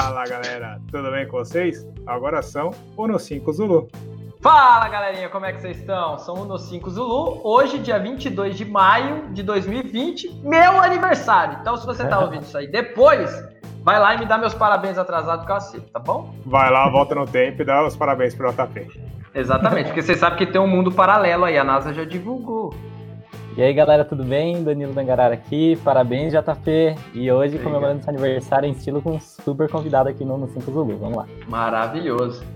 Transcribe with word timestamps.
Fala 0.00 0.24
galera, 0.28 0.80
tudo 0.92 1.10
bem 1.10 1.26
com 1.26 1.38
vocês? 1.38 1.84
Agora 2.06 2.40
são 2.40 2.70
Uno 2.96 3.18
5 3.18 3.52
Zulu. 3.52 3.88
Fala 4.40 4.88
galerinha, 4.88 5.28
como 5.28 5.44
é 5.44 5.52
que 5.52 5.60
vocês 5.60 5.76
estão? 5.76 6.16
São 6.18 6.36
Uno 6.36 6.56
5 6.56 6.88
Zulu, 6.88 7.40
hoje 7.42 7.80
dia 7.80 7.98
22 7.98 8.56
de 8.56 8.64
maio 8.64 9.28
de 9.32 9.42
2020, 9.42 10.42
meu 10.44 10.80
aniversário. 10.80 11.58
Então 11.60 11.76
se 11.76 11.84
você 11.84 12.06
tá 12.06 12.20
ouvindo 12.20 12.42
isso 12.42 12.56
aí 12.56 12.68
depois, 12.68 13.44
vai 13.82 13.98
lá 13.98 14.14
e 14.14 14.20
me 14.20 14.26
dá 14.26 14.38
meus 14.38 14.54
parabéns 14.54 14.96
eu 14.96 15.56
aceito, 15.56 15.90
tá 15.90 15.98
bom? 15.98 16.32
Vai 16.46 16.70
lá, 16.70 16.88
volta 16.88 17.16
no 17.16 17.26
tempo 17.26 17.62
e 17.62 17.64
dá 17.64 17.84
os 17.84 17.96
parabéns 17.96 18.36
pro 18.36 18.52
JP. 18.52 19.02
Exatamente, 19.34 19.86
porque 19.86 20.02
você 20.02 20.14
sabe 20.14 20.36
que 20.36 20.46
tem 20.46 20.60
um 20.60 20.68
mundo 20.68 20.92
paralelo 20.92 21.44
aí, 21.44 21.58
a 21.58 21.64
NASA 21.64 21.92
já 21.92 22.04
divulgou. 22.04 22.72
E 23.58 23.62
aí 23.62 23.74
galera, 23.74 24.04
tudo 24.04 24.22
bem? 24.22 24.62
Danilo 24.62 24.92
Dangarara 24.92 25.34
aqui, 25.34 25.74
parabéns 25.82 26.32
JP. 26.32 26.94
E 27.12 27.28
hoje 27.28 27.56
Obrigado. 27.56 27.64
comemorando 27.64 27.98
esse 27.98 28.08
aniversário 28.08 28.68
em 28.68 28.70
estilo 28.70 29.02
com 29.02 29.16
um 29.16 29.20
super 29.20 29.68
convidado 29.68 30.08
aqui 30.08 30.24
no, 30.24 30.38
no 30.38 30.46
5 30.46 30.70
Zulu, 30.70 30.96
vamos 30.96 31.16
lá. 31.16 31.26
Maravilhoso. 31.48 32.46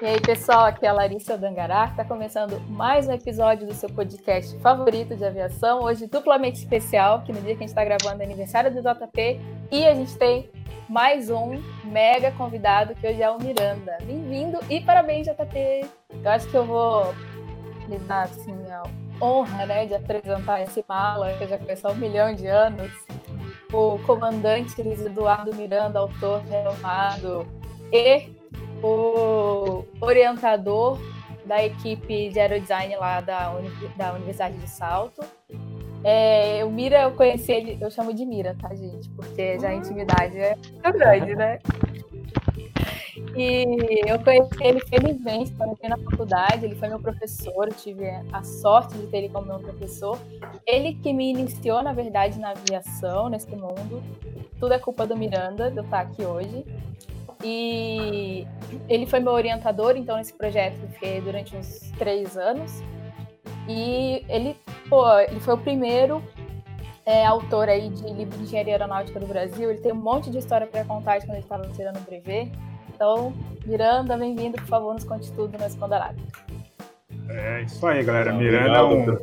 E 0.00 0.06
aí 0.06 0.20
pessoal, 0.20 0.66
aqui 0.66 0.86
é 0.86 0.88
a 0.88 0.92
Larissa 0.92 1.36
Dangará, 1.36 1.86
está 1.86 2.04
começando 2.04 2.60
mais 2.68 3.08
um 3.08 3.12
episódio 3.12 3.66
do 3.66 3.74
seu 3.74 3.88
podcast 3.90 4.56
favorito 4.60 5.16
de 5.16 5.24
aviação, 5.24 5.82
hoje 5.82 6.06
duplamente 6.06 6.60
especial, 6.60 7.22
que 7.22 7.32
no 7.32 7.40
dia 7.40 7.56
que 7.56 7.64
a 7.64 7.66
gente 7.66 7.76
está 7.76 7.84
gravando 7.84 8.22
é 8.22 8.24
aniversário 8.24 8.72
do 8.72 8.80
JP, 8.80 9.40
e 9.68 9.84
a 9.84 9.94
gente 9.94 10.16
tem 10.16 10.48
mais 10.88 11.28
um 11.28 11.60
mega 11.82 12.30
convidado 12.30 12.94
que 12.94 13.04
hoje 13.04 13.20
é 13.20 13.28
o 13.28 13.36
Miranda. 13.36 13.98
Bem-vindo 14.04 14.60
e 14.70 14.80
parabéns 14.80 15.26
JP! 15.26 15.86
Eu 16.22 16.30
acho 16.30 16.48
que 16.48 16.54
eu 16.54 16.64
vou 16.64 17.12
lhe 17.88 17.98
dar 17.98 18.22
assim, 18.22 18.54
honra 19.22 19.64
né, 19.66 19.86
de 19.86 19.94
apresentar 19.94 20.60
esse 20.62 20.84
mala 20.88 21.32
que 21.34 21.46
já 21.46 21.56
conheço 21.56 21.86
há 21.86 21.92
um 21.92 21.94
milhão 21.94 22.34
de 22.34 22.46
anos, 22.48 22.90
o 23.72 23.98
comandante 24.00 24.82
Luiz 24.82 25.00
Eduardo 25.00 25.54
Miranda, 25.54 26.00
autor 26.00 26.42
renomado, 26.42 27.46
e 27.92 28.30
o 28.82 29.84
orientador 30.00 30.98
da 31.46 31.64
equipe 31.64 32.30
de 32.30 32.40
aerodesign 32.40 32.96
lá 32.96 33.20
da, 33.20 33.52
Uni 33.52 33.70
da 33.96 34.12
Universidade 34.14 34.56
de 34.56 34.68
Salto. 34.68 35.22
É, 36.04 36.64
o 36.64 36.70
Mira, 36.70 37.02
eu 37.02 37.12
conheci 37.12 37.52
ele, 37.52 37.78
eu 37.80 37.90
chamo 37.90 38.12
de 38.12 38.26
Mira, 38.26 38.56
tá, 38.60 38.74
gente? 38.74 39.08
Porque 39.10 39.58
já 39.60 39.68
a 39.68 39.74
intimidade 39.74 40.36
é 40.36 40.56
grande, 40.92 41.36
né? 41.36 41.60
E 43.36 44.00
eu 44.06 44.18
conheci 44.18 44.50
ele, 44.60 44.80
felizmente, 44.80 45.52
quando 45.52 45.76
eu 45.82 45.88
na 45.88 45.98
faculdade, 45.98 46.64
ele 46.64 46.74
foi 46.74 46.88
meu 46.88 46.98
professor, 46.98 47.68
eu 47.68 47.74
tive 47.74 48.08
a 48.32 48.42
sorte 48.42 48.96
de 48.96 49.06
ter 49.06 49.18
ele 49.18 49.28
como 49.28 49.46
meu 49.46 49.58
professor. 49.58 50.18
Ele 50.66 50.94
que 50.94 51.12
me 51.12 51.30
iniciou, 51.30 51.82
na 51.82 51.92
verdade, 51.92 52.38
na 52.38 52.50
aviação, 52.50 53.28
nesse 53.28 53.54
mundo. 53.54 54.02
Tudo 54.58 54.74
é 54.74 54.78
culpa 54.78 55.06
do 55.06 55.16
Miranda, 55.16 55.70
de 55.70 55.78
eu 55.78 55.84
estar 55.84 56.00
aqui 56.00 56.24
hoje. 56.24 56.64
E 57.44 58.46
ele 58.88 59.06
foi 59.06 59.20
meu 59.20 59.32
orientador, 59.32 59.96
então, 59.96 60.16
nesse 60.16 60.32
projeto 60.32 60.78
eu 60.82 60.88
fiquei 60.90 61.20
durante 61.20 61.56
uns 61.56 61.90
três 61.98 62.36
anos. 62.36 62.82
E 63.68 64.24
ele, 64.28 64.56
pô, 64.88 65.18
ele 65.18 65.40
foi 65.40 65.54
o 65.54 65.58
primeiro 65.58 66.22
é, 67.04 67.24
autor 67.26 67.68
aí 67.68 67.88
de 67.88 68.02
livro 68.12 68.36
de 68.38 68.44
engenharia 68.44 68.74
aeronáutica 68.74 69.18
do 69.18 69.26
Brasil. 69.26 69.70
Ele 69.70 69.80
tem 69.80 69.92
um 69.92 69.96
monte 69.96 70.30
de 70.30 70.38
história 70.38 70.66
para 70.66 70.84
contar 70.84 71.18
de 71.18 71.26
quando 71.26 71.36
ele 71.36 71.44
estava 71.44 71.66
tirando 71.68 71.96
o 71.96 72.00
brevet. 72.00 72.52
Então, 73.02 73.32
Miranda, 73.66 74.16
bem-vindo, 74.16 74.56
por 74.58 74.66
favor, 74.66 74.94
nos 74.94 75.02
conte 75.02 75.32
tudo, 75.32 75.58
não 75.58 75.66
esconda 75.66 75.98
nada. 75.98 76.14
É 77.28 77.62
isso 77.62 77.84
aí, 77.84 78.04
galera. 78.04 78.32
Miranda 78.32 78.78
é 78.78 78.82
um... 78.84 79.18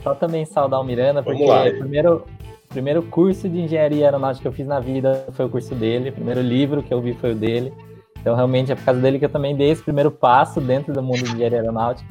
Só 0.00 0.14
também 0.14 0.44
saudar 0.44 0.80
o 0.80 0.84
Miranda, 0.84 1.24
porque 1.24 1.42
o 1.42 1.78
primeiro, 1.80 2.24
primeiro 2.68 3.02
curso 3.02 3.48
de 3.48 3.62
engenharia 3.62 4.04
aeronáutica 4.04 4.42
que 4.42 4.46
eu 4.46 4.52
fiz 4.52 4.64
na 4.64 4.78
vida 4.78 5.26
foi 5.32 5.46
o 5.46 5.48
curso 5.48 5.74
dele, 5.74 6.10
o 6.10 6.12
primeiro 6.12 6.40
livro 6.40 6.84
que 6.84 6.94
eu 6.94 7.00
vi 7.00 7.14
foi 7.14 7.32
o 7.32 7.34
dele. 7.34 7.74
Então, 8.20 8.36
realmente, 8.36 8.70
é 8.70 8.76
por 8.76 8.84
causa 8.84 9.00
dele 9.00 9.18
que 9.18 9.24
eu 9.24 9.30
também 9.30 9.56
dei 9.56 9.70
esse 9.70 9.82
primeiro 9.82 10.12
passo 10.12 10.60
dentro 10.60 10.94
do 10.94 11.02
mundo 11.02 11.24
de 11.24 11.32
engenharia 11.32 11.58
aeronáutica. 11.58 12.08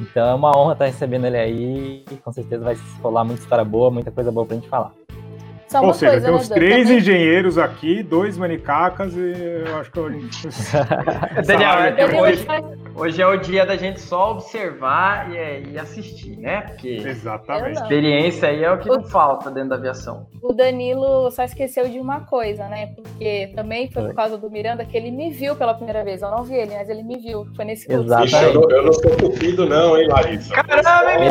Então, 0.00 0.28
é 0.28 0.34
uma 0.34 0.50
honra 0.58 0.72
estar 0.72 0.86
recebendo 0.86 1.26
ele 1.26 1.38
aí 1.38 2.04
e 2.10 2.16
com 2.16 2.32
certeza 2.32 2.64
vai 2.64 2.76
rolar 3.00 3.22
muita 3.22 3.40
história 3.40 3.64
boa, 3.64 3.88
muita 3.88 4.10
coisa 4.10 4.32
boa 4.32 4.44
pra 4.44 4.56
gente 4.56 4.68
falar. 4.68 4.90
Só 5.70 5.84
Ou 5.84 5.94
seja, 5.94 6.10
coisa, 6.10 6.26
tem 6.26 6.36
uns 6.36 6.48
né, 6.48 6.56
três 6.56 6.82
também... 6.82 6.98
engenheiros 6.98 7.56
aqui, 7.56 8.02
dois 8.02 8.36
manicacas 8.36 9.14
e 9.14 9.34
eu 9.68 9.76
acho 9.76 9.92
que 9.92 9.98
eu... 10.02 10.10
Daniel, 11.46 12.20
hoje, 12.20 12.46
hoje 12.92 13.22
é 13.22 13.26
o 13.28 13.36
dia 13.36 13.64
da 13.64 13.76
gente 13.76 14.00
só 14.00 14.32
observar 14.32 15.30
e, 15.30 15.70
e 15.70 15.78
assistir, 15.78 16.36
né? 16.38 16.62
Porque 16.62 16.88
Exatamente. 16.88 17.78
a 17.78 17.82
experiência 17.82 18.48
aí 18.48 18.64
é 18.64 18.72
o 18.72 18.80
que 18.80 18.90
o... 18.90 18.94
não 18.94 19.04
falta 19.04 19.48
dentro 19.48 19.68
da 19.68 19.76
aviação. 19.76 20.26
O 20.42 20.52
Danilo 20.52 21.30
só 21.30 21.44
esqueceu 21.44 21.88
de 21.88 22.00
uma 22.00 22.22
coisa, 22.22 22.66
né? 22.66 22.88
Porque 22.96 23.52
também 23.54 23.88
foi 23.92 24.06
por 24.06 24.14
causa 24.16 24.36
do 24.36 24.50
Miranda 24.50 24.84
que 24.84 24.96
ele 24.96 25.12
me 25.12 25.30
viu 25.30 25.54
pela 25.54 25.74
primeira 25.74 26.02
vez. 26.02 26.20
Eu 26.20 26.32
não 26.32 26.42
vi 26.42 26.56
ele, 26.56 26.74
mas 26.74 26.88
ele 26.88 27.04
me 27.04 27.16
viu. 27.16 27.46
Foi 27.54 27.64
nesse 27.64 27.86
curso. 27.86 28.06
Exatamente. 28.06 28.34
Eu, 28.42 28.54
não, 28.54 28.70
eu 28.70 28.84
não 28.86 28.92
sou 28.92 29.16
cupido 29.16 29.66
não, 29.66 29.96
hein, 29.96 30.08
Larissa? 30.08 30.52
Caramba, 30.52 31.12
hein, 31.12 31.30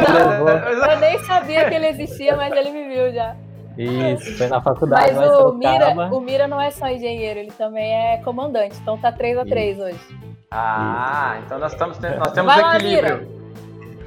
Eu 0.94 1.00
nem 1.02 1.20
sabia 1.26 1.68
que 1.68 1.76
ele 1.76 1.88
existia, 1.88 2.38
mas 2.38 2.54
ele 2.54 2.72
me 2.72 2.88
viu 2.88 3.12
já. 3.12 3.36
Isso, 3.78 4.38
foi 4.38 4.48
na 4.48 4.62
faculdade. 4.62 5.14
Mas 5.14 5.32
o 5.40 5.54
Mira, 5.54 6.14
o 6.14 6.20
Mira 6.20 6.48
não 6.48 6.60
é 6.60 6.70
só 6.72 6.88
engenheiro, 6.88 7.40
ele 7.40 7.52
também 7.52 7.94
é 7.94 8.18
comandante. 8.18 8.78
Então 8.82 8.98
tá 8.98 9.12
3 9.12 9.38
a 9.38 9.46
3 9.46 9.80
hoje. 9.80 10.00
Ah, 10.52 11.36
Isso. 11.36 11.46
então 11.46 11.60
nós, 11.60 11.72
estamos, 11.74 12.00
nós 12.00 12.32
temos 12.34 12.56
Vai 12.56 12.76
equilíbrio. 12.76 13.28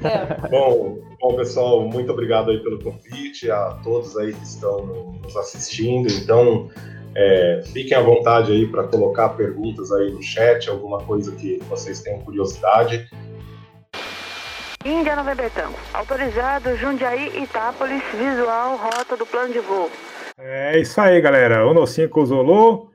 É. 0.03 0.49
bom, 0.51 0.99
bom, 1.21 1.37
pessoal, 1.37 1.83
muito 1.83 2.11
obrigado 2.11 2.51
aí 2.51 2.59
pelo 2.59 2.83
convite, 2.83 3.51
a 3.51 3.79
todos 3.83 4.17
aí 4.17 4.33
que 4.33 4.43
estão 4.43 5.15
nos 5.23 5.37
assistindo. 5.37 6.11
Então, 6.13 6.69
é, 7.15 7.63
fiquem 7.67 7.97
à 7.97 8.01
vontade 8.01 8.53
aí 8.53 8.67
para 8.67 8.85
colocar 8.85 9.31
perguntas 9.31 9.93
aí 9.93 10.11
no 10.11 10.23
chat, 10.23 10.69
alguma 10.69 10.99
coisa 10.99 11.35
que 11.37 11.59
vocês 11.69 12.01
tenham 12.01 12.21
curiosidade. 12.21 13.09
Índia 14.85 15.15
Nova 15.15 15.33
Betão. 15.33 15.73
Autorizado 15.95 16.77
Jundiaí 16.77 17.41
Itápolis, 17.41 18.03
visual, 18.19 18.77
rota 18.77 19.17
do 19.17 19.25
plano 19.25 19.53
de 19.53 19.61
voo. 19.61 19.89
É 20.37 20.77
isso 20.77 21.01
aí, 21.01 21.21
galera. 21.21 21.65
Uno 21.69 21.87
5 21.87 22.27
Zulu, 22.27 22.91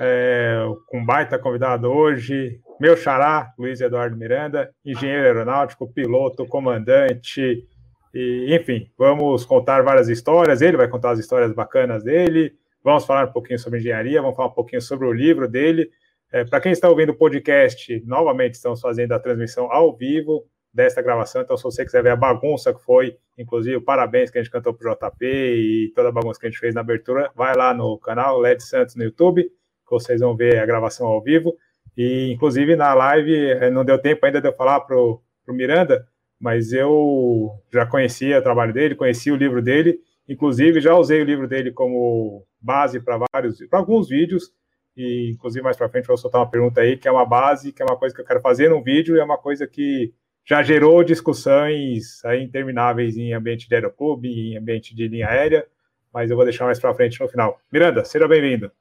é, 0.00 0.64
com 0.88 1.04
baita 1.04 1.38
convidado 1.38 1.88
hoje, 1.92 2.60
meu 2.80 2.96
xará, 2.96 3.52
Luiz 3.56 3.80
Eduardo 3.80 4.16
Miranda, 4.16 4.68
engenheiro 4.84 5.26
aeronáutico, 5.26 5.86
piloto, 5.92 6.44
comandante, 6.44 7.64
e, 8.12 8.56
enfim, 8.56 8.90
vamos 8.98 9.44
contar 9.44 9.84
várias 9.84 10.08
histórias. 10.08 10.60
Ele 10.60 10.76
vai 10.76 10.88
contar 10.88 11.10
as 11.10 11.20
histórias 11.20 11.52
bacanas 11.52 12.02
dele, 12.02 12.52
vamos 12.82 13.06
falar 13.06 13.26
um 13.26 13.32
pouquinho 13.32 13.60
sobre 13.60 13.78
engenharia, 13.78 14.20
vamos 14.20 14.36
falar 14.36 14.48
um 14.48 14.54
pouquinho 14.54 14.82
sobre 14.82 15.06
o 15.06 15.12
livro 15.12 15.46
dele. 15.46 15.88
É, 16.32 16.44
Para 16.44 16.60
quem 16.60 16.72
está 16.72 16.88
ouvindo 16.88 17.10
o 17.10 17.16
podcast, 17.16 18.02
novamente 18.04 18.54
estamos 18.54 18.80
fazendo 18.80 19.12
a 19.12 19.20
transmissão 19.20 19.70
ao 19.70 19.96
vivo 19.96 20.44
desta 20.72 21.02
gravação. 21.02 21.42
Então, 21.42 21.56
se 21.56 21.62
você 21.62 21.84
quiser 21.84 22.02
ver 22.02 22.10
a 22.10 22.16
bagunça 22.16 22.72
que 22.72 22.82
foi, 22.82 23.16
inclusive, 23.36 23.80
parabéns 23.80 24.30
que 24.30 24.38
a 24.38 24.42
gente 24.42 24.52
cantou 24.52 24.74
pro 24.74 24.90
JP 24.90 25.26
e 25.26 25.92
toda 25.94 26.08
a 26.08 26.12
bagunça 26.12 26.38
que 26.38 26.46
a 26.46 26.50
gente 26.50 26.60
fez 26.60 26.74
na 26.74 26.80
abertura, 26.80 27.30
vai 27.34 27.56
lá 27.56 27.74
no 27.74 27.98
canal 27.98 28.38
LED 28.38 28.62
Santos 28.62 28.94
no 28.94 29.04
YouTube, 29.04 29.42
que 29.42 29.90
vocês 29.90 30.20
vão 30.20 30.36
ver 30.36 30.58
a 30.58 30.66
gravação 30.66 31.06
ao 31.06 31.22
vivo. 31.22 31.56
E, 31.96 32.30
inclusive, 32.32 32.76
na 32.76 32.94
live, 32.94 33.34
eh, 33.34 33.70
não 33.70 33.84
deu 33.84 33.98
tempo 34.00 34.24
ainda 34.24 34.40
de 34.40 34.48
eu 34.48 34.52
falar 34.52 34.80
pro, 34.80 35.20
pro 35.44 35.54
Miranda, 35.54 36.06
mas 36.38 36.72
eu 36.72 37.50
já 37.72 37.84
conhecia 37.86 38.38
o 38.38 38.42
trabalho 38.42 38.72
dele, 38.72 38.94
conhecia 38.94 39.32
o 39.32 39.36
livro 39.36 39.60
dele, 39.60 39.98
inclusive 40.28 40.80
já 40.80 40.94
usei 40.94 41.20
o 41.20 41.24
livro 41.24 41.48
dele 41.48 41.72
como 41.72 42.46
base 42.60 43.00
para 43.00 43.18
vários, 43.32 43.58
para 43.66 43.78
alguns 43.78 44.08
vídeos, 44.08 44.52
e 44.96 45.32
inclusive 45.32 45.62
mais 45.62 45.76
para 45.76 45.88
frente 45.88 46.06
vou 46.06 46.16
soltar 46.16 46.40
uma 46.40 46.50
pergunta 46.50 46.80
aí, 46.80 46.96
que 46.96 47.08
é 47.08 47.10
uma 47.10 47.24
base, 47.26 47.72
que 47.72 47.82
é 47.82 47.84
uma 47.84 47.96
coisa 47.96 48.14
que 48.14 48.20
eu 48.20 48.24
quero 48.24 48.40
fazer 48.40 48.68
num 48.68 48.82
vídeo, 48.82 49.16
e 49.16 49.20
é 49.20 49.24
uma 49.24 49.38
coisa 49.38 49.66
que 49.66 50.12
já 50.48 50.62
gerou 50.62 51.04
discussões 51.04 52.22
intermináveis 52.40 53.18
em 53.18 53.34
ambiente 53.34 53.68
de 53.68 53.74
aeroclube, 53.74 54.28
em 54.28 54.56
ambiente 54.56 54.94
de 54.94 55.06
linha 55.06 55.28
aérea, 55.28 55.66
mas 56.12 56.30
eu 56.30 56.36
vou 56.36 56.44
deixar 56.44 56.64
mais 56.64 56.80
para 56.80 56.94
frente 56.94 57.20
no 57.20 57.28
final. 57.28 57.60
Miranda, 57.70 58.02
seja 58.02 58.26
bem-vindo. 58.26 58.72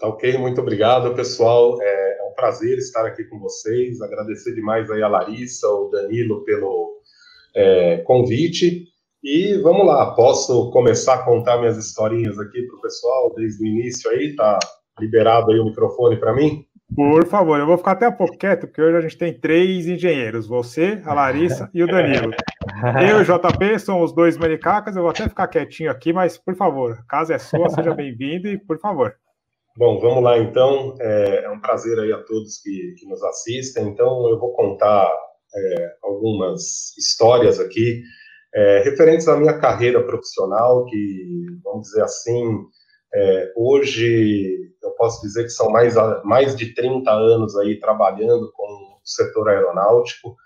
Tá 0.00 0.08
ok, 0.08 0.36
muito 0.36 0.60
obrigado, 0.60 1.14
pessoal. 1.14 1.80
É, 1.80 2.18
é, 2.18 2.28
um 2.28 2.34
prazer 2.34 2.76
estar 2.78 3.06
aqui 3.06 3.22
com 3.22 3.38
vocês. 3.38 4.02
Agradecer 4.02 4.52
demais 4.52 4.90
aí 4.90 5.00
a 5.00 5.06
Larissa, 5.06 5.68
o 5.68 5.88
Danilo 5.90 6.44
pelo 6.44 7.00
é, 7.54 7.98
convite. 7.98 8.88
E 9.22 9.54
vamos 9.62 9.86
lá, 9.86 10.12
posso 10.16 10.72
começar 10.72 11.14
a 11.14 11.22
contar 11.22 11.58
minhas 11.58 11.78
historinhas 11.78 12.36
aqui 12.40 12.62
para 12.62 12.76
o 12.76 12.80
pessoal 12.80 13.32
desde 13.36 13.62
o 13.62 13.66
início 13.66 14.10
aí? 14.10 14.34
Tá 14.34 14.58
liberado 14.98 15.52
aí 15.52 15.60
o 15.60 15.66
microfone 15.66 16.16
para 16.16 16.34
mim? 16.34 16.66
Por 16.94 17.26
favor, 17.26 17.58
eu 17.58 17.66
vou 17.66 17.78
ficar 17.78 17.92
até 17.92 18.08
um 18.08 18.12
pouco 18.12 18.36
quieto, 18.36 18.66
porque 18.66 18.82
hoje 18.82 18.96
a 18.96 19.00
gente 19.00 19.16
tem 19.16 19.32
três 19.32 19.86
engenheiros: 19.86 20.46
você, 20.46 21.00
a 21.04 21.14
Larissa 21.14 21.70
e 21.72 21.82
o 21.82 21.86
Danilo. 21.86 22.32
Eu 23.08 23.18
e 23.18 23.22
o 23.22 23.24
JP 23.24 23.78
são 23.78 24.02
os 24.02 24.12
dois 24.12 24.36
manicacas, 24.36 24.94
eu 24.94 25.02
vou 25.02 25.10
até 25.10 25.28
ficar 25.28 25.48
quietinho 25.48 25.90
aqui, 25.90 26.12
mas 26.12 26.36
por 26.36 26.54
favor, 26.54 26.92
a 26.92 27.04
casa 27.04 27.34
é 27.34 27.38
sua, 27.38 27.68
seja 27.70 27.94
bem-vindo 27.94 28.48
e 28.48 28.58
por 28.58 28.78
favor. 28.78 29.14
Bom, 29.76 29.98
vamos 29.98 30.22
lá 30.22 30.38
então. 30.38 30.94
É, 31.00 31.44
é, 31.44 31.50
um 31.50 31.60
prazer 31.60 31.98
aí 31.98 32.12
a 32.12 32.18
todos 32.18 32.60
que, 32.62 32.94
que 32.98 33.06
nos 33.06 33.22
assistem. 33.22 33.88
Então, 33.88 34.28
eu 34.28 34.38
vou 34.38 34.52
contar 34.52 35.10
é, 35.54 35.92
algumas 36.02 36.96
histórias 36.98 37.58
aqui 37.58 38.02
é, 38.54 38.82
referentes 38.84 39.26
à 39.28 39.36
minha 39.36 39.58
carreira 39.58 40.04
profissional, 40.04 40.84
que, 40.84 41.46
vamos 41.64 41.88
dizer 41.88 42.02
assim, 42.02 42.58
É, 43.14 43.52
hoje, 43.56 44.72
eu 44.82 44.90
posso 44.92 45.20
dizer 45.22 45.44
que 45.44 45.50
são 45.50 45.70
mais, 45.70 45.94
mais 46.24 46.56
de 46.56 46.74
30 46.74 47.10
anos 47.10 47.56
aí 47.56 47.78
trabalhando 47.78 48.50
com 48.52 48.64
o 48.64 49.00
setor 49.04 49.48
aeronáutico, 49.50 50.36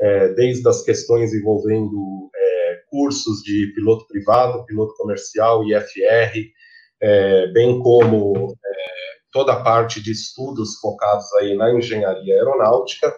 é, 0.00 0.28
desde 0.34 0.68
as 0.68 0.82
questões 0.82 1.32
envolvendo 1.32 2.30
é, 2.34 2.80
cursos 2.90 3.42
de 3.42 3.72
piloto 3.74 4.06
privado, 4.08 4.64
piloto 4.66 4.94
comercial, 4.94 5.64
IFR, 5.64 6.50
é, 7.00 7.46
bem 7.52 7.78
como 7.78 8.52
é, 8.52 8.76
toda 9.32 9.52
a 9.52 9.62
parte 9.62 10.02
de 10.02 10.12
estudos 10.12 10.78
focados 10.80 11.32
aí 11.34 11.54
na 11.54 11.72
engenharia 11.72 12.34
aeronáutica, 12.34 13.14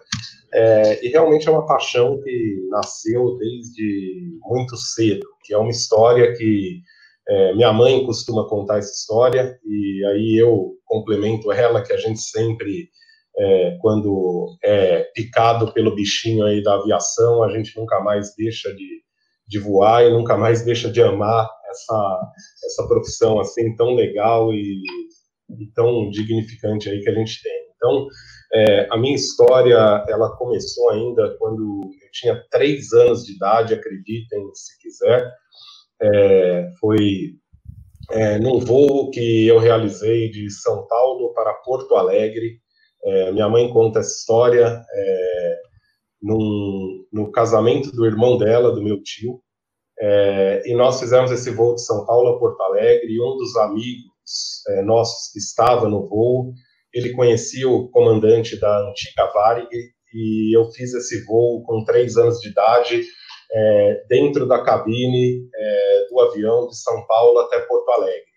é, 0.53 1.05
e 1.05 1.09
realmente 1.09 1.47
é 1.47 1.51
uma 1.51 1.65
paixão 1.65 2.19
que 2.21 2.67
nasceu 2.69 3.37
desde 3.37 4.37
muito 4.41 4.75
cedo, 4.77 5.25
que 5.43 5.53
é 5.53 5.57
uma 5.57 5.69
história 5.69 6.33
que 6.35 6.81
é, 7.29 7.53
minha 7.53 7.71
mãe 7.71 8.03
costuma 8.05 8.47
contar 8.47 8.79
essa 8.79 8.91
história, 8.91 9.57
e 9.63 10.03
aí 10.05 10.37
eu 10.41 10.71
complemento 10.85 11.51
ela, 11.51 11.83
que 11.83 11.93
a 11.93 11.97
gente 11.97 12.19
sempre, 12.19 12.89
é, 13.37 13.77
quando 13.79 14.57
é 14.63 15.03
picado 15.13 15.71
pelo 15.71 15.93
bichinho 15.93 16.43
aí 16.45 16.63
da 16.63 16.73
aviação, 16.73 17.43
a 17.43 17.51
gente 17.51 17.77
nunca 17.79 17.99
mais 17.99 18.33
deixa 18.35 18.73
de, 18.73 19.03
de 19.47 19.59
voar 19.59 20.05
e 20.05 20.11
nunca 20.11 20.35
mais 20.35 20.63
deixa 20.63 20.89
de 20.89 21.01
amar 21.03 21.47
essa, 21.69 22.31
essa 22.65 22.87
profissão 22.87 23.39
assim 23.39 23.75
tão 23.75 23.93
legal 23.93 24.51
e, 24.51 24.81
e 25.59 25.67
tão 25.75 26.09
dignificante 26.09 26.89
aí 26.89 26.99
que 26.99 27.09
a 27.09 27.13
gente 27.13 27.41
tem. 27.43 27.59
Então, 27.75 28.07
é, 28.53 28.87
a 28.91 28.97
minha 28.97 29.15
história, 29.15 30.03
ela 30.09 30.35
começou 30.35 30.89
ainda 30.89 31.35
quando 31.37 31.81
eu 31.83 32.11
tinha 32.11 32.43
três 32.49 32.91
anos 32.91 33.23
de 33.23 33.35
idade, 33.35 33.73
acreditem 33.73 34.49
se 34.53 34.79
quiser. 34.81 35.31
É, 36.01 36.48
foi 36.79 37.35
é, 38.11 38.39
num 38.39 38.59
voo 38.59 39.09
que 39.11 39.47
eu 39.47 39.59
realizei 39.59 40.29
de 40.29 40.49
São 40.49 40.87
Paulo 40.87 41.33
para 41.33 41.53
Porto 41.53 41.95
Alegre. 41.95 42.59
É, 43.03 43.31
minha 43.31 43.47
mãe 43.47 43.71
conta 43.71 43.99
essa 43.99 44.09
história 44.09 44.83
é, 44.93 45.55
num, 46.21 47.05
no 47.11 47.31
casamento 47.31 47.91
do 47.91 48.05
irmão 48.05 48.37
dela, 48.37 48.71
do 48.71 48.83
meu 48.83 49.01
tio. 49.01 49.41
É, 50.01 50.63
e 50.65 50.73
nós 50.75 50.99
fizemos 50.99 51.31
esse 51.31 51.51
voo 51.51 51.75
de 51.75 51.83
São 51.83 52.05
Paulo 52.05 52.29
a 52.29 52.39
Porto 52.39 52.61
Alegre, 52.61 53.11
e 53.11 53.21
um 53.21 53.37
dos 53.37 53.55
amigos 53.57 54.09
nossos 54.85 55.31
que 55.31 55.39
estava 55.39 55.89
no 55.89 56.07
voo 56.07 56.53
ele 56.93 57.13
conhecia 57.13 57.69
o 57.69 57.89
comandante 57.89 58.59
da 58.59 58.89
antiga 58.89 59.31
Varig 59.33 59.69
e 60.13 60.57
eu 60.57 60.65
fiz 60.71 60.93
esse 60.93 61.23
voo 61.25 61.63
com 61.63 61.83
três 61.83 62.17
anos 62.17 62.39
de 62.39 62.49
idade 62.49 63.03
é, 63.51 64.03
dentro 64.07 64.47
da 64.47 64.63
cabine 64.63 65.47
é, 65.55 66.07
do 66.09 66.19
avião 66.19 66.67
de 66.67 66.77
São 66.77 67.05
Paulo 67.07 67.39
até 67.39 67.59
Porto 67.61 67.89
Alegre. 67.91 68.29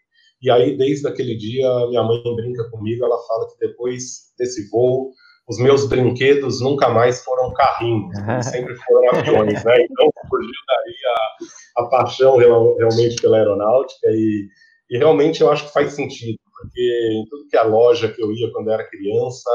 E 0.43 0.51
aí, 0.51 0.77
desde 0.77 1.07
aquele 1.07 1.37
dia, 1.37 1.69
minha 1.89 2.03
mãe 2.03 2.21
brinca 2.35 2.69
comigo, 2.71 3.05
ela 3.05 3.19
fala 3.29 3.49
que 3.49 3.59
depois 3.61 4.33
desse 4.37 4.69
voo, 4.71 5.13
os 5.49 5.59
meus 5.59 5.89
brinquedos 5.89 6.61
nunca 6.61 6.89
mais 6.89 7.23
foram 7.23 7.53
carrinhos, 7.53 8.13
sempre 8.51 8.75
foram 8.77 9.11
aviões, 9.11 9.65
né? 9.65 9.83
Então, 9.83 10.11
surgiu 10.29 10.51
daí 10.69 10.95
a, 11.07 11.83
a 11.83 11.89
paixão 11.89 12.37
realmente 12.37 13.21
pela 13.21 13.39
aeronáutica 13.39 14.09
e, 14.11 14.49
e 14.91 14.99
realmente 14.99 15.41
eu 15.41 15.51
acho 15.51 15.67
que 15.67 15.73
faz 15.73 15.93
sentido 15.93 16.39
porque 16.63 17.11
em 17.13 17.25
tudo 17.27 17.49
que 17.49 17.57
é 17.57 17.63
loja 17.63 18.13
que 18.13 18.23
eu 18.23 18.33
ia 18.33 18.51
quando 18.53 18.69
eu 18.69 18.75
era 18.75 18.89
criança, 18.89 19.51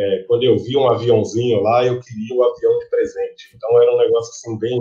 é, 0.00 0.24
quando 0.26 0.44
eu 0.44 0.58
via 0.58 0.78
um 0.78 0.88
aviãozinho 0.88 1.60
lá, 1.60 1.84
eu 1.84 2.00
queria 2.00 2.34
o 2.34 2.42
avião 2.42 2.78
de 2.78 2.88
presente. 2.88 3.54
Então 3.54 3.82
era 3.82 3.94
um 3.94 3.98
negócio 3.98 4.30
assim 4.30 4.58
bem, 4.58 4.80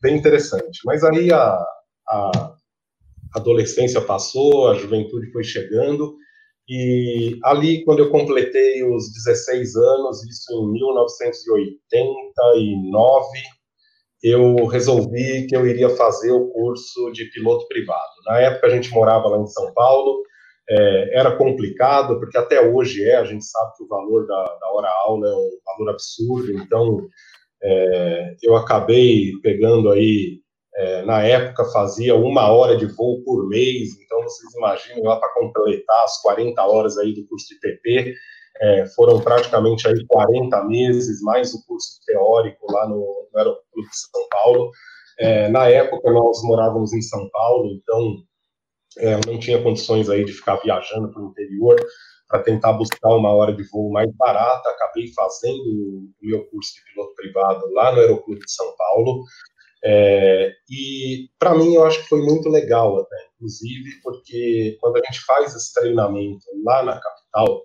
bem 0.00 0.16
interessante. 0.16 0.80
Mas 0.84 1.04
aí 1.04 1.30
a, 1.32 1.62
a 2.08 2.56
adolescência 3.34 4.00
passou, 4.00 4.68
a 4.68 4.74
juventude 4.74 5.30
foi 5.32 5.44
chegando, 5.44 6.16
e 6.68 7.38
ali, 7.44 7.84
quando 7.84 8.00
eu 8.00 8.10
completei 8.10 8.84
os 8.84 9.10
16 9.12 9.74
anos, 9.74 10.22
isso 10.24 10.52
em 10.52 10.72
1989, 10.72 13.28
eu 14.22 14.66
resolvi 14.66 15.46
que 15.46 15.56
eu 15.56 15.66
iria 15.66 15.88
fazer 15.88 16.30
o 16.30 16.50
curso 16.50 17.10
de 17.12 17.24
piloto 17.30 17.66
privado. 17.68 18.12
Na 18.26 18.38
época, 18.40 18.66
a 18.66 18.70
gente 18.70 18.90
morava 18.90 19.28
lá 19.28 19.38
em 19.38 19.46
São 19.46 19.72
Paulo, 19.72 20.22
é, 20.68 21.18
era 21.18 21.36
complicado, 21.36 22.18
porque 22.18 22.36
até 22.36 22.60
hoje 22.60 23.02
é, 23.04 23.16
a 23.16 23.24
gente 23.24 23.44
sabe 23.44 23.72
que 23.76 23.84
o 23.84 23.88
valor 23.88 24.26
da, 24.26 24.44
da 24.60 24.70
hora-aula 24.72 25.28
é 25.28 25.32
um 25.32 25.50
valor 25.66 25.92
absurdo, 25.92 26.52
então 26.52 27.06
é, 27.62 28.36
eu 28.42 28.54
acabei 28.54 29.32
pegando 29.42 29.90
aí, 29.90 30.40
é, 30.76 31.02
na 31.02 31.22
época 31.22 31.64
fazia 31.66 32.14
uma 32.14 32.50
hora 32.52 32.76
de 32.76 32.86
voo 32.86 33.22
por 33.24 33.48
mês, 33.48 33.88
então 34.00 34.22
vocês 34.22 34.54
imaginem 34.54 35.02
lá 35.02 35.16
para 35.16 35.32
completar 35.34 36.04
as 36.04 36.20
40 36.20 36.62
horas 36.62 36.98
aí 36.98 37.14
do 37.14 37.26
curso 37.26 37.46
de 37.48 37.60
PP, 37.60 38.14
é, 38.60 38.86
foram 38.88 39.20
praticamente 39.20 39.88
aí 39.88 40.04
40 40.06 40.64
meses, 40.64 41.22
mais 41.22 41.54
o 41.54 41.64
curso 41.66 42.00
teórico 42.06 42.70
lá 42.70 42.88
no, 42.88 43.28
no 43.32 43.38
Aeroclube 43.38 43.88
de 43.88 43.96
São 43.96 44.28
Paulo. 44.30 44.70
É, 45.18 45.48
na 45.48 45.68
época 45.68 46.10
nós 46.10 46.42
morávamos 46.44 46.92
em 46.92 47.00
São 47.00 47.28
Paulo, 47.30 47.72
então 47.72 48.16
é, 48.96 49.20
não 49.26 49.38
tinha 49.38 49.62
condições 49.62 50.08
aí 50.08 50.24
de 50.24 50.32
ficar 50.32 50.56
viajando 50.56 51.10
para 51.10 51.22
o 51.22 51.28
interior 51.28 51.76
para 52.28 52.42
tentar 52.42 52.74
buscar 52.74 53.08
uma 53.16 53.32
hora 53.32 53.54
de 53.54 53.62
voo 53.70 53.90
mais 53.90 54.10
barata. 54.14 54.68
Acabei 54.68 55.12
fazendo 55.14 55.62
o 55.62 56.10
meu 56.20 56.44
curso 56.46 56.74
de 56.74 56.92
piloto 56.92 57.14
privado 57.14 57.72
lá 57.72 57.92
no 57.92 58.00
Aeroclube 58.00 58.40
de 58.40 58.52
São 58.52 58.74
Paulo. 58.76 59.24
É, 59.82 60.52
e 60.68 61.28
para 61.38 61.54
mim 61.54 61.74
eu 61.74 61.84
acho 61.84 62.02
que 62.02 62.08
foi 62.08 62.20
muito 62.20 62.48
legal 62.48 62.98
até, 62.98 63.16
inclusive 63.36 64.00
porque 64.02 64.76
quando 64.80 64.96
a 64.96 65.00
gente 65.06 65.24
faz 65.24 65.54
esse 65.54 65.72
treinamento 65.72 66.44
lá 66.64 66.82
na 66.82 67.00
capital, 67.00 67.62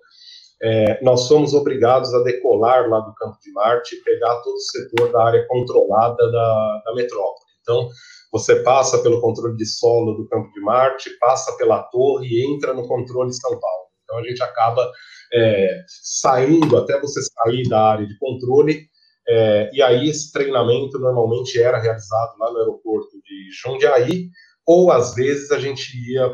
é, 0.62 1.02
nós 1.02 1.22
somos 1.22 1.52
obrigados 1.54 2.14
a 2.14 2.22
decolar 2.22 2.88
lá 2.88 3.00
do 3.00 3.12
Campo 3.14 3.36
de 3.42 3.52
Marte 3.52 3.96
e 3.96 4.02
pegar 4.02 4.36
todo 4.42 4.54
o 4.54 4.60
setor 4.60 5.12
da 5.12 5.24
área 5.24 5.46
controlada 5.48 6.30
da, 6.30 6.82
da 6.86 6.94
metrópole. 6.94 7.50
Então, 7.60 7.88
você 8.34 8.56
passa 8.64 8.98
pelo 8.98 9.20
controle 9.20 9.56
de 9.56 9.64
solo 9.64 10.16
do 10.16 10.28
Campo 10.28 10.52
de 10.52 10.60
Marte, 10.60 11.08
passa 11.20 11.56
pela 11.56 11.84
torre 11.84 12.26
e 12.26 12.52
entra 12.52 12.74
no 12.74 12.84
controle 12.88 13.32
São 13.32 13.52
Paulo. 13.60 13.84
Então, 14.02 14.18
a 14.18 14.24
gente 14.24 14.42
acaba 14.42 14.90
é, 15.32 15.84
saindo, 15.86 16.76
até 16.76 17.00
você 17.00 17.20
sair 17.22 17.62
da 17.68 17.80
área 17.80 18.04
de 18.04 18.18
controle, 18.18 18.88
é, 19.28 19.70
e 19.72 19.80
aí 19.80 20.08
esse 20.08 20.32
treinamento 20.32 20.98
normalmente 20.98 21.62
era 21.62 21.78
realizado 21.78 22.36
lá 22.40 22.50
no 22.50 22.58
aeroporto 22.58 23.12
de 23.22 23.50
Jundiaí, 23.52 24.28
ou 24.66 24.90
às 24.90 25.14
vezes 25.14 25.52
a 25.52 25.60
gente 25.60 25.96
ia 26.10 26.28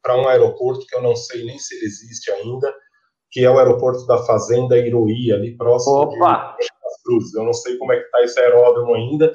para 0.00 0.16
um 0.16 0.28
aeroporto 0.28 0.86
que 0.86 0.94
eu 0.94 1.02
não 1.02 1.16
sei 1.16 1.44
nem 1.44 1.58
se 1.58 1.74
ele 1.74 1.86
existe 1.86 2.30
ainda, 2.30 2.72
que 3.32 3.44
é 3.44 3.50
o 3.50 3.58
aeroporto 3.58 4.06
da 4.06 4.18
Fazenda 4.18 4.78
Iroí, 4.78 5.32
ali 5.32 5.56
próximo 5.56 6.02
Opa. 6.02 6.56
de 6.60 6.68
Cruzes. 7.02 7.34
Eu 7.34 7.44
não 7.44 7.52
sei 7.52 7.76
como 7.78 7.92
é 7.92 7.96
que 7.96 8.04
está 8.04 8.22
esse 8.22 8.40
aeródromo 8.40 8.94
ainda, 8.94 9.32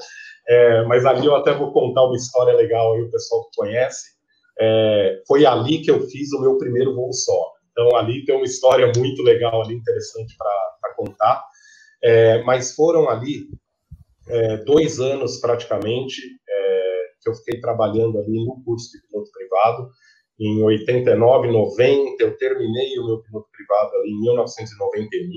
é, 0.47 0.83
mas 0.83 1.05
ali 1.05 1.25
eu 1.25 1.35
até 1.35 1.53
vou 1.53 1.71
contar 1.71 2.05
uma 2.05 2.15
história 2.15 2.53
legal 2.53 2.93
aí, 2.93 3.01
o 3.01 3.11
pessoal 3.11 3.43
que 3.45 3.57
conhece. 3.57 4.15
É, 4.59 5.21
foi 5.27 5.45
ali 5.45 5.81
que 5.81 5.91
eu 5.91 6.01
fiz 6.07 6.31
o 6.33 6.41
meu 6.41 6.57
primeiro 6.57 6.95
voo 6.95 7.11
solo. 7.11 7.55
Então 7.71 7.95
ali 7.97 8.23
tem 8.25 8.35
uma 8.35 8.45
história 8.45 8.91
muito 8.95 9.21
legal 9.21 9.61
ali, 9.61 9.75
interessante 9.75 10.35
para 10.37 10.93
contar. 10.95 11.43
É, 12.03 12.41
mas 12.43 12.73
foram 12.73 13.09
ali 13.09 13.49
é, 14.29 14.57
dois 14.57 14.99
anos 14.99 15.37
praticamente 15.39 16.21
é, 16.47 17.05
que 17.21 17.29
eu 17.29 17.33
fiquei 17.35 17.59
trabalhando 17.59 18.19
ali 18.19 18.45
no 18.45 18.63
curso 18.63 18.91
de 18.91 19.05
piloto 19.07 19.29
privado. 19.31 19.89
Em 20.39 20.63
89, 20.63 21.47
90, 21.51 22.23
eu 22.23 22.37
terminei 22.37 22.99
o 22.99 23.05
meu 23.05 23.21
piloto 23.21 23.47
privado 23.51 23.95
ali 23.95 24.11
em 24.11 24.21
1991. 24.21 25.29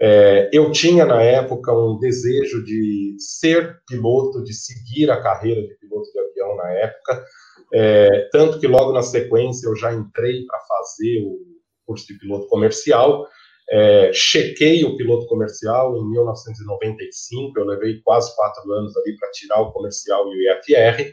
É, 0.00 0.48
eu 0.52 0.70
tinha 0.70 1.04
na 1.04 1.20
época 1.22 1.72
um 1.72 1.98
desejo 1.98 2.64
de 2.64 3.16
ser 3.18 3.80
piloto, 3.88 4.44
de 4.44 4.54
seguir 4.54 5.10
a 5.10 5.20
carreira 5.20 5.60
de 5.60 5.74
piloto 5.76 6.10
de 6.12 6.20
avião 6.20 6.56
na 6.56 6.70
época, 6.70 7.24
é, 7.72 8.28
tanto 8.32 8.60
que 8.60 8.66
logo 8.66 8.92
na 8.92 9.02
sequência 9.02 9.66
eu 9.66 9.76
já 9.76 9.92
entrei 9.92 10.44
para 10.46 10.60
fazer 10.60 11.22
o 11.24 11.38
curso 11.86 12.06
de 12.06 12.18
piloto 12.18 12.46
comercial. 12.46 13.26
É, 13.70 14.10
chequei 14.14 14.84
o 14.84 14.96
piloto 14.96 15.26
comercial 15.26 15.94
em 15.98 16.10
1995, 16.10 17.58
eu 17.58 17.66
levei 17.66 18.00
quase 18.02 18.34
quatro 18.34 18.72
anos 18.72 18.96
ali 18.96 19.14
para 19.16 19.30
tirar 19.32 19.60
o 19.60 19.72
comercial 19.72 20.26
e 20.28 20.36
o 20.36 20.52
IFR. 20.52 21.12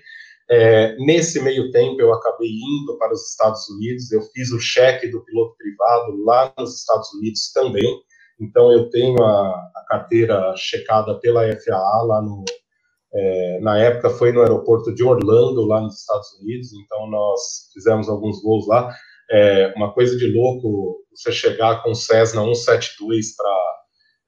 É, 0.49 0.95
nesse 0.97 1.41
meio 1.41 1.71
tempo, 1.71 1.99
eu 1.99 2.13
acabei 2.13 2.49
indo 2.49 2.97
para 2.97 3.11
os 3.11 3.29
Estados 3.31 3.67
Unidos, 3.69 4.11
eu 4.11 4.21
fiz 4.21 4.51
o 4.51 4.59
cheque 4.59 5.07
do 5.07 5.25
piloto 5.25 5.55
privado 5.57 6.23
lá 6.23 6.53
nos 6.57 6.79
Estados 6.79 7.11
Unidos 7.15 7.51
também. 7.51 7.99
Então, 8.39 8.71
eu 8.71 8.89
tenho 8.89 9.21
a, 9.23 9.49
a 9.75 9.85
carteira 9.87 10.53
checada 10.55 11.19
pela 11.19 11.41
FAA 11.59 12.01
lá 12.03 12.21
no. 12.21 12.43
É, 13.13 13.59
na 13.61 13.79
época 13.79 14.09
foi 14.09 14.33
no 14.33 14.41
aeroporto 14.41 14.93
de 14.93 15.01
Orlando, 15.03 15.65
lá 15.65 15.79
nos 15.79 16.01
Estados 16.01 16.27
Unidos, 16.41 16.73
então 16.73 17.09
nós 17.09 17.69
fizemos 17.73 18.09
alguns 18.09 18.41
voos 18.43 18.67
lá. 18.67 18.93
É, 19.31 19.73
uma 19.77 19.93
coisa 19.93 20.17
de 20.17 20.27
louco 20.27 20.97
você 21.15 21.31
chegar 21.31 21.81
com 21.81 21.91
o 21.91 21.95
Cessna 21.95 22.41
172 22.41 23.35
para 23.37 23.75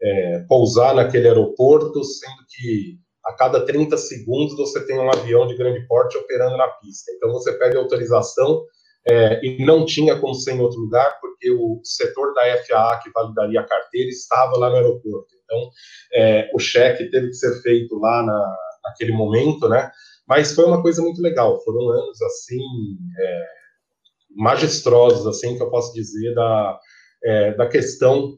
é, 0.01 0.39
pousar 0.47 0.95
naquele 0.95 1.27
aeroporto, 1.27 2.01
sendo 2.03 2.45
que 2.49 2.97
a 3.25 3.33
cada 3.33 3.65
30 3.65 3.97
segundos 3.97 4.55
você 4.55 4.85
tem 4.85 4.97
um 4.97 5.11
avião 5.11 5.45
de 5.47 5.57
grande 5.57 5.85
porte 5.85 6.17
operando 6.17 6.55
na 6.55 6.67
pista. 6.67 7.11
Então 7.11 7.31
você 7.33 7.51
pede 7.53 7.75
autorização 7.75 8.63
é, 9.09 9.39
e 9.43 9.63
não 9.65 9.85
tinha 9.85 10.19
como 10.19 10.35
ser 10.35 10.53
em 10.53 10.59
outro 10.59 10.79
lugar, 10.79 11.17
porque 11.21 11.49
o 11.51 11.79
setor 11.83 12.33
da 12.33 12.41
FAA 12.65 12.99
que 12.99 13.11
validaria 13.11 13.61
a 13.61 13.67
carteira 13.67 14.09
estava 14.09 14.57
lá 14.57 14.69
no 14.69 14.75
aeroporto. 14.75 15.27
Então, 15.43 15.69
é, 16.13 16.49
o 16.53 16.59
cheque 16.59 17.09
teve 17.09 17.27
que 17.27 17.35
ser 17.35 17.61
feito 17.61 17.97
lá 17.97 18.23
na, 18.23 18.55
naquele 18.83 19.13
momento, 19.13 19.69
né? 19.69 19.89
Mas 20.27 20.53
foi 20.53 20.65
uma 20.65 20.81
coisa 20.81 21.01
muito 21.01 21.21
legal. 21.21 21.61
Foram 21.63 21.89
anos 21.89 22.21
assim 22.21 22.59
é, 23.19 23.45
assim 25.29 25.55
que 25.55 25.63
eu 25.63 25.69
posso 25.69 25.93
dizer 25.93 26.35
da 26.35 26.79
é, 27.23 27.53
da 27.53 27.67
questão 27.67 28.37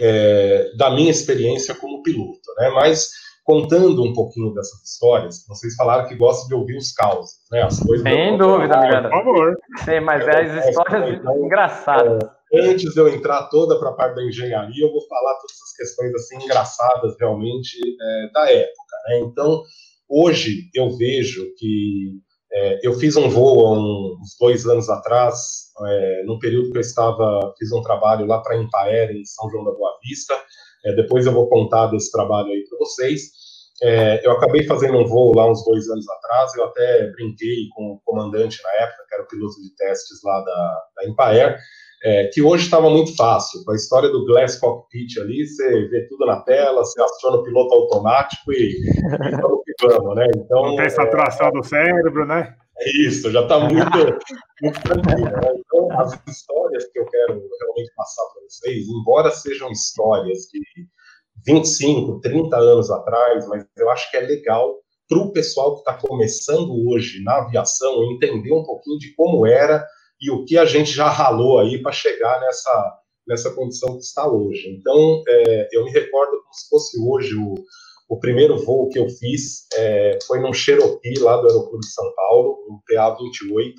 é, 0.00 0.72
da 0.76 0.90
minha 0.90 1.10
experiência 1.10 1.74
como 1.74 2.02
piloto, 2.02 2.52
né? 2.58 2.70
Mas 2.70 3.10
contando 3.44 4.02
um 4.02 4.14
pouquinho 4.14 4.52
dessas 4.54 4.82
histórias, 4.82 5.44
vocês 5.46 5.74
falaram 5.74 6.08
que 6.08 6.16
gostam 6.16 6.48
de 6.48 6.54
ouvir 6.54 6.78
os 6.78 6.92
causos, 6.92 7.32
né? 7.52 7.62
As 7.62 7.78
coisas. 7.78 8.02
Sem 8.02 8.38
dúvida, 8.38 8.80
Miranda. 8.80 9.10
Por 9.10 9.18
favor. 9.18 9.56
Sim, 9.84 10.00
mas 10.00 10.26
é, 10.26 10.40
as 10.40 10.68
histórias 10.68 11.20
então, 11.20 11.44
engraçadas. 11.44 12.24
É, 12.52 12.60
antes 12.60 12.94
de 12.94 12.98
eu 12.98 13.08
entrar 13.08 13.44
toda 13.50 13.78
para 13.78 13.90
a 13.90 13.92
parte 13.92 14.16
da 14.16 14.24
engenharia, 14.24 14.84
eu 14.84 14.90
vou 14.90 15.06
falar 15.06 15.34
todas 15.34 15.62
as 15.62 15.76
questões 15.76 16.14
assim 16.14 16.42
engraçadas 16.42 17.14
realmente 17.20 17.76
é, 17.78 18.30
da 18.32 18.50
época, 18.50 18.96
né? 19.08 19.18
Então, 19.20 19.62
hoje 20.08 20.70
eu 20.74 20.96
vejo 20.96 21.44
que 21.58 22.18
é, 22.50 22.80
eu 22.82 22.94
fiz 22.94 23.14
um 23.16 23.28
voo 23.28 23.66
há 23.66 23.72
uns 23.72 24.36
dois 24.40 24.64
anos 24.64 24.88
atrás, 24.88 25.72
é, 25.86 26.22
no 26.24 26.38
período 26.38 26.70
que 26.70 26.78
eu 26.78 26.82
estava, 26.82 27.52
fiz 27.58 27.70
um 27.72 27.82
trabalho 27.82 28.26
lá 28.26 28.40
para 28.40 28.54
a 28.54 28.58
Impaer, 28.58 29.10
em 29.10 29.24
São 29.24 29.50
João 29.50 29.64
da 29.64 29.72
Boa 29.72 29.98
Vista. 30.02 30.34
É, 30.84 30.94
depois 30.94 31.26
eu 31.26 31.32
vou 31.32 31.48
contar 31.48 31.86
desse 31.86 32.10
trabalho 32.10 32.48
aí 32.48 32.64
para 32.68 32.78
vocês. 32.78 33.44
É, 33.82 34.24
eu 34.24 34.32
acabei 34.32 34.64
fazendo 34.64 34.98
um 34.98 35.06
voo 35.06 35.34
lá 35.34 35.50
uns 35.50 35.64
dois 35.64 35.88
anos 35.88 36.08
atrás, 36.08 36.54
eu 36.54 36.64
até 36.64 37.10
brinquei 37.10 37.68
com 37.74 37.92
o 37.92 38.00
comandante 38.04 38.62
na 38.62 38.84
época, 38.84 39.04
que 39.08 39.14
era 39.14 39.24
o 39.24 39.26
piloto 39.26 39.60
de 39.60 39.74
testes 39.74 40.20
lá 40.22 40.40
da, 40.40 40.82
da 40.96 41.08
Impaer, 41.08 41.58
é, 42.04 42.28
que 42.28 42.40
hoje 42.40 42.64
estava 42.64 42.88
muito 42.88 43.16
fácil. 43.16 43.64
Com 43.64 43.72
a 43.72 43.76
história 43.76 44.08
do 44.10 44.24
Glass 44.26 44.58
Cockpit 44.58 45.18
ali, 45.18 45.46
você 45.46 45.88
vê 45.88 46.06
tudo 46.06 46.24
na 46.26 46.40
tela, 46.42 46.84
você 46.84 47.02
aciona 47.02 47.38
o 47.38 47.42
piloto 47.42 47.74
automático 47.74 48.52
e, 48.52 48.76
e 48.76 49.30
vamos 49.40 49.64
que 49.64 49.86
vamos, 49.86 50.14
né? 50.14 50.26
Então, 50.36 50.62
Não 50.62 50.76
tem 50.76 50.88
saturação 50.88 51.48
é, 51.48 51.50
do 51.50 51.64
cérebro, 51.64 52.26
né? 52.26 52.54
É 52.78 52.90
isso, 52.98 53.30
já 53.30 53.42
está 53.42 53.58
muito, 53.58 53.98
muito 54.62 54.80
tranquilo. 54.82 55.24
Né? 55.24 55.63
As 55.96 56.12
histórias 56.28 56.86
que 56.92 56.98
eu 56.98 57.06
quero 57.06 57.32
realmente 57.60 57.92
passar 57.96 58.22
para 58.32 58.42
vocês, 58.42 58.86
embora 58.88 59.30
sejam 59.30 59.70
histórias 59.70 60.48
de 60.52 60.60
25, 61.46 62.20
30 62.20 62.56
anos 62.56 62.90
atrás, 62.90 63.46
mas 63.48 63.66
eu 63.76 63.90
acho 63.90 64.10
que 64.10 64.16
é 64.16 64.20
legal 64.20 64.76
para 65.08 65.18
o 65.18 65.32
pessoal 65.32 65.74
que 65.74 65.80
está 65.80 65.94
começando 65.94 66.88
hoje 66.88 67.22
na 67.22 67.38
aviação 67.38 68.02
entender 68.12 68.52
um 68.52 68.64
pouquinho 68.64 68.98
de 68.98 69.14
como 69.14 69.46
era 69.46 69.84
e 70.20 70.30
o 70.30 70.44
que 70.44 70.56
a 70.56 70.64
gente 70.64 70.90
já 70.90 71.08
ralou 71.08 71.58
aí 71.58 71.82
para 71.82 71.92
chegar 71.92 72.40
nessa, 72.40 72.98
nessa 73.28 73.54
condição 73.54 73.94
que 73.94 74.04
está 74.04 74.26
hoje. 74.26 74.68
Então, 74.68 75.22
é, 75.28 75.68
eu 75.72 75.84
me 75.84 75.90
recordo 75.90 76.30
como 76.30 76.54
se 76.54 76.68
fosse 76.68 76.98
hoje 77.00 77.34
o, 77.34 77.54
o 78.08 78.18
primeiro 78.18 78.56
voo 78.64 78.88
que 78.88 78.98
eu 78.98 79.08
fiz 79.08 79.66
é, 79.74 80.18
foi 80.26 80.40
num 80.40 80.52
Cherokee 80.52 81.18
lá 81.18 81.36
do 81.36 81.46
aeroporto 81.46 81.80
de 81.80 81.92
São 81.92 82.14
Paulo, 82.14 82.58
um 82.70 82.78
PA-28, 82.88 83.74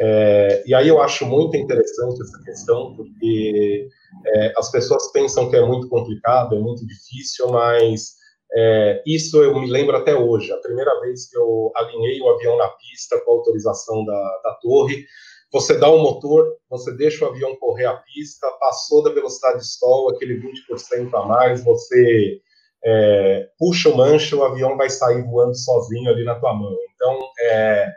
é, 0.00 0.62
e 0.64 0.74
aí 0.74 0.86
eu 0.86 1.02
acho 1.02 1.26
muito 1.26 1.56
interessante 1.56 2.22
essa 2.22 2.42
questão, 2.44 2.94
porque 2.94 3.88
é, 4.26 4.52
as 4.56 4.70
pessoas 4.70 5.10
pensam 5.12 5.50
que 5.50 5.56
é 5.56 5.64
muito 5.64 5.88
complicado, 5.88 6.54
é 6.54 6.58
muito 6.58 6.86
difícil, 6.86 7.48
mas 7.48 8.14
é, 8.54 9.02
isso 9.04 9.42
eu 9.42 9.58
me 9.58 9.68
lembro 9.68 9.96
até 9.96 10.14
hoje. 10.14 10.52
A 10.52 10.58
primeira 10.58 11.00
vez 11.00 11.28
que 11.28 11.36
eu 11.36 11.72
alinhei 11.74 12.20
o 12.20 12.28
avião 12.28 12.56
na 12.56 12.68
pista 12.68 13.20
com 13.20 13.32
a 13.32 13.34
autorização 13.34 14.04
da, 14.04 14.40
da 14.44 14.58
torre, 14.62 15.04
você 15.50 15.78
dá 15.78 15.88
o 15.88 15.98
motor, 15.98 16.46
você 16.68 16.92
deixa 16.92 17.24
o 17.24 17.28
avião 17.28 17.56
correr 17.56 17.86
a 17.86 17.96
pista, 17.96 18.46
passou 18.60 19.02
da 19.02 19.10
velocidade 19.10 19.58
de 19.58 19.64
stall, 19.64 20.10
aquele 20.10 20.40
20% 20.40 21.08
a 21.14 21.24
mais, 21.24 21.64
você 21.64 22.40
é, 22.84 23.48
puxa 23.58 23.88
o 23.88 23.96
manche, 23.96 24.34
o 24.34 24.44
avião 24.44 24.76
vai 24.76 24.90
sair 24.90 25.22
voando 25.22 25.56
sozinho 25.56 26.10
ali 26.10 26.22
na 26.24 26.38
tua 26.38 26.52
mão. 26.52 26.76
Então, 26.94 27.18
é, 27.50 27.90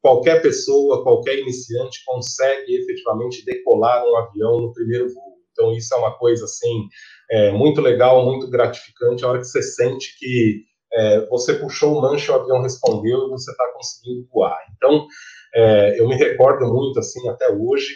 qualquer 0.00 0.40
pessoa, 0.40 1.02
qualquer 1.02 1.38
iniciante 1.38 2.02
consegue 2.06 2.74
efetivamente 2.76 3.44
decolar 3.44 4.04
um 4.04 4.16
avião 4.16 4.60
no 4.60 4.72
primeiro 4.72 5.12
voo. 5.12 5.38
Então, 5.52 5.72
isso 5.72 5.92
é 5.92 5.98
uma 5.98 6.16
coisa, 6.16 6.44
assim, 6.44 6.86
é, 7.30 7.50
muito 7.50 7.80
legal, 7.80 8.24
muito 8.24 8.48
gratificante, 8.48 9.24
a 9.24 9.28
hora 9.28 9.38
que 9.38 9.46
você 9.46 9.62
sente 9.62 10.16
que 10.18 10.62
é, 10.92 11.26
você 11.26 11.54
puxou 11.54 11.98
o 11.98 12.00
manche, 12.00 12.30
o 12.30 12.34
avião 12.34 12.62
respondeu 12.62 13.26
e 13.26 13.30
você 13.30 13.50
está 13.50 13.64
conseguindo 13.74 14.26
voar. 14.32 14.58
Então, 14.76 15.06
é, 15.54 16.00
eu 16.00 16.08
me 16.08 16.14
recordo 16.14 16.66
muito, 16.72 16.98
assim, 16.98 17.28
até 17.28 17.50
hoje, 17.50 17.94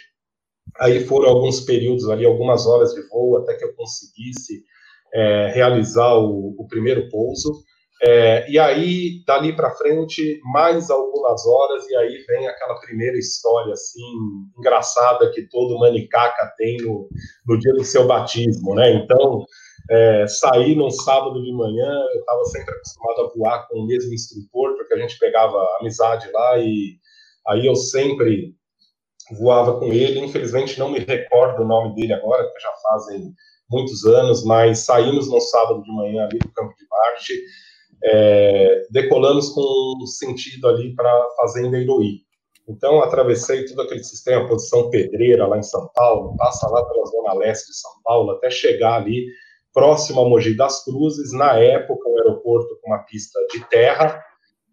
aí 0.78 1.04
foram 1.04 1.28
alguns 1.28 1.60
períodos 1.60 2.08
ali, 2.08 2.24
algumas 2.24 2.66
horas 2.66 2.92
de 2.94 3.02
voo, 3.08 3.38
até 3.38 3.54
que 3.54 3.64
eu 3.64 3.74
conseguisse 3.74 4.64
é, 5.14 5.48
realizar 5.54 6.14
o, 6.14 6.54
o, 6.58 6.66
primeiro 6.66 7.08
pouso. 7.08 7.62
É, 8.04 8.50
e 8.50 8.58
aí, 8.58 9.22
dali 9.24 9.54
para 9.54 9.70
frente, 9.76 10.40
mais 10.52 10.90
algumas 10.90 11.46
horas, 11.46 11.88
e 11.88 11.94
aí 11.94 12.24
vem 12.26 12.48
aquela 12.48 12.80
primeira 12.80 13.16
história, 13.16 13.72
assim, 13.72 14.02
engraçada 14.58 15.30
que 15.30 15.42
todo 15.42 15.78
manicaca 15.78 16.52
tem 16.58 16.78
no, 16.78 17.08
no 17.46 17.58
dia 17.60 17.72
do 17.74 17.84
seu 17.84 18.04
batismo, 18.04 18.74
né? 18.74 18.92
Então, 18.92 19.46
é, 19.88 20.26
saí 20.26 20.74
num 20.74 20.90
sábado 20.90 21.40
de 21.44 21.52
manhã, 21.52 21.92
eu 22.12 22.20
estava 22.20 22.44
sempre 22.46 22.74
acostumado 22.74 23.20
a 23.20 23.38
voar 23.38 23.68
com 23.68 23.78
o 23.78 23.86
mesmo 23.86 24.12
instrutor, 24.12 24.76
porque 24.76 24.94
a 24.94 24.98
gente 24.98 25.16
pegava 25.20 25.56
amizade 25.78 26.28
lá, 26.32 26.58
e 26.58 26.96
aí 27.46 27.64
eu 27.64 27.76
sempre 27.76 28.52
voava 29.38 29.78
com 29.78 29.92
ele. 29.92 30.18
Infelizmente, 30.18 30.78
não 30.78 30.90
me 30.90 30.98
recordo 30.98 31.62
o 31.62 31.66
nome 31.68 31.94
dele 31.94 32.14
agora, 32.14 32.42
porque 32.44 32.60
já 32.60 32.72
fazem 32.82 33.32
muitos 33.70 34.04
anos, 34.04 34.44
mas 34.44 34.80
saímos 34.80 35.30
no 35.30 35.40
sábado 35.40 35.82
de 35.82 35.92
manhã 35.92 36.24
ali 36.24 36.38
do 36.38 36.52
campo 36.52 36.74
de 36.76 36.86
Marte, 36.88 37.34
é, 38.04 38.82
decolamos 38.90 39.50
com 39.50 40.04
sentido 40.06 40.68
ali 40.68 40.94
para 40.94 41.10
a 41.10 41.28
Fazenda 41.36 41.78
Iroí. 41.78 42.20
Então, 42.68 43.02
atravessei 43.02 43.64
todo 43.64 43.82
aquele 43.82 44.04
sistema, 44.04 44.48
posição 44.48 44.88
pedreira 44.88 45.46
lá 45.46 45.58
em 45.58 45.62
São 45.62 45.90
Paulo, 45.94 46.36
passa 46.36 46.68
lá 46.68 46.84
pela 46.84 47.06
zona 47.06 47.34
leste 47.34 47.68
de 47.68 47.76
São 47.76 47.90
Paulo, 48.04 48.32
até 48.32 48.50
chegar 48.50 48.94
ali 48.94 49.26
próximo 49.74 50.20
a 50.20 50.28
Mogi 50.28 50.56
das 50.56 50.84
Cruzes. 50.84 51.32
Na 51.32 51.56
época, 51.58 52.08
o 52.08 52.18
aeroporto 52.18 52.78
com 52.80 52.90
uma 52.90 53.02
pista 53.04 53.38
de 53.52 53.64
terra, 53.68 54.22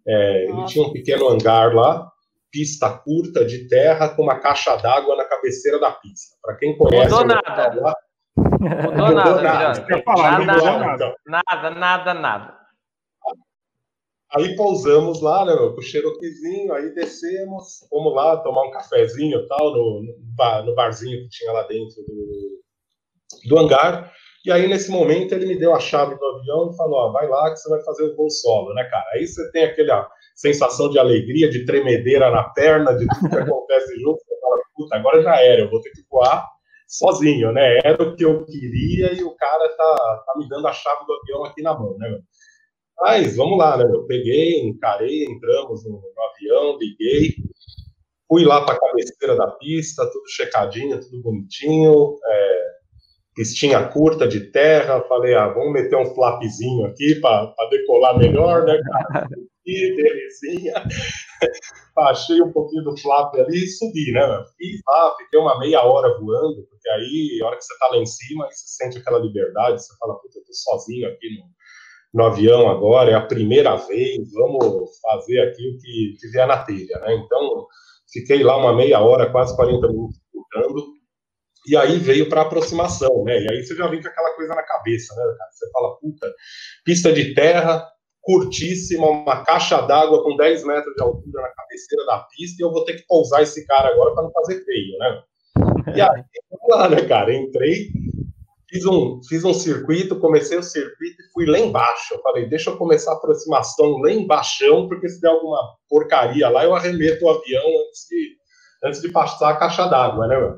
é, 0.07 0.45
ele 0.45 0.65
tinha 0.65 0.85
um 0.85 0.91
pequeno 0.91 1.29
hangar 1.29 1.73
lá, 1.73 2.07
pista 2.51 2.89
curta 2.89 3.43
de 3.43 3.67
terra 3.67 4.09
com 4.09 4.23
uma 4.23 4.39
caixa 4.39 4.75
d'água 4.75 5.15
na 5.15 5.25
cabeceira 5.25 5.79
da 5.79 5.91
pista. 5.91 6.35
Para 6.41 6.55
quem 6.55 6.77
conhece... 6.77 7.09
Não 7.09 7.23
nada. 7.23 7.81
Lá, 7.81 7.95
Mudou 8.59 9.41
nada. 9.41 9.85
Falar, 10.03 10.45
nada, 10.45 10.79
nada, 10.79 11.15
nada, 11.25 11.69
nada, 11.71 12.13
nada. 12.13 12.58
Aí 14.35 14.55
pousamos 14.55 15.21
lá, 15.21 15.43
né, 15.43 15.55
com 15.55 15.79
o 15.79 15.81
Cherokeezinho, 15.81 16.71
aí 16.73 16.93
descemos, 16.93 17.85
fomos 17.89 18.13
lá 18.13 18.37
tomar 18.37 18.63
um 18.67 18.71
cafezinho 18.71 19.47
tal, 19.47 19.73
no, 19.73 20.03
no, 20.65 20.75
barzinho 20.75 21.23
que 21.23 21.29
tinha 21.29 21.51
lá 21.51 21.63
dentro 21.63 21.95
do, 22.03 22.61
do 23.47 23.57
hangar. 23.57 24.11
E 24.45 24.51
aí, 24.51 24.67
nesse 24.67 24.91
momento, 24.91 25.33
ele 25.33 25.47
me 25.47 25.57
deu 25.57 25.73
a 25.73 25.79
chave 25.79 26.15
do 26.15 26.25
avião 26.25 26.71
e 26.71 26.77
falou: 26.77 26.99
ó, 26.99 27.11
vai 27.11 27.27
lá 27.27 27.51
que 27.51 27.57
você 27.57 27.69
vai 27.69 27.81
fazer 27.83 28.03
o 28.03 28.15
voo 28.15 28.29
solo, 28.29 28.73
né, 28.73 28.83
cara? 28.85 29.05
Aí 29.13 29.27
você 29.27 29.51
tem 29.51 29.65
aquela 29.65 30.07
sensação 30.35 30.89
de 30.89 30.99
alegria, 30.99 31.49
de 31.49 31.65
tremedeira 31.65 32.29
na 32.31 32.43
perna, 32.43 32.93
de 32.95 33.07
tudo 33.07 33.29
que 33.29 33.35
acontece 33.35 33.95
junto. 33.99 34.19
Você 34.19 34.39
fala: 34.39 34.61
puta, 34.75 34.95
agora 34.95 35.21
já 35.23 35.41
era, 35.41 35.61
eu 35.61 35.69
vou 35.69 35.81
ter 35.81 35.89
que 35.89 36.03
voar 36.09 36.47
sozinho, 36.87 37.51
né? 37.51 37.79
Era 37.83 38.01
o 38.01 38.15
que 38.15 38.25
eu 38.25 38.45
queria 38.45 39.13
e 39.13 39.23
o 39.23 39.35
cara 39.35 39.69
tá, 39.69 40.23
tá 40.25 40.33
me 40.37 40.47
dando 40.47 40.67
a 40.67 40.73
chave 40.73 41.05
do 41.05 41.13
avião 41.13 41.45
aqui 41.45 41.61
na 41.61 41.77
mão, 41.77 41.95
né? 41.97 42.19
Mas 43.01 43.35
vamos 43.37 43.57
lá, 43.57 43.77
né? 43.77 43.85
Eu 43.85 44.05
peguei, 44.05 44.59
encarei, 44.61 45.25
entramos 45.25 45.85
no, 45.85 45.91
no 45.91 46.23
avião, 46.33 46.77
liguei, 46.77 47.35
fui 48.27 48.43
lá 48.43 48.63
para 48.65 48.75
a 48.75 48.79
cabeceira 48.79 49.35
da 49.35 49.47
pista, 49.51 50.05
tudo 50.11 50.29
checadinho, 50.29 50.99
tudo 50.99 51.21
bonitinho, 51.21 52.17
é, 52.25 52.61
pistinha 53.35 53.87
curta 53.87 54.27
de 54.27 54.51
terra. 54.51 55.01
Falei, 55.07 55.33
ah, 55.33 55.47
vamos 55.47 55.71
meter 55.71 55.95
um 55.95 56.13
flapzinho 56.13 56.85
aqui 56.85 57.15
para 57.15 57.53
decolar 57.69 58.17
melhor, 58.17 58.65
né, 58.65 58.79
cara? 58.83 59.27
E 59.65 59.95
belezinha. 59.95 60.73
Baixei 61.95 62.41
um 62.41 62.51
pouquinho 62.51 62.83
do 62.85 62.97
flap 62.97 63.35
ali 63.35 63.65
e 63.65 63.67
subi, 63.67 64.11
né? 64.11 64.21
Fiz 64.57 64.81
lá, 64.87 65.15
fiquei 65.15 65.39
uma 65.39 65.59
meia 65.59 65.83
hora 65.83 66.17
voando, 66.17 66.65
porque 66.67 66.89
aí, 66.89 67.39
a 67.43 67.45
hora 67.45 67.57
que 67.57 67.63
você 67.63 67.77
tá 67.77 67.87
lá 67.89 67.97
em 67.97 68.05
cima, 68.05 68.45
aí 68.45 68.51
você 68.51 68.63
sente 68.65 68.97
aquela 68.97 69.19
liberdade, 69.19 69.83
você 69.83 69.95
fala, 69.99 70.15
puta, 70.15 70.39
eu 70.39 70.43
tô 70.43 70.53
sozinho 70.53 71.07
aqui 71.07 71.37
no, 71.37 71.45
no 72.13 72.25
avião 72.25 72.69
agora, 72.69 73.11
é 73.11 73.15
a 73.15 73.25
primeira 73.25 73.75
vez, 73.75 74.31
vamos 74.33 74.99
fazer 75.01 75.39
aqui 75.41 75.69
o 75.69 75.77
que, 75.77 76.27
vier 76.31 76.47
na 76.47 76.63
telha, 76.63 76.99
né? 77.01 77.13
Então, 77.15 77.67
fiquei 78.11 78.43
lá 78.43 78.57
uma 78.57 78.75
meia 78.75 78.99
hora, 78.99 79.31
quase 79.31 79.55
40 79.55 79.87
minutos 79.87 80.19
voando, 80.33 80.85
e 81.67 81.77
aí 81.77 81.99
veio 81.99 82.27
para 82.27 82.41
aproximação, 82.41 83.23
né? 83.23 83.39
E 83.41 83.51
aí 83.51 83.63
você 83.63 83.75
já 83.75 83.87
vem 83.87 84.01
com 84.01 84.07
aquela 84.07 84.35
coisa 84.35 84.55
na 84.55 84.63
cabeça, 84.63 85.13
né? 85.15 85.23
Você 85.51 85.69
fala, 85.71 85.95
puta, 85.97 86.33
pista 86.83 87.13
de 87.13 87.33
terra, 87.35 87.87
curtíssima, 88.21 89.07
uma 89.07 89.43
caixa 89.43 89.81
d'água 89.81 90.23
com 90.23 90.35
10 90.35 90.63
metros 90.63 90.95
de 90.95 91.03
altura 91.03 91.41
na 91.41 91.49
cabeceira 91.49 92.05
da 92.05 92.19
pista, 92.35 92.61
e 92.61 92.65
eu 92.65 92.71
vou 92.71 92.85
ter 92.85 92.93
que 92.93 93.05
pousar 93.07 93.43
esse 93.43 93.65
cara 93.67 93.89
agora 93.89 94.13
para 94.13 94.23
não 94.23 94.31
fazer 94.31 94.63
feio, 94.65 94.97
né? 94.97 95.23
E 95.95 96.01
aí, 96.01 96.23
lá, 96.69 96.89
né, 96.89 97.05
cara? 97.05 97.33
Entrei, 97.33 97.89
fiz 98.69 98.85
um, 98.85 99.19
fiz 99.27 99.43
um 99.43 99.53
circuito, 99.53 100.19
comecei 100.19 100.57
o 100.57 100.63
circuito 100.63 101.21
e 101.21 101.31
fui 101.33 101.45
lá 101.45 101.59
embaixo. 101.59 102.13
Eu 102.13 102.21
falei, 102.21 102.47
deixa 102.47 102.69
eu 102.69 102.77
começar 102.77 103.11
a 103.11 103.15
aproximação 103.15 103.97
lá 103.97 104.11
embaixo, 104.11 104.87
porque 104.87 105.09
se 105.09 105.19
der 105.19 105.29
alguma 105.29 105.59
porcaria 105.89 106.47
lá, 106.49 106.63
eu 106.63 106.75
arremeto 106.75 107.25
o 107.25 107.29
avião 107.29 107.63
antes 107.87 108.07
de, 108.09 108.37
antes 108.85 109.01
de 109.01 109.11
passar 109.11 109.49
a 109.49 109.57
caixa 109.57 109.87
d'água, 109.87 110.27
né, 110.27 110.37
meu? 110.37 110.57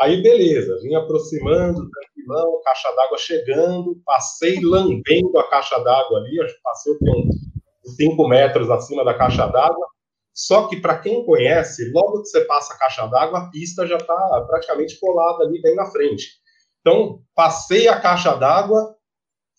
Aí, 0.00 0.20
beleza, 0.20 0.76
vim 0.82 0.94
aproximando, 0.96 1.88
tranquilão, 1.88 2.60
caixa 2.64 2.92
d'água 2.96 3.16
chegando, 3.16 3.96
passei 4.04 4.58
lambendo 4.60 5.38
a 5.38 5.48
caixa 5.48 5.78
d'água 5.78 6.18
ali, 6.18 6.40
acho 6.42 6.54
que 6.54 6.62
passei 6.62 6.92
uns 7.00 7.96
5 7.96 8.28
metros 8.28 8.68
acima 8.70 9.04
da 9.04 9.14
caixa 9.14 9.46
d'água. 9.46 9.86
Só 10.34 10.66
que, 10.66 10.80
para 10.80 10.98
quem 10.98 11.24
conhece, 11.24 11.92
logo 11.92 12.22
que 12.22 12.28
você 12.28 12.40
passa 12.44 12.74
a 12.74 12.78
caixa 12.78 13.06
d'água, 13.06 13.38
a 13.38 13.50
pista 13.50 13.86
já 13.86 13.96
está 13.96 14.44
praticamente 14.48 14.98
colada 14.98 15.44
ali 15.44 15.62
bem 15.62 15.76
na 15.76 15.86
frente. 15.86 16.42
Então, 16.86 17.22
passei 17.34 17.88
a 17.88 17.98
caixa 17.98 18.34
d'água, 18.36 18.94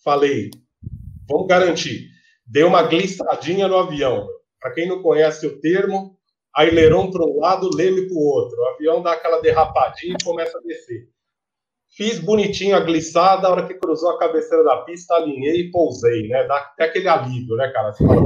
falei, 0.03 0.51
vamos 1.27 1.47
garantir. 1.47 2.07
Dei 2.45 2.63
uma 2.63 2.83
glissadinha 2.83 3.67
no 3.67 3.77
avião. 3.77 4.27
Para 4.61 4.71
quem 4.75 4.87
não 4.87 5.01
conhece 5.01 5.47
o 5.47 5.59
termo, 5.59 6.15
aileron 6.53 7.09
para 7.09 7.25
um 7.25 7.39
lado, 7.39 7.75
leme 7.75 8.07
para 8.07 8.15
o 8.15 8.23
outro. 8.23 8.55
O 8.55 8.67
avião 8.75 9.01
dá 9.01 9.13
aquela 9.13 9.41
derrapadinha 9.41 10.15
e 10.19 10.23
começa 10.23 10.55
a 10.55 10.61
descer. 10.61 11.09
Fiz 11.97 12.19
bonitinho 12.19 12.75
a 12.75 12.81
glissada, 12.81 13.47
a 13.47 13.51
hora 13.51 13.65
que 13.65 13.73
cruzou 13.73 14.11
a 14.11 14.19
cabeceira 14.19 14.63
da 14.63 14.77
pista, 14.83 15.15
alinhei 15.15 15.61
e 15.61 15.71
pousei, 15.71 16.27
né? 16.27 16.43
Dá 16.43 16.57
até 16.57 16.83
aquele 16.83 17.07
alívio, 17.07 17.55
né, 17.55 17.69
cara? 17.69 17.91
Você 17.91 18.05
fala, 18.05 18.21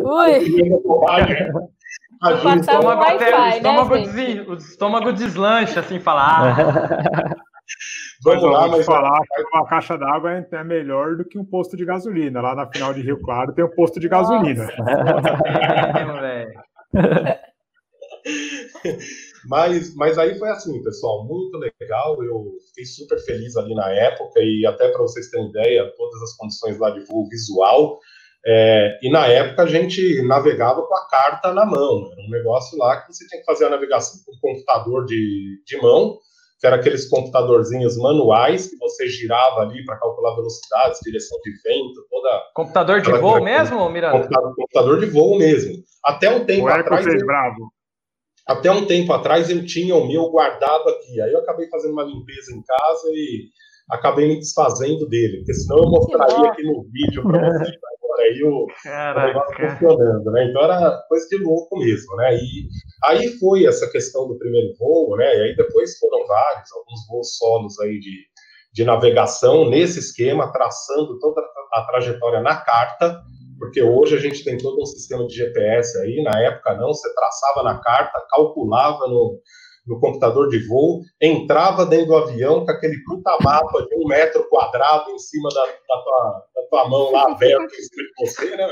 Ui! 0.00 1.66
O 2.22 2.48
estômago, 2.56 3.02
até, 3.02 3.38
o, 3.38 3.48
estômago 3.48 3.94
né, 3.94 4.44
o 4.48 4.54
estômago 4.54 5.12
deslancha, 5.12 5.80
assim, 5.80 6.00
falar. 6.00 6.58
Ah. 6.58 7.36
Vamos 8.22 8.42
mas, 8.42 8.52
lá, 8.52 8.68
mas 8.68 8.86
falar 8.86 9.20
que 9.34 9.42
uma 9.52 9.66
caixa 9.66 9.98
d'água 9.98 10.32
é, 10.32 10.46
é 10.50 10.64
melhor 10.64 11.16
do 11.16 11.24
que 11.24 11.38
um 11.38 11.44
posto 11.44 11.76
de 11.76 11.84
gasolina. 11.84 12.40
Lá 12.40 12.54
na 12.54 12.66
final 12.70 12.94
de 12.94 13.02
Rio 13.02 13.20
Claro 13.20 13.52
tem 13.52 13.64
um 13.64 13.74
posto 13.74 14.00
de 14.00 14.08
gasolina. 14.08 14.66
é, 16.22 16.52
mas, 19.48 19.94
mas 19.94 20.18
aí 20.18 20.36
foi 20.38 20.48
assim, 20.48 20.82
pessoal, 20.82 21.26
muito 21.26 21.58
legal. 21.58 22.22
Eu 22.22 22.52
fiquei 22.68 22.86
super 22.86 23.18
feliz 23.24 23.56
ali 23.56 23.74
na 23.74 23.90
época 23.90 24.40
e 24.40 24.64
até 24.66 24.88
para 24.88 25.02
vocês 25.02 25.30
terem 25.30 25.48
ideia, 25.48 25.92
todas 25.96 26.22
as 26.22 26.36
condições 26.36 26.78
lá 26.78 26.90
de 26.90 27.00
voo 27.00 27.28
visual. 27.28 27.98
É, 28.48 28.96
e 29.02 29.10
na 29.10 29.26
época 29.26 29.64
a 29.64 29.66
gente 29.66 30.22
navegava 30.22 30.80
com 30.80 30.94
a 30.94 31.08
carta 31.08 31.52
na 31.52 31.66
mão. 31.66 32.12
Era 32.12 32.22
um 32.22 32.30
negócio 32.30 32.78
lá 32.78 33.02
que 33.02 33.12
você 33.12 33.26
tinha 33.26 33.40
que 33.40 33.46
fazer 33.46 33.64
a 33.66 33.70
navegação 33.70 34.20
com 34.24 34.32
um 34.32 34.38
computador 34.40 35.04
de, 35.04 35.60
de 35.66 35.76
mão 35.82 36.16
que 36.58 36.66
era 36.66 36.76
aqueles 36.76 37.08
computadorzinhos 37.08 37.96
manuais 37.98 38.68
que 38.68 38.76
você 38.76 39.08
girava 39.08 39.60
ali 39.60 39.84
para 39.84 39.98
calcular 39.98 40.34
velocidades, 40.36 41.00
direção 41.02 41.38
de 41.42 41.50
vento, 41.62 42.06
toda. 42.10 42.42
Computador 42.54 43.00
de 43.02 43.12
voo 43.12 43.42
mesmo, 43.42 43.88
Miranda? 43.90 44.18
Computador, 44.18 44.54
computador, 44.54 45.00
de 45.00 45.06
voo 45.06 45.38
mesmo. 45.38 45.74
Até 46.04 46.30
um 46.30 46.44
tempo 46.44 46.66
atrás. 46.68 47.06
Eu, 47.06 47.26
bravo. 47.26 47.70
Até 48.46 48.70
um 48.70 48.86
tempo 48.86 49.12
atrás 49.12 49.50
eu 49.50 49.66
tinha 49.66 49.94
o 49.96 50.06
meu 50.06 50.30
guardado 50.30 50.88
aqui. 50.88 51.20
Aí 51.20 51.32
eu 51.32 51.40
acabei 51.40 51.68
fazendo 51.68 51.92
uma 51.92 52.04
limpeza 52.04 52.52
em 52.54 52.62
casa 52.62 53.08
e 53.08 53.50
acabei 53.90 54.28
me 54.28 54.36
desfazendo 54.36 55.08
dele, 55.08 55.38
porque 55.38 55.54
senão 55.54 55.78
eu 55.78 55.90
mostraria 55.90 56.50
aqui 56.50 56.62
no 56.62 56.84
vídeo 56.84 57.22
para 57.22 57.58
vocês 57.58 57.76
aí 58.26 58.42
o, 58.42 58.66
o 58.66 59.26
negócio 59.26 59.56
funcionando, 59.56 60.30
né? 60.32 60.48
Então 60.48 60.62
era 60.62 61.02
coisa 61.08 61.26
de 61.28 61.38
louco 61.38 61.78
mesmo, 61.78 62.16
né? 62.16 62.34
E 62.34 62.68
aí 63.04 63.28
foi 63.38 63.66
essa 63.66 63.90
questão 63.90 64.28
do 64.28 64.38
primeiro 64.38 64.74
voo, 64.78 65.16
né? 65.16 65.36
E 65.36 65.42
aí 65.42 65.56
depois 65.56 65.98
foram 65.98 66.26
vários, 66.26 66.70
alguns 66.72 67.06
voos 67.08 67.36
solos 67.36 67.80
aí 67.80 67.98
de, 67.98 68.24
de 68.72 68.84
navegação 68.84 69.68
nesse 69.68 69.98
esquema, 69.98 70.52
traçando 70.52 71.18
toda 71.18 71.42
a 71.72 71.82
trajetória 71.86 72.40
na 72.40 72.56
carta, 72.56 73.20
porque 73.58 73.82
hoje 73.82 74.16
a 74.16 74.20
gente 74.20 74.44
tem 74.44 74.58
todo 74.58 74.80
um 74.80 74.86
sistema 74.86 75.26
de 75.26 75.34
GPS 75.34 75.98
aí, 75.98 76.22
na 76.22 76.40
época 76.40 76.74
não, 76.74 76.88
você 76.88 77.12
traçava 77.14 77.62
na 77.62 77.80
carta, 77.80 78.26
calculava 78.30 79.06
no, 79.06 79.40
no 79.86 80.00
computador 80.00 80.48
de 80.48 80.66
voo, 80.66 81.00
entrava 81.20 81.86
dentro 81.86 82.06
do 82.06 82.16
avião 82.16 82.64
com 82.64 82.70
aquele 82.70 82.96
puta 83.04 83.36
mapa 83.40 83.86
de 83.86 83.94
um 83.96 84.08
metro 84.08 84.48
quadrado 84.48 85.10
em 85.10 85.18
cima 85.18 85.48
da, 85.50 85.64
da, 85.64 86.02
tua, 86.02 86.44
da 86.54 86.62
tua, 86.68 86.88
mão 86.88 87.12
lá 87.12 87.30
aberta 87.30 87.64
em 87.64 87.68
cima 87.68 88.02
de 88.02 88.12
você, 88.18 88.56
né, 88.56 88.68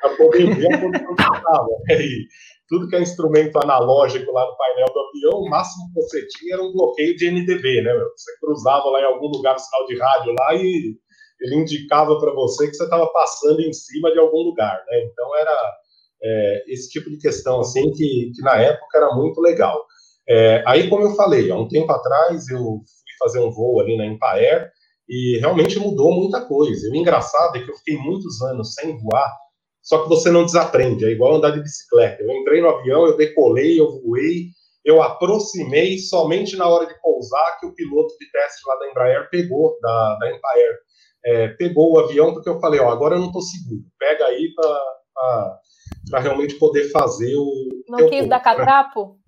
para 0.00 0.16
poder 0.16 0.54
ver 0.54 0.80
você 0.80 0.96
estava. 0.96 1.68
E 1.90 2.26
tudo 2.68 2.88
que 2.88 2.96
é 2.96 3.02
instrumento 3.02 3.56
analógico 3.58 4.32
lá 4.32 4.44
no 4.46 4.56
painel 4.56 4.86
do 4.92 5.00
avião, 5.00 5.40
o 5.40 5.50
máximo 5.50 5.86
que 5.88 5.94
você 5.94 6.26
tinha 6.28 6.54
era 6.54 6.62
um 6.62 6.72
bloqueio 6.72 7.16
de 7.16 7.30
NDB, 7.30 7.82
né, 7.82 7.94
meu? 7.94 8.08
Você 8.16 8.38
cruzava 8.40 8.88
lá 8.90 9.00
em 9.00 9.04
algum 9.04 9.28
lugar 9.28 9.54
o 9.54 9.58
sinal 9.58 9.86
de 9.86 9.98
rádio 9.98 10.34
lá 10.38 10.54
e 10.54 10.94
ele 11.40 11.56
indicava 11.56 12.18
para 12.18 12.32
você 12.32 12.68
que 12.68 12.74
você 12.74 12.84
estava 12.84 13.06
passando 13.12 13.60
em 13.60 13.72
cima 13.72 14.10
de 14.12 14.18
algum 14.18 14.42
lugar, 14.42 14.82
né? 14.88 15.04
Então 15.04 15.36
era 15.36 15.74
é, 16.22 16.64
esse 16.68 16.88
tipo 16.88 17.10
de 17.10 17.18
questão 17.18 17.60
assim 17.60 17.90
que, 17.92 18.32
que 18.34 18.42
na 18.42 18.56
época 18.56 18.98
era 18.98 19.14
muito 19.14 19.40
legal. 19.40 19.84
É, 20.28 20.62
aí, 20.66 20.88
como 20.88 21.02
eu 21.02 21.14
falei, 21.14 21.50
há 21.50 21.56
um 21.56 21.68
tempo 21.68 21.90
atrás 21.92 22.48
eu 22.48 22.60
fui 22.60 22.82
fazer 23.18 23.40
um 23.40 23.50
voo 23.50 23.80
ali 23.80 23.96
na 23.96 24.06
Empaer 24.06 24.70
e 25.08 25.38
realmente 25.38 25.78
mudou 25.78 26.12
muita 26.12 26.40
coisa. 26.40 26.86
E 26.86 26.90
o 26.90 26.96
engraçado 26.96 27.56
é 27.56 27.62
que 27.62 27.70
eu 27.70 27.76
fiquei 27.76 27.96
muitos 27.98 28.40
anos 28.42 28.74
sem 28.74 28.96
voar, 28.98 29.30
só 29.82 30.02
que 30.02 30.08
você 30.08 30.30
não 30.30 30.46
desaprende, 30.46 31.04
é 31.04 31.10
igual 31.10 31.34
andar 31.34 31.50
de 31.50 31.60
bicicleta. 31.60 32.22
Eu 32.22 32.30
entrei 32.30 32.62
no 32.62 32.70
avião, 32.70 33.06
eu 33.06 33.16
decolei, 33.16 33.78
eu 33.78 34.00
voei, 34.00 34.46
eu 34.82 35.02
aproximei 35.02 35.98
somente 35.98 36.56
na 36.56 36.66
hora 36.66 36.86
de 36.86 36.98
pousar 37.02 37.58
que 37.60 37.66
o 37.66 37.74
piloto 37.74 38.14
de 38.18 38.30
teste 38.30 38.66
lá 38.66 38.76
da 38.76 38.90
Embraer 38.90 39.28
pegou, 39.30 39.78
da, 39.82 40.16
da 40.16 40.28
é, 41.26 41.48
pegou 41.48 41.92
o 41.92 41.98
avião, 41.98 42.32
porque 42.32 42.48
eu 42.48 42.60
falei, 42.60 42.80
ó, 42.80 42.90
agora 42.90 43.14
eu 43.14 43.20
não 43.20 43.28
estou 43.28 43.42
seguro, 43.42 43.82
pega 43.98 44.26
aí 44.26 44.52
para 46.10 46.20
realmente 46.20 46.54
poder 46.56 46.90
fazer 46.90 47.34
o... 47.34 47.68
Não 47.88 48.08
quis 48.08 48.28
dar 48.28 48.40
catrapo? 48.40 49.18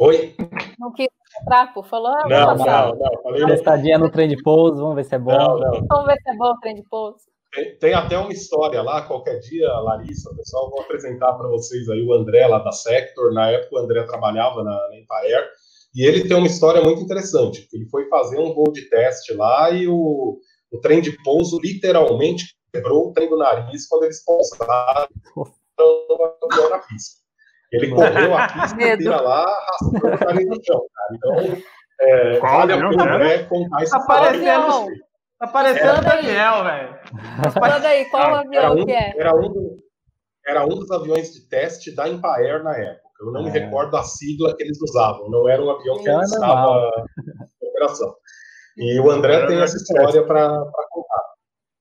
Oi? 0.00 0.34
Não 0.78 0.90
quis 0.94 1.08
trapo, 1.44 1.82
falou? 1.82 2.08
Ah, 2.08 2.26
não, 2.26 2.56
não, 2.56 2.96
não, 2.96 3.22
Falei 3.22 3.44
Testadinha 3.44 3.98
no 3.98 4.10
trem 4.10 4.28
de 4.28 4.42
pouso, 4.42 4.80
vamos 4.80 4.94
ver 4.94 5.04
se 5.04 5.14
é 5.14 5.18
bom. 5.18 5.30
Não, 5.30 5.58
não. 5.58 5.86
Vamos 5.86 6.06
ver 6.06 6.16
se 6.22 6.30
é 6.30 6.36
bom 6.36 6.46
o 6.46 6.58
trem 6.58 6.74
de 6.74 6.82
pouso. 6.84 7.18
Tem, 7.52 7.76
tem, 7.76 7.92
até 7.92 8.16
uma 8.16 8.32
história 8.32 8.80
lá, 8.80 9.02
qualquer 9.02 9.40
dia, 9.40 9.68
Larissa, 9.68 10.34
pessoal, 10.34 10.70
vou 10.70 10.80
apresentar 10.80 11.34
para 11.34 11.48
vocês 11.48 11.86
aí 11.90 12.02
o 12.02 12.14
André 12.14 12.46
lá 12.46 12.60
da 12.60 12.72
Sector. 12.72 13.34
Na 13.34 13.50
época 13.50 13.76
o 13.76 13.78
André 13.78 14.02
trabalhava 14.04 14.64
na, 14.64 14.88
na 14.88 14.98
Empaer, 14.98 15.50
e 15.94 16.02
ele 16.02 16.26
tem 16.26 16.34
uma 16.34 16.46
história 16.46 16.80
muito 16.80 17.02
interessante. 17.02 17.68
Ele 17.70 17.86
foi 17.90 18.08
fazer 18.08 18.38
um 18.38 18.54
voo 18.54 18.72
de 18.72 18.88
teste 18.88 19.34
lá 19.34 19.70
e 19.70 19.86
o, 19.86 20.38
o 20.72 20.80
trem 20.80 21.02
de 21.02 21.12
pouso 21.22 21.60
literalmente 21.62 22.54
quebrou 22.72 23.08
o 23.08 23.12
trem 23.12 23.28
do 23.28 23.36
nariz 23.36 23.86
quando 23.86 24.04
eles 24.04 24.24
pousaram 24.24 25.08
na 26.70 26.78
pista. 26.78 27.19
Ele 27.72 27.90
correu 27.90 28.36
a 28.36 28.48
pista 28.48 28.82
inteira 28.82 29.20
lá, 29.20 29.44
arrastando 29.44 30.06
o 30.06 30.24
nariz 30.24 30.48
no 30.48 30.64
chão, 30.64 30.82
cara. 30.94 31.14
Então, 31.14 31.62
é, 32.00 32.38
vale 32.38 32.72
a 32.72 32.88
pena 32.88 33.18
né, 33.18 33.38
contar 33.44 33.82
essa 33.82 33.98
tá 33.98 34.06
parecendo, 34.06 34.86
Tá 35.40 35.46
parecendo 35.46 36.02
Daniel, 36.02 36.64
velho. 36.64 36.98
Manda 37.60 37.88
aí, 37.88 38.04
qual 38.10 38.34
ah, 38.34 38.40
avião 38.40 38.74
um, 38.74 38.84
que 38.84 38.92
é? 38.92 39.14
Era 39.16 39.34
um, 39.34 39.78
era 40.46 40.64
um 40.64 40.68
dos 40.68 40.90
aviões 40.90 41.32
de 41.32 41.48
teste 41.48 41.94
da 41.94 42.06
Empaer 42.06 42.62
na 42.62 42.76
época. 42.76 43.08
Eu 43.20 43.32
não 43.32 43.40
é. 43.40 43.44
me 43.44 43.50
recordo 43.50 43.96
a 43.96 44.02
sigla 44.02 44.54
que 44.54 44.62
eles 44.62 44.78
usavam. 44.82 45.30
Não 45.30 45.48
era 45.48 45.62
um 45.62 45.70
avião 45.70 45.96
que 45.96 46.10
estava 46.10 46.90
em 47.62 47.68
operação. 47.68 48.14
E 48.76 49.00
o 49.00 49.10
André 49.10 49.46
tem 49.46 49.60
essa 49.60 49.76
história 49.76 50.22
para 50.26 50.62
contar. 50.90 51.22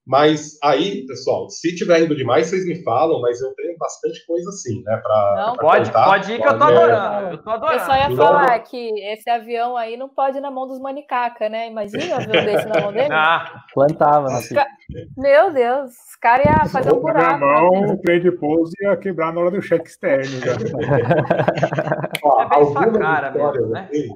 Mas 0.07 0.57
aí, 0.63 1.05
pessoal, 1.05 1.49
se 1.49 1.75
tiver 1.75 2.01
indo 2.01 2.15
demais, 2.15 2.47
vocês 2.47 2.65
me 2.65 2.81
falam, 2.83 3.21
mas 3.21 3.41
eu 3.41 3.53
tenho 3.55 3.68
bastante 3.79 4.25
coisa 4.27 4.49
assim, 4.49 4.83
né? 4.83 4.97
Pra, 4.97 5.35
não, 5.37 5.55
pra 5.55 5.67
pode, 5.67 5.85
contar. 5.85 6.05
pode 6.05 6.33
ir 6.33 6.41
que 6.41 6.47
eu 6.47 6.57
tô 6.57 6.63
adorando. 6.63 7.29
Eu 7.31 7.43
tô 7.43 7.49
adorando. 7.49 7.79
Eu 7.79 7.85
só 7.85 7.95
ia 7.95 8.15
falar 8.15 8.59
que 8.59 8.91
esse 9.11 9.29
avião 9.29 9.77
aí 9.77 9.97
não 9.97 10.09
pode 10.09 10.37
ir 10.37 10.41
na 10.41 10.51
mão 10.51 10.67
dos 10.67 10.79
manicaca, 10.79 11.49
né? 11.49 11.67
Imagina 11.67 12.05
um 12.05 12.17
avião 12.19 12.45
desse 12.45 12.67
na 12.67 12.81
mão 12.81 12.91
dele. 12.91 13.11
Ah, 13.11 13.63
plantava, 13.73 14.27
né? 14.27 14.39
Meu 15.17 15.53
Deus, 15.53 15.91
os 15.91 16.15
caras 16.21 16.45
iam 16.45 16.65
fazer 16.67 16.93
um 16.93 16.99
buraco. 16.99 17.39
Na 17.39 17.61
mão, 17.61 17.93
o 17.93 18.01
trem 18.01 18.21
de 18.21 18.31
pouso 18.31 18.71
ia 18.81 18.97
quebrar 18.97 19.33
na 19.33 19.41
hora 19.41 19.51
do 19.51 19.61
cheque 19.61 19.87
externo. 19.87 20.29
Ó, 22.23 22.41
é 22.41 22.49
bem 22.49 22.65
sua 22.65 22.99
cara 22.99 23.31
mesmo, 23.31 23.67
né? 23.67 23.87
Assim, 23.89 24.09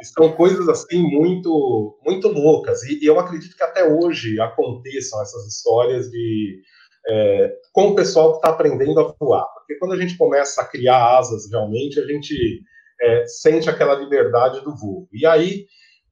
e 0.00 0.04
são 0.04 0.32
coisas 0.32 0.68
assim 0.68 1.02
muito, 1.02 1.98
muito 2.04 2.28
loucas. 2.28 2.82
E, 2.84 3.02
e, 3.02 3.06
eu 3.06 3.18
acredito 3.18 3.56
que 3.56 3.62
até 3.62 3.84
hoje 3.84 4.40
aconteçam 4.40 5.20
essas 5.22 5.46
histórias 5.46 6.10
de 6.10 6.60
é, 7.08 7.52
com 7.72 7.88
o 7.88 7.94
pessoal 7.94 8.32
que 8.32 8.38
está 8.38 8.50
aprendendo 8.50 9.00
a 9.00 9.14
voar. 9.20 9.46
Porque 9.54 9.78
quando 9.78 9.92
a 9.94 9.96
gente 10.00 10.16
começa 10.16 10.62
a 10.62 10.66
criar 10.66 11.18
asas 11.18 11.50
realmente, 11.50 12.00
a 12.00 12.06
gente 12.06 12.62
é, 13.00 13.26
sente 13.26 13.68
aquela 13.70 13.94
liberdade 13.94 14.60
do 14.62 14.76
voo. 14.76 15.08
E 15.12 15.26
aí 15.26 15.66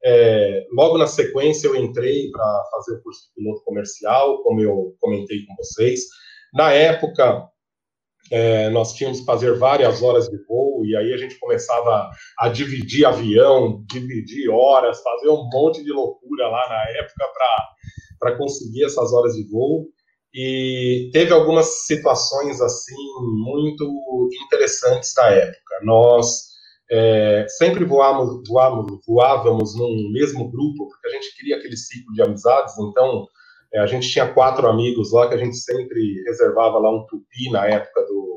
É, 0.07 0.67
logo 0.77 0.99
na 0.99 1.07
sequência, 1.07 1.67
eu 1.67 1.75
entrei 1.75 2.31
para 2.31 2.65
fazer 2.73 2.93
o 2.97 3.03
curso 3.03 3.21
de 3.23 3.35
piloto 3.37 3.65
comercial, 3.65 4.43
como 4.43 4.61
eu 4.61 4.95
comentei 5.01 5.39
com 5.47 5.55
vocês. 5.57 6.01
Na 6.53 6.71
época, 6.73 7.49
é, 8.31 8.69
nós 8.69 8.93
tínhamos 8.93 9.21
que 9.21 9.25
fazer 9.25 9.57
várias 9.59 10.03
horas 10.03 10.29
de 10.29 10.37
voo, 10.47 10.85
e 10.85 10.95
aí 10.95 11.11
a 11.15 11.17
gente 11.17 11.39
começava 11.39 12.11
a 12.39 12.49
dividir 12.51 13.07
avião, 13.07 13.83
dividir 13.91 14.51
horas, 14.51 15.01
fazer 15.03 15.31
um 15.31 15.49
monte 15.51 15.83
de 15.83 15.91
loucura 15.91 16.49
lá 16.49 16.69
na 16.69 16.83
época 17.01 17.25
para 18.19 18.37
conseguir 18.37 18.85
essas 18.85 19.11
horas 19.11 19.33
de 19.35 19.51
voo. 19.51 19.87
E 20.35 21.11
teve 21.13 21.33
algumas 21.33 21.87
situações 21.87 22.61
assim 22.61 22.97
muito 23.21 24.29
interessantes 24.45 25.13
na 25.17 25.29
época. 25.31 25.75
Nós 25.83 26.55
é, 26.91 27.47
sempre 27.49 27.85
voávamos, 27.85 28.43
voávamos, 28.49 29.01
voávamos 29.07 29.77
num 29.77 30.11
mesmo 30.13 30.51
grupo, 30.51 30.89
porque 30.89 31.09
a 31.09 31.11
gente 31.13 31.37
queria 31.37 31.57
aquele 31.57 31.77
ciclo 31.77 32.13
de 32.13 32.23
amizades, 32.23 32.75
então 32.79 33.27
é, 33.73 33.81
a 33.81 33.87
gente 33.87 34.09
tinha 34.09 34.33
quatro 34.33 34.67
amigos 34.67 35.13
lá 35.13 35.29
que 35.29 35.35
a 35.35 35.39
gente 35.39 35.57
sempre 35.57 36.23
reservava 36.27 36.79
lá 36.79 36.91
um 36.91 37.07
tupi 37.07 37.51
na 37.51 37.67
época 37.67 38.03
do, 38.03 38.37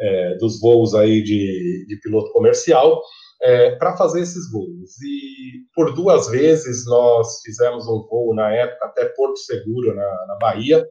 é, 0.00 0.34
dos 0.36 0.60
voos 0.60 0.94
aí 0.94 1.22
de, 1.22 1.86
de 1.86 2.00
piloto 2.00 2.32
comercial, 2.32 3.00
é, 3.42 3.76
para 3.76 3.96
fazer 3.96 4.20
esses 4.20 4.50
voos. 4.50 5.00
E 5.02 5.62
por 5.74 5.94
duas 5.94 6.28
vezes 6.28 6.84
nós 6.86 7.40
fizemos 7.44 7.86
um 7.86 8.06
voo 8.08 8.34
na 8.34 8.52
época 8.52 8.86
até 8.86 9.04
Porto 9.06 9.38
Seguro, 9.38 9.94
na, 9.94 10.26
na 10.26 10.36
Bahia, 10.40 10.84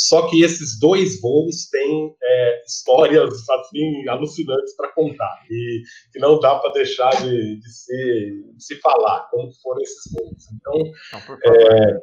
só 0.00 0.28
que 0.28 0.42
esses 0.42 0.78
dois 0.80 1.20
voos 1.20 1.68
têm 1.68 2.14
é, 2.22 2.62
histórias 2.66 3.34
assim 3.50 4.08
alucinantes 4.08 4.74
para 4.74 4.92
contar 4.92 5.44
e 5.50 5.82
que 6.10 6.18
não 6.18 6.40
dá 6.40 6.58
para 6.58 6.72
deixar 6.72 7.10
de, 7.22 7.60
de, 7.60 7.70
se, 7.70 8.42
de, 8.56 8.64
se, 8.64 8.76
falar 8.76 9.28
como 9.30 9.52
foram 9.62 9.82
esses 9.82 10.10
voos. 10.10 10.44
Então, 10.54 11.52
é, 11.52 11.98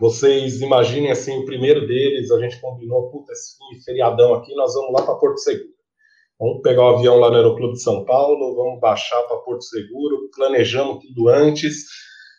vocês 0.00 0.62
imaginem 0.62 1.10
assim 1.10 1.38
o 1.40 1.44
primeiro 1.44 1.86
deles, 1.86 2.30
a 2.30 2.40
gente 2.40 2.58
combinou, 2.58 3.10
puta, 3.10 3.32
esse 3.32 3.54
feriadão 3.84 4.32
aqui, 4.32 4.54
nós 4.54 4.72
vamos 4.72 4.92
lá 4.94 5.04
para 5.04 5.16
Porto 5.16 5.40
Seguro. 5.40 5.74
Vamos 6.38 6.62
pegar 6.62 6.84
o 6.84 6.96
avião 6.96 7.16
lá 7.18 7.28
no 7.28 7.36
Aeroclube 7.36 7.74
de 7.74 7.82
São 7.82 8.02
Paulo, 8.06 8.56
vamos 8.56 8.80
baixar 8.80 9.22
para 9.24 9.36
Porto 9.38 9.62
Seguro, 9.62 10.30
planejamos 10.34 11.04
tudo 11.04 11.28
antes 11.28 11.84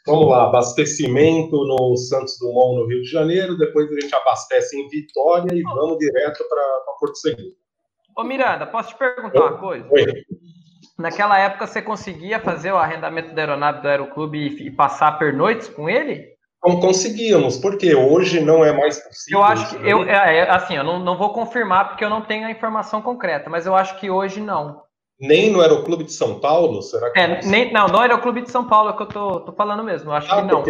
Vamos 0.05 0.29
lá, 0.29 0.45
abastecimento 0.45 1.55
no 1.65 1.95
Santos 1.95 2.37
Dumont, 2.39 2.75
no 2.75 2.87
Rio 2.87 3.01
de 3.01 3.09
Janeiro, 3.09 3.57
depois 3.57 3.91
a 3.91 3.99
gente 3.99 4.13
abastece 4.15 4.79
em 4.79 4.87
Vitória 4.87 5.53
e 5.53 5.61
vamos 5.61 5.97
direto 5.99 6.43
para 6.49 6.63
Porto 6.99 7.17
Seguro. 7.17 7.55
Ô 8.17 8.23
Miranda, 8.23 8.65
posso 8.65 8.89
te 8.89 8.97
perguntar 8.97 9.41
Oi? 9.41 9.49
uma 9.49 9.57
coisa? 9.57 9.87
Oi. 9.91 10.05
Naquela 10.97 11.37
época 11.39 11.67
você 11.67 11.81
conseguia 11.81 12.39
fazer 12.39 12.71
o 12.71 12.77
arrendamento 12.77 13.33
da 13.33 13.41
aeronave 13.41 13.81
do 13.81 13.87
Aeroclube 13.87 14.37
e, 14.37 14.67
e 14.67 14.71
passar 14.71 15.17
pernoites 15.17 15.67
com 15.69 15.89
ele? 15.89 16.31
Não 16.63 16.79
conseguíamos, 16.79 17.57
porque 17.57 17.95
hoje 17.95 18.39
não 18.39 18.63
é 18.63 18.71
mais 18.71 18.99
possível. 18.99 19.39
Eu 19.39 19.43
acho 19.43 19.79
que 19.79 19.89
eu, 19.89 20.03
é, 20.03 20.37
é, 20.37 20.49
assim, 20.49 20.75
eu 20.75 20.83
não, 20.83 20.99
não 20.99 21.17
vou 21.17 21.33
confirmar 21.33 21.89
porque 21.89 22.05
eu 22.05 22.09
não 22.09 22.21
tenho 22.21 22.45
a 22.45 22.51
informação 22.51 23.01
concreta, 23.01 23.49
mas 23.49 23.65
eu 23.65 23.75
acho 23.75 23.99
que 23.99 24.11
hoje 24.11 24.39
não. 24.39 24.83
Nem 25.21 25.51
no 25.51 25.61
Aeroclube 25.61 26.03
de 26.03 26.13
São 26.13 26.39
Paulo? 26.39 26.81
Será 26.81 27.11
que 27.11 27.19
é, 27.19 27.41
nem, 27.45 27.71
não, 27.71 27.85
no 27.87 27.99
Aeroclube 27.99 28.41
de 28.41 28.49
São 28.49 28.67
Paulo 28.67 28.89
é 28.89 28.93
que 28.93 29.03
eu 29.03 29.07
tô, 29.07 29.39
tô 29.41 29.51
falando 29.51 29.83
mesmo. 29.83 30.09
Eu 30.09 30.15
acho 30.15 30.33
ah, 30.33 30.41
que 30.41 30.51
não. 30.51 30.63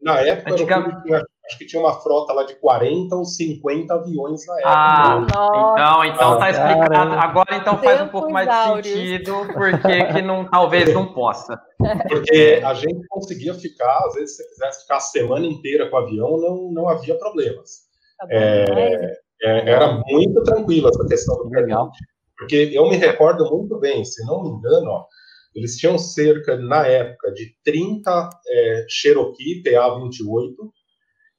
Na 0.00 0.20
época, 0.20 0.52
Antigamente... 0.52 1.02
tinha, 1.02 1.16
acho 1.16 1.58
que 1.58 1.66
tinha 1.66 1.82
uma 1.82 1.92
frota 2.00 2.32
lá 2.32 2.44
de 2.44 2.54
40 2.54 3.16
ou 3.16 3.24
50 3.24 3.92
aviões 3.92 4.46
na 4.46 4.54
época. 4.54 4.72
Ah, 4.72 5.20
então, 5.24 6.04
então 6.04 6.32
ah, 6.34 6.36
tá 6.38 6.50
explicado. 6.50 6.90
Caramba. 6.90 7.16
Agora 7.16 7.56
então 7.56 7.78
faz 7.78 8.00
um 8.00 8.08
pouco 8.08 8.30
mais 8.30 8.48
de 8.48 8.88
sentido, 8.88 9.34
porque 9.52 10.04
que 10.12 10.22
não, 10.22 10.44
talvez 10.44 10.94
não 10.94 11.12
possa. 11.12 11.60
Porque 12.08 12.62
a 12.64 12.74
gente 12.74 13.04
conseguia 13.08 13.54
ficar, 13.54 14.04
às 14.06 14.14
vezes, 14.14 14.36
se 14.36 14.42
você 14.44 14.48
quisesse 14.50 14.82
ficar 14.82 14.96
a 14.98 15.00
semana 15.00 15.46
inteira 15.46 15.90
com 15.90 15.96
o 15.96 15.98
avião, 15.98 16.36
não, 16.38 16.70
não 16.70 16.88
havia 16.88 17.18
problemas. 17.18 17.86
Tá 18.20 18.28
é, 18.30 19.18
é, 19.42 19.70
era 19.70 20.00
muito 20.06 20.44
tranquilo 20.44 20.88
essa 20.88 21.04
questão 21.08 21.36
do 21.38 21.50
Legal. 21.50 21.90
Porque 22.36 22.70
eu 22.72 22.88
me 22.88 22.96
recordo 22.96 23.48
muito 23.50 23.78
bem, 23.78 24.04
se 24.04 24.24
não 24.26 24.42
me 24.42 24.50
engano, 24.50 24.90
ó, 24.90 25.06
eles 25.54 25.76
tinham 25.76 25.98
cerca, 25.98 26.56
na 26.56 26.86
época, 26.86 27.32
de 27.32 27.56
30 27.64 28.30
é, 28.46 28.86
Cherokee 28.88 29.62
PA-28, 29.62 30.54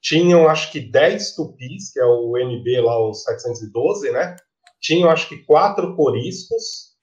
tinham 0.01 0.49
acho 0.49 0.71
que 0.71 0.79
10 0.79 1.35
Tupis, 1.35 1.91
que 1.93 1.99
é 1.99 2.05
o 2.05 2.35
NB 2.35 2.81
lá, 2.81 2.99
o 2.99 3.13
712, 3.13 4.11
né? 4.11 4.35
Tinham 4.81 5.09
acho 5.09 5.29
que 5.29 5.43
quatro 5.45 5.95
Coriscos, 5.95 6.95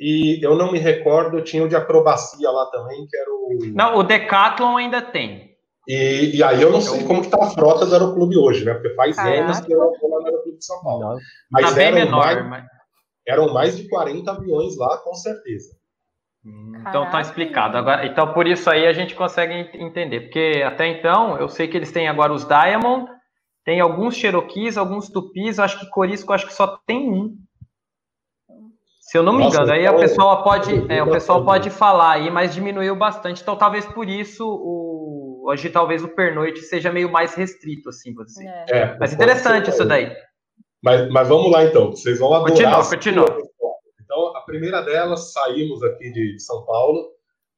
e 0.00 0.44
eu 0.44 0.56
não 0.56 0.72
me 0.72 0.78
recordo, 0.78 1.42
tinha 1.42 1.64
o 1.64 1.68
de 1.68 1.76
acrobacia 1.76 2.50
lá 2.50 2.66
também, 2.70 3.06
que 3.06 3.16
era 3.16 3.30
o. 3.30 3.58
Não, 3.74 3.98
o 3.98 4.02
Decathlon 4.02 4.76
ainda 4.76 5.02
tem. 5.02 5.54
E, 5.86 6.36
e 6.36 6.42
aí 6.42 6.62
eu 6.62 6.72
não 6.72 6.80
sei 6.80 7.04
como 7.04 7.20
que 7.20 7.28
tá 7.28 7.44
a 7.44 7.50
frota 7.50 7.84
do 7.84 7.92
Aeroclube 7.92 8.38
hoje, 8.38 8.64
né? 8.64 8.72
Porque 8.72 8.94
faz 8.94 9.18
anos 9.18 9.60
que 9.60 9.72
eu 9.72 9.78
não 9.78 9.92
vou 10.00 10.10
lá 10.10 10.20
no 10.20 10.26
Aeroclube 10.26 10.58
de 10.58 10.64
São 10.64 10.82
Paulo. 10.82 11.18
Mas 11.50 11.66
tá 11.66 11.72
bem 11.72 11.92
menor, 11.92 12.44
mais... 12.44 12.48
mas 12.48 12.73
eram 13.26 13.52
mais 13.52 13.76
de 13.76 13.88
40 13.88 14.30
aviões 14.30 14.76
lá, 14.76 14.98
com 14.98 15.14
certeza. 15.14 15.76
Então 16.80 17.10
tá 17.10 17.20
explicado. 17.22 17.78
Agora, 17.78 18.06
então 18.06 18.32
por 18.34 18.46
isso 18.46 18.68
aí 18.68 18.86
a 18.86 18.92
gente 18.92 19.14
consegue 19.14 19.54
entender, 19.74 20.22
porque 20.22 20.62
até 20.64 20.86
então 20.86 21.38
eu 21.38 21.48
sei 21.48 21.66
que 21.66 21.76
eles 21.76 21.90
têm 21.90 22.06
agora 22.06 22.34
os 22.34 22.46
Diamond, 22.46 23.10
tem 23.64 23.80
alguns 23.80 24.14
Cherokees, 24.14 24.76
alguns 24.76 25.08
Tupis, 25.08 25.58
acho 25.58 25.80
que 25.80 25.88
Corisco 25.88 26.32
acho 26.32 26.46
que 26.46 26.52
só 26.52 26.78
tem 26.86 27.10
um. 27.10 27.34
Se 29.00 29.16
eu 29.16 29.22
não 29.22 29.32
me 29.32 29.44
Nossa, 29.44 29.56
engano, 29.56 29.72
aí 29.72 29.82
então, 29.82 29.96
o 29.96 30.00
pessoal 30.00 30.42
pode, 30.42 30.92
é, 30.92 31.02
o 31.02 31.10
pessoal 31.10 31.44
pode 31.44 31.70
falar 31.70 32.12
aí, 32.12 32.30
mas 32.30 32.52
diminuiu 32.52 32.96
bastante. 32.96 33.40
Então 33.40 33.56
talvez 33.56 33.86
por 33.86 34.08
isso 34.08 34.44
o 34.46 35.44
hoje 35.46 35.68
talvez 35.68 36.02
o 36.02 36.08
pernoite 36.08 36.60
seja 36.60 36.90
meio 36.90 37.10
mais 37.10 37.34
restrito 37.34 37.88
assim, 37.90 38.14
você. 38.14 38.46
É. 38.46 38.64
É, 38.70 38.98
mas 38.98 39.12
interessante 39.12 39.70
isso 39.70 39.84
daí. 39.84 40.14
Mas, 40.84 41.08
mas 41.10 41.26
vamos 41.26 41.50
lá 41.50 41.64
então, 41.64 41.90
vocês 41.90 42.18
vão 42.18 42.34
adorar. 42.34 42.84
Continua, 42.84 43.26
continua. 43.26 43.42
Então, 44.04 44.36
a 44.36 44.42
primeira 44.42 44.82
delas, 44.82 45.32
saímos 45.32 45.82
aqui 45.82 46.12
de 46.12 46.38
São 46.38 46.62
Paulo 46.66 47.08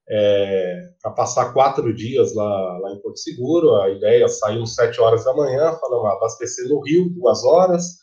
é, 0.09 0.83
para 1.03 1.11
passar 1.11 1.53
quatro 1.53 1.93
dias 1.93 2.33
lá, 2.37 2.79
lá 2.79 2.93
em 2.93 3.01
Porto 3.01 3.19
Seguro. 3.19 3.75
A 3.81 3.91
ideia, 3.91 4.29
saímos 4.29 4.77
sete 4.77 5.01
horas 5.01 5.25
da 5.25 5.35
manhã, 5.35 5.73
falamos, 5.73 6.13
abastecer 6.13 6.69
no 6.69 6.81
Rio, 6.83 7.11
duas 7.11 7.45
horas, 7.45 7.97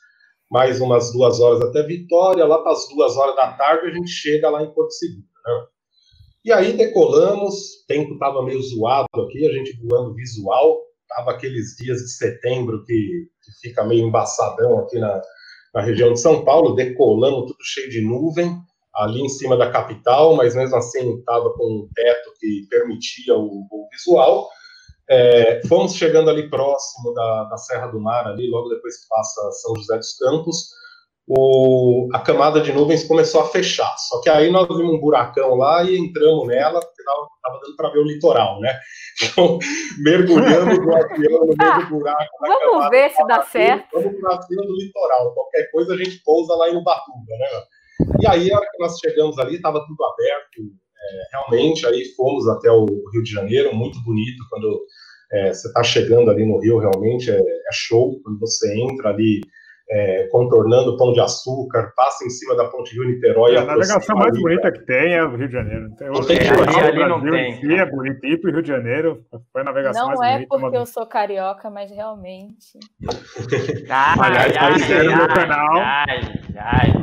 mais 0.52 0.82
umas 0.82 1.14
duas 1.14 1.40
horas 1.40 1.62
até 1.62 1.84
Vitória, 1.84 2.46
lá 2.46 2.62
para 2.62 2.74
as 2.74 2.86
duas 2.90 3.16
horas 3.16 3.36
da 3.38 3.54
tarde 3.54 3.88
a 3.88 3.94
gente 3.94 4.10
chega 4.10 4.50
lá 4.50 4.62
em 4.62 4.74
Porto 4.74 4.92
Seguro. 4.92 5.26
Né? 5.46 5.66
E 6.46 6.52
aí 6.52 6.74
decolamos, 6.74 7.54
o 7.54 7.88
tempo 7.88 8.14
estava 8.16 8.44
meio 8.44 8.62
zoado 8.62 9.08
aqui, 9.26 9.48
a 9.48 9.54
gente 9.54 9.80
voando 9.88 10.14
visual, 10.14 10.82
Tava 11.16 11.32
aqueles 11.32 11.76
dias 11.76 12.00
de 12.00 12.10
setembro 12.10 12.84
que, 12.86 13.28
que 13.44 13.52
fica 13.62 13.84
meio 13.84 14.08
embaçadão 14.08 14.80
aqui 14.80 15.00
na, 15.00 15.22
na 15.74 15.82
região 15.82 16.14
de 16.14 16.20
São 16.20 16.44
Paulo, 16.44 16.76
decolando 16.76 17.46
tudo 17.46 17.64
cheio 17.64 17.90
de 17.90 18.02
nuvem, 18.02 18.58
ali 18.96 19.22
em 19.22 19.30
cima 19.30 19.58
da 19.58 19.72
capital, 19.72 20.36
mas 20.36 20.56
mesmo 20.56 20.76
assim 20.76 21.18
estava 21.18 21.52
com 21.54 21.66
um 21.66 21.90
teto 21.96 22.32
que 22.40 22.68
permitia 22.70 23.36
o, 23.36 23.68
o 23.70 23.88
visual. 23.92 24.50
É, 25.10 25.62
fomos 25.68 25.96
chegando 25.96 26.30
ali 26.30 26.50
próximo 26.50 27.14
da, 27.14 27.44
da 27.46 27.58
Serra 27.58 27.88
do 27.88 28.00
Mar, 28.00 28.28
ali, 28.28 28.50
logo 28.50 28.70
depois 28.70 29.02
que 29.02 29.08
passa 29.10 29.52
São 29.52 29.76
José 29.76 29.98
dos 29.98 30.18
Campos, 30.18 30.70
o, 31.28 32.10
a 32.14 32.20
camada 32.20 32.62
de 32.62 32.72
nuvens 32.72 33.04
começou 33.04 33.42
a 33.42 33.50
fechar. 33.50 33.96
Só 33.98 34.22
que 34.22 34.30
aí 34.30 34.52
nós 34.52 34.68
vimos 34.68 34.94
um 34.94 35.00
buracão 35.00 35.56
lá 35.56 35.84
e 35.84 35.98
entramos 35.98 36.48
nela, 36.48 36.80
estava 37.04 37.60
dando 37.64 37.76
para 37.76 37.90
ver 37.90 38.00
o 38.00 38.04
litoral, 38.04 38.60
né? 38.60 38.74
Então, 39.22 39.60
mergulhamos 40.04 40.80
no 40.80 40.96
avião 40.96 41.40
no 41.46 41.56
meio 41.58 41.80
do 41.80 41.90
buraco. 41.90 42.38
Vamos 42.42 42.90
ver 42.90 43.12
se 43.12 43.28
dá 43.28 43.44
certo. 43.44 43.88
Vamos 43.94 44.20
para 44.20 44.42
cima 44.42 44.64
do 44.64 44.76
litoral. 44.76 45.34
Qualquer 45.34 45.72
coisa 45.72 45.94
a 45.94 45.98
gente 45.98 46.22
pousa 46.24 46.56
lá 46.56 46.70
em 46.70 46.78
Ubatuba, 46.78 47.38
né? 47.40 47.48
E 48.22 48.28
aí, 48.28 48.52
a 48.52 48.58
hora 48.58 48.68
que 48.72 48.80
nós 48.80 48.98
chegamos 49.00 49.38
ali, 49.40 49.56
estava 49.56 49.86
tudo 49.86 50.04
aberto. 50.04 50.62
É, 51.04 51.38
realmente, 51.38 51.86
aí 51.86 52.06
fomos 52.16 52.48
até 52.48 52.72
o 52.72 52.86
Rio 52.86 53.24
de 53.24 53.32
Janeiro, 53.32 53.76
muito 53.76 54.02
bonito 54.04 54.42
quando 54.50 54.86
é, 55.34 55.54
você 55.54 55.68
está 55.68 55.84
chegando 55.84 56.32
ali 56.32 56.46
no 56.46 56.60
Rio, 56.60 56.80
realmente 56.80 57.30
é, 57.30 57.38
é 57.38 57.74
show 57.74 58.22
quando 58.24 58.40
você 58.40 58.74
entra 58.80 59.10
ali 59.10 59.42
é, 59.90 60.28
contornando 60.32 60.92
o 60.92 60.98
Pão 60.98 61.12
de 61.12 61.20
Açúcar, 61.20 61.92
passa 61.96 62.26
em 62.26 62.30
cima 62.30 62.56
da 62.56 62.66
Ponte 62.66 62.94
Rio-Niterói. 62.96 63.56
É, 63.56 63.60
a 63.60 63.66
navegação 63.66 64.16
mais 64.16 64.40
bonita 64.40 64.72
que 64.72 64.86
tem 64.86 65.14
é 65.14 65.24
o 65.24 65.36
Rio 65.36 65.48
de 65.48 65.54
Janeiro. 65.54 65.90
Tem 65.96 66.08
não 66.10 66.26
tem 66.26 66.38
ali, 66.40 66.80
ali 66.80 67.10
não 67.10 67.22
tem. 67.22 67.56
Si 67.60 67.74
é 67.74 67.86
bonito, 67.86 68.26
ir 68.26 68.42
para 68.42 68.50
o 68.50 68.54
Rio 68.54 68.62
de 68.62 68.68
Janeiro 68.68 69.26
foi 69.52 69.62
a 69.62 69.66
navegação 69.66 70.10
não 70.10 70.16
mais 70.16 70.36
bonita. 70.36 70.48
Não 70.50 70.58
é 70.58 70.62
porque 70.62 70.78
eu 70.78 70.86
sou 70.86 71.06
carioca, 71.06 71.70
mas 71.70 71.92
realmente. 71.92 72.80
ai, 73.90 74.16
Aliás, 74.20 74.58
ai, 74.58 74.98
ai, 74.98 75.08
ai, 75.08 75.16
no 75.16 75.28
canal. 75.34 75.78
Ai, 75.78 76.22
ai. 76.58 76.94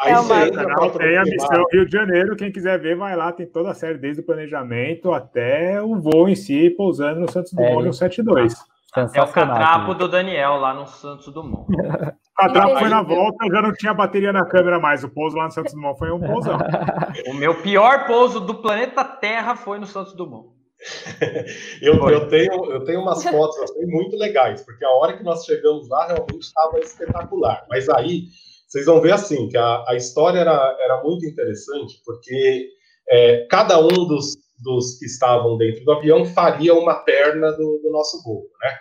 Aí 0.00 0.12
é 0.12 0.18
uma... 0.18 0.44
o 0.44 0.52
canal 0.52 0.90
tem 0.90 1.16
a 1.16 1.22
missão 1.22 1.64
Rio 1.72 1.86
de 1.86 1.92
Janeiro, 1.92 2.36
quem 2.36 2.50
quiser 2.50 2.80
ver, 2.80 2.96
vai 2.96 3.14
lá, 3.14 3.32
tem 3.32 3.46
toda 3.46 3.70
a 3.70 3.74
série, 3.74 3.98
desde 3.98 4.22
o 4.22 4.24
planejamento 4.24 5.12
até 5.12 5.80
o 5.82 6.00
voo 6.00 6.28
em 6.28 6.34
si, 6.34 6.70
pousando 6.70 7.20
no 7.20 7.30
Santos 7.30 7.52
Dumont 7.52 7.88
é. 7.88 7.92
172. 7.92 8.71
É 9.14 9.22
o 9.22 9.28
catrapo 9.28 9.94
do 9.94 10.06
Daniel 10.06 10.56
lá 10.56 10.74
no 10.74 10.86
Santos 10.86 11.32
Dumont. 11.32 11.66
O 12.32 12.44
catrapo 12.44 12.78
foi 12.78 12.88
na 12.88 13.02
volta, 13.02 13.46
já 13.46 13.60
não 13.60 13.72
tinha 13.74 13.92
bateria 13.92 14.32
na 14.32 14.46
câmera 14.46 14.80
mais. 14.80 15.04
O 15.04 15.08
pouso 15.10 15.36
lá 15.36 15.44
no 15.44 15.50
Santos 15.50 15.74
Dumont 15.74 15.98
foi 15.98 16.10
um 16.10 16.18
pousão. 16.18 16.56
o 17.28 17.34
meu 17.34 17.60
pior 17.60 18.06
pouso 18.06 18.40
do 18.40 18.54
planeta 18.54 19.04
Terra 19.04 19.54
foi 19.54 19.78
no 19.78 19.86
Santos 19.86 20.14
Dumont. 20.14 20.48
eu, 21.82 21.94
eu, 22.08 22.28
tenho, 22.28 22.72
eu 22.72 22.84
tenho 22.84 23.02
umas 23.02 23.22
fotos 23.22 23.58
assim, 23.58 23.84
muito 23.84 24.16
legais, 24.16 24.64
porque 24.64 24.82
a 24.82 24.90
hora 24.90 25.16
que 25.16 25.22
nós 25.22 25.44
chegamos 25.44 25.88
lá 25.90 26.06
realmente 26.06 26.40
estava 26.40 26.80
espetacular. 26.80 27.64
Mas 27.68 27.88
aí 27.90 28.24
vocês 28.66 28.86
vão 28.86 29.00
ver 29.00 29.12
assim 29.12 29.48
que 29.48 29.58
a, 29.58 29.84
a 29.86 29.94
história 29.94 30.38
era, 30.38 30.76
era 30.80 31.02
muito 31.02 31.26
interessante, 31.26 32.00
porque 32.04 32.68
é, 33.08 33.46
cada 33.50 33.78
um 33.78 34.06
dos, 34.06 34.34
dos 34.62 34.98
que 34.98 35.06
estavam 35.06 35.56
dentro 35.56 35.84
do 35.84 35.92
avião 35.92 36.24
faria 36.24 36.74
uma 36.74 36.94
perna 36.94 37.50
do, 37.52 37.80
do 37.82 37.90
nosso 37.90 38.22
voo, 38.22 38.48
né? 38.62 38.78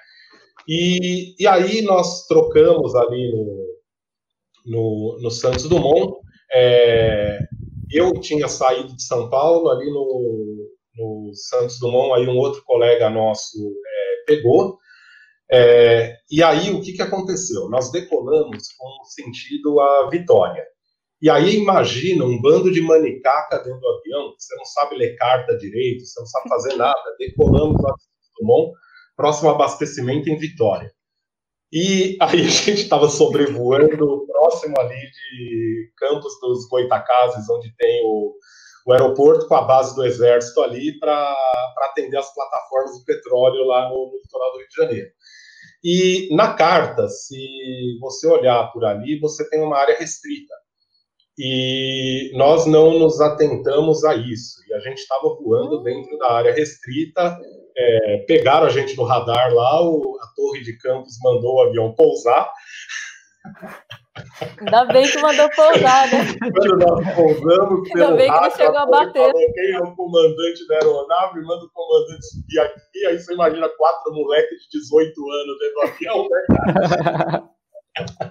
E, 0.68 1.36
e 1.42 1.48
aí 1.48 1.82
nós 1.82 2.28
trocamos 2.28 2.96
ali 2.96 3.32
no, 3.32 3.80
no, 4.66 5.20
no 5.22 5.32
Santos 5.32 5.68
Dumont. 5.68 6.20
É, 6.54 7.40
eu 7.92 8.14
tinha 8.20 8.48
saído 8.48 8.96
de 8.96 9.04
São 9.04 9.30
Paulo 9.30 9.70
ali 9.70 9.90
no, 9.90 10.70
no 10.98 11.32
Santos 11.34 11.80
Dumont, 11.80 12.14
aí 12.14 12.28
um 12.28 12.38
outro 12.38 12.64
colega 12.64 13.10
nosso 13.10 13.58
é, 13.58 14.24
pegou. 14.26 14.78
É, 15.52 16.16
e 16.32 16.42
aí 16.42 16.72
o 16.72 16.82
que, 16.82 16.94
que 16.94 17.02
aconteceu? 17.02 17.68
Nós 17.70 17.92
decolamos 17.92 18.68
com 18.78 19.04
sentido 19.06 19.80
a 19.82 20.10
Vitória. 20.10 20.66
E 21.22 21.30
aí 21.30 21.58
imagina 21.58 22.26
um 22.26 22.42
bando 22.42 22.72
de 22.72 22.82
manicaca 22.82 23.60
dentro 23.60 23.80
do 23.80 23.88
avião, 23.88 24.34
você 24.36 24.56
não 24.56 24.66
sabe 24.66 24.96
ler 24.96 25.16
carta 25.18 25.56
direito, 25.56 26.04
você 26.04 26.20
não 26.20 26.26
sabe 26.26 26.50
fazer 26.50 26.76
nada. 26.76 27.16
Decolamos 27.20 27.80
lá 27.80 27.94
Dumont, 28.40 28.74
próximo 29.16 29.52
abastecimento 29.52 30.30
em 30.30 30.38
Vitória. 30.38 30.92
E 31.72 32.18
aí 32.20 32.42
a 32.42 32.50
gente 32.50 32.82
estava 32.82 33.08
sobrevoando 33.08 34.26
próximo 34.26 34.74
ali 34.80 35.00
de 35.00 35.92
Campos 35.96 36.34
dos 36.42 36.68
Goitacazes, 36.68 37.48
onde 37.52 37.72
tem 37.78 38.02
o, 38.04 38.34
o 38.88 38.92
aeroporto 38.92 39.48
com 39.48 39.54
a 39.54 39.62
base 39.62 39.96
do 39.96 40.04
exército 40.04 40.60
ali 40.62 40.98
para 41.00 41.36
atender 41.92 42.18
as 42.18 42.34
plataformas 42.34 42.98
do 42.98 43.06
petróleo 43.06 43.64
lá 43.66 43.88
no, 43.90 44.08
no 44.08 44.18
litoral 44.18 44.52
do 44.54 44.58
Rio 44.58 44.68
de 44.68 44.76
Janeiro. 44.76 45.10
E 45.84 46.36
na 46.36 46.56
carta, 46.56 47.08
se 47.08 47.98
você 48.00 48.28
olhar 48.28 48.72
por 48.72 48.84
ali, 48.86 49.20
você 49.20 49.48
tem 49.50 49.62
uma 49.62 49.78
área 49.78 49.98
restrita 49.98 50.61
e 51.38 52.32
nós 52.36 52.66
não 52.66 53.00
nos 53.00 53.20
atentamos 53.22 54.04
a 54.04 54.16
isso. 54.16 54.62
E 54.68 54.74
a 54.74 54.80
gente 54.80 55.00
estava 55.00 55.36
voando 55.42 55.80
hum. 55.80 55.84
dentro 55.84 56.18
da 56.18 56.32
área 56.34 56.54
restrita, 56.54 57.38
é, 57.78 58.18
pegaram 58.28 58.68
a 58.68 58.70
gente 58.70 58.96
no 58.98 59.04
radar 59.04 59.54
lá, 59.54 59.82
o, 59.82 60.18
a 60.22 60.28
torre 60.36 60.62
de 60.62 60.78
campos 60.78 61.18
mandou 61.24 61.56
o 61.56 61.62
avião 61.62 61.94
pousar. 61.94 62.52
Ainda 64.60 64.86
bem 64.86 65.10
que 65.10 65.20
mandou 65.20 65.50
pousar, 65.50 66.12
né? 66.12 66.26
Quando 66.54 66.78
nós 66.78 67.16
pousamos, 67.16 67.90
Ainda 67.96 68.12
bem 68.12 68.32
que 68.32 68.42
não 68.42 68.52
chegou 68.52 68.78
a 68.78 68.86
bater. 68.86 69.32
É 69.32 69.80
o 69.80 69.96
comandante 69.96 70.68
da 70.68 70.76
aeronave, 70.76 71.42
manda 71.42 71.66
o 71.66 71.72
comandante 71.72 72.26
subir 72.26 72.60
aqui. 72.60 73.06
Aí 73.08 73.20
você 73.20 73.34
imagina 73.34 73.70
quatro 73.70 74.14
moleques 74.14 74.64
de 74.70 74.80
18 74.80 75.32
anos 75.32 75.60
dentro 75.60 75.74
do 75.74 75.82
avião, 75.82 76.30
né, 76.30 76.46
cara? 76.56 78.31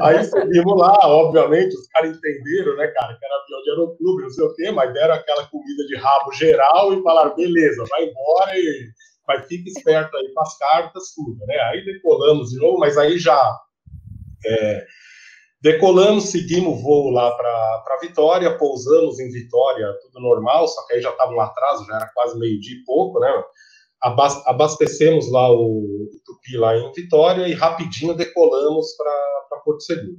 Aí 0.00 0.24
subimos 0.24 0.78
lá, 0.78 0.98
obviamente, 1.04 1.74
os 1.76 1.86
caras 1.88 2.16
entenderam, 2.16 2.76
né, 2.76 2.86
cara, 2.88 3.16
que 3.18 3.24
era 3.24 3.34
avião 3.34 3.62
de 3.62 3.70
aeroclube, 3.70 4.22
não 4.22 4.30
sei 4.30 4.44
o 4.44 4.54
quê, 4.54 4.70
mas 4.70 4.92
deram 4.94 5.14
aquela 5.14 5.46
comida 5.46 5.86
de 5.86 5.96
rabo 5.96 6.32
geral 6.32 6.94
e 6.94 7.02
falaram, 7.02 7.34
beleza, 7.36 7.84
vai 7.90 8.04
embora 8.04 8.58
e 8.58 8.88
vai, 9.26 9.42
fica 9.42 9.68
esperto 9.68 10.16
aí 10.16 10.32
com 10.32 10.40
as 10.40 10.56
cartas, 10.56 11.12
tudo, 11.14 11.44
né? 11.46 11.58
Aí 11.70 11.84
decolamos 11.84 12.50
de 12.50 12.58
novo, 12.58 12.78
mas 12.78 12.96
aí 12.96 13.18
já 13.18 13.58
é, 14.46 14.86
decolamos, 15.60 16.30
seguimos 16.30 16.78
o 16.78 16.82
voo 16.82 17.10
lá 17.10 17.30
para 17.36 17.98
Vitória, 18.00 18.56
pousamos 18.56 19.18
em 19.18 19.30
Vitória, 19.30 19.92
tudo 20.00 20.20
normal, 20.20 20.66
só 20.68 20.86
que 20.86 20.94
aí 20.94 21.02
já 21.02 21.10
estava 21.10 21.32
um 21.32 21.40
atraso, 21.40 21.84
já 21.84 21.96
era 21.96 22.10
quase 22.14 22.38
meio-dia 22.38 22.76
e 22.76 22.84
pouco, 22.84 23.20
né? 23.20 23.28
Abastecemos 24.02 25.30
lá 25.30 25.50
o 25.50 26.08
Tupi 26.24 26.56
lá 26.56 26.76
em 26.76 26.92
Vitória 26.92 27.48
e 27.48 27.54
rapidinho 27.54 28.14
decolamos 28.14 28.96
para 28.96 29.60
Porto 29.64 29.82
Seguro. 29.82 30.18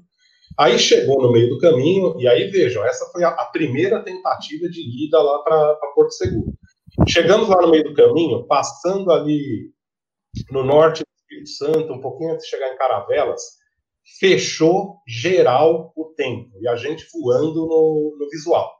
Aí 0.58 0.78
chegou 0.78 1.22
no 1.22 1.32
meio 1.32 1.50
do 1.50 1.58
caminho, 1.58 2.20
e 2.20 2.28
aí 2.28 2.50
vejam, 2.50 2.86
essa 2.86 3.06
foi 3.12 3.24
a, 3.24 3.30
a 3.30 3.46
primeira 3.46 4.04
tentativa 4.04 4.68
de 4.68 5.06
ida 5.06 5.22
lá 5.22 5.40
para 5.40 5.74
Porto 5.96 6.12
Seguro. 6.12 6.54
Chegamos 7.08 7.48
lá 7.48 7.62
no 7.62 7.72
meio 7.72 7.86
do 7.86 7.94
caminho, 7.94 8.46
passando 8.46 9.12
ali 9.12 9.72
no 10.52 10.64
norte 10.64 11.02
do 11.02 11.10
Espírito 11.16 11.50
Santo, 11.50 11.94
um 11.94 12.02
pouquinho 12.02 12.34
antes 12.34 12.44
de 12.46 12.50
chegar 12.50 12.74
em 12.74 12.78
Caravelas, 12.78 13.42
fechou 14.20 14.98
geral 15.08 15.94
o 15.96 16.14
tempo, 16.16 16.52
e 16.60 16.68
a 16.68 16.76
gente 16.76 17.06
voando 17.14 17.66
no, 17.66 18.18
no 18.20 18.30
visual. 18.30 18.79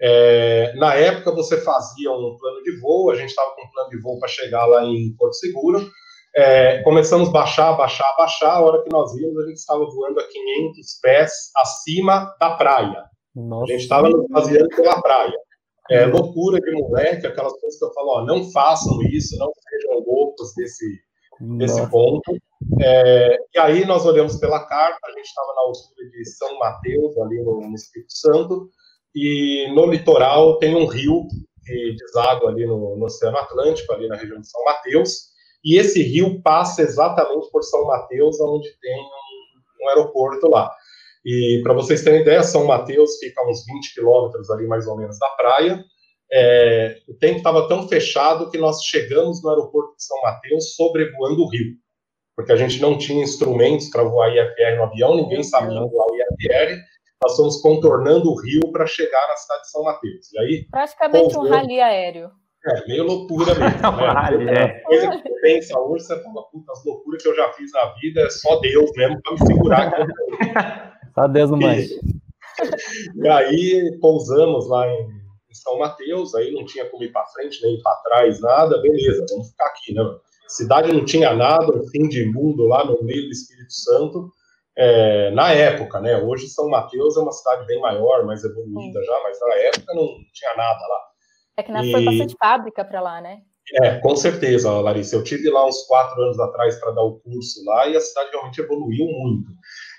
É, 0.00 0.74
na 0.76 0.94
época 0.94 1.32
você 1.32 1.60
fazia 1.60 2.12
um 2.12 2.36
plano 2.38 2.62
de 2.62 2.80
voo, 2.80 3.10
a 3.10 3.16
gente 3.16 3.30
estava 3.30 3.50
com 3.54 3.62
um 3.62 3.70
plano 3.70 3.90
de 3.90 4.00
voo 4.00 4.18
para 4.18 4.28
chegar 4.28 4.64
lá 4.66 4.84
em 4.84 5.14
Porto 5.16 5.34
Seguro. 5.34 5.90
É, 6.36 6.82
começamos 6.82 7.30
a 7.30 7.32
baixar, 7.32 7.72
baixar, 7.72 8.14
baixar. 8.16 8.52
A 8.52 8.60
hora 8.60 8.82
que 8.82 8.92
nós 8.92 9.12
vimos, 9.14 9.36
a 9.38 9.46
gente 9.48 9.56
estava 9.56 9.84
voando 9.84 10.20
a 10.20 10.24
500 10.24 11.00
pés 11.02 11.32
acima 11.56 12.32
da 12.38 12.54
praia. 12.54 13.04
Nossa. 13.34 13.64
A 13.64 13.66
gente 13.74 13.82
estava 13.82 14.08
nos 14.08 14.26
baseando 14.28 14.68
pela 14.68 15.00
praia. 15.00 15.34
É, 15.90 16.04
loucura 16.04 16.60
de 16.60 16.70
moleque, 16.70 17.26
aquelas 17.26 17.58
coisas 17.58 17.78
que 17.78 17.84
eu 17.84 17.92
falo, 17.94 18.08
ó, 18.10 18.24
não 18.24 18.50
façam 18.52 19.00
isso, 19.04 19.38
não 19.38 19.50
sejam 19.70 20.04
loucos 20.06 20.52
desse, 20.54 21.00
desse 21.56 21.90
ponto. 21.90 22.36
É, 22.80 23.38
e 23.54 23.58
aí 23.58 23.86
nós 23.86 24.04
olhamos 24.04 24.36
pela 24.36 24.66
carta, 24.66 24.98
a 25.06 25.10
gente 25.12 25.24
estava 25.24 25.54
na 25.54 25.62
altura 25.62 26.10
de 26.10 26.24
São 26.26 26.58
Mateus, 26.58 27.16
ali 27.18 27.42
no, 27.42 27.60
no 27.60 27.74
Espírito 27.74 28.12
Santo, 28.12 28.68
e 29.14 29.70
no 29.74 29.86
litoral 29.86 30.58
tem 30.58 30.74
um 30.74 30.86
rio 30.86 31.26
que 31.64 31.96
deságua 31.96 32.50
ali 32.50 32.66
no, 32.66 32.96
no, 32.96 33.04
Oceano 33.04 33.36
Atlântico, 33.36 33.92
ali 33.92 34.08
na 34.08 34.16
região 34.16 34.40
de 34.40 34.48
São 34.48 34.64
Mateus, 34.64 35.28
e 35.64 35.76
esse 35.76 36.02
rio 36.02 36.40
passa 36.42 36.82
exatamente 36.82 37.50
por 37.50 37.62
São 37.62 37.84
Mateus, 37.84 38.40
onde 38.40 38.68
tem 38.80 38.96
um, 38.96 39.84
um 39.84 39.88
aeroporto 39.88 40.48
lá. 40.48 40.70
E 41.24 41.60
para 41.62 41.74
vocês 41.74 42.02
terem 42.02 42.22
ideia, 42.22 42.42
São 42.42 42.64
Mateus 42.64 43.18
fica 43.18 43.40
a 43.42 43.50
uns 43.50 43.64
20 43.66 43.94
quilômetros 43.94 44.50
ali 44.50 44.66
mais 44.66 44.86
ou 44.86 44.96
menos 44.96 45.18
da 45.18 45.28
praia. 45.30 45.84
É, 46.32 46.98
o 47.08 47.14
tempo 47.14 47.38
estava 47.38 47.66
tão 47.68 47.88
fechado 47.88 48.50
que 48.50 48.58
nós 48.58 48.82
chegamos 48.84 49.42
no 49.42 49.50
aeroporto 49.50 49.96
de 49.96 50.04
São 50.04 50.20
Mateus 50.22 50.74
sobrevoando 50.74 51.42
o 51.42 51.48
rio, 51.48 51.74
porque 52.36 52.52
a 52.52 52.56
gente 52.56 52.80
não 52.80 52.96
tinha 52.96 53.22
instrumentos 53.22 53.88
para 53.88 54.04
voar 54.04 54.30
IFR 54.30 54.76
no 54.76 54.84
avião, 54.84 55.16
ninguém 55.16 55.42
sabia 55.42 55.80
voar 55.80 56.06
IFR, 56.14 56.78
nós 57.22 57.36
fomos 57.36 57.60
contornando 57.60 58.30
o 58.30 58.40
rio 58.40 58.70
para 58.72 58.86
chegar 58.86 59.28
na 59.28 59.36
cidade 59.36 59.62
de 59.62 59.70
São 59.70 59.82
Mateus. 59.82 60.32
E 60.32 60.38
aí, 60.38 60.66
Praticamente 60.70 61.36
um 61.36 61.48
rally 61.48 61.80
aéreo. 61.80 62.30
É, 62.66 62.86
meio 62.86 63.04
loucura 63.04 63.54
mesmo. 63.54 63.80
né? 63.96 64.06
rally, 64.06 64.48
é. 64.48 64.80
Coisa 64.80 65.10
que 65.10 65.22
você 65.22 65.40
pensa 65.40 65.80
você 65.80 66.22
fala, 66.22 66.42
puta, 66.50 66.72
as 66.72 66.84
loucuras 66.84 67.22
que 67.22 67.28
eu 67.28 67.36
já 67.36 67.52
fiz 67.52 67.72
na 67.72 67.86
vida, 67.94 68.20
é 68.20 68.30
só 68.30 68.60
Deus 68.60 68.90
mesmo 68.96 69.20
para 69.22 69.32
me 69.32 69.46
segurar 69.46 69.88
aqui. 69.88 70.12
só 71.14 71.28
Deus 71.28 71.50
no 71.50 71.56
mais. 71.56 71.90
E 71.90 73.28
aí, 73.28 73.98
pousamos 74.00 74.68
lá 74.68 74.88
em, 74.88 75.02
em 75.02 75.54
São 75.54 75.78
Mateus, 75.78 76.34
aí 76.34 76.52
não 76.52 76.64
tinha 76.64 76.88
como 76.88 77.02
ir 77.02 77.12
para 77.12 77.26
frente, 77.26 77.60
nem 77.62 77.80
para 77.82 77.96
trás, 77.96 78.40
nada, 78.40 78.80
beleza, 78.80 79.24
vamos 79.30 79.50
ficar 79.50 79.66
aqui, 79.66 79.94
né? 79.94 80.02
Cidade 80.48 80.92
não 80.92 81.04
tinha 81.04 81.34
nada, 81.34 81.76
um 81.76 81.86
fim 81.88 82.08
de 82.08 82.24
mundo 82.24 82.64
lá 82.66 82.84
no 82.84 83.02
meio 83.02 83.26
do 83.26 83.30
Espírito 83.30 83.72
Santo 83.72 84.32
é, 84.78 85.30
na 85.32 85.52
época, 85.52 86.00
né? 86.00 86.16
Hoje 86.16 86.46
São 86.46 86.68
Mateus 86.68 87.16
é 87.16 87.20
uma 87.20 87.32
cidade 87.32 87.66
bem 87.66 87.80
maior, 87.80 88.24
mais 88.24 88.44
evoluída 88.44 89.00
Sim. 89.00 89.06
já, 89.06 89.20
mas 89.24 89.40
na 89.40 89.54
época 89.56 89.94
não 89.94 90.06
tinha 90.32 90.56
nada 90.56 90.78
lá. 90.78 91.00
É 91.56 91.62
que 91.64 91.72
nasceu 91.72 92.00
e... 92.00 92.04
bastante 92.04 92.36
fábrica 92.38 92.84
para 92.84 93.00
lá, 93.00 93.20
né? 93.20 93.38
É, 93.82 93.98
com 93.98 94.14
certeza, 94.14 94.70
Larissa. 94.70 95.16
Eu 95.16 95.24
tive 95.24 95.50
lá 95.50 95.66
uns 95.66 95.82
quatro 95.82 96.22
anos 96.22 96.38
atrás 96.38 96.78
para 96.78 96.92
dar 96.92 97.02
o 97.02 97.18
curso 97.18 97.62
lá 97.66 97.88
e 97.88 97.96
a 97.96 98.00
cidade 98.00 98.30
realmente 98.30 98.60
evoluiu 98.60 99.06
muito. 99.06 99.50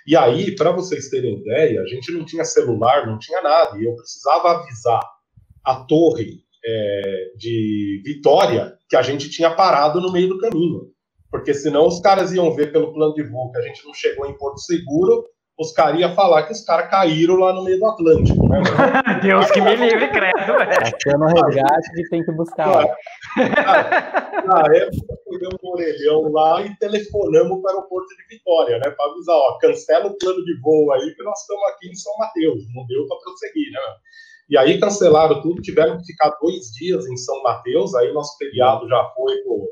E 0.07 0.15
aí, 0.15 0.55
para 0.55 0.71
vocês 0.71 1.09
terem 1.09 1.39
ideia, 1.39 1.81
a 1.81 1.85
gente 1.85 2.11
não 2.13 2.25
tinha 2.25 2.45
celular, 2.45 3.05
não 3.05 3.19
tinha 3.19 3.41
nada, 3.41 3.77
e 3.77 3.85
eu 3.85 3.93
precisava 3.95 4.51
avisar 4.51 5.01
a 5.63 5.75
torre 5.83 6.39
é, 6.65 7.31
de 7.37 8.01
Vitória 8.05 8.73
que 8.89 8.95
a 8.95 9.01
gente 9.01 9.29
tinha 9.29 9.53
parado 9.53 9.99
no 10.01 10.11
meio 10.11 10.29
do 10.29 10.39
caminho 10.39 10.89
porque 11.31 11.53
senão 11.53 11.87
os 11.87 11.99
caras 11.99 12.33
iam 12.33 12.53
ver 12.53 12.71
pelo 12.71 12.93
plano 12.93 13.13
de 13.13 13.23
voo 13.23 13.51
que 13.51 13.59
a 13.59 13.61
gente 13.61 13.85
não 13.85 13.93
chegou 13.93 14.25
em 14.25 14.37
Porto 14.37 14.59
Seguro, 14.59 15.25
os 15.59 15.73
caras 15.73 15.99
iam 15.99 16.15
falar 16.15 16.43
que 16.43 16.53
os 16.53 16.63
caras 16.63 16.89
caíram 16.89 17.35
lá 17.35 17.51
no 17.51 17.65
meio 17.65 17.77
do 17.77 17.85
Atlântico, 17.85 18.47
né? 18.47 18.61
Deus 19.21 19.51
que 19.51 19.59
me 19.59 19.75
livre, 19.75 20.09
credo, 20.09 20.57
velho. 20.57 21.19
no 21.19 21.25
resgate 21.27 21.91
que 21.93 22.09
tem 22.09 22.23
que 22.23 22.31
buscar 22.31 22.67
lá. 22.67 22.85
na 24.45 24.63
época, 24.73 25.17
pegamos 25.29 25.59
um 25.61 25.69
orelhão 25.71 26.31
lá 26.31 26.61
e 26.61 26.73
telefonamos 26.77 27.61
para 27.61 27.73
o 27.73 27.75
aeroporto 27.75 28.07
de 28.15 28.37
Vitória, 28.37 28.77
né? 28.77 28.89
Para 28.91 29.11
avisar, 29.11 29.35
ó, 29.35 29.57
cancela 29.57 30.07
o 30.07 30.17
plano 30.17 30.41
de 30.45 30.61
voo 30.61 30.93
aí, 30.93 31.13
que 31.13 31.23
nós 31.23 31.41
estamos 31.41 31.63
aqui 31.71 31.89
em 31.89 31.95
São 31.95 32.17
Mateus. 32.17 32.63
Não 32.73 32.85
deu 32.87 33.05
para 33.05 33.17
prosseguir, 33.17 33.69
né? 33.73 33.79
E 34.49 34.57
aí 34.57 34.79
cancelaram 34.79 35.41
tudo, 35.41 35.61
tiveram 35.61 35.97
que 35.97 36.05
ficar 36.05 36.35
dois 36.41 36.71
dias 36.71 37.05
em 37.05 37.17
São 37.17 37.43
Mateus, 37.43 37.93
aí 37.95 38.13
nosso 38.13 38.37
feriado 38.37 38.87
já 38.87 39.03
foi 39.13 39.35
pro 39.43 39.69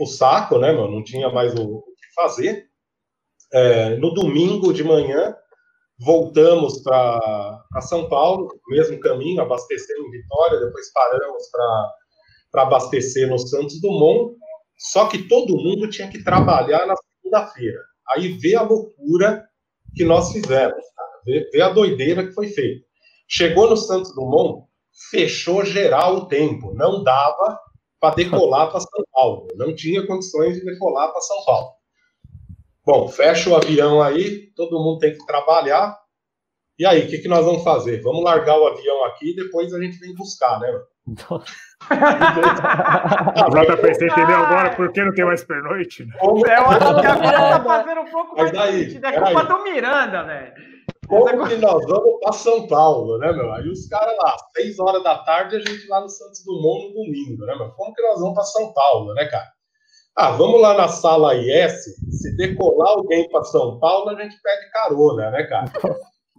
pro 0.00 0.06
saco, 0.06 0.58
né? 0.58 0.72
Não 0.72 1.04
tinha 1.04 1.28
mais 1.28 1.54
o, 1.54 1.62
o 1.62 1.82
que 1.82 2.14
fazer. 2.14 2.66
É, 3.52 3.96
no 3.96 4.14
domingo 4.14 4.72
de 4.72 4.82
manhã, 4.82 5.36
voltamos 5.98 6.82
para 6.82 7.62
São 7.82 8.08
Paulo, 8.08 8.48
mesmo 8.68 8.98
caminho, 9.00 9.42
abastecendo 9.42 10.06
em 10.06 10.10
Vitória, 10.10 10.60
depois 10.60 10.90
paramos 10.92 11.42
para 11.50 12.62
abastecer 12.62 13.28
no 13.28 13.38
Santos 13.38 13.80
Dumont, 13.80 14.34
só 14.78 15.06
que 15.06 15.28
todo 15.28 15.56
mundo 15.56 15.90
tinha 15.90 16.08
que 16.08 16.24
trabalhar 16.24 16.86
na 16.86 16.94
segunda-feira. 16.96 17.80
Aí 18.08 18.28
vê 18.38 18.56
a 18.56 18.62
loucura 18.62 19.44
que 19.94 20.04
nós 20.04 20.32
fizemos, 20.32 20.48
cara. 20.96 21.20
Vê, 21.26 21.50
vê 21.52 21.60
a 21.60 21.68
doideira 21.68 22.26
que 22.26 22.32
foi 22.32 22.48
feita. 22.48 22.86
Chegou 23.28 23.68
no 23.68 23.76
Santos 23.76 24.14
Dumont, 24.14 24.66
fechou 25.10 25.64
geral 25.64 26.16
o 26.16 26.26
tempo, 26.26 26.72
não 26.74 27.04
dava 27.04 27.58
para 28.00 28.14
decolar 28.14 28.70
para 28.70 28.80
São 28.80 29.04
Paulo, 29.12 29.48
não 29.56 29.74
tinha 29.74 30.06
condições 30.06 30.54
de 30.54 30.64
decolar 30.64 31.12
para 31.12 31.20
São 31.20 31.44
Paulo. 31.44 31.70
Bom, 32.84 33.08
fecha 33.08 33.50
o 33.50 33.54
avião 33.54 34.02
aí, 34.02 34.50
todo 34.56 34.82
mundo 34.82 34.98
tem 34.98 35.12
que 35.12 35.26
trabalhar. 35.26 35.98
E 36.78 36.86
aí, 36.86 37.04
o 37.04 37.08
que, 37.08 37.18
que 37.18 37.28
nós 37.28 37.44
vamos 37.44 37.62
fazer? 37.62 38.00
Vamos 38.00 38.24
largar 38.24 38.58
o 38.58 38.66
avião 38.66 39.04
aqui 39.04 39.32
e 39.32 39.36
depois 39.36 39.72
a 39.74 39.80
gente 39.80 39.98
vem 39.98 40.14
buscar, 40.14 40.58
né? 40.58 40.66
ah, 41.90 43.48
JP, 43.50 43.94
você 43.94 44.06
entendeu 44.06 44.36
agora 44.36 44.70
por 44.76 44.90
que 44.92 45.02
não 45.02 45.12
tem 45.12 45.24
mais 45.24 45.44
pernoite? 45.44 46.06
Eu 46.22 46.66
acho 46.66 47.00
que 47.00 47.06
a 47.06 47.14
vida 47.14 47.32
tá 47.32 47.64
fazendo 47.64 48.00
um 48.00 48.10
pouco 48.10 48.36
mais 48.36 48.52
daí, 48.52 48.84
sentido. 48.84 49.06
É 49.06 49.12
culpa 49.12 49.44
do 49.44 49.62
Miranda, 49.62 50.22
velho. 50.22 50.52
Como 51.10 51.48
que 51.48 51.56
nós 51.56 51.84
vamos 51.86 52.20
para 52.20 52.32
São 52.32 52.68
Paulo, 52.68 53.18
né, 53.18 53.32
meu? 53.32 53.52
Aí 53.52 53.68
os 53.68 53.88
caras 53.88 54.14
lá, 54.22 54.36
seis 54.56 54.78
horas 54.78 55.02
da 55.02 55.18
tarde, 55.18 55.56
a 55.56 55.58
gente 55.58 55.88
lá 55.88 56.00
no 56.00 56.08
Santos 56.08 56.44
Dumont 56.44 56.88
no 56.88 57.04
domingo, 57.04 57.44
né, 57.44 57.56
meu? 57.56 57.70
Como 57.72 57.92
que 57.92 58.00
nós 58.00 58.20
vamos 58.20 58.34
para 58.34 58.44
São 58.44 58.72
Paulo, 58.72 59.12
né, 59.14 59.26
cara? 59.26 59.50
Ah, 60.16 60.30
vamos 60.30 60.60
lá 60.60 60.74
na 60.74 60.86
sala 60.86 61.34
IS, 61.34 61.84
se 62.10 62.36
decolar 62.36 62.90
alguém 62.90 63.28
para 63.28 63.42
São 63.42 63.80
Paulo, 63.80 64.10
a 64.10 64.22
gente 64.22 64.40
pede 64.40 64.70
carona, 64.70 65.30
né, 65.32 65.42
cara? 65.44 65.72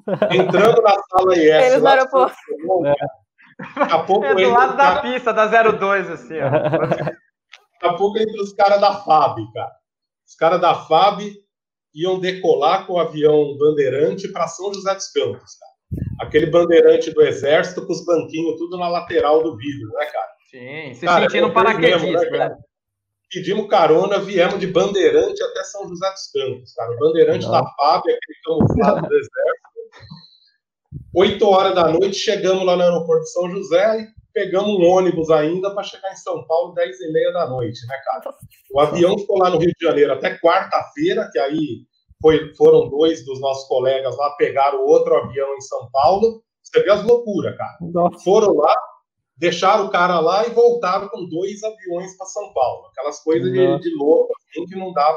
Entrando 0.32 0.82
na 0.82 0.96
sala 1.10 1.36
IS. 1.36 1.66
Eles 1.66 1.82
lá, 1.82 1.92
aeroporto. 1.92 2.36
Daqui 3.76 3.94
a 3.94 4.04
pouco 4.04 4.26
é 4.26 4.34
do 4.34 4.50
lado 4.50 4.78
da 4.78 4.84
cara... 4.84 5.02
pista, 5.02 5.34
da 5.34 5.48
02, 5.48 6.10
assim, 6.10 6.40
ó. 6.40 6.50
Daqui 6.50 7.16
a 7.84 7.94
pouco 7.94 8.18
entre 8.18 8.42
os 8.42 8.54
caras 8.54 8.80
da 8.80 8.94
FAB, 9.02 9.52
cara. 9.54 9.72
Os 10.26 10.36
caras 10.36 10.62
da 10.62 10.76
FAB 10.76 11.34
iam 11.94 12.20
decolar 12.20 12.88
com 12.88 12.94
o 12.94 13.00
avião 13.00 13.58
bandeirante 13.58 14.28
para 14.30 14.48
São 14.48 14.74
José 14.74 14.94
dos 14.94 15.12
Campos, 15.12 15.56
cara. 15.60 15.72
Aquele 16.22 16.46
bandeirante 16.46 17.12
do 17.12 17.22
exército 17.22 17.86
com 17.86 17.92
os 17.92 18.06
banquinhos 18.06 18.58
tudo 18.58 18.78
na 18.78 18.88
lateral 18.88 19.44
do 19.44 19.58
vidro, 19.58 19.90
né, 19.90 20.06
cara? 20.06 20.32
Sim, 20.50 20.94
se 20.94 21.06
cara, 21.06 21.30
sentindo 21.30 21.52
paraquedista, 21.52 22.30
né, 22.30 22.50
né? 22.50 22.58
Pedimos 23.30 23.70
carona, 23.70 24.20
viemos 24.20 24.60
de 24.60 24.68
bandeirante 24.68 25.42
até 25.42 25.64
São 25.64 25.88
José 25.88 26.10
dos 26.12 26.32
Campos, 26.32 26.74
cara. 26.74 26.92
O 26.92 27.00
bandeirante 27.00 27.46
Não. 27.46 27.52
da 27.52 27.60
FAB, 27.60 28.00
aquele 28.00 28.40
camuflado 28.44 29.08
do 29.08 29.16
exército. 29.16 29.72
8 31.14 31.50
horas 31.50 31.76
da 31.76 31.90
noite, 31.90 32.16
chegamos 32.16 32.66
lá 32.66 32.76
no 32.76 32.84
aeroporto 32.84 33.24
de 33.24 33.32
São 33.32 33.50
José 33.50 34.02
e 34.02 34.21
pegamos 34.34 34.70
um 34.70 34.84
ônibus 34.84 35.30
ainda 35.30 35.74
para 35.74 35.84
chegar 35.84 36.12
em 36.12 36.16
São 36.16 36.46
Paulo 36.46 36.74
10 36.74 37.00
e 37.02 37.12
meia 37.12 37.32
da 37.32 37.50
noite, 37.50 37.80
né, 37.88 37.96
cara? 38.06 38.36
O 38.72 38.80
avião 38.80 39.18
ficou 39.18 39.38
lá 39.38 39.50
no 39.50 39.58
Rio 39.58 39.72
de 39.78 39.86
Janeiro 39.86 40.14
até 40.14 40.38
quarta-feira, 40.38 41.30
que 41.32 41.40
aí 41.40 41.86
foi, 42.22 42.54
foram 42.56 42.90
dois 42.90 43.26
dos 43.26 43.40
nossos 43.42 43.68
colegas 43.68 44.16
lá, 44.18 44.30
pegaram 44.38 44.86
outro 44.86 45.16
avião 45.16 45.56
em 45.56 45.62
São 45.62 45.90
Paulo. 45.92 46.42
Você 46.64 46.82
vê 46.84 46.92
as 46.92 47.04
loucuras, 47.04 47.58
cara. 47.58 47.78
Nossa. 47.82 48.24
Foram 48.24 48.54
lá, 48.54 48.76
deixaram 49.38 49.88
o 49.88 49.90
cara 49.90 50.20
lá 50.20 50.46
e 50.46 50.52
voltaram 50.52 51.10
com 51.10 51.28
dois 51.28 51.64
aviões 51.64 52.16
para 52.16 52.28
São 52.28 52.54
Paulo. 52.54 52.88
Aquelas 52.88 53.22
coisas 53.24 53.52
de, 53.52 53.80
de, 53.80 53.96
louco 53.98 54.34
assim, 54.38 54.66
que 54.66 54.76
não 54.76 54.94
dá 54.94 55.14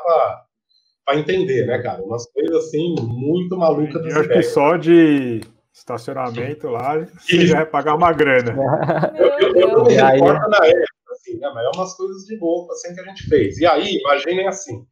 para 1.07 1.19
entender, 1.19 1.67
né, 1.67 1.81
cara? 1.83 2.03
Umas 2.03 2.31
coisas 2.33 2.67
assim 2.67 2.95
muito 3.03 3.57
malucas. 3.57 4.05
Eu 4.05 4.21
acho 4.21 4.29
que 4.31 4.43
só 4.43 4.77
de 4.77 5.43
estacionamento 5.75 6.69
lá, 6.69 6.99
você 7.19 7.47
já 7.47 7.57
vai 7.57 7.67
pagar 7.67 7.97
uma 7.97 8.13
grana. 8.13 8.55
eu, 9.19 9.27
eu, 9.27 9.55
eu 9.57 9.69
não 9.73 9.85
me 9.85 9.95
recordo 9.95 10.49
na 10.49 10.65
época, 10.65 11.13
assim, 11.13 11.37
né, 11.39 11.51
mas 11.53 11.65
é 11.65 11.71
umas 11.77 11.97
coisas 11.97 12.23
de 12.25 12.39
louco 12.39 12.73
assim 12.73 12.95
que 12.95 13.01
a 13.01 13.05
gente 13.05 13.29
fez. 13.29 13.59
E 13.59 13.67
aí, 13.67 13.97
imaginem 13.97 14.47
assim, 14.47 14.87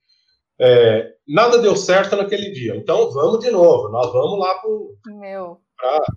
é, 0.61 1.13
nada 1.27 1.59
deu 1.59 1.77
certo 1.77 2.17
naquele 2.17 2.51
dia, 2.51 2.77
então 2.77 3.13
vamos 3.13 3.39
de 3.39 3.51
novo, 3.51 3.89
nós 3.91 4.13
vamos 4.13 4.41
lá 4.41 4.55
pro... 4.57 4.97
Meu... 5.07 5.61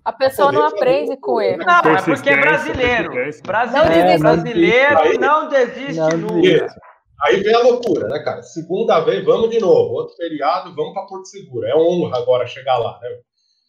a 0.04 0.12
pessoa 0.12 0.50
não 0.50 0.64
aprende 0.64 1.16
com 1.16 1.40
ele. 1.40 1.64
Não, 1.64 1.78
é 1.78 2.02
porque 2.02 2.30
é 2.30 2.40
brasileiro. 2.40 3.10
Brasileiro, 3.44 4.08
é, 4.08 4.18
brasileiro 4.18 4.98
aí, 4.98 5.18
não 5.18 5.48
desiste 5.48 5.94
não 5.94 6.10
nunca. 6.10 6.66
Aí 7.22 7.40
vem 7.40 7.54
a 7.54 7.60
loucura, 7.60 8.08
né, 8.08 8.18
cara? 8.18 8.42
Segunda 8.42 9.00
vez, 9.00 9.24
vamos 9.24 9.48
de 9.48 9.58
novo. 9.58 9.94
Outro 9.94 10.14
feriado, 10.16 10.74
vamos 10.74 10.92
para 10.92 11.06
Porto 11.06 11.26
Seguro. 11.26 11.66
É 11.66 11.74
honra 11.74 12.18
agora 12.18 12.46
chegar 12.46 12.76
lá, 12.76 12.98
né? 13.00 13.08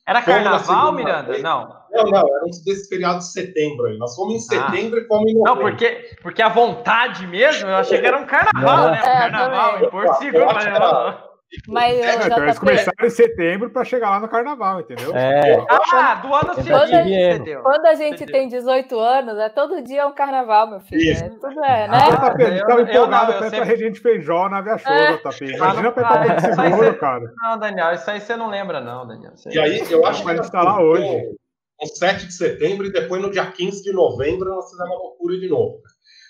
Era 0.07 0.21
carnaval, 0.21 0.93
Miranda? 0.93 1.31
Vez. 1.31 1.43
Não. 1.43 1.75
Não, 1.91 2.03
não, 2.05 2.19
era 2.19 2.45
um 2.45 2.49
desse 2.49 2.87
feriado 2.87 3.19
de 3.19 3.31
setembro 3.31 3.87
aí. 3.87 3.97
Nós 3.97 4.15
fomos 4.15 4.33
em 4.33 4.57
ah. 4.57 4.65
setembro 4.67 4.99
ah. 4.99 5.03
e 5.03 5.07
fomos 5.07 5.31
em 5.31 5.35
novembro. 5.35 5.63
Não, 5.63 5.69
porque, 5.69 6.17
porque 6.21 6.41
a 6.41 6.49
vontade 6.49 7.27
mesmo, 7.27 7.69
eu 7.69 7.75
achei 7.75 7.99
que 7.99 8.07
era 8.07 8.17
um 8.17 8.25
carnaval, 8.25 8.77
não. 8.77 8.91
né? 8.91 9.01
Um 9.01 9.05
é, 9.05 9.17
carnaval 9.17 9.83
em 9.83 9.89
Porto 9.89 10.13
Seguro. 10.19 10.45
Mas 10.45 11.26
é, 11.49 12.25
então, 12.25 12.43
eles 12.43 12.60
começaram 12.60 13.07
em 13.07 13.10
setembro 13.10 13.69
para 13.69 13.86
chegar 13.86 14.10
lá 14.10 14.19
no 14.19 14.27
carnaval, 14.27 14.81
entendeu? 14.81 15.15
É. 15.15 15.65
Ah, 15.69 16.15
do 16.15 16.36
ano 16.36 16.53
seguinte. 16.55 17.53
Quando, 17.53 17.63
quando 17.63 17.86
a 17.86 17.95
gente 17.95 18.25
tem 18.25 18.49
18 18.49 18.99
anos, 18.99 19.38
é 19.39 19.47
todo 19.47 19.81
dia 19.81 20.05
um 20.07 20.13
carnaval, 20.13 20.69
meu 20.69 20.81
filho. 20.81 21.17
É, 21.17 21.29
tudo 21.29 21.63
é, 21.63 21.88
né? 21.88 21.97
Ah, 21.97 22.31
tá, 22.31 22.43
eu, 22.43 22.67
tava 22.67 22.81
empolgado 22.81 23.33
com 23.33 23.45
essa 23.45 23.49
sempre... 23.49 23.77
gente 23.77 23.99
feijó 24.01 24.49
na 24.49 24.60
Via 24.60 24.77
Show, 24.77 24.91
é. 24.91 25.17
Tá, 25.17 25.29
Imagina 25.41 25.91
pra 25.93 26.07
ah, 26.07 26.19
Petapé 26.19 26.53
seguro, 26.53 26.99
cara. 26.99 27.33
Não, 27.41 27.57
Daniel, 27.57 27.93
isso 27.93 28.12
aí 28.12 28.19
você 28.19 28.36
não 28.36 28.49
lembra, 28.49 28.81
não, 28.81 29.07
Daniel. 29.07 29.33
E 29.49 29.57
aí, 29.57 29.81
eu 29.89 30.05
acho 30.05 30.23
que 30.23 30.29
a 30.29 30.36
gente 30.36 30.51
tá 30.51 30.62
lá 30.62 30.81
hoje. 30.81 31.38
No 31.79 31.88
7 31.88 32.25
de 32.25 32.33
setembro 32.33 32.88
e 32.88 32.91
depois 32.91 33.21
no 33.21 33.29
dia 33.29 33.45
15 33.45 33.83
de 33.83 33.93
novembro 33.93 34.49
nós 34.49 34.69
fizemos 34.69 34.89
uma 34.89 34.99
loucura 34.99 35.38
de 35.38 35.47
novo. 35.47 35.79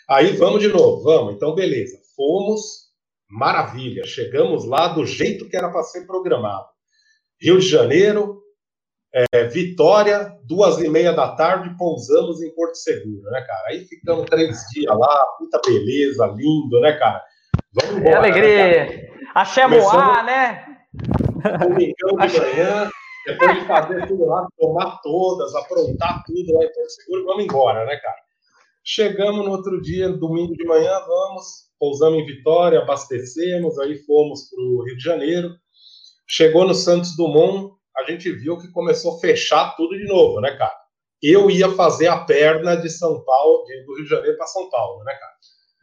Aí 0.10 0.36
vamos 0.36 0.62
de 0.62 0.68
novo, 0.68 1.02
vamos. 1.04 1.36
Então, 1.36 1.56
beleza. 1.56 1.98
Fomos 2.16 2.87
Maravilha, 3.30 4.06
chegamos 4.06 4.66
lá 4.66 4.88
do 4.88 5.06
jeito 5.06 5.50
que 5.50 5.58
era 5.58 5.70
para 5.70 5.84
ser 5.84 6.06
programado. 6.06 6.66
Rio 7.40 7.60
de 7.60 7.68
Janeiro, 7.68 8.42
é, 9.14 9.46
Vitória, 9.46 10.38
duas 10.44 10.80
e 10.80 10.90
meia 10.90 11.12
da 11.12 11.36
tarde, 11.36 11.76
pousamos 11.78 12.42
em 12.42 12.54
Porto 12.54 12.76
Seguro, 12.76 13.30
né, 13.30 13.42
cara? 13.42 13.70
Aí 13.70 13.86
ficamos 13.86 14.26
três 14.30 14.58
dias 14.72 14.98
lá, 14.98 15.26
puta 15.38 15.60
beleza, 15.66 16.26
lindo, 16.28 16.80
né, 16.80 16.94
cara? 16.94 17.24
Vamos 17.74 17.98
embora. 17.98 18.12
Que 18.12 18.18
alegria! 18.18 18.86
Né, 18.86 19.08
Axé 19.36 19.68
Moá, 19.68 20.24
né? 20.24 20.66
Domingão 21.60 22.28
de 22.28 22.40
manhã, 22.40 22.90
depois 23.26 23.60
de 23.60 23.66
fazer 23.66 24.08
tudo 24.08 24.26
lá, 24.26 24.48
tomar 24.58 25.00
todas, 25.04 25.54
aprontar 25.54 26.24
tudo 26.26 26.54
lá 26.54 26.64
em 26.64 26.74
Porto 26.74 26.90
Seguro, 26.90 27.26
vamos 27.26 27.44
embora, 27.44 27.86
né, 27.86 27.98
cara? 27.98 28.18
Chegamos 28.84 29.46
no 29.46 29.52
outro 29.52 29.82
dia, 29.82 30.10
domingo 30.10 30.54
de 30.54 30.66
manhã, 30.66 30.98
vamos, 31.06 31.67
pousamos 31.80 32.20
em 32.20 32.26
Vitória, 32.26 32.80
abastecemos, 32.80 33.78
aí 33.80 33.98
fomos 34.04 34.50
para 34.50 34.62
o 34.62 34.84
Rio 34.84 34.98
de 34.98 35.04
Janeiro. 35.04 35.56
Chegou 36.28 36.66
no 36.66 36.74
Santos 36.74 37.16
Dumont, 37.16 37.74
a 37.96 38.10
gente 38.10 38.32
viu 38.32 38.58
que 38.58 38.72
começou 38.72 39.16
a 39.16 39.20
fechar 39.20 39.76
tudo 39.76 39.98
de 39.98 40.06
novo, 40.06 40.42
né, 40.42 40.56
cara? 40.56 40.76
Eu 41.22 41.50
ia 41.50 41.72
fazer 41.72 42.08
a 42.08 42.24
perna 42.26 42.76
de 42.76 42.90
São 42.90 43.24
Paulo, 43.24 43.64
do 43.86 43.96
Rio 43.96 44.04
de 44.04 44.10
Janeiro 44.10 44.38
para 44.38 44.48
São 44.48 44.70
Paulo, 44.70 45.04
né, 45.04 45.14
cara? 45.14 45.34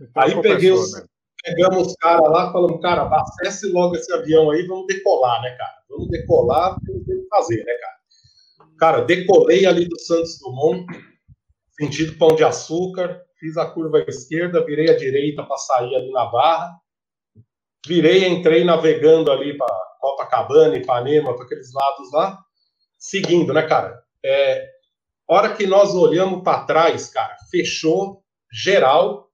Então, 0.00 0.22
aí 0.22 0.42
peguei 0.42 0.70
os, 0.70 0.92
né? 0.92 1.04
pegamos 1.42 1.88
os 1.88 1.94
caras 1.96 2.30
lá, 2.30 2.52
falamos, 2.52 2.80
cara, 2.80 3.02
abastece 3.02 3.66
logo 3.70 3.96
esse 3.96 4.12
avião 4.12 4.50
aí, 4.50 4.66
vamos 4.66 4.86
decolar, 4.86 5.42
né, 5.42 5.50
cara? 5.56 5.74
Vamos 5.88 6.08
decolar, 6.08 6.76
tem 6.86 7.04
que 7.04 7.26
fazer, 7.28 7.64
né, 7.64 7.74
cara? 7.74 7.94
Cara, 8.78 9.00
decolei 9.02 9.66
ali 9.66 9.88
do 9.88 9.98
Santos 10.00 10.38
Dumont, 10.40 10.86
sentido 11.78 12.18
Pão 12.18 12.34
de 12.34 12.44
Açúcar, 12.44 13.23
fiz 13.38 13.56
a 13.56 13.66
curva 13.66 13.98
à 13.98 14.04
esquerda, 14.08 14.64
virei 14.64 14.90
à 14.90 14.96
direita 14.96 15.42
para 15.42 15.56
sair 15.56 15.94
ali 15.94 16.10
na 16.10 16.26
barra, 16.26 16.72
virei, 17.86 18.26
entrei 18.26 18.64
navegando 18.64 19.30
ali 19.30 19.56
para 19.56 19.66
Copacabana, 20.00 20.76
Ipanema, 20.76 21.34
para 21.34 21.44
aqueles 21.44 21.72
lados 21.72 22.12
lá, 22.12 22.38
seguindo, 22.98 23.52
né, 23.52 23.62
cara? 23.62 24.02
É, 24.24 24.66
hora 25.28 25.54
que 25.54 25.66
nós 25.66 25.94
olhamos 25.94 26.42
para 26.42 26.64
trás, 26.64 27.10
cara, 27.10 27.36
fechou 27.50 28.22
geral 28.52 29.28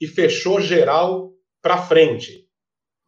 e 0.00 0.06
fechou 0.06 0.60
geral 0.60 1.32
para 1.62 1.78
frente. 1.78 2.44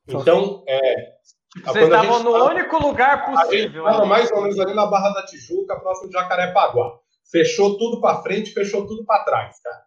Então, 0.09 0.65
é, 0.69 1.17
vocês 1.65 1.85
estavam 1.85 2.23
no 2.23 2.45
único 2.47 2.79
lugar 2.79 3.27
possível. 3.27 3.87
Estava 3.87 4.05
mais 4.05 4.31
ou 4.31 4.43
menos 4.43 4.59
ali 4.59 4.75
na 4.75 4.87
Barra 4.87 5.11
da 5.11 5.25
Tijuca, 5.27 5.79
próximo 5.81 6.09
de 6.09 6.15
Jacarepaguá. 6.15 6.99
Fechou 7.31 7.77
tudo 7.77 8.01
para 8.01 8.23
frente, 8.23 8.53
fechou 8.53 8.87
tudo 8.87 9.05
para 9.05 9.25
trás, 9.25 9.61
cara. 9.61 9.86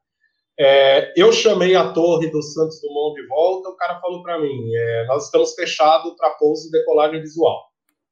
É, 0.62 1.14
eu 1.16 1.32
chamei 1.32 1.74
a 1.74 1.94
torre 1.94 2.30
do 2.30 2.42
Santos 2.42 2.82
Dumont 2.82 3.16
de 3.16 3.26
volta, 3.28 3.70
o 3.70 3.78
cara 3.78 4.00
falou 4.02 4.22
para 4.22 4.38
mim, 4.40 4.76
é, 4.76 5.06
nós 5.06 5.26
estamos 5.26 5.54
fechados 5.54 6.14
para 6.18 6.32
pouso 6.32 6.68
e 6.68 6.72
decolagem 6.72 7.22
visual. 7.22 7.64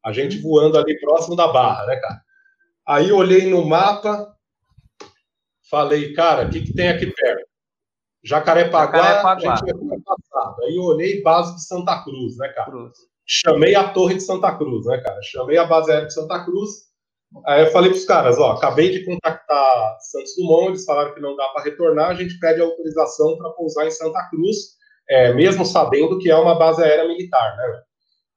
A 0.05 0.13
gente 0.13 0.39
voando 0.39 0.77
ali 0.77 0.97
próximo 0.97 1.35
da 1.35 1.49
barra, 1.49 1.85
né, 1.85 1.97
cara? 1.97 2.21
Aí 2.87 3.11
olhei 3.11 3.49
no 3.49 3.65
mapa, 3.65 4.33
falei, 5.69 6.13
cara, 6.13 6.47
o 6.47 6.49
que, 6.49 6.61
que 6.61 6.73
tem 6.73 6.87
aqui 6.87 7.11
perto? 7.11 7.45
Jacarepaguá, 8.23 8.97
Jacarepaguá. 8.97 9.53
a 9.53 9.57
gente 9.57 9.83
engraçado. 9.83 10.63
Aí 10.63 10.75
eu 10.77 10.83
olhei 10.83 11.21
base 11.21 11.53
de 11.55 11.65
Santa 11.65 12.01
Cruz, 12.03 12.37
né, 12.37 12.47
cara? 12.49 12.71
Cruz. 12.71 12.97
Chamei 13.25 13.75
a 13.75 13.89
torre 13.91 14.15
de 14.15 14.23
Santa 14.23 14.55
Cruz, 14.57 14.85
né, 14.85 14.97
cara? 14.99 15.21
Chamei 15.21 15.57
a 15.57 15.65
base 15.65 15.91
aérea 15.91 16.07
de 16.07 16.13
Santa 16.13 16.45
Cruz. 16.45 16.86
Aí 17.45 17.61
eu 17.61 17.71
falei 17.71 17.89
para 17.89 17.97
os 17.97 18.05
caras, 18.05 18.38
ó, 18.39 18.51
acabei 18.51 18.89
de 18.89 19.05
contactar 19.05 19.97
Santos 19.99 20.34
Dumont, 20.38 20.69
eles 20.69 20.86
falaram 20.86 21.13
que 21.13 21.21
não 21.21 21.36
dá 21.36 21.47
para 21.49 21.63
retornar, 21.63 22.09
a 22.09 22.13
gente 22.13 22.39
pede 22.39 22.61
autorização 22.61 23.38
para 23.38 23.49
pousar 23.51 23.86
em 23.86 23.91
Santa 23.91 24.28
Cruz, 24.30 24.78
é, 25.09 25.34
mesmo 25.34 25.65
sabendo 25.65 26.17
que 26.19 26.30
é 26.30 26.36
uma 26.36 26.57
base 26.57 26.82
aérea 26.82 27.07
militar, 27.07 27.55
né? 27.57 27.82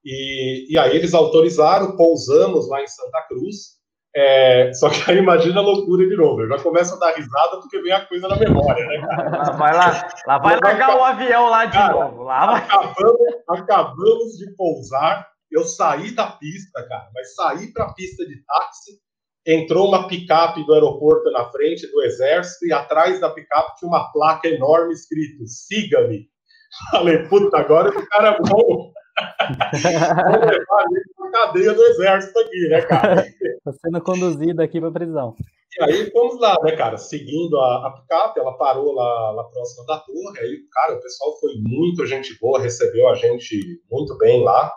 E, 0.05 0.73
e 0.73 0.79
aí 0.79 0.97
eles 0.97 1.15
autorizaram, 1.15 1.97
pousamos 1.97 2.69
lá 2.69 2.83
em 2.83 2.87
Santa 2.87 3.23
Cruz, 3.29 3.81
é, 4.15 4.73
só 4.75 4.91
que 4.91 5.09
aí 5.09 5.19
imagina 5.19 5.61
a 5.61 5.63
loucura 5.63 6.07
de 6.07 6.17
novo. 6.17 6.43
Eu 6.43 6.49
já 6.49 6.59
começo 6.59 6.95
a 6.95 6.99
dar 6.99 7.15
risada 7.15 7.59
porque 7.61 7.81
vem 7.81 7.93
a 7.93 8.05
coisa 8.07 8.27
na 8.27 8.37
memória, 8.37 8.85
né, 8.85 9.07
cara? 9.07 9.53
Vai 9.57 9.73
lá, 9.73 10.09
lá 10.27 10.39
vai 10.39 10.59
largar 10.61 10.97
o 10.97 11.05
avião 11.05 11.49
lá 11.49 11.65
de 11.67 11.73
cara, 11.73 11.93
novo. 11.93 12.23
Lá 12.25 12.47
vai... 12.47 12.63
acabamos, 12.63 13.21
acabamos 13.49 14.37
de 14.37 14.51
pousar. 14.57 15.30
Eu 15.51 15.65
saí 15.65 16.15
da 16.15 16.31
pista, 16.33 16.87
cara, 16.87 17.11
mas 17.15 17.35
saí 17.35 17.73
para 17.73 17.87
a 17.87 17.95
pista 17.95 18.25
de 18.27 18.45
táxi. 18.45 19.01
Entrou 19.47 19.89
uma 19.89 20.07
picape 20.07 20.65
do 20.65 20.75
aeroporto 20.75 21.31
na 21.31 21.51
frente 21.51 21.91
do 21.91 22.03
exército 22.03 22.67
e 22.67 22.73
atrás 22.73 23.21
da 23.21 23.31
picape 23.31 23.77
tinha 23.79 23.89
uma 23.89 24.13
placa 24.13 24.49
enorme 24.49 24.93
escrito: 24.93 25.47
siga-me. 25.47 26.29
Falei, 26.93 27.27
puta, 27.27 27.59
agora 27.59 27.89
o 27.89 28.09
cara 28.09 28.29
é 28.29 28.39
bom. 28.39 28.93
Vou 30.31 30.41
levar 30.41 30.85
ele 30.91 31.05
pra 31.17 31.31
cadeia 31.31 31.75
do 31.75 31.83
exército 31.83 32.39
aqui, 32.39 32.69
né, 32.69 32.83
cara? 32.83 33.27
Tá 33.65 33.73
sendo 33.73 34.01
conduzido 34.03 34.63
aqui 34.63 34.81
pra 34.81 34.91
prisão. 34.91 35.35
E 35.79 35.85
aí 35.85 36.11
fomos 36.11 36.41
lá, 36.41 36.57
né, 36.63 36.73
cara? 36.77 36.99
Seguindo 36.99 37.57
a, 37.59 37.87
a 37.87 37.91
picape, 37.93 38.41
ela 38.41 38.57
parou 38.57 38.93
lá, 38.93 39.31
lá 39.31 39.45
próxima 39.45 39.87
da 39.87 39.99
torre. 39.99 40.41
Aí, 40.41 40.59
cara, 40.73 40.95
o 40.95 41.01
pessoal 41.01 41.39
foi 41.39 41.53
muito 41.59 42.05
gente 42.07 42.37
boa, 42.41 42.61
recebeu 42.61 43.09
a 43.09 43.15
gente 43.15 43.81
muito 43.91 44.17
bem 44.19 44.43
lá. 44.43 44.73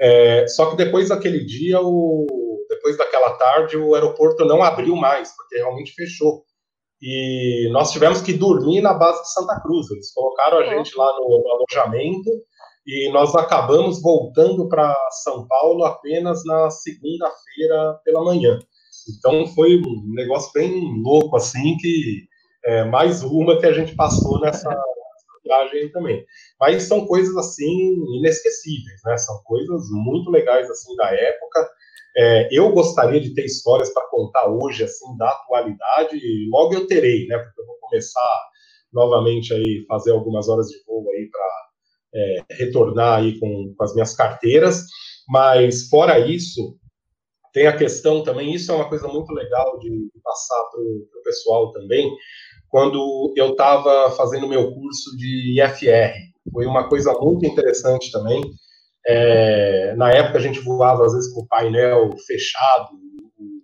É, 0.00 0.46
só 0.48 0.70
que 0.70 0.76
depois 0.76 1.08
daquele 1.08 1.44
dia, 1.44 1.80
o, 1.80 2.26
depois 2.68 2.96
daquela 2.96 3.30
tarde, 3.36 3.76
o 3.76 3.94
aeroporto 3.94 4.44
não 4.44 4.62
abriu 4.62 4.96
mais, 4.96 5.34
porque 5.36 5.56
realmente 5.56 5.92
fechou. 5.92 6.42
E 7.00 7.68
nós 7.72 7.90
tivemos 7.92 8.22
que 8.22 8.32
dormir 8.32 8.80
na 8.80 8.94
base 8.94 9.22
de 9.22 9.32
Santa 9.32 9.60
Cruz. 9.60 9.90
Eles 9.90 10.12
colocaram 10.12 10.58
a 10.58 10.66
gente 10.66 10.96
lá 10.96 11.12
no, 11.18 11.42
no 11.42 11.50
alojamento 11.50 12.30
e 12.86 13.10
nós 13.12 13.34
acabamos 13.34 14.00
voltando 14.00 14.68
para 14.68 14.94
São 15.22 15.46
Paulo 15.46 15.84
apenas 15.84 16.44
na 16.44 16.70
segunda-feira 16.70 18.00
pela 18.04 18.24
manhã. 18.24 18.58
Então 19.18 19.46
foi 19.48 19.76
um 19.76 20.14
negócio 20.14 20.50
bem 20.52 21.02
louco, 21.02 21.36
assim, 21.36 21.76
que 21.78 22.24
é, 22.64 22.84
mais 22.84 23.22
uma 23.22 23.58
que 23.58 23.66
a 23.66 23.72
gente 23.72 23.94
passou 23.94 24.40
nessa, 24.40 24.68
nessa 24.68 25.03
viagem 25.44 25.90
também. 25.92 26.24
Mas 26.58 26.84
são 26.84 27.06
coisas, 27.06 27.36
assim, 27.36 27.94
inesquecíveis, 28.16 29.00
né? 29.04 29.16
São 29.18 29.40
coisas 29.44 29.88
muito 29.90 30.30
legais, 30.30 30.70
assim, 30.70 30.94
da 30.96 31.10
época. 31.12 31.68
É, 32.16 32.48
eu 32.50 32.70
gostaria 32.72 33.20
de 33.20 33.34
ter 33.34 33.44
histórias 33.44 33.90
para 33.92 34.08
contar 34.08 34.48
hoje, 34.48 34.84
assim, 34.84 35.16
da 35.16 35.28
atualidade, 35.28 36.16
e 36.16 36.48
logo 36.50 36.74
eu 36.74 36.86
terei, 36.86 37.26
né? 37.26 37.38
Porque 37.38 37.60
eu 37.60 37.66
vou 37.66 37.76
começar 37.80 38.50
novamente 38.92 39.52
aí, 39.52 39.84
fazer 39.88 40.12
algumas 40.12 40.48
horas 40.48 40.68
de 40.68 40.82
voo 40.86 41.10
aí 41.10 41.28
para 41.28 41.64
é, 42.14 42.44
retornar 42.52 43.18
aí 43.18 43.38
com, 43.38 43.74
com 43.76 43.84
as 43.84 43.92
minhas 43.92 44.14
carteiras, 44.14 44.84
mas 45.28 45.88
fora 45.88 46.18
isso, 46.18 46.78
tem 47.52 47.66
a 47.66 47.76
questão 47.76 48.22
também, 48.22 48.54
isso 48.54 48.70
é 48.70 48.74
uma 48.74 48.88
coisa 48.88 49.08
muito 49.08 49.32
legal 49.32 49.78
de, 49.78 50.10
passar 50.22 50.62
para 50.70 50.80
o 50.80 51.22
pessoal 51.22 51.72
também, 51.72 52.10
quando 52.74 53.32
eu 53.36 53.50
estava 53.50 54.10
fazendo 54.16 54.48
meu 54.48 54.72
curso 54.74 55.16
de 55.16 55.62
IFR, 55.62 56.12
foi 56.52 56.66
uma 56.66 56.88
coisa 56.88 57.12
muito 57.20 57.46
interessante 57.46 58.10
também, 58.10 58.42
é, 59.06 59.94
na 59.96 60.10
época 60.10 60.38
a 60.38 60.40
gente 60.40 60.58
voava 60.58 61.06
às 61.06 61.12
vezes 61.12 61.32
com 61.32 61.42
o 61.42 61.46
painel 61.46 62.10
fechado, 62.26 62.88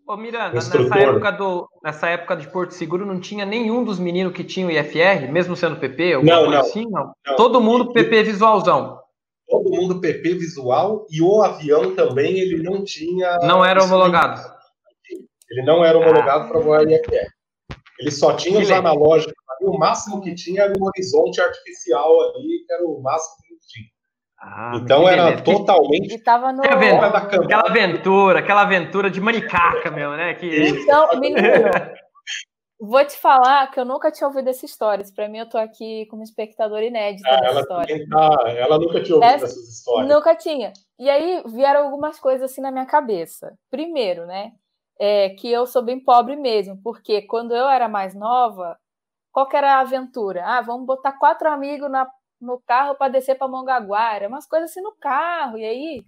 Ô, 0.07 0.17
Miranda, 0.17 0.55
nessa 0.55 0.99
época, 0.99 1.31
do, 1.33 1.69
nessa 1.83 2.09
época 2.09 2.37
de 2.37 2.49
Porto 2.49 2.73
Seguro 2.73 3.05
não 3.05 3.19
tinha 3.19 3.45
nenhum 3.45 3.83
dos 3.83 3.99
meninos 3.99 4.33
que 4.33 4.45
tinham 4.45 4.71
IFR, 4.71 5.29
mesmo 5.29 5.57
sendo 5.57 5.81
PP? 5.81 6.23
Não, 6.23 6.49
não, 6.49 6.61
assim, 6.61 6.85
não, 6.89 7.13
não. 7.27 7.37
Todo 7.37 7.61
mundo 7.61 7.93
PP 7.93 8.25
visualzão. 8.25 8.99
Todo 9.49 9.71
mundo 9.71 10.01
PP 10.01 10.35
visual 10.35 11.05
e 11.11 11.21
o 11.21 11.43
avião 11.43 11.97
também 11.97 12.39
ele 12.39 12.63
não 12.63 12.85
tinha. 12.85 13.39
Não 13.43 13.65
era 13.65 13.83
homologado. 13.83 14.41
Ele 15.49 15.63
não 15.65 15.85
era 15.85 15.99
homologado 15.99 16.45
ah. 16.45 16.49
para 16.49 16.61
voar 16.61 16.83
IFR. 16.83 17.29
Ele 18.01 18.11
só 18.11 18.35
tinha 18.35 18.57
que 18.57 18.65
os 18.65 18.71
analógicos. 18.71 19.35
O 19.63 19.79
máximo 19.79 20.23
que 20.23 20.35
tinha 20.35 20.63
era 20.63 20.73
um 20.79 20.85
horizonte 20.85 21.41
artificial 21.41 22.19
ali, 22.35 22.65
que 22.67 22.73
era 22.73 22.83
o 22.85 23.01
máximo 23.03 23.41
ah, 24.43 24.73
então 24.75 25.07
era 25.07 25.43
totalmente. 25.43 26.19
tava 26.21 26.51
no... 26.51 26.63
Aquela 26.63 27.69
aventura, 27.69 28.39
aquela 28.39 28.63
aventura 28.63 29.11
de 29.11 29.21
manicaca 29.21 29.91
mesmo, 29.91 30.17
né? 30.17 30.33
Que... 30.33 30.67
Então, 30.67 31.21
menino, 31.21 31.43
vou 32.81 33.05
te 33.05 33.19
falar 33.19 33.71
que 33.71 33.79
eu 33.79 33.85
nunca 33.85 34.11
tinha 34.11 34.27
ouvido 34.27 34.49
essa 34.49 34.65
história. 34.65 35.05
Para 35.15 35.29
mim, 35.29 35.39
eu 35.39 35.49
tô 35.49 35.59
aqui 35.59 36.07
como 36.07 36.23
espectador 36.23 36.83
inédito 36.83 37.29
ah, 37.29 37.37
dessa 37.37 37.61
história. 37.61 38.07
Tá, 38.09 38.51
ela 38.57 38.79
nunca 38.79 39.03
tinha 39.03 39.17
ouvido 39.17 39.31
essa, 39.31 39.45
essas 39.45 39.69
histórias. 39.77 40.09
Nunca 40.09 40.35
tinha. 40.35 40.73
E 40.99 41.11
aí 41.11 41.43
vieram 41.47 41.85
algumas 41.85 42.19
coisas 42.19 42.51
assim 42.51 42.63
na 42.63 42.71
minha 42.71 42.87
cabeça. 42.87 43.53
Primeiro, 43.71 44.25
né? 44.25 44.53
É 45.03 45.31
que 45.31 45.51
eu 45.51 45.67
sou 45.67 45.83
bem 45.83 45.99
pobre 45.99 46.37
mesmo, 46.37 46.79
porque 46.83 47.23
quando 47.23 47.57
eu 47.57 47.69
era 47.69 47.89
mais 47.89 48.15
nova, 48.15 48.79
qual 49.33 49.49
que 49.49 49.57
era 49.57 49.77
a 49.77 49.81
aventura? 49.81 50.45
Ah, 50.45 50.61
vamos 50.61 50.87
botar 50.87 51.13
quatro 51.13 51.49
amigos 51.49 51.91
na 51.91 52.07
no 52.41 52.59
carro 52.59 52.95
para 52.95 53.13
descer 53.13 53.37
para 53.37 53.49
Mongaguara, 53.49 54.27
umas 54.27 54.47
coisas 54.47 54.71
assim 54.71 54.81
no 54.81 54.95
carro. 54.99 55.59
E 55.59 55.65
aí, 55.65 56.05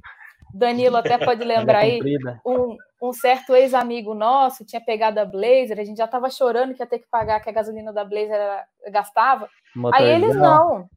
Danilo 0.55 0.97
até 0.97 1.19
pode 1.19 1.45
lembrar 1.45 1.81
aí, 1.81 2.01
um, 2.45 2.77
um 3.03 3.13
certo 3.13 3.55
ex-amigo 3.55 4.15
nosso 4.15 4.65
tinha 4.65 4.81
pegado 4.81 5.21
a 5.21 5.25
Blazer, 5.25 5.79
a 5.79 5.85
gente 5.85 5.99
já 5.99 6.07
estava 6.07 6.31
chorando 6.31 6.75
que 6.75 6.83
ia 6.83 6.87
ter 6.87 7.01
que 7.01 7.09
pagar, 7.09 7.41
que 7.41 7.51
a 7.51 7.53
gasolina 7.53 7.93
da 7.93 8.05
Blazer 8.05 8.35
era, 8.35 8.67
gastava. 8.91 9.49
Aí 9.93 10.09
eles 10.09 10.35
não. 10.35 10.89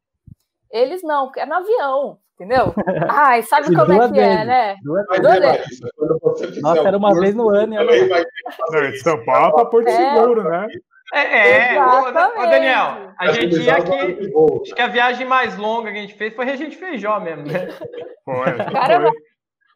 Eles 0.71 1.03
não, 1.03 1.31
é 1.37 1.45
no 1.45 1.55
avião, 1.55 2.19
entendeu? 2.35 2.73
Ai, 3.09 3.41
sabe 3.43 3.75
como 3.75 3.93
é 3.93 4.11
que 4.11 4.19
é, 4.19 4.45
né? 4.45 4.75
Duas 4.83 5.39
vezes. 5.39 6.61
Nossa, 6.61 6.87
era 6.87 6.97
uma 6.97 7.19
vez 7.19 7.33
no 7.33 7.49
ano. 7.49 7.75
Não, 7.75 8.95
São 9.03 9.23
Paulo 9.25 9.55
para 9.55 9.65
Porto 9.65 9.87
é. 9.87 9.91
Seguro, 9.91 10.43
né? 10.43 10.67
É, 11.13 11.75
é. 11.75 11.81
Ô, 11.81 12.11
Daniel, 12.11 13.13
a 13.19 13.31
gente 13.31 13.61
ia 13.61 13.75
aqui. 13.75 14.31
Acho 14.63 14.75
que 14.75 14.81
a 14.81 14.87
viagem 14.87 15.25
mais 15.25 15.55
longa 15.57 15.91
que 15.91 15.97
a 15.97 16.01
gente 16.01 16.15
fez 16.15 16.33
foi 16.33 16.49
a 16.49 16.55
gente 16.55 16.75
feijó 16.75 17.19
mesmo, 17.19 17.45
né? 17.45 17.67
Foi. 18.25 18.71
Caramba. 18.71 19.11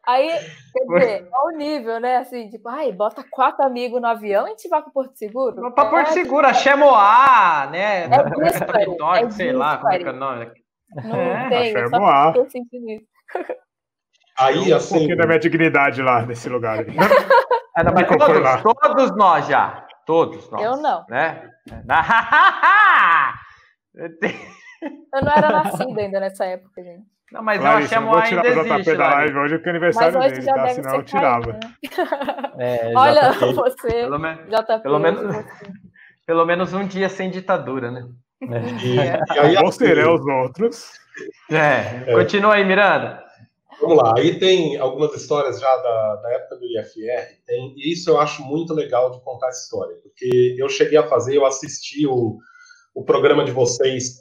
Aí, 0.06 0.28
quer 0.72 0.86
dizer, 0.86 1.28
ao 1.32 1.50
nível, 1.50 2.00
né? 2.00 2.16
Assim, 2.16 2.48
tipo, 2.48 2.68
ai, 2.68 2.90
bota 2.90 3.24
quatro 3.30 3.64
amigos 3.64 4.00
no 4.00 4.08
avião 4.08 4.44
e 4.44 4.46
a 4.46 4.50
gente 4.50 4.68
vai 4.68 4.82
para 4.82 4.90
Porto 4.90 5.16
Seguro. 5.16 5.72
Para 5.72 5.84
Porto 5.86 6.08
é, 6.08 6.12
Seguro, 6.12 6.46
a 6.46 6.54
Chemoá, 6.54 7.68
né? 7.70 8.04
É, 8.04 9.24
é 9.24 9.30
sei 9.30 9.52
lá, 9.52 9.76
como 9.76 9.92
é 9.92 9.98
que 9.98 10.08
é 10.08 10.10
o 10.10 10.14
nome. 10.14 10.50
Não 11.04 11.16
é, 11.16 11.48
tem, 11.48 11.72
eu 11.72 11.88
só 11.88 12.32
tô 12.32 12.50
sentindo 12.50 12.90
isso. 12.90 13.06
Aí, 14.38 14.72
assim. 14.72 14.94
Um 14.94 14.98
pouquinho 14.98 15.18
da 15.18 15.26
minha 15.26 15.38
dignidade 15.38 16.02
lá 16.02 16.24
nesse 16.24 16.48
lugar. 16.48 16.84
Ainda 17.76 17.92
mais 17.92 18.08
todos, 18.08 18.62
todos 18.62 19.16
nós 19.16 19.46
já. 19.46 19.86
Todos 20.04 20.50
nós. 20.50 20.62
Eu 20.62 20.76
não. 20.76 21.04
Né? 21.08 21.48
eu 23.94 25.22
não 25.22 25.32
era 25.32 25.50
nascida 25.50 26.00
ainda 26.00 26.20
nessa 26.20 26.44
época, 26.46 26.82
gente. 26.82 27.06
Não, 27.30 27.44
mas 27.44 27.62
Larissa, 27.62 27.94
eu 27.94 28.12
achei 28.14 28.36
a 28.36 28.42
ainda 28.42 28.60
existe. 28.60 28.82
JP 28.82 28.96
da 28.96 29.08
live 29.08 29.38
hoje 29.38 29.58
que 29.60 29.68
é 29.68 29.70
aniversário 29.70 30.18
mas 30.18 30.32
dele, 30.32 30.46
tá? 30.46 30.68
Senão 30.68 30.94
eu 30.96 31.04
tirava. 31.04 31.52
Né? 31.52 31.60
É, 32.58 32.92
Olha, 32.94 33.30
JP. 33.30 33.54
você, 33.54 33.88
pelo, 33.88 34.18
me... 34.18 34.34
JP, 34.34 34.82
pelo 34.82 34.98
menos, 34.98 35.46
pelo 36.26 36.44
menos 36.44 36.74
um 36.74 36.86
dia 36.86 37.08
sem 37.08 37.30
ditadura, 37.30 37.90
né? 37.90 38.06
É. 38.42 38.84
E, 38.84 38.96
e 38.96 39.38
aí, 39.38 39.56
Ou 39.64 39.70
serão 39.70 40.14
os 40.14 40.26
outros. 40.26 40.92
É. 41.50 42.10
é. 42.10 42.14
Continua 42.14 42.54
aí, 42.54 42.64
Miranda. 42.64 43.22
Vamos 43.80 43.96
lá, 43.96 44.14
aí 44.18 44.38
tem 44.38 44.76
algumas 44.76 45.14
histórias 45.14 45.58
já 45.58 45.76
da, 45.78 46.16
da 46.16 46.32
época 46.32 46.56
do 46.56 46.66
IFR, 46.66 47.38
tem, 47.46 47.74
e 47.78 47.92
isso 47.92 48.10
eu 48.10 48.20
acho 48.20 48.42
muito 48.42 48.74
legal 48.74 49.10
de 49.10 49.22
contar 49.22 49.48
essa 49.48 49.62
história, 49.62 49.96
porque 50.02 50.54
eu 50.58 50.68
cheguei 50.68 50.98
a 50.98 51.08
fazer, 51.08 51.36
eu 51.36 51.46
assisti 51.46 52.06
o, 52.06 52.36
o 52.94 53.02
programa 53.02 53.42
de 53.42 53.52
vocês 53.52 54.20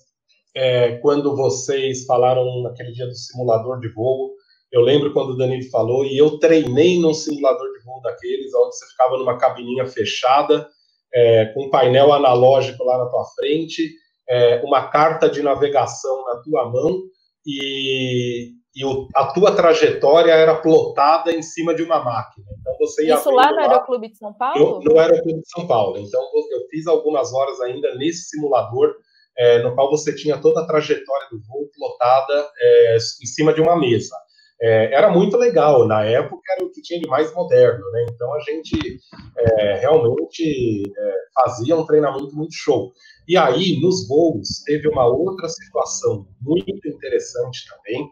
é, 0.56 0.98
quando 0.98 1.36
vocês 1.36 2.06
falaram 2.06 2.64
naquele 2.64 2.92
dia 2.92 3.06
do 3.06 3.16
simulador 3.16 3.80
de 3.80 3.90
voo. 3.90 4.34
Eu 4.72 4.82
lembro 4.82 5.12
quando 5.14 5.32
o 5.32 5.38
Danilo 5.38 5.70
falou, 5.70 6.06
e 6.06 6.18
eu 6.18 6.38
treinei 6.38 7.00
num 7.00 7.14
simulador 7.14 7.72
de 7.74 7.84
voo 7.84 8.02
daqueles, 8.02 8.54
onde 8.54 8.78
você 8.78 8.86
ficava 8.88 9.18
numa 9.18 9.38
cabininha 9.38 9.86
fechada, 9.88 10.70
é, 11.14 11.46
com 11.48 11.66
um 11.66 11.70
painel 11.70 12.14
analógico 12.14 12.84
lá 12.84 12.98
na 12.98 13.08
tua 13.08 13.26
frente, 13.36 13.92
é, 14.30 14.62
uma 14.64 14.90
carta 14.90 15.30
de 15.30 15.42
navegação 15.42 16.24
na 16.26 16.42
tua 16.42 16.70
mão, 16.70 17.02
e, 17.46 18.52
e 18.76 18.86
o, 18.86 19.08
a 19.16 19.28
tua 19.34 19.56
trajetória 19.56 20.32
era 20.32 20.56
plotada 20.56 21.32
em 21.32 21.42
cima 21.42 21.74
de 21.74 21.84
uma 21.84 22.04
máquina. 22.04 22.46
Então 22.60 22.78
você 22.78 23.06
ia 23.06 23.16
Isso 23.16 23.32
lá 23.32 23.52
no 23.52 23.60
Aeroclube 23.60 24.10
de 24.10 24.18
São 24.18 24.34
Paulo? 24.34 24.60
Eu, 24.60 24.80
no 24.82 25.00
Aeroclube 25.00 25.42
de 25.42 25.50
São 25.50 25.68
Paulo. 25.68 25.98
Então 25.98 26.22
eu 26.52 26.68
fiz 26.70 26.86
algumas 26.86 27.34
horas 27.34 27.60
ainda 27.62 27.96
nesse 27.96 28.30
simulador 28.30 28.94
é, 29.38 29.64
no 29.64 29.74
qual 29.74 29.90
você 29.90 30.14
tinha 30.14 30.38
toda 30.38 30.62
a 30.62 30.68
trajetória 30.68 31.28
do 31.32 31.40
voo 31.48 31.70
plotada 31.74 32.50
é, 32.60 32.96
em 32.96 33.26
cima 33.26 33.54
de 33.54 33.62
uma 33.62 33.80
mesa. 33.80 34.16
É, 34.62 34.94
era 34.94 35.10
muito 35.10 35.38
legal, 35.38 35.88
na 35.88 36.04
época 36.04 36.42
era 36.52 36.66
o 36.66 36.72
que 36.72 36.82
tinha 36.82 37.00
de 37.00 37.08
mais 37.08 37.34
moderno, 37.34 37.84
né? 37.92 38.06
Então 38.10 38.34
a 38.34 38.40
gente 38.42 39.00
é, 39.38 39.76
realmente 39.76 40.84
é, 40.86 41.14
fazia 41.34 41.78
um 41.78 41.86
treinamento 41.86 42.36
muito 42.36 42.54
show. 42.54 42.92
E 43.28 43.38
aí, 43.38 43.80
nos 43.80 44.08
voos, 44.08 44.62
teve 44.66 44.90
uma 44.90 45.06
outra 45.06 45.48
situação 45.48 46.28
muito 46.42 46.70
interessante 46.88 47.62
também. 47.70 48.10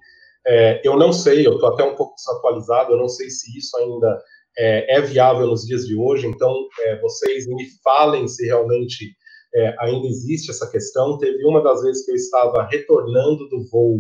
É, 0.47 0.81
eu 0.85 0.95
não 0.97 1.11
sei, 1.11 1.45
eu 1.45 1.55
estou 1.55 1.73
até 1.73 1.83
um 1.83 1.95
pouco 1.95 2.15
desatualizado, 2.15 2.93
eu 2.93 2.97
não 2.97 3.09
sei 3.09 3.29
se 3.29 3.57
isso 3.57 3.75
ainda 3.77 4.17
é, 4.57 5.01
viável 5.01 5.47
nos 5.47 5.65
dias 5.65 5.85
de 5.85 5.95
hoje, 5.95 6.25
então 6.25 6.53
vocês 7.01 7.45
me 7.47 7.65
falem 7.83 8.27
se 8.27 8.45
realmente 8.45 9.13
é, 9.53 9.75
ainda 9.79 10.07
existe 10.07 10.51
essa 10.51 10.69
questão. 10.69 11.17
Teve 11.17 11.45
uma 11.45 11.61
das 11.61 11.81
vezes 11.81 12.05
que 12.05 12.11
eu 12.11 12.15
estava 12.15 12.63
retornando 12.63 13.47
do 13.49 13.67
voo 13.69 13.99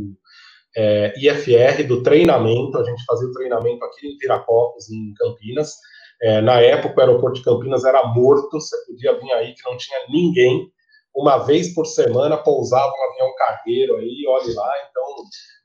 é, 0.77 1.11
IFR, 1.17 1.87
do 1.87 2.03
treinamento, 2.03 2.77
a 2.77 2.83
gente 2.83 3.03
fazia 3.03 3.27
o 3.27 3.31
treinamento 3.31 3.83
aqui 3.83 4.07
em 4.07 4.17
Viracopos, 4.17 4.87
em 4.91 5.11
Campinas. 5.15 5.73
É, 6.21 6.39
na 6.39 6.61
época, 6.61 6.95
o 6.95 6.99
aeroporto 7.01 7.39
de 7.39 7.43
Campinas 7.43 7.83
era 7.83 8.05
morto, 8.05 8.59
você 8.59 8.75
podia 8.85 9.19
vir 9.19 9.31
aí 9.33 9.55
que 9.55 9.67
não 9.67 9.75
tinha 9.75 9.97
ninguém. 10.07 10.71
Uma 11.15 11.39
vez 11.39 11.73
por 11.73 11.85
semana 11.85 12.37
pousava 12.37 12.91
um 12.91 13.11
avião 13.11 13.33
cargueiro 13.35 13.95
aí, 13.95 14.23
olhe 14.27 14.53
lá. 14.53 14.71
Então, 14.87 15.03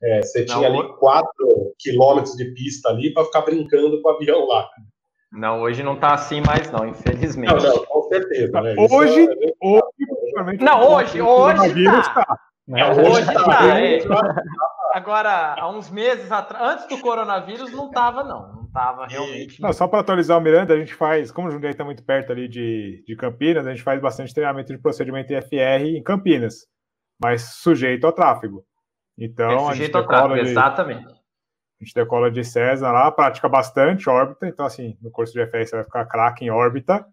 é, 0.05 0.23
você 0.23 0.47
tinha 0.47 0.71
não, 0.71 0.81
ali 0.81 0.93
quatro 0.99 1.75
quilômetros 1.79 2.35
de 2.35 2.47
pista 2.55 2.89
ali 2.89 3.13
para 3.13 3.27
ficar 3.27 3.43
brincando 3.43 4.01
com 4.01 4.09
o 4.09 4.13
avião 4.13 4.47
lá. 4.47 4.67
Não, 5.31 5.61
hoje 5.61 5.83
não 5.83 5.95
está 5.95 6.15
assim 6.15 6.41
mais, 6.41 6.71
não, 6.71 6.89
infelizmente. 6.89 7.53
Não, 7.53 7.77
não 7.77 7.85
com 7.85 8.03
certeza. 8.09 8.61
Né? 8.63 8.75
Hoje, 8.79 9.27
é... 9.27 9.67
hoje, 9.67 10.59
não, 10.59 10.95
hoje, 10.95 11.21
hoje 11.21 11.85
está. 11.85 12.25
Tá. 12.25 12.39
É, 12.75 12.93
hoje 12.93 13.29
está. 13.29 13.79
É. 13.79 13.99
Agora, 14.93 15.55
há 15.59 15.69
uns 15.71 15.91
meses 15.91 16.31
atrás, 16.31 16.73
antes 16.73 16.89
do 16.89 17.01
coronavírus, 17.01 17.73
não 17.73 17.87
estava, 17.87 18.23
não. 18.23 18.55
Não 18.55 18.65
estava 18.65 19.07
realmente. 19.07 19.61
Não, 19.61 19.73
só 19.73 19.89
para 19.89 20.01
atualizar 20.01 20.39
o 20.39 20.41
Miranda, 20.41 20.75
a 20.75 20.79
gente 20.79 20.95
faz, 20.95 21.31
como 21.31 21.49
o 21.49 21.51
Jundiaí 21.51 21.73
está 21.73 21.85
muito 21.85 22.05
perto 22.05 22.33
ali 22.33 22.49
de, 22.49 23.03
de 23.07 23.17
Campinas, 23.17 23.67
a 23.67 23.71
gente 23.71 23.83
faz 23.83 24.01
bastante 24.01 24.35
treinamento 24.35 24.73
de 24.73 24.81
procedimento 24.81 25.33
IFR 25.33 25.97
em 25.97 26.03
Campinas, 26.03 26.67
mas 27.21 27.57
sujeito 27.57 28.07
ao 28.07 28.13
tráfego. 28.13 28.65
Então, 29.19 29.71
é 29.71 29.73
sujeito 29.73 29.97
ao 29.97 30.07
tráfego, 30.07 30.35
de, 30.35 30.51
exatamente 30.51 31.23
a 31.83 31.85
gente 31.85 31.95
decola 31.95 32.31
de 32.31 32.45
César 32.45 32.93
lá, 32.93 33.11
pratica 33.11 33.49
bastante 33.49 34.09
órbita, 34.09 34.47
então 34.47 34.65
assim, 34.65 34.97
no 35.03 35.11
curso 35.11 35.33
de 35.33 35.41
FS 35.41 35.71
você 35.71 35.77
vai 35.77 35.85
ficar 35.85 36.07
craque 36.07 36.45
em 36.45 36.51
órbita, 36.51 37.05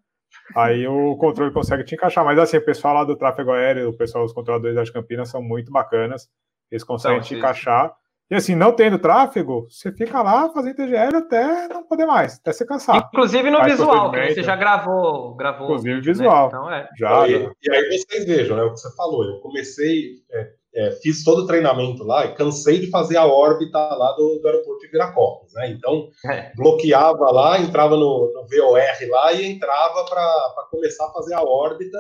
aí 0.56 0.88
o 0.88 1.18
controle 1.18 1.52
consegue 1.52 1.84
te 1.84 1.96
encaixar, 1.96 2.24
mas 2.24 2.38
assim, 2.38 2.58
o 2.58 2.66
pessoal 2.66 2.94
lá 2.94 3.04
do 3.04 3.18
tráfego 3.18 3.52
aéreo, 3.52 3.90
o 3.90 3.98
pessoal 3.98 4.24
dos 4.24 4.34
controladores 4.34 4.76
das 4.76 4.92
Campinas 4.92 5.30
são 5.30 5.42
muito 5.42 5.72
bacanas, 5.72 6.30
eles 6.72 6.84
conseguem 6.84 7.18
então, 7.18 7.28
te 7.28 7.36
encaixar, 7.36 7.94
e 8.32 8.36
assim, 8.36 8.54
não 8.54 8.72
tendo 8.72 9.00
tráfego, 9.00 9.68
você 9.68 9.92
fica 9.92 10.22
lá 10.22 10.50
fazendo 10.50 10.76
TGL 10.76 11.18
até 11.18 11.68
não 11.68 11.84
poder 11.84 12.06
mais, 12.06 12.36
até 12.36 12.54
você 12.54 12.64
cansar. 12.64 13.10
Inclusive 13.12 13.50
no 13.50 13.64
visual, 13.64 14.12
que 14.12 14.36
você 14.36 14.44
já 14.44 14.56
gravou. 14.56 15.36
gravou 15.36 15.66
Inclusive 15.66 15.96
né? 15.96 16.02
visual. 16.02 16.44
Né? 16.44 16.48
Então, 16.48 16.72
é. 16.72 16.90
já, 16.96 17.28
e, 17.28 17.50
e, 17.64 17.72
aí 17.72 17.98
vocês 17.98 18.26
vejam, 18.26 18.56
né, 18.56 18.64
o 18.64 18.74
que 18.74 18.80
você 18.80 18.96
falou, 18.96 19.26
eu 19.26 19.40
comecei 19.40 20.12
é, 20.32 20.52
é, 20.76 20.92
fiz 21.02 21.24
todo 21.24 21.44
o 21.44 21.48
treinamento 21.48 22.04
lá 22.04 22.26
e 22.26 22.36
cansei 22.36 22.80
de 22.80 22.92
fazer 22.92 23.18
a 23.18 23.26
órbita 23.26 23.78
lá 23.78 24.12
do, 24.14 24.40
do 24.40 24.48
aeroporto 24.48 24.82
de 24.82 24.92
Viracopos, 24.92 25.52
né? 25.54 25.72
Então, 25.72 26.10
é. 26.26 26.54
bloqueava 26.56 27.32
lá, 27.32 27.60
entrava 27.60 27.96
no, 27.96 28.32
no, 28.32 28.48
VOR 28.48 29.10
lá 29.10 29.34
e 29.34 29.46
entrava 29.46 30.06
para 30.06 30.68
começar 30.70 31.08
a 31.08 31.12
fazer 31.12 31.34
a 31.34 31.42
órbita. 31.42 31.98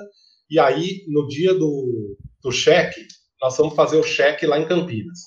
E 0.50 0.60
aí, 0.60 1.04
no 1.08 1.28
dia 1.28 1.54
do, 1.54 2.16
do 2.44 2.52
cheque, 2.52 3.08
nós 3.42 3.58
vamos 3.58 3.76
fazer 3.76 3.98
o 3.98 4.04
cheque 4.04 4.46
lá 4.46 4.60
em 4.60 4.68
Campinas. 4.68 5.20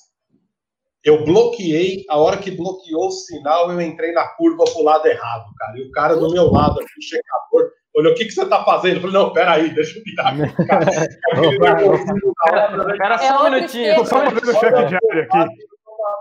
Eu 1.03 1.25
bloqueei, 1.25 2.05
a 2.09 2.17
hora 2.17 2.37
que 2.37 2.49
bloqueou 2.49 3.07
o 3.07 3.11
sinal, 3.11 3.69
eu 3.69 3.81
entrei 3.81 4.13
na 4.13 4.25
curva 4.29 4.63
pro 4.63 4.83
lado 4.83 5.05
errado, 5.05 5.43
cara. 5.57 5.77
E 5.77 5.81
o 5.81 5.91
cara 5.91 6.15
do 6.15 6.31
meu 6.31 6.49
lado, 6.49 6.79
aqui, 6.79 6.93
o 6.97 7.01
checador, 7.01 7.69
olhou, 7.93 8.13
o 8.13 8.15
que, 8.15 8.23
que 8.25 8.31
você 8.31 8.45
tá 8.45 8.63
fazendo? 8.63 8.95
Eu 8.95 9.01
falei, 9.01 9.15
não, 9.15 9.33
peraí, 9.33 9.73
deixa 9.73 9.99
eu 9.99 10.03
virar. 10.03 10.33
Espera 12.93 13.17
só 13.17 13.41
um 13.41 13.51
minutinho. 13.51 13.95
Tô 13.95 14.05
só 14.05 14.23
fazendo 14.23 14.53
cheque 14.53 14.85
diário 14.85 15.23
aqui. 15.23 15.45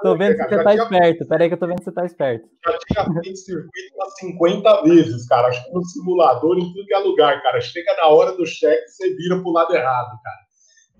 Tô 0.02 0.16
vendo 0.16 0.36
que 0.36 0.48
você 0.48 0.64
tá 0.64 0.74
esperto. 0.74 1.28
Peraí 1.28 1.48
que 1.48 1.54
eu 1.54 1.58
tô 1.58 1.66
vendo 1.66 1.78
que 1.78 1.84
você 1.84 1.92
tá 1.92 2.04
esperto. 2.04 2.48
Já 2.64 2.78
tinha 2.78 3.04
feito 3.22 3.36
circuito 3.36 3.94
umas 3.94 4.14
50 4.18 4.82
vezes, 4.82 5.28
cara. 5.28 5.48
Acho 5.48 5.64
que 5.64 5.72
no 5.72 5.84
simulador, 5.84 6.58
em 6.58 6.72
tudo 6.72 6.86
que 6.86 6.94
é 6.94 6.98
lugar, 6.98 7.40
cara. 7.42 7.60
Chega 7.60 7.94
na 7.96 8.08
hora 8.08 8.32
do 8.32 8.44
cheque, 8.44 8.88
você 8.88 9.14
vira 9.14 9.40
pro 9.40 9.52
lado 9.52 9.72
errado, 9.74 10.18
cara. 10.22 10.42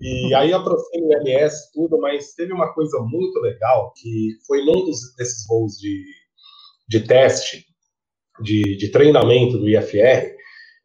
E 0.03 0.35
aí 0.35 0.51
aproxima 0.51 1.07
o 1.07 1.13
MS, 1.21 1.71
tudo, 1.73 1.97
mas 1.97 2.33
teve 2.33 2.51
uma 2.51 2.73
coisa 2.73 2.99
muito 2.99 3.39
legal, 3.39 3.93
que 3.95 4.31
foi 4.45 4.65
num 4.65 4.83
dos, 4.83 5.15
desses 5.15 5.47
voos 5.47 5.77
de, 5.77 6.03
de 6.89 7.07
teste, 7.07 7.65
de, 8.41 8.75
de 8.75 8.91
treinamento 8.91 9.57
do 9.57 9.69
IFR, 9.69 10.35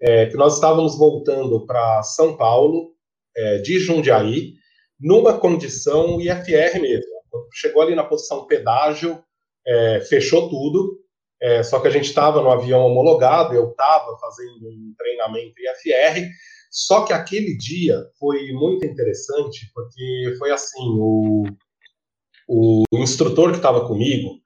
é, 0.01 0.27
que 0.27 0.37
nós 0.37 0.55
estávamos 0.55 0.97
voltando 0.97 1.66
para 1.66 2.01
São 2.05 2.37
Paulo, 2.37 2.93
é, 3.37 3.59
de 3.59 3.81
Jundiaí, 3.81 4.55
numa 5.01 5.37
condição 5.37 6.21
IFR 6.21 6.81
mesmo. 6.81 7.19
Chegou 7.53 7.83
ali 7.83 7.97
na 7.97 8.05
posição 8.05 8.47
pedágio, 8.47 9.21
é, 9.66 10.01
fechou 10.01 10.49
tudo, 10.49 10.97
é, 11.43 11.64
só 11.64 11.81
que 11.81 11.89
a 11.89 11.91
gente 11.91 12.07
estava 12.07 12.41
no 12.41 12.53
avião 12.53 12.87
homologado, 12.87 13.53
eu 13.53 13.71
estava 13.71 14.16
fazendo 14.19 14.69
um 14.69 14.95
treinamento 14.97 15.55
IFR, 15.59 16.25
só 16.71 17.05
que 17.05 17.12
aquele 17.12 17.57
dia 17.57 18.05
foi 18.19 18.53
muito 18.53 18.85
interessante, 18.85 19.71
porque 19.75 20.35
foi 20.39 20.51
assim, 20.51 20.83
o, 20.99 21.45
o 22.49 22.85
instrutor 22.93 23.51
que 23.51 23.57
estava 23.57 23.87
comigo, 23.87 24.41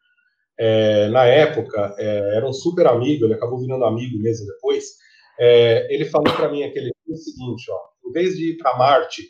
é, 0.58 1.08
na 1.08 1.24
época, 1.24 1.94
é, 1.98 2.36
era 2.36 2.48
um 2.48 2.52
super 2.52 2.86
amigo, 2.86 3.24
ele 3.24 3.34
acabou 3.34 3.58
virando 3.58 3.84
amigo 3.84 4.18
mesmo 4.18 4.46
depois, 4.46 4.84
é, 5.38 5.92
ele 5.92 6.04
falou 6.04 6.32
para 6.34 6.50
mim 6.50 6.62
aquele 6.62 6.92
o 7.08 7.16
seguinte, 7.16 7.70
ó, 7.70 8.08
em 8.08 8.12
vez 8.12 8.36
de 8.36 8.52
ir 8.52 8.56
para 8.56 8.76
Marte, 8.76 9.22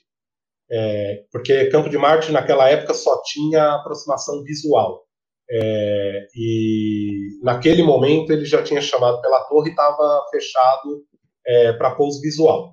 é, 0.70 1.24
porque 1.32 1.66
Campo 1.66 1.88
de 1.88 1.99
Marte 1.99 2.30
naquela 2.30 2.68
época 2.68 2.95
só 2.95 3.22
tinha 3.24 3.74
aproximação 3.74 4.43
visual, 4.43 5.05
é, 5.51 6.26
e 6.34 7.38
naquele 7.43 7.82
momento 7.82 8.32
ele 8.32 8.45
já 8.45 8.62
tinha 8.62 8.80
chamado 8.80 9.20
pela 9.20 9.45
torre 9.45 9.68
e 9.68 9.70
estava 9.70 10.26
fechado 10.30 11.05
é, 11.47 11.72
para 11.74 11.95
pouso 11.95 12.20
visual. 12.20 12.72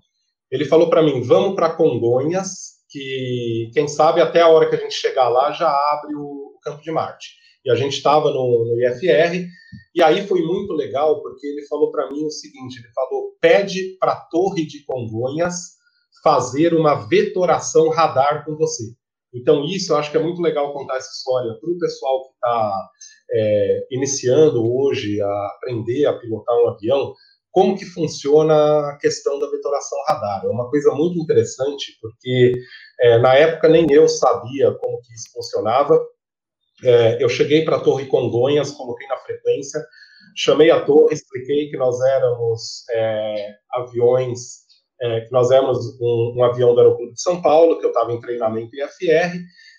Ele 0.51 0.65
falou 0.65 0.89
para 0.89 1.03
mim, 1.03 1.21
vamos 1.21 1.55
para 1.55 1.75
Congonhas, 1.75 2.79
que 2.89 3.69
quem 3.73 3.87
sabe 3.87 4.21
até 4.21 4.41
a 4.41 4.47
hora 4.47 4.69
que 4.69 4.75
a 4.75 4.79
gente 4.79 4.95
chegar 4.95 5.29
lá 5.29 5.51
já 5.51 5.69
abre 5.69 6.15
o 6.15 6.57
Campo 6.63 6.81
de 6.81 6.91
Marte 6.91 7.39
e 7.65 7.71
a 7.71 7.75
gente 7.75 7.97
estava 7.97 8.31
no, 8.31 8.65
no, 8.65 8.81
IFR, 8.81 9.45
e 9.93 10.01
aí 10.01 10.25
foi 10.25 10.41
muito 10.41 10.73
legal, 10.73 11.21
porque 11.21 11.45
ele 11.45 11.67
falou 11.67 11.91
para 11.91 12.09
mim 12.09 12.25
o 12.25 12.31
seguinte, 12.31 12.79
ele 12.79 12.91
falou, 12.93 13.35
pede 13.39 13.97
para 13.99 14.13
a 14.13 14.21
Torre 14.21 14.65
de 14.65 14.83
Congonhas 14.85 15.77
fazer 16.23 16.73
uma 16.73 17.07
vetoração 17.07 17.89
radar 17.89 18.45
com 18.45 18.55
você. 18.55 18.83
Então 19.33 19.63
isso 19.65 19.93
eu 19.93 19.97
acho 19.97 20.09
que 20.09 20.17
é 20.17 20.23
muito 20.23 20.41
legal 20.41 20.73
contar 20.73 20.97
essa 20.97 21.11
história 21.11 21.53
para 21.59 21.69
o 21.69 21.77
pessoal 21.77 22.23
que 22.23 22.33
está 22.33 22.89
é, 23.31 23.87
iniciando 23.91 24.63
hoje 24.65 25.21
a 25.21 25.47
aprender 25.55 26.05
a 26.05 26.17
pilotar 26.17 26.55
um 26.57 26.69
avião, 26.69 27.13
como 27.51 27.77
que 27.77 27.85
funciona 27.85 28.89
a 28.89 28.97
questão 28.97 29.39
da 29.39 29.49
vetoração 29.49 29.97
radar. 30.07 30.45
É 30.45 30.49
uma 30.49 30.69
coisa 30.69 30.91
muito 30.91 31.19
interessante, 31.19 31.97
porque 32.01 32.53
é, 32.99 33.17
na 33.17 33.33
época 33.35 33.67
nem 33.67 33.87
eu 33.91 34.07
sabia 34.07 34.71
como 34.73 35.01
que 35.01 35.13
isso 35.13 35.31
funcionava, 35.33 35.99
é, 36.83 37.21
eu 37.23 37.27
cheguei 37.27 37.65
para 37.65 37.77
a 37.77 37.81
Torre 37.81 38.05
Congonhas, 38.05 38.71
coloquei 38.71 39.07
na 39.07 39.17
frequência, 39.17 39.83
chamei 40.35 40.71
a 40.71 40.83
torre, 40.83 41.13
expliquei 41.13 41.69
que 41.69 41.77
nós 41.77 41.99
éramos 42.01 42.85
é, 42.91 43.55
aviões, 43.73 44.59
é, 45.01 45.21
que 45.21 45.31
nós 45.31 45.51
éramos 45.51 45.77
um, 45.99 46.35
um, 46.37 46.43
avião 46.43 46.73
do 46.73 46.79
aeroporto 46.79 47.13
de 47.13 47.21
São 47.21 47.41
Paulo, 47.41 47.79
que 47.79 47.85
eu 47.85 47.89
estava 47.89 48.11
em 48.11 48.19
treinamento 48.19 48.75
IFR, 48.75 49.35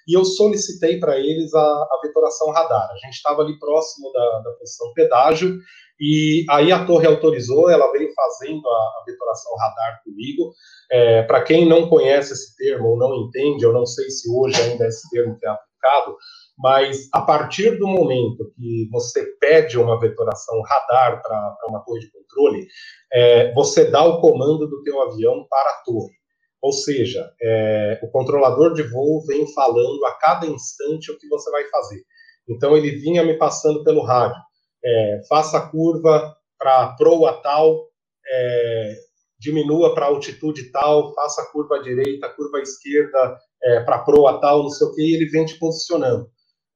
e 0.09 0.16
eu 0.16 0.25
solicitei 0.25 0.99
para 0.99 1.18
eles 1.18 1.55
a, 1.55 1.61
a 1.61 2.01
vetoração 2.03 2.51
radar. 2.51 2.91
A 2.91 2.97
gente 3.07 3.14
estava 3.14 3.43
ali 3.43 3.59
próximo 3.59 4.11
da, 4.12 4.41
da 4.41 4.51
posição 4.53 4.93
pedágio, 4.93 5.59
e 6.01 6.46
aí 6.48 6.72
a 6.72 6.84
torre 6.86 7.07
autorizou, 7.07 7.68
ela 7.68 7.92
veio 7.92 8.11
fazendo 8.14 8.66
a, 8.66 8.72
a 8.72 9.05
vetoração 9.07 9.53
radar 9.57 10.01
comigo. 10.03 10.53
É, 10.90 11.22
para 11.22 11.42
quem 11.42 11.68
não 11.68 11.88
conhece 11.88 12.32
esse 12.32 12.57
termo 12.57 12.88
ou 12.88 12.96
não 12.96 13.14
entende, 13.14 13.64
eu 13.64 13.72
não 13.72 13.84
sei 13.84 14.09
se 14.11 14.28
hoje 14.30 14.61
ainda 14.62 14.86
esse 14.86 15.09
termo 15.11 15.36
é 15.44 15.48
aplicado, 15.48 16.16
mas 16.59 17.09
a 17.12 17.20
partir 17.20 17.78
do 17.78 17.86
momento 17.86 18.51
que 18.57 18.88
você 18.90 19.24
pede 19.38 19.78
uma 19.78 20.01
vetoração 20.01 20.61
radar 20.62 21.22
para 21.22 21.57
uma 21.68 21.80
torre 21.84 22.01
de 22.01 22.11
controle, 22.11 22.66
é, 23.12 23.53
você 23.53 23.90
dá 23.90 24.03
o 24.03 24.20
comando 24.20 24.66
do 24.66 24.82
teu 24.82 25.03
avião 25.03 25.46
para 25.48 25.70
a 25.70 25.82
torre. 25.84 26.20
Ou 26.62 26.72
seja, 26.72 27.30
é, 27.42 27.98
o 28.03 28.11
controlador 28.11 28.74
de 28.74 28.82
voo 28.82 29.24
vem 29.26 29.46
falando 29.55 30.05
a 30.05 30.12
cada 30.18 30.46
instante 30.46 31.11
o 31.11 31.18
que 31.18 31.28
você 31.28 31.51
vai 31.51 31.64
fazer. 31.68 32.03
Então 32.48 32.76
ele 32.76 32.90
vinha 32.90 33.24
me 33.24 33.38
passando 33.38 33.82
pelo 33.82 34.03
rádio, 34.03 34.40
é, 34.85 35.20
faça 35.28 35.59
a 35.59 35.68
curva 35.68 36.37
para 36.59 36.95
proa 36.97 37.41
tal, 37.43 37.89
é, 38.26 38.95
diminua 39.39 39.95
para 39.95 40.07
altitude 40.07 40.70
tal, 40.70 41.14
faça 41.14 41.43
a 41.43 41.47
curva 41.47 41.76
à 41.76 41.83
direita, 41.83 42.28
curva 42.28 42.59
à 42.59 42.61
esquerda 42.61 43.39
é, 43.62 43.81
para 43.81 44.01
proa 44.01 44.41
tal, 44.41 44.62
não 44.62 44.70
sei 44.70 44.87
o 44.87 44.95
que, 44.95 45.03
e 45.03 45.14
ele 45.14 45.26
vem 45.26 45.45
te 45.45 45.59
posicionando. 45.59 46.28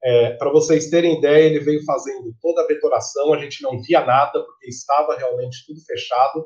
É, 0.03 0.31
para 0.33 0.51
vocês 0.51 0.89
terem 0.89 1.17
ideia, 1.17 1.45
ele 1.45 1.59
veio 1.59 1.83
fazendo 1.83 2.35
toda 2.41 2.61
a 2.61 2.67
vetoração, 2.67 3.33
a 3.33 3.39
gente 3.39 3.61
não 3.63 3.81
via 3.81 4.05
nada, 4.05 4.43
porque 4.43 4.67
estava 4.67 5.15
realmente 5.15 5.65
tudo 5.65 5.79
fechado. 5.81 6.45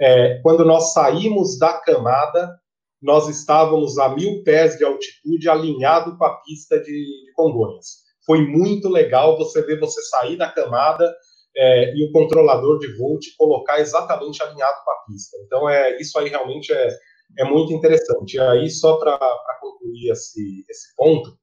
É, 0.00 0.40
quando 0.42 0.64
nós 0.64 0.92
saímos 0.92 1.58
da 1.58 1.72
camada, 1.80 2.56
nós 3.02 3.28
estávamos 3.28 3.98
a 3.98 4.08
mil 4.10 4.42
pés 4.44 4.76
de 4.76 4.84
altitude, 4.84 5.48
alinhado 5.48 6.16
com 6.16 6.24
a 6.24 6.40
pista 6.42 6.78
de, 6.78 6.92
de 6.92 7.32
Congonhas. 7.34 8.09
Foi 8.30 8.46
muito 8.46 8.88
legal 8.88 9.36
você 9.36 9.60
ver 9.60 9.80
você 9.80 10.00
sair 10.02 10.36
da 10.36 10.48
camada 10.48 11.12
é, 11.56 11.92
e 11.96 12.04
o 12.04 12.12
controlador 12.12 12.78
de 12.78 12.96
voo 12.96 13.18
te 13.18 13.34
colocar 13.36 13.80
exatamente 13.80 14.40
alinhado 14.40 14.84
com 14.84 14.90
a 14.92 15.04
pista. 15.04 15.36
Então, 15.44 15.68
é, 15.68 16.00
isso 16.00 16.16
aí 16.16 16.28
realmente 16.28 16.72
é, 16.72 16.96
é 17.40 17.44
muito 17.44 17.72
interessante. 17.72 18.36
E 18.36 18.40
aí, 18.40 18.70
só 18.70 18.98
para 18.98 19.18
concluir 19.60 20.12
esse, 20.12 20.64
esse 20.70 20.94
ponto, 20.96 21.36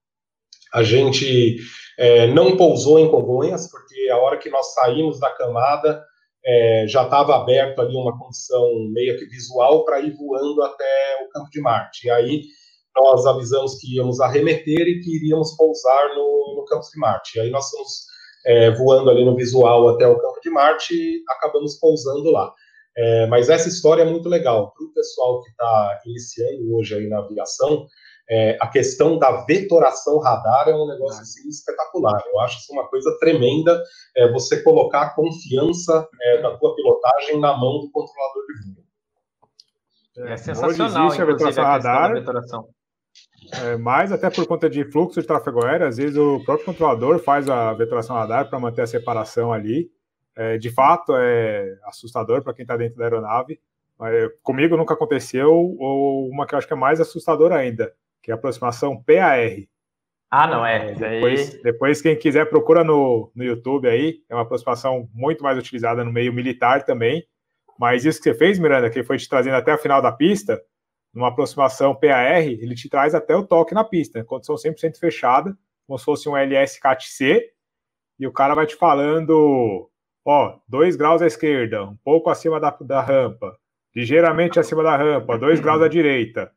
a 0.73 0.81
gente 0.81 1.57
é, 1.99 2.27
não 2.27 2.55
pousou 2.55 2.97
em 2.99 3.11
Congonhas, 3.11 3.69
porque 3.69 4.07
a 4.09 4.15
hora 4.19 4.37
que 4.37 4.49
nós 4.49 4.73
saímos 4.73 5.19
da 5.19 5.29
camada, 5.31 6.01
é, 6.45 6.85
já 6.87 7.03
estava 7.03 7.35
aberto 7.35 7.81
ali 7.81 7.97
uma 7.97 8.17
condição 8.17 8.65
meio 8.93 9.19
que 9.19 9.25
visual 9.25 9.83
para 9.83 9.99
ir 9.99 10.15
voando 10.15 10.63
até 10.63 11.25
o 11.25 11.29
campo 11.31 11.49
de 11.51 11.59
Marte. 11.59 12.07
E 12.07 12.09
aí 12.09 12.43
nós 12.99 13.25
avisamos 13.25 13.75
que 13.79 13.95
íamos 13.95 14.19
arremeter 14.19 14.87
e 14.87 14.99
que 14.99 15.15
iríamos 15.15 15.55
pousar 15.55 16.15
no, 16.15 16.55
no 16.57 16.65
campo 16.65 16.85
de 16.91 16.99
Marte. 16.99 17.37
E 17.37 17.41
aí 17.41 17.49
nós 17.49 17.69
fomos 17.69 18.05
é, 18.45 18.71
voando 18.71 19.09
ali 19.09 19.23
no 19.23 19.35
visual 19.35 19.89
até 19.89 20.07
o 20.07 20.17
campo 20.17 20.39
de 20.41 20.49
Marte 20.49 20.93
e 20.93 21.23
acabamos 21.29 21.75
pousando 21.79 22.31
lá. 22.31 22.53
É, 22.97 23.27
mas 23.27 23.49
essa 23.49 23.69
história 23.69 24.01
é 24.01 24.05
muito 24.05 24.27
legal. 24.27 24.73
Para 24.73 24.85
o 24.85 24.93
pessoal 24.93 25.41
que 25.43 25.49
está 25.49 26.01
iniciando 26.05 26.75
hoje 26.75 26.95
aí 26.95 27.07
na 27.07 27.19
aviação, 27.19 27.85
é, 28.29 28.57
a 28.59 28.67
questão 28.67 29.17
da 29.17 29.45
vetoração 29.45 30.19
radar 30.19 30.67
é 30.67 30.75
um 30.75 30.87
negócio 30.87 31.21
assim, 31.21 31.47
espetacular. 31.47 32.21
Eu 32.33 32.39
acho 32.39 32.57
isso 32.57 32.73
uma 32.73 32.87
coisa 32.87 33.15
tremenda, 33.19 33.81
é, 34.15 34.31
você 34.31 34.61
colocar 34.63 35.01
a 35.01 35.09
confiança 35.11 36.07
é, 36.21 36.41
da 36.41 36.57
tua 36.57 36.75
pilotagem 36.75 37.39
na 37.39 37.55
mão 37.55 37.79
do 37.79 37.91
controlador 37.91 38.43
de 38.47 38.73
voo. 38.73 38.83
É, 40.27 40.33
é 40.33 40.37
sensacional, 40.37 40.69
Hoje 40.69 40.83
existe 40.83 41.21
a 41.21 41.25
vetoração 41.25 41.63
a 41.63 41.67
radar, 41.67 42.13
vetoração. 42.13 42.69
É, 43.51 43.77
mas 43.77 44.11
até 44.11 44.29
por 44.29 44.45
conta 44.45 44.69
de 44.69 44.83
fluxo 44.85 45.21
de 45.21 45.27
tráfego 45.27 45.65
aéreo, 45.65 45.87
às 45.87 45.97
vezes 45.97 46.17
o 46.17 46.43
próprio 46.43 46.65
controlador 46.65 47.19
faz 47.19 47.49
a 47.49 47.73
vetoração 47.73 48.15
radar 48.15 48.49
para 48.49 48.59
manter 48.59 48.81
a 48.81 48.87
separação 48.87 49.53
ali. 49.53 49.89
É, 50.35 50.57
de 50.57 50.69
fato, 50.69 51.13
é 51.15 51.77
assustador 51.83 52.43
para 52.43 52.53
quem 52.53 52.63
está 52.63 52.75
dentro 52.75 52.97
da 52.97 53.05
aeronave. 53.05 53.59
Mas, 53.97 54.29
comigo 54.43 54.77
nunca 54.77 54.93
aconteceu, 54.93 55.51
ou 55.51 56.29
uma 56.29 56.45
que 56.45 56.53
eu 56.53 56.57
acho 56.57 56.67
que 56.67 56.73
é 56.73 56.77
mais 56.77 56.99
assustadora 56.99 57.55
ainda 57.55 57.93
que 58.27 58.31
é 58.31 58.33
a 58.33 58.35
aproximação 58.35 59.01
PAR. 59.01 59.39
Ah, 60.29 60.47
não 60.47 60.65
é. 60.65 60.93
Depois, 60.95 61.61
depois, 61.61 62.01
quem 62.01 62.13
quiser, 62.17 62.49
procura 62.49 62.83
no, 62.83 63.31
no 63.33 63.41
YouTube 63.41 63.87
aí. 63.87 64.21
É 64.27 64.35
uma 64.35 64.41
aproximação 64.41 65.07
muito 65.13 65.41
mais 65.41 65.57
utilizada 65.57 66.03
no 66.03 66.11
meio 66.11 66.33
militar 66.33 66.83
também. 66.83 67.25
Mas 67.79 68.03
isso 68.03 68.21
que 68.21 68.25
você 68.25 68.37
fez, 68.37 68.59
Miranda, 68.59 68.89
que 68.89 69.01
foi 69.01 69.17
te 69.17 69.29
trazendo 69.29 69.55
até 69.55 69.71
a 69.71 69.77
final 69.77 70.01
da 70.01 70.11
pista, 70.11 70.61
numa 71.13 71.29
aproximação 71.29 71.95
PAR, 71.95 72.41
ele 72.41 72.75
te 72.75 72.89
traz 72.89 73.15
até 73.15 73.35
o 73.35 73.45
toque 73.45 73.73
na 73.73 73.83
pista, 73.83 74.23
condição 74.23 74.55
100% 74.55 74.97
fechada, 74.97 75.57
como 75.85 75.97
se 75.97 76.05
fosse 76.05 76.29
um 76.29 76.35
LS 76.35 76.79
CAT-C, 76.79 77.51
e 78.19 78.27
o 78.27 78.31
cara 78.31 78.53
vai 78.53 78.65
te 78.65 78.75
falando, 78.75 79.89
ó, 80.25 80.59
2 80.67 80.95
graus 80.95 81.21
à 81.21 81.27
esquerda, 81.27 81.83
um 81.83 81.97
pouco 82.03 82.29
acima 82.29 82.59
da, 82.59 82.69
da 82.81 83.01
rampa, 83.01 83.57
ligeiramente 83.95 84.59
acima 84.59 84.83
da 84.83 84.95
rampa, 84.95 85.37
2 85.37 85.59
graus 85.59 85.81
à 85.81 85.87
direita. 85.87 86.51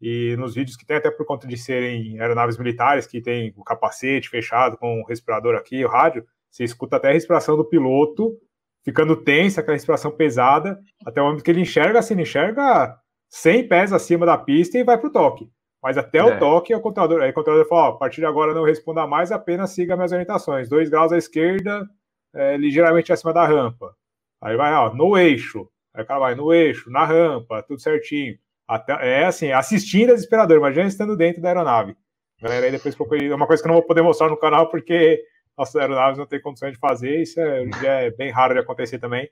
E 0.00 0.34
nos 0.36 0.54
vídeos 0.54 0.76
que 0.76 0.84
tem, 0.84 0.96
até 0.96 1.10
por 1.10 1.24
conta 1.24 1.46
de 1.46 1.56
serem 1.56 2.20
aeronaves 2.20 2.58
militares, 2.58 3.06
que 3.06 3.20
tem 3.20 3.54
o 3.56 3.62
capacete 3.62 4.28
fechado 4.28 4.76
com 4.76 5.00
o 5.00 5.06
respirador 5.06 5.54
aqui, 5.54 5.84
o 5.84 5.88
rádio, 5.88 6.26
você 6.50 6.64
escuta 6.64 6.96
até 6.96 7.08
a 7.08 7.12
respiração 7.12 7.56
do 7.56 7.64
piloto 7.64 8.36
ficando 8.84 9.16
tensa, 9.16 9.60
aquela 9.60 9.76
respiração 9.76 10.10
pesada, 10.10 10.78
até 11.06 11.20
o 11.20 11.24
momento 11.24 11.44
que 11.44 11.50
ele 11.50 11.60
enxerga, 11.60 11.98
assim, 11.98 12.14
ele 12.14 12.22
enxerga 12.22 12.96
100 13.32 13.66
pés 13.66 13.92
acima 13.94 14.26
da 14.26 14.36
pista 14.36 14.76
e 14.76 14.84
vai 14.84 14.98
para 14.98 15.08
o 15.08 15.12
toque. 15.12 15.50
Mas 15.82 15.96
até 15.96 16.18
é. 16.18 16.22
o 16.22 16.38
toque, 16.38 16.74
o 16.74 16.80
controlador, 16.80 17.22
aí 17.22 17.30
o 17.30 17.34
controlador 17.34 17.66
fala, 17.66 17.88
ó, 17.88 17.88
a 17.88 17.98
partir 17.98 18.20
de 18.20 18.26
agora 18.26 18.52
não 18.52 18.62
responda 18.62 19.06
mais, 19.06 19.32
apenas 19.32 19.70
siga 19.70 19.96
minhas 19.96 20.12
orientações. 20.12 20.68
2 20.68 20.90
graus 20.90 21.12
à 21.12 21.16
esquerda, 21.16 21.88
é, 22.34 22.58
ligeiramente 22.58 23.10
acima 23.10 23.32
da 23.32 23.46
rampa. 23.46 23.96
Aí 24.38 24.54
vai, 24.54 24.74
ó, 24.74 24.94
no 24.94 25.16
eixo. 25.16 25.66
Aí 25.94 26.04
o 26.04 26.06
cara 26.06 26.20
vai 26.20 26.34
no 26.34 26.52
eixo, 26.52 26.90
na 26.90 27.06
rampa, 27.06 27.62
tudo 27.62 27.80
certinho. 27.80 28.36
Até, 28.68 28.92
é 29.00 29.24
assim, 29.24 29.50
assistindo 29.50 30.10
é 30.10 30.14
desesperador, 30.14 30.58
imagina 30.58 30.86
estando 30.86 31.16
dentro 31.16 31.40
da 31.40 31.48
aeronave. 31.48 31.96
Galera, 32.40 32.66
aí 32.66 32.72
depois 32.72 32.94
procurei, 32.94 33.30
é 33.30 33.34
uma 33.34 33.46
coisa 33.46 33.62
que 33.62 33.66
eu 33.66 33.72
não 33.72 33.78
vou 33.78 33.86
poder 33.86 34.02
mostrar 34.02 34.28
no 34.28 34.36
canal 34.36 34.68
porque 34.68 35.22
nossas 35.56 35.76
aeronaves 35.76 36.18
não 36.18 36.26
têm 36.26 36.40
condições 36.40 36.72
de 36.72 36.78
fazer, 36.78 37.22
isso 37.22 37.40
é, 37.40 37.64
é 37.84 38.10
bem 38.10 38.30
raro 38.30 38.52
de 38.52 38.60
acontecer 38.60 38.98
também. 38.98 39.28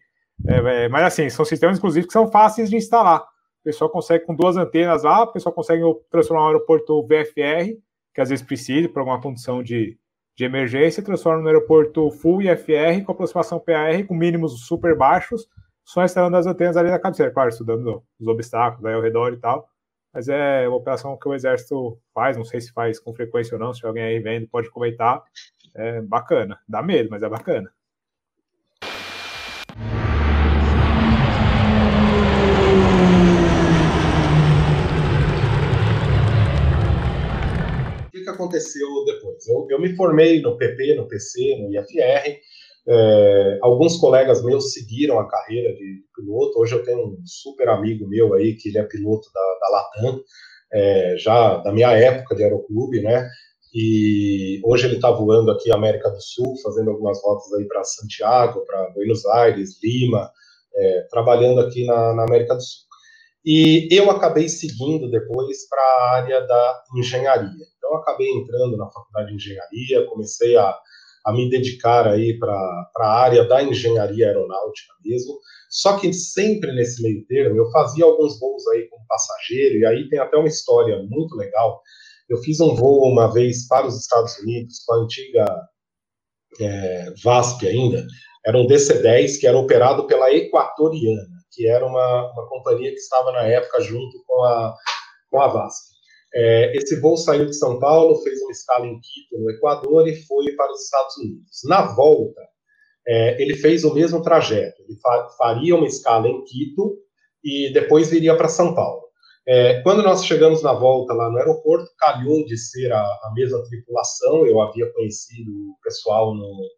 É, 0.49 0.85
é, 0.85 0.89
mas 0.89 1.05
assim, 1.05 1.29
são 1.29 1.45
sistemas, 1.45 1.77
inclusive, 1.77 2.07
que 2.07 2.13
são 2.13 2.31
fáceis 2.31 2.71
de 2.71 2.77
instalar. 2.77 3.25
O 3.61 3.65
pessoal 3.65 3.91
consegue, 3.91 4.25
com 4.25 4.35
duas 4.35 4.57
antenas 4.57 5.03
lá, 5.03 5.23
o 5.23 5.33
pessoal 5.33 5.55
consegue 5.55 5.83
transformar 6.11 6.45
um 6.45 6.47
aeroporto 6.47 7.03
VFR, 7.03 7.77
que 8.15 8.21
às 8.21 8.31
vezes 8.31 8.45
precisa, 8.45 8.89
por 8.89 9.01
alguma 9.01 9.21
condição 9.21 9.63
de, 9.63 9.99
de 10.37 10.45
emergência, 10.45 11.03
transforma 11.03 11.43
no 11.43 11.49
aeroporto 11.49 12.11
Full 12.11 12.43
IFR, 12.43 13.05
com 13.05 13.13
aproximação 13.13 13.61
PAR, 13.61 14.07
com 14.07 14.15
mínimos 14.15 14.67
super 14.67 14.97
baixos, 14.97 15.47
só 15.85 16.05
instalando 16.05 16.37
as 16.37 16.47
antenas 16.47 16.77
ali 16.77 16.91
na 16.91 16.99
cabeceira, 16.99 17.33
claro, 17.33 17.51
estudando 17.51 18.03
os 18.19 18.27
obstáculos 18.27 18.87
aí 18.87 18.95
ao 18.95 19.03
redor 19.03 19.35
e 19.35 19.37
tal. 19.37 19.69
Mas 20.13 20.29
é 20.29 20.67
uma 20.67 20.77
operação 20.77 21.17
que 21.17 21.29
o 21.29 21.35
Exército 21.35 21.99
faz, 22.15 22.37
não 22.37 22.45
sei 22.45 22.61
se 22.61 22.73
faz 22.73 22.99
com 22.99 23.15
frequência 23.15 23.55
ou 23.55 23.61
não, 23.61 23.73
se 23.75 23.85
alguém 23.87 24.03
aí 24.03 24.19
vendo 24.19 24.49
pode 24.49 24.71
comentar. 24.71 25.23
É 25.75 26.01
bacana, 26.01 26.59
dá 26.69 26.83
medo, 26.83 27.11
mas 27.11 27.23
é 27.23 27.29
bacana. 27.29 27.71
Aconteceu 38.41 38.89
depois? 39.05 39.47
Eu, 39.47 39.67
eu 39.71 39.81
me 39.81 39.95
formei 39.95 40.41
no 40.41 40.57
PP, 40.57 40.95
no 40.95 41.07
PC, 41.07 41.57
no 41.57 41.71
IFR, 41.71 42.41
é, 42.89 43.59
alguns 43.61 43.99
colegas 43.99 44.43
meus 44.43 44.73
seguiram 44.73 45.19
a 45.19 45.29
carreira 45.29 45.75
de 45.75 46.03
piloto. 46.17 46.59
Hoje 46.59 46.75
eu 46.75 46.83
tenho 46.83 47.07
um 47.07 47.23
super 47.25 47.69
amigo 47.69 48.09
meu 48.09 48.35
aí, 48.35 48.57
que 48.57 48.71
ele 48.71 48.79
é 48.79 48.83
piloto 48.85 49.29
da, 49.33 49.41
da 49.41 49.69
Latam, 49.71 50.23
é, 50.73 51.17
já 51.19 51.59
da 51.59 51.73
minha 51.73 51.93
época 51.93 52.35
de 52.35 52.43
aeroclube, 52.43 53.03
né? 53.03 53.29
E 53.73 54.61
hoje 54.65 54.87
ele 54.87 54.97
está 54.97 55.11
voando 55.11 55.51
aqui 55.53 55.71
América 55.71 56.11
do 56.11 56.21
Sul, 56.21 56.57
fazendo 56.63 56.91
algumas 56.91 57.23
rotas 57.23 57.53
aí 57.55 57.65
para 57.69 57.85
Santiago, 57.85 58.65
para 58.67 58.91
Buenos 58.91 59.25
Aires, 59.27 59.79
Lima, 59.83 60.31
é, 60.75 61.03
trabalhando 61.11 61.61
aqui 61.61 61.85
na, 61.85 62.15
na 62.15 62.25
América 62.25 62.55
do 62.55 62.63
Sul. 62.63 62.89
E 63.45 63.89
eu 63.93 64.11
acabei 64.11 64.49
seguindo 64.49 65.09
depois 65.11 65.69
para 65.69 65.83
a 65.83 66.17
área 66.17 66.41
da 66.41 66.83
engenharia. 66.97 67.70
Então, 67.91 68.01
acabei 68.01 68.29
entrando 68.31 68.77
na 68.77 68.89
faculdade 68.91 69.31
de 69.31 69.35
engenharia, 69.35 70.07
comecei 70.07 70.57
a 70.57 70.79
a 71.25 71.33
me 71.33 71.49
dedicar 71.51 72.07
aí 72.07 72.39
para 72.39 72.57
a 72.99 73.21
área 73.21 73.45
da 73.45 73.63
engenharia 73.63 74.29
aeronáutica 74.29 74.95
mesmo. 75.05 75.39
Só 75.69 75.99
que 75.99 76.13
sempre 76.13 76.73
nesse 76.73 77.03
meio 77.03 77.25
termo 77.27 77.57
eu 77.57 77.71
fazia 77.71 78.05
alguns 78.05 78.39
voos 78.41 78.67
aí 78.69 78.89
como 78.89 79.05
passageiro, 79.07 79.79
e 79.79 79.87
aí 79.87 80.09
tem 80.09 80.19
até 80.19 80.37
uma 80.37 80.49
história 80.49 81.03
muito 81.09 81.37
legal. 81.37 81.81
Eu 82.29 82.39
fiz 82.39 82.61
um 82.61 82.75
voo 82.75 83.05
uma 83.05 83.33
vez 83.33 83.67
para 83.69 83.87
os 83.87 83.99
Estados 83.99 84.39
Unidos 84.39 84.83
com 84.87 84.95
a 84.95 84.99
antiga 84.99 85.69
é, 86.61 87.13
VASP 87.23 87.69
ainda, 87.69 88.07
era 88.45 88.57
um 88.57 88.67
DC-10 88.67 89.39
que 89.39 89.47
era 89.47 89.59
operado 89.59 90.07
pela 90.07 90.33
Equatoriana, 90.33 91.29
que 91.53 91.67
era 91.67 91.87
uma, 91.87 92.33
uma 92.33 92.49
companhia 92.49 92.91
que 92.91 92.99
estava 92.99 93.31
na 93.33 93.43
época 93.43 93.83
junto 93.83 94.25
com 94.27 94.43
a, 94.45 94.75
com 95.31 95.41
a 95.41 95.49
VASP. 95.49 95.90
É, 96.33 96.77
esse 96.77 97.01
voo 97.01 97.17
saiu 97.17 97.47
de 97.47 97.57
São 97.57 97.79
Paulo, 97.79 98.23
fez 98.23 98.41
uma 98.43 98.53
escala 98.53 98.87
em 98.87 99.01
Quito, 99.01 99.39
no 99.41 99.51
Equador, 99.51 100.07
e 100.07 100.15
foi 100.27 100.53
para 100.53 100.73
os 100.73 100.85
Estados 100.85 101.17
Unidos. 101.19 101.61
Na 101.65 101.83
volta, 101.95 102.41
é, 103.07 103.43
ele 103.43 103.57
fez 103.57 103.85
o 103.85 103.93
mesmo 103.95 104.23
trajeto. 104.23 104.83
Ele 104.83 104.99
fa 105.01 105.29
faria 105.37 105.75
uma 105.75 105.87
escala 105.87 106.29
em 106.29 106.45
Quito 106.45 106.99
e 107.43 107.73
depois 107.73 108.11
viria 108.11 108.37
para 108.37 108.49
São 108.49 108.75
Paulo. 108.75 109.03
É, 109.49 109.81
quando 109.83 110.03
nós 110.03 110.25
chegamos 110.25 110.63
na 110.63 110.73
volta 110.73 111.13
lá 111.13 111.29
no 111.31 111.39
aeroporto, 111.39 111.91
calhou 111.99 112.45
de 112.45 112.57
ser 112.57 112.93
a, 112.93 113.01
a 113.01 113.33
mesma 113.35 113.63
tripulação. 113.65 114.47
Eu 114.47 114.61
havia 114.61 114.93
conhecido 114.93 115.51
o 115.51 115.77
pessoal 115.83 116.35
no, 116.35 116.69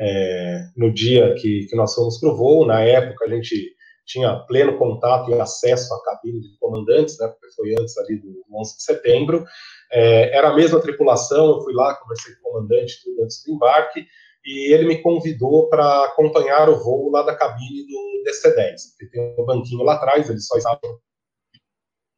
é, 0.00 0.68
no 0.76 0.92
dia 0.92 1.34
que, 1.34 1.66
que 1.68 1.76
nós 1.76 1.94
fomos 1.94 2.18
para 2.18 2.30
o 2.30 2.36
voo. 2.36 2.66
Na 2.66 2.80
época, 2.80 3.26
a 3.26 3.28
gente 3.28 3.73
tinha 4.06 4.40
pleno 4.46 4.78
contato 4.78 5.30
e 5.30 5.40
acesso 5.40 5.92
à 5.94 6.02
cabine 6.02 6.40
de 6.40 6.56
comandantes, 6.58 7.18
né, 7.18 7.28
porque 7.28 7.54
foi 7.54 7.74
antes 7.78 7.96
ali 7.98 8.16
do 8.18 8.44
11 8.52 8.76
de 8.76 8.82
setembro. 8.82 9.44
É, 9.90 10.36
era 10.36 10.50
a 10.50 10.54
mesma 10.54 10.80
tripulação, 10.80 11.46
eu 11.48 11.62
fui 11.62 11.72
lá, 11.74 11.94
conversei 11.94 12.34
com 12.34 12.48
o 12.48 12.52
comandante 12.52 13.02
tudo 13.02 13.22
antes 13.22 13.42
do 13.44 13.52
embarque, 13.52 14.06
e 14.44 14.74
ele 14.74 14.86
me 14.86 15.00
convidou 15.00 15.68
para 15.68 16.04
acompanhar 16.04 16.68
o 16.68 16.78
voo 16.82 17.10
lá 17.10 17.22
da 17.22 17.34
cabine 17.34 17.86
do 17.86 18.22
DC-10, 18.26 18.76
porque 18.90 19.10
tem 19.10 19.34
um 19.38 19.46
banquinho 19.46 19.82
lá 19.82 19.94
atrás, 19.94 20.28
ele 20.28 20.40
só 20.40 20.56
estava 20.58 20.80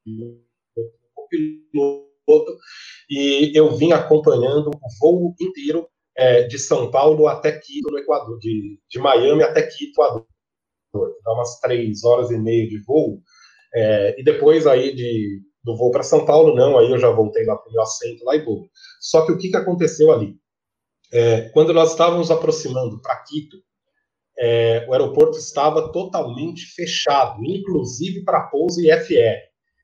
o 0.06 1.28
piloto, 1.28 2.56
e 3.08 3.52
eu 3.54 3.76
vim 3.76 3.92
acompanhando 3.92 4.70
o 4.70 4.88
voo 5.00 5.34
inteiro 5.40 5.88
é, 6.16 6.42
de 6.44 6.58
São 6.58 6.90
Paulo 6.90 7.28
até 7.28 7.52
Quito, 7.52 7.90
no 7.90 7.98
Equador, 7.98 8.38
de, 8.38 8.80
de 8.88 8.98
Miami 8.98 9.42
até 9.42 9.62
Quito, 9.62 10.02
Equador. 10.96 11.16
Dá 11.24 11.32
umas 11.32 11.58
três 11.60 12.04
horas 12.04 12.30
e 12.30 12.38
meia 12.38 12.66
de 12.68 12.82
voo, 12.82 13.20
é, 13.74 14.20
e 14.20 14.24
depois 14.24 14.66
aí 14.66 14.94
de, 14.94 15.40
do 15.62 15.76
voo 15.76 15.90
para 15.90 16.02
São 16.02 16.24
Paulo, 16.24 16.54
não, 16.54 16.78
aí 16.78 16.90
eu 16.90 16.98
já 16.98 17.10
voltei 17.10 17.44
lá 17.44 17.56
para 17.56 17.68
o 17.68 17.72
meu 17.72 17.82
assento 17.82 18.24
lá 18.24 18.36
e 18.36 18.44
vou. 18.44 18.68
Só 19.00 19.24
que 19.24 19.32
o 19.32 19.38
que, 19.38 19.50
que 19.50 19.56
aconteceu 19.56 20.12
ali? 20.12 20.34
É, 21.12 21.48
quando 21.50 21.72
nós 21.72 21.90
estávamos 21.90 22.30
aproximando 22.30 23.00
para 23.00 23.22
Quito, 23.22 23.56
é, 24.38 24.86
o 24.88 24.92
aeroporto 24.92 25.38
estava 25.38 25.90
totalmente 25.92 26.66
fechado, 26.74 27.42
inclusive 27.44 28.22
para 28.24 28.48
pouso 28.48 28.80
e 28.80 28.90
FR, 28.90 29.40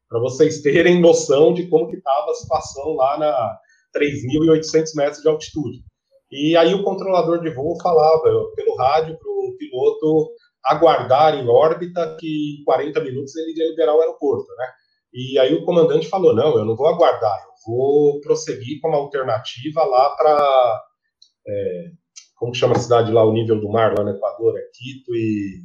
para 0.09 0.21
vocês 0.21 0.61
terem 0.61 1.01
noção 1.01 1.55
de 1.55 1.69
como 1.69 1.89
que 1.89 1.97
estava 1.97 2.31
a 2.31 2.35
situação 2.35 2.95
lá 2.95 3.19
na 3.19 3.59
3.800 3.97 4.95
metros 4.95 5.23
de 5.23 5.29
altitude. 5.29 5.85
E 6.31 6.57
aí 6.57 6.75
o 6.75 6.83
controlador 6.83 7.41
de 7.41 7.51
voo 7.51 7.81
falava 7.81 8.23
pelo 8.57 8.77
rádio 8.77 9.19
para 9.19 9.31
o 9.31 9.55
piloto 9.59 10.31
aguardar 10.65 11.35
em 11.35 11.49
órbita 11.49 12.17
que 12.19 12.61
em 12.61 12.65
40 12.65 13.01
minutos 13.01 13.35
ele 13.37 13.53
iria 13.53 13.71
liberar 13.71 13.95
o 13.95 14.01
aeroporto, 14.01 14.47
né? 14.57 14.67
E 15.13 15.39
aí 15.39 15.55
o 15.55 15.65
comandante 15.65 16.09
falou, 16.09 16.35
não, 16.35 16.57
eu 16.57 16.65
não 16.65 16.77
vou 16.77 16.87
aguardar, 16.87 17.39
eu 17.45 17.75
vou 17.75 18.21
prosseguir 18.21 18.81
com 18.81 18.89
uma 18.89 18.99
alternativa 18.99 19.85
lá 19.85 20.11
para 20.17 20.83
é, 21.47 21.91
como 22.43 22.53
chama 22.57 22.75
a 22.75 22.79
cidade 22.81 23.13
lá, 23.13 23.25
o 23.25 23.33
nível 23.33 23.61
do 23.61 23.71
mar 23.71 23.97
lá 23.97 24.03
no 24.03 24.11
Equador? 24.11 24.59
É 24.59 24.63
Quito 24.75 25.15
e. 25.15 25.63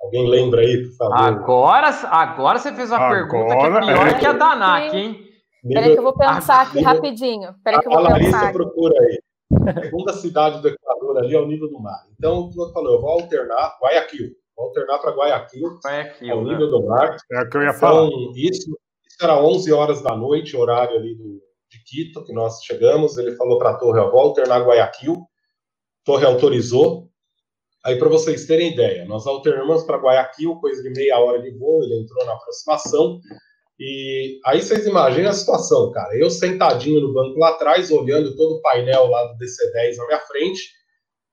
Alguém 0.00 0.28
lembra 0.28 0.60
aí, 0.60 0.86
por 0.86 0.96
favor? 0.96 1.16
Agora, 1.16 1.88
agora 1.88 2.58
você 2.60 2.72
fez 2.72 2.90
uma 2.90 2.96
agora, 2.96 3.14
pergunta 3.14 3.56
que 3.56 3.66
é 3.66 3.80
pior 3.80 4.08
é... 4.08 4.14
que 4.14 4.26
a 4.26 4.32
Danak, 4.32 4.96
hein? 4.96 5.20
Peraí 5.68 5.92
que 5.92 5.98
eu 5.98 6.02
vou 6.02 6.16
pensar 6.16 6.62
aqui 6.62 6.80
rapidinho. 6.80 7.54
Peraí 7.64 7.80
que 7.80 7.88
eu 7.88 7.90
vou 7.90 7.98
a 7.98 8.08
Larissa 8.10 8.30
pensar. 8.30 8.52
procura 8.52 8.94
aí. 9.00 9.18
A 9.50 9.82
segunda 9.82 10.12
cidade 10.12 10.62
do 10.62 10.68
Equador 10.68 11.18
ali 11.18 11.34
é 11.34 11.40
o 11.40 11.46
nível 11.46 11.68
do 11.68 11.80
mar. 11.80 12.06
Então, 12.16 12.40
o 12.40 12.50
piloto 12.50 12.72
falou, 12.72 12.94
eu 12.94 13.00
vou 13.00 13.10
alternar, 13.10 13.78
Guayaquil. 13.82 14.30
Vou 14.56 14.66
alternar 14.66 14.98
para 14.98 15.10
Guayaquil, 15.12 15.78
Guayaquil, 15.84 16.30
é 16.30 16.34
o 16.34 16.44
nível 16.44 16.66
né? 16.66 16.70
do 16.70 16.86
mar. 16.86 17.16
É 17.32 17.42
o 17.42 17.48
que 17.50 17.56
eu 17.56 17.62
ia 17.62 17.68
então, 17.68 17.80
falar. 17.80 18.08
Isso, 18.36 18.78
isso 19.06 19.18
era 19.20 19.42
11 19.42 19.72
horas 19.72 20.02
da 20.02 20.16
noite, 20.16 20.56
horário 20.56 20.96
ali 20.96 21.14
do, 21.16 21.42
de 21.70 21.82
Quito, 21.84 22.24
que 22.24 22.32
nós 22.32 22.62
chegamos, 22.62 23.16
ele 23.16 23.36
falou 23.36 23.58
para 23.58 23.70
a 23.70 23.76
torre, 23.76 24.00
ó, 24.00 24.10
vou 24.10 24.20
alternar 24.20 24.66
Guayaquil, 24.66 25.16
torre 26.04 26.26
autorizou. 26.26 27.08
Aí, 27.84 27.98
para 27.98 28.08
vocês 28.08 28.46
terem 28.46 28.72
ideia, 28.72 29.06
nós 29.06 29.26
alternamos 29.26 29.84
para 29.84 29.96
Guayaquil, 29.96 30.56
coisa 30.56 30.82
de 30.82 30.90
meia 30.90 31.18
hora 31.18 31.40
de 31.40 31.50
voo, 31.56 31.82
ele 31.82 32.00
entrou 32.00 32.24
na 32.26 32.34
aproximação, 32.34 33.20
e 33.80 34.38
aí 34.44 34.60
vocês 34.60 34.86
imaginem 34.86 35.26
a 35.26 35.32
situação, 35.32 35.90
cara. 35.90 36.14
Eu 36.14 36.28
sentadinho 36.28 37.00
no 37.00 37.14
banco 37.14 37.38
lá 37.38 37.48
atrás, 37.48 37.90
olhando 37.90 38.36
todo 38.36 38.56
o 38.56 38.60
painel 38.60 39.06
lá 39.06 39.24
do 39.24 39.38
DC-10 39.38 39.96
na 39.96 40.06
minha 40.06 40.20
frente, 40.20 40.70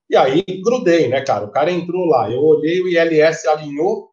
e 0.10 0.16
aí 0.16 0.46
grudei, 0.64 1.10
né, 1.10 1.20
cara? 1.22 1.44
O 1.44 1.52
cara 1.52 1.70
entrou 1.70 2.06
lá, 2.06 2.32
eu 2.32 2.40
olhei, 2.40 2.82
o 2.82 2.88
ILS 2.88 3.46
alinhou, 3.48 4.12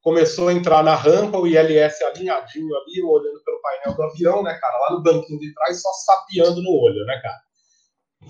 começou 0.00 0.48
a 0.48 0.54
entrar 0.54 0.82
na 0.82 0.94
rampa, 0.94 1.38
o 1.38 1.46
ILS 1.46 2.00
alinhadinho 2.00 2.74
ali, 2.74 3.02
olhando 3.02 3.44
pelo 3.44 3.60
painel 3.60 3.96
do 3.96 4.02
avião, 4.02 4.42
né, 4.42 4.58
cara, 4.58 4.78
lá 4.78 4.92
no 4.92 5.02
banquinho 5.02 5.38
de 5.38 5.52
trás, 5.52 5.82
só 5.82 5.90
sapeando 6.06 6.62
no 6.62 6.70
olho, 6.70 7.04
né, 7.04 7.20
cara. 7.22 7.38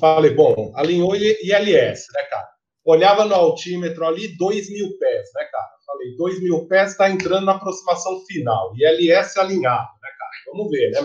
Falei, 0.00 0.34
bom, 0.34 0.72
alinhou 0.74 1.14
ILS, 1.14 2.06
né, 2.12 2.22
cara. 2.28 2.48
Olhava 2.84 3.24
no 3.24 3.34
altímetro 3.34 4.04
ali, 4.04 4.36
2 4.36 4.70
mil 4.70 4.98
pés, 4.98 5.28
né, 5.34 5.44
cara. 5.44 5.70
Falei, 5.86 6.16
2 6.16 6.42
mil 6.42 6.66
pés 6.66 6.92
está 6.92 7.10
entrando 7.10 7.46
na 7.46 7.52
aproximação 7.52 8.24
final. 8.26 8.72
ILS 8.74 9.36
alinhado, 9.36 9.88
né, 10.02 10.08
cara. 10.18 10.30
Vamos 10.52 10.70
ver, 10.70 10.90
né? 10.90 11.00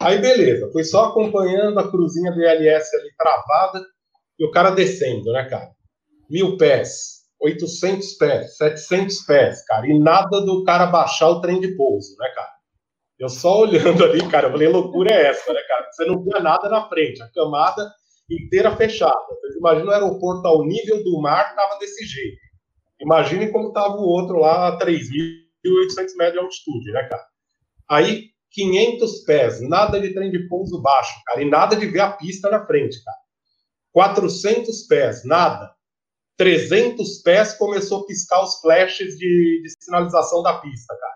Aí, 0.00 0.18
beleza. 0.18 0.70
Fui 0.72 0.84
só 0.84 1.06
acompanhando 1.06 1.78
a 1.78 1.90
cruzinha 1.90 2.32
do 2.32 2.40
ILS 2.40 2.94
ali 2.94 3.10
travada 3.18 3.84
e 4.38 4.44
o 4.44 4.50
cara 4.50 4.70
descendo, 4.70 5.32
né, 5.32 5.44
cara. 5.44 5.70
Mil 6.28 6.56
pés, 6.56 7.22
800 7.40 8.14
pés, 8.14 8.56
700 8.56 9.18
pés, 9.26 9.64
cara, 9.66 9.86
e 9.86 9.98
nada 9.98 10.40
do 10.40 10.64
cara 10.64 10.86
baixar 10.86 11.28
o 11.28 11.40
trem 11.40 11.60
de 11.60 11.76
pouso, 11.76 12.16
né, 12.18 12.28
cara? 12.34 12.54
Eu 13.18 13.28
só 13.28 13.60
olhando 13.60 14.02
ali, 14.04 14.26
cara, 14.28 14.48
eu 14.48 14.52
falei, 14.52 14.68
loucura 14.68 15.12
é 15.14 15.26
essa, 15.26 15.52
né, 15.52 15.60
cara? 15.68 15.88
Você 15.92 16.04
não 16.06 16.22
via 16.22 16.40
nada 16.40 16.68
na 16.68 16.88
frente, 16.88 17.22
a 17.22 17.30
camada 17.32 17.92
inteira 18.30 18.74
fechada. 18.76 19.14
Vocês 19.40 19.56
imaginam 19.56 19.88
o 19.88 19.92
aeroporto 19.92 20.46
ao 20.46 20.64
nível 20.64 21.02
do 21.02 21.20
mar, 21.20 21.54
tava 21.54 21.78
desse 21.78 22.04
jeito. 22.04 22.38
Imaginem 23.00 23.52
como 23.52 23.72
tava 23.72 23.96
o 23.96 24.06
outro 24.06 24.38
lá 24.38 24.68
a 24.68 24.78
3.800 24.78 26.16
metros 26.16 26.32
de 26.32 26.38
altitude, 26.38 26.92
né, 26.92 27.08
cara? 27.08 27.26
Aí, 27.90 28.30
500 28.50 29.24
pés, 29.24 29.60
nada 29.68 30.00
de 30.00 30.14
trem 30.14 30.30
de 30.30 30.48
pouso 30.48 30.80
baixo, 30.80 31.12
cara, 31.26 31.42
e 31.42 31.44
nada 31.44 31.76
de 31.76 31.86
ver 31.86 32.00
a 32.00 32.12
pista 32.12 32.48
na 32.48 32.64
frente, 32.64 33.02
cara. 33.04 33.16
400 33.92 34.86
pés, 34.86 35.24
nada. 35.24 35.74
300 36.36 37.22
pés 37.22 37.54
começou 37.54 38.00
a 38.00 38.06
piscar 38.06 38.42
os 38.42 38.60
flashes 38.60 39.16
de, 39.16 39.60
de 39.62 39.72
sinalização 39.80 40.42
da 40.42 40.58
pista, 40.58 40.96
cara. 40.96 41.14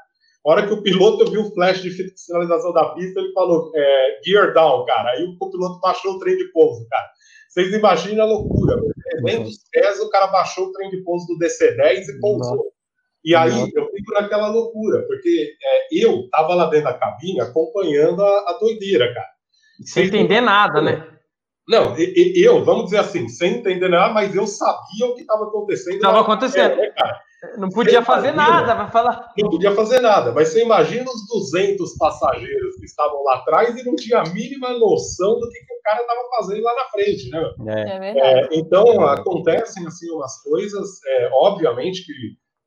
A 0.49 0.53
hora 0.53 0.67
que 0.67 0.73
o 0.73 0.83
piloto 0.83 1.31
viu 1.31 1.43
o 1.43 1.53
flash 1.53 1.83
de 1.83 1.91
sinalização 2.17 2.73
da 2.73 2.95
pista, 2.95 3.21
ele 3.21 3.35
falou 3.35 3.71
é, 3.75 4.21
gear 4.25 4.55
down, 4.55 4.87
cara. 4.87 5.11
Aí 5.11 5.23
o 5.23 5.51
piloto 5.51 5.79
baixou 5.79 6.15
o 6.15 6.19
trem 6.19 6.39
de 6.39 6.45
pouso, 6.53 6.87
cara. 6.89 7.07
Vocês 7.51 7.71
imaginam 7.75 8.25
a 8.25 8.29
loucura. 8.29 8.81
300 9.21 9.55
pés, 9.71 10.01
o 10.01 10.09
cara 10.09 10.29
baixou 10.29 10.69
o 10.69 10.73
trem 10.73 10.89
de 10.89 11.03
pouso 11.03 11.27
do 11.27 11.39
DC-10 11.39 12.09
e 12.09 12.21
pousou. 12.21 12.73
E 13.23 13.35
aí 13.35 13.71
eu 13.75 13.91
fico 13.91 14.15
naquela 14.15 14.49
loucura, 14.49 15.03
porque 15.07 15.53
é, 15.63 16.05
eu 16.07 16.27
tava 16.31 16.55
lá 16.55 16.71
dentro 16.71 16.85
da 16.85 16.95
cabine 16.95 17.43
acompanhando 17.43 18.23
a, 18.23 18.51
a 18.51 18.59
doideira, 18.59 19.13
cara. 19.13 19.29
Sem 19.83 20.07
entender 20.07 20.41
nada, 20.41 20.81
né? 20.81 21.07
Não, 21.69 21.95
eu, 21.99 22.65
vamos 22.65 22.85
dizer 22.87 23.01
assim, 23.01 23.29
sem 23.29 23.57
entender 23.57 23.91
nada, 23.91 24.15
mas 24.15 24.35
eu 24.35 24.47
sabia 24.47 25.05
o 25.05 25.15
que 25.15 25.21
estava 25.21 25.45
acontecendo. 25.45 25.97
Estava 25.97 26.21
acontecendo. 26.23 26.81
É, 26.81 26.91
cara? 26.93 27.21
Não 27.57 27.69
podia 27.69 28.03
fazer 28.03 28.33
nada, 28.33 28.75
vai 28.75 28.91
falar. 28.91 29.33
Não 29.39 29.51
podia 29.51 29.73
fazer 29.73 30.01
nada, 30.01 30.33
mas 30.33 30.49
você 30.49 30.63
imagina 30.63 31.05
os 31.09 31.51
200 31.53 31.97
passageiros 31.97 32.77
que 32.77 32.85
estavam 32.85 33.23
lá 33.23 33.37
atrás 33.37 33.79
e 33.79 33.85
não 33.85 33.95
tinha 33.95 34.19
a 34.21 34.29
mínima 34.29 34.77
noção 34.77 35.39
do 35.39 35.49
que, 35.49 35.59
que 35.61 35.75
o 35.75 35.83
cara 35.85 36.01
estava 36.01 36.21
fazendo 36.37 36.63
lá 36.65 36.75
na 36.75 36.85
frente, 36.91 37.31
né? 37.31 37.55
É. 37.69 38.41
É, 38.41 38.49
então, 38.53 39.01
acontecem 39.07 39.87
assim 39.87 40.11
umas 40.11 40.43
coisas, 40.43 41.01
é, 41.07 41.31
obviamente 41.33 42.05
que 42.05 42.13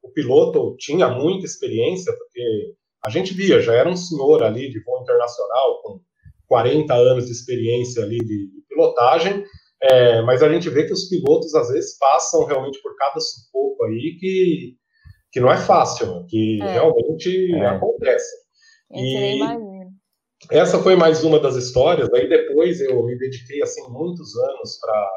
o 0.01 0.09
piloto 0.09 0.75
tinha 0.77 1.09
muita 1.09 1.45
experiência, 1.45 2.13
porque 2.17 2.73
a 3.05 3.09
gente 3.09 3.33
via, 3.33 3.61
já 3.61 3.73
era 3.73 3.89
um 3.89 3.95
senhor 3.95 4.41
ali 4.41 4.69
de 4.69 4.81
voo 4.83 5.01
internacional, 5.01 5.81
com 5.81 5.99
40 6.47 6.93
anos 6.93 7.25
de 7.25 7.31
experiência 7.31 8.03
ali 8.03 8.19
de, 8.19 8.25
de 8.25 8.61
pilotagem, 8.69 9.43
é, 9.83 10.21
mas 10.21 10.43
a 10.43 10.51
gente 10.51 10.69
vê 10.69 10.85
que 10.85 10.93
os 10.93 11.09
pilotos 11.09 11.55
às 11.55 11.69
vezes 11.69 11.97
passam 11.97 12.45
realmente 12.45 12.81
por 12.81 12.95
cada 12.95 13.19
sufoco 13.19 13.83
aí 13.85 14.17
que, 14.19 14.75
que 15.31 15.39
não 15.39 15.51
é 15.51 15.57
fácil, 15.57 16.25
que 16.27 16.61
é. 16.61 16.73
realmente 16.73 17.55
é. 17.55 17.65
acontece. 17.65 18.35
E 18.93 19.39
essa 20.49 20.79
foi 20.79 20.95
mais 20.95 21.23
uma 21.23 21.39
das 21.39 21.55
histórias. 21.55 22.11
Aí 22.13 22.27
depois 22.27 22.81
eu 22.81 23.03
me 23.05 23.17
dediquei 23.17 23.61
assim 23.61 23.81
muitos 23.89 24.35
anos 24.37 24.79
para 24.79 25.09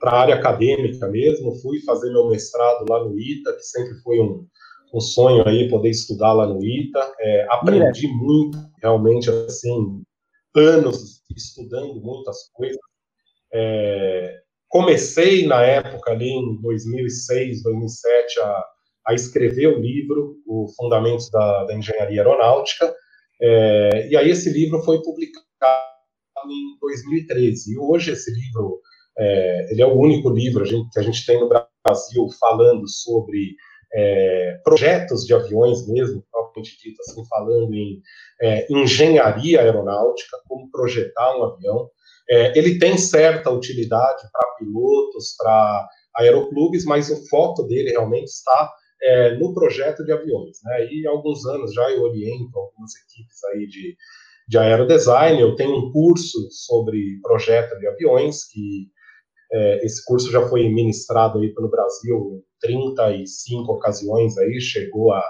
para 0.00 0.12
a 0.12 0.20
área 0.20 0.34
acadêmica 0.34 1.06
mesmo. 1.08 1.54
Fui 1.60 1.78
fazer 1.82 2.10
meu 2.10 2.28
mestrado 2.28 2.86
lá 2.88 3.04
no 3.04 3.18
ITA, 3.20 3.52
que 3.52 3.62
sempre 3.62 3.94
foi 4.02 4.18
um, 4.18 4.46
um 4.94 5.00
sonho 5.00 5.46
aí 5.46 5.68
poder 5.68 5.90
estudar 5.90 6.32
lá 6.32 6.46
no 6.46 6.64
ITA. 6.64 7.14
É, 7.20 7.46
aprendi 7.50 8.08
muito, 8.08 8.58
realmente 8.82 9.30
assim 9.30 10.02
anos 10.56 11.22
estudando 11.36 12.00
muitas 12.00 12.50
coisas. 12.54 12.80
É, 13.52 14.40
comecei 14.68 15.46
na 15.46 15.62
época, 15.62 16.12
ali 16.12 16.28
em 16.28 16.60
2006, 16.60 17.62
2007, 17.62 18.40
a, 18.40 18.64
a 19.08 19.14
escrever 19.14 19.68
o 19.68 19.80
livro, 19.80 20.36
o 20.46 20.66
Fundamentos 20.76 21.30
da, 21.30 21.64
da 21.64 21.74
Engenharia 21.74 22.20
Aeronáutica, 22.20 22.94
é, 23.42 24.08
e 24.08 24.16
aí 24.16 24.30
esse 24.30 24.50
livro 24.50 24.82
foi 24.82 25.02
publicado 25.02 25.46
em 26.46 26.78
2013. 26.80 27.72
E 27.72 27.78
hoje 27.78 28.12
esse 28.12 28.30
livro, 28.30 28.80
é, 29.18 29.72
ele 29.72 29.82
é 29.82 29.86
o 29.86 29.96
único 29.96 30.30
livro 30.30 30.64
que 30.64 30.98
a 30.98 31.02
gente 31.02 31.24
tem 31.24 31.40
no 31.40 31.48
Brasil 31.48 32.28
falando 32.38 32.86
sobre 32.88 33.56
é, 33.92 34.60
projetos 34.62 35.24
de 35.24 35.34
aviões 35.34 35.86
mesmo, 35.88 36.24
propriamente 36.30 36.78
dito, 36.82 37.00
assim, 37.00 37.24
falando 37.26 37.74
em 37.74 38.00
é, 38.40 38.66
engenharia 38.70 39.60
aeronáutica, 39.60 40.36
como 40.46 40.70
projetar 40.70 41.36
um 41.36 41.44
avião. 41.44 41.90
É, 42.30 42.56
ele 42.58 42.78
tem 42.78 42.96
certa 42.96 43.50
utilidade 43.50 44.22
para 44.32 44.54
pilotos, 44.58 45.34
para 45.38 45.88
aeroclubes, 46.16 46.84
mas 46.84 47.10
o 47.10 47.28
foco 47.28 47.64
dele 47.64 47.90
realmente 47.90 48.28
está 48.28 48.72
é, 49.02 49.34
no 49.36 49.52
projeto 49.54 50.04
de 50.04 50.12
aviões. 50.12 50.58
Né? 50.64 50.86
E 50.92 51.06
há 51.06 51.10
alguns 51.10 51.44
anos 51.46 51.74
já 51.74 51.90
eu 51.90 52.02
oriento 52.02 52.58
algumas 52.58 52.92
equipes 52.96 53.44
aí 53.52 53.66
de, 53.66 53.96
de 54.48 54.58
aerodesign, 54.58 55.40
eu 55.40 55.56
tenho 55.56 55.76
um 55.76 55.92
curso 55.92 56.48
sobre 56.50 57.20
projeto 57.22 57.78
de 57.78 57.86
aviões 57.88 58.44
que 58.46 58.88
É, 59.52 59.84
esse 59.84 60.04
curso 60.04 60.30
já 60.30 60.48
foi 60.48 60.68
ministrado 60.68 61.40
aí 61.40 61.52
pelo 61.54 61.68
Brasil 61.70 62.16
em 62.36 62.42
35 62.60 63.72
ocasiões 63.72 64.38
aí, 64.38 64.60
chegou 64.60 65.12
a, 65.12 65.24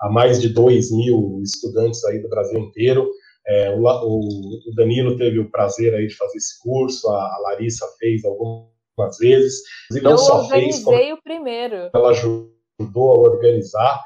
a 0.00 0.10
mais 0.10 0.40
de 0.40 0.48
2 0.48 0.90
mil 0.92 1.40
estudantes 1.42 2.02
aí 2.06 2.18
do 2.22 2.28
Brasil 2.30 2.58
inteiro. 2.60 3.10
É, 3.48 3.70
o, 3.70 3.80
o, 3.82 4.74
Danilo 4.74 5.16
teve 5.16 5.38
o 5.38 5.50
prazer 5.50 5.94
aí 5.94 6.06
de 6.06 6.14
fazer 6.14 6.36
esse 6.36 6.60
curso, 6.60 7.08
a, 7.08 7.18
a 7.18 7.38
Larissa 7.44 7.86
fez 7.98 8.22
algumas 8.24 9.16
vezes. 9.18 9.62
E 9.90 10.00
não 10.00 10.12
Eu 10.12 10.18
só 10.18 10.42
organizei 10.42 10.84
fez, 10.84 11.14
o 11.14 11.22
primeiro. 11.22 11.90
Ela 11.94 12.10
ajudou 12.10 12.52
a 12.96 13.18
organizar. 13.20 14.02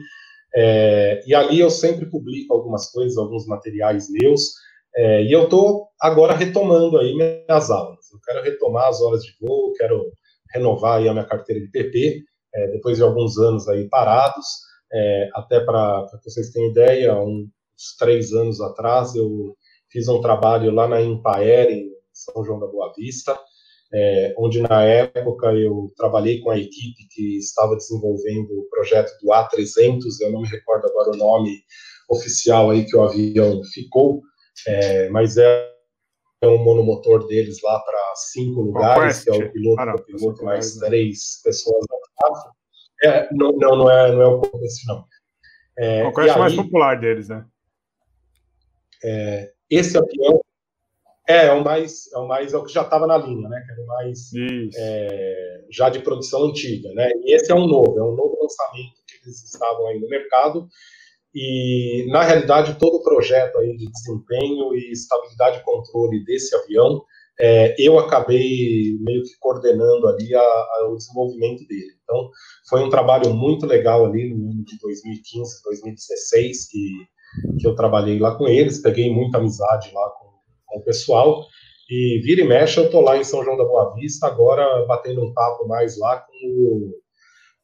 É, 0.55 1.21
e 1.25 1.35
ali 1.35 1.59
eu 1.59 1.69
sempre 1.69 2.09
publico 2.09 2.53
algumas 2.53 2.91
coisas, 2.91 3.17
alguns 3.17 3.45
materiais 3.47 4.07
meus. 4.09 4.53
É, 4.95 5.23
e 5.23 5.31
eu 5.31 5.43
estou 5.43 5.89
agora 6.01 6.33
retomando 6.33 6.97
aí 6.97 7.13
minhas 7.15 7.69
aulas. 7.69 8.09
Eu 8.11 8.19
quero 8.25 8.43
retomar 8.43 8.87
as 8.87 9.01
horas 9.01 9.23
de 9.23 9.33
voo, 9.39 9.73
quero 9.73 10.11
renovar 10.53 10.99
aí 10.99 11.07
a 11.07 11.13
minha 11.13 11.25
carteira 11.25 11.61
de 11.61 11.69
PP, 11.69 12.23
é, 12.55 12.67
depois 12.71 12.97
de 12.97 13.03
alguns 13.03 13.37
anos 13.37 13.67
aí 13.67 13.87
parados. 13.89 14.45
É, 14.91 15.29
até 15.33 15.59
para 15.59 16.05
vocês 16.23 16.51
terem 16.51 16.71
ideia, 16.71 17.19
um, 17.19 17.47
uns 17.77 17.95
três 17.97 18.33
anos 18.33 18.59
atrás, 18.59 19.15
eu 19.15 19.55
fiz 19.89 20.07
um 20.07 20.19
trabalho 20.19 20.73
lá 20.73 20.87
na 20.87 21.01
Impaer, 21.01 21.69
em 21.69 21.91
São 22.11 22.43
João 22.43 22.59
da 22.59 22.67
Boa 22.67 22.91
Vista, 22.97 23.37
é, 23.93 24.33
onde 24.37 24.59
na 24.61 24.83
época 24.83 25.53
eu 25.53 25.93
trabalhei 25.95 26.41
com 26.41 26.49
a 26.49 26.57
equipe 26.57 27.07
que 27.09 27.37
estava 27.37 27.75
desenvolvendo 27.75 28.51
o 28.51 28.69
projeto 28.69 29.11
do 29.21 29.29
A300, 29.29 30.01
eu 30.21 30.31
não 30.31 30.41
me 30.41 30.47
recordo 30.47 30.87
agora 30.87 31.11
o 31.11 31.17
nome 31.17 31.61
oficial 32.09 32.69
aí 32.69 32.85
que 32.85 32.95
o 32.95 33.03
avião 33.03 33.61
ficou, 33.73 34.21
é, 34.67 35.09
mas 35.09 35.37
é, 35.37 35.71
é 36.41 36.47
um 36.47 36.63
monomotor 36.63 37.27
deles 37.27 37.61
lá 37.63 37.79
para 37.79 38.15
cinco 38.15 38.61
lugares, 38.61 39.23
que 39.23 39.29
é 39.29 39.33
o 39.33 39.51
piloto, 39.51 39.81
ah, 39.81 39.95
o 39.95 40.01
piloto 40.03 40.43
mais 40.43 40.75
três 40.75 41.41
pessoas 41.43 41.85
atrás. 41.85 42.43
É, 43.03 43.29
não, 43.31 43.51
não, 43.53 43.75
não 43.75 43.91
é, 43.91 44.11
não 44.11 44.21
é 44.21 44.27
o 44.27 44.39
Conquest, 44.41 44.85
não. 44.87 45.05
É, 45.77 46.03
o 46.03 46.11
Conquest 46.11 46.35
é 46.35 46.39
mais 46.39 46.55
popular 46.55 46.99
deles, 46.99 47.29
né? 47.29 47.45
É, 49.03 49.51
esse 49.69 49.97
avião 49.97 50.41
é, 51.27 51.47
é, 51.47 51.51
o 51.51 51.63
mais, 51.63 52.11
é 52.13 52.17
o 52.17 52.27
mais, 52.27 52.53
é 52.53 52.57
o 52.57 52.63
que 52.63 52.71
já 52.71 52.83
estava 52.83 53.05
na 53.05 53.17
linha, 53.17 53.49
né? 53.49 53.61
Que 53.65 53.71
era 53.73 53.81
o 53.81 53.87
mais 53.87 54.19
é, 54.77 55.65
já 55.69 55.89
de 55.89 55.99
produção 55.99 56.45
antiga, 56.45 56.89
né? 56.93 57.11
E 57.23 57.35
esse 57.35 57.51
é 57.51 57.55
um 57.55 57.67
novo, 57.67 57.99
é 57.99 58.03
um 58.03 58.15
novo 58.15 58.37
lançamento 58.41 58.95
que 59.05 59.17
eles 59.25 59.43
estavam 59.43 59.87
aí 59.87 59.99
no 59.99 60.07
mercado. 60.07 60.67
E 61.35 62.07
na 62.09 62.23
realidade 62.23 62.79
todo 62.79 62.95
o 62.95 63.03
projeto 63.03 63.57
aí 63.57 63.75
de 63.75 63.91
desempenho 63.91 64.73
e 64.73 64.91
estabilidade 64.91 65.59
e 65.59 65.63
controle 65.63 66.23
desse 66.23 66.55
avião, 66.55 67.03
é, 67.39 67.75
eu 67.77 67.99
acabei 67.99 68.97
meio 69.01 69.21
que 69.23 69.37
coordenando 69.39 70.07
ali 70.07 70.33
a, 70.33 70.41
a, 70.41 70.89
o 70.89 70.95
desenvolvimento 70.95 71.67
dele. 71.67 71.91
Então 72.03 72.29
foi 72.69 72.81
um 72.81 72.89
trabalho 72.89 73.33
muito 73.33 73.65
legal 73.65 74.05
ali 74.05 74.33
no 74.33 74.49
ano 74.49 74.63
de 74.63 74.79
2015, 74.79 75.61
2016 75.63 76.69
que 76.69 77.07
que 77.59 77.67
eu 77.67 77.75
trabalhei 77.75 78.19
lá 78.19 78.35
com 78.35 78.47
eles, 78.47 78.81
peguei 78.81 79.11
muita 79.11 79.37
amizade 79.37 79.91
lá 79.93 80.09
com, 80.11 80.27
com 80.65 80.79
o 80.79 80.83
pessoal, 80.83 81.45
e 81.89 82.19
vira 82.23 82.41
e 82.41 82.47
mexe 82.47 82.79
eu 82.79 82.89
tô 82.89 83.01
lá 83.01 83.17
em 83.17 83.23
São 83.23 83.43
João 83.43 83.57
da 83.57 83.63
Boa 83.63 83.93
Vista, 83.95 84.27
agora 84.27 84.85
batendo 84.85 85.23
um 85.23 85.33
papo 85.33 85.67
mais 85.67 85.97
lá 85.97 86.19
com 86.19 86.33
o, 86.47 86.93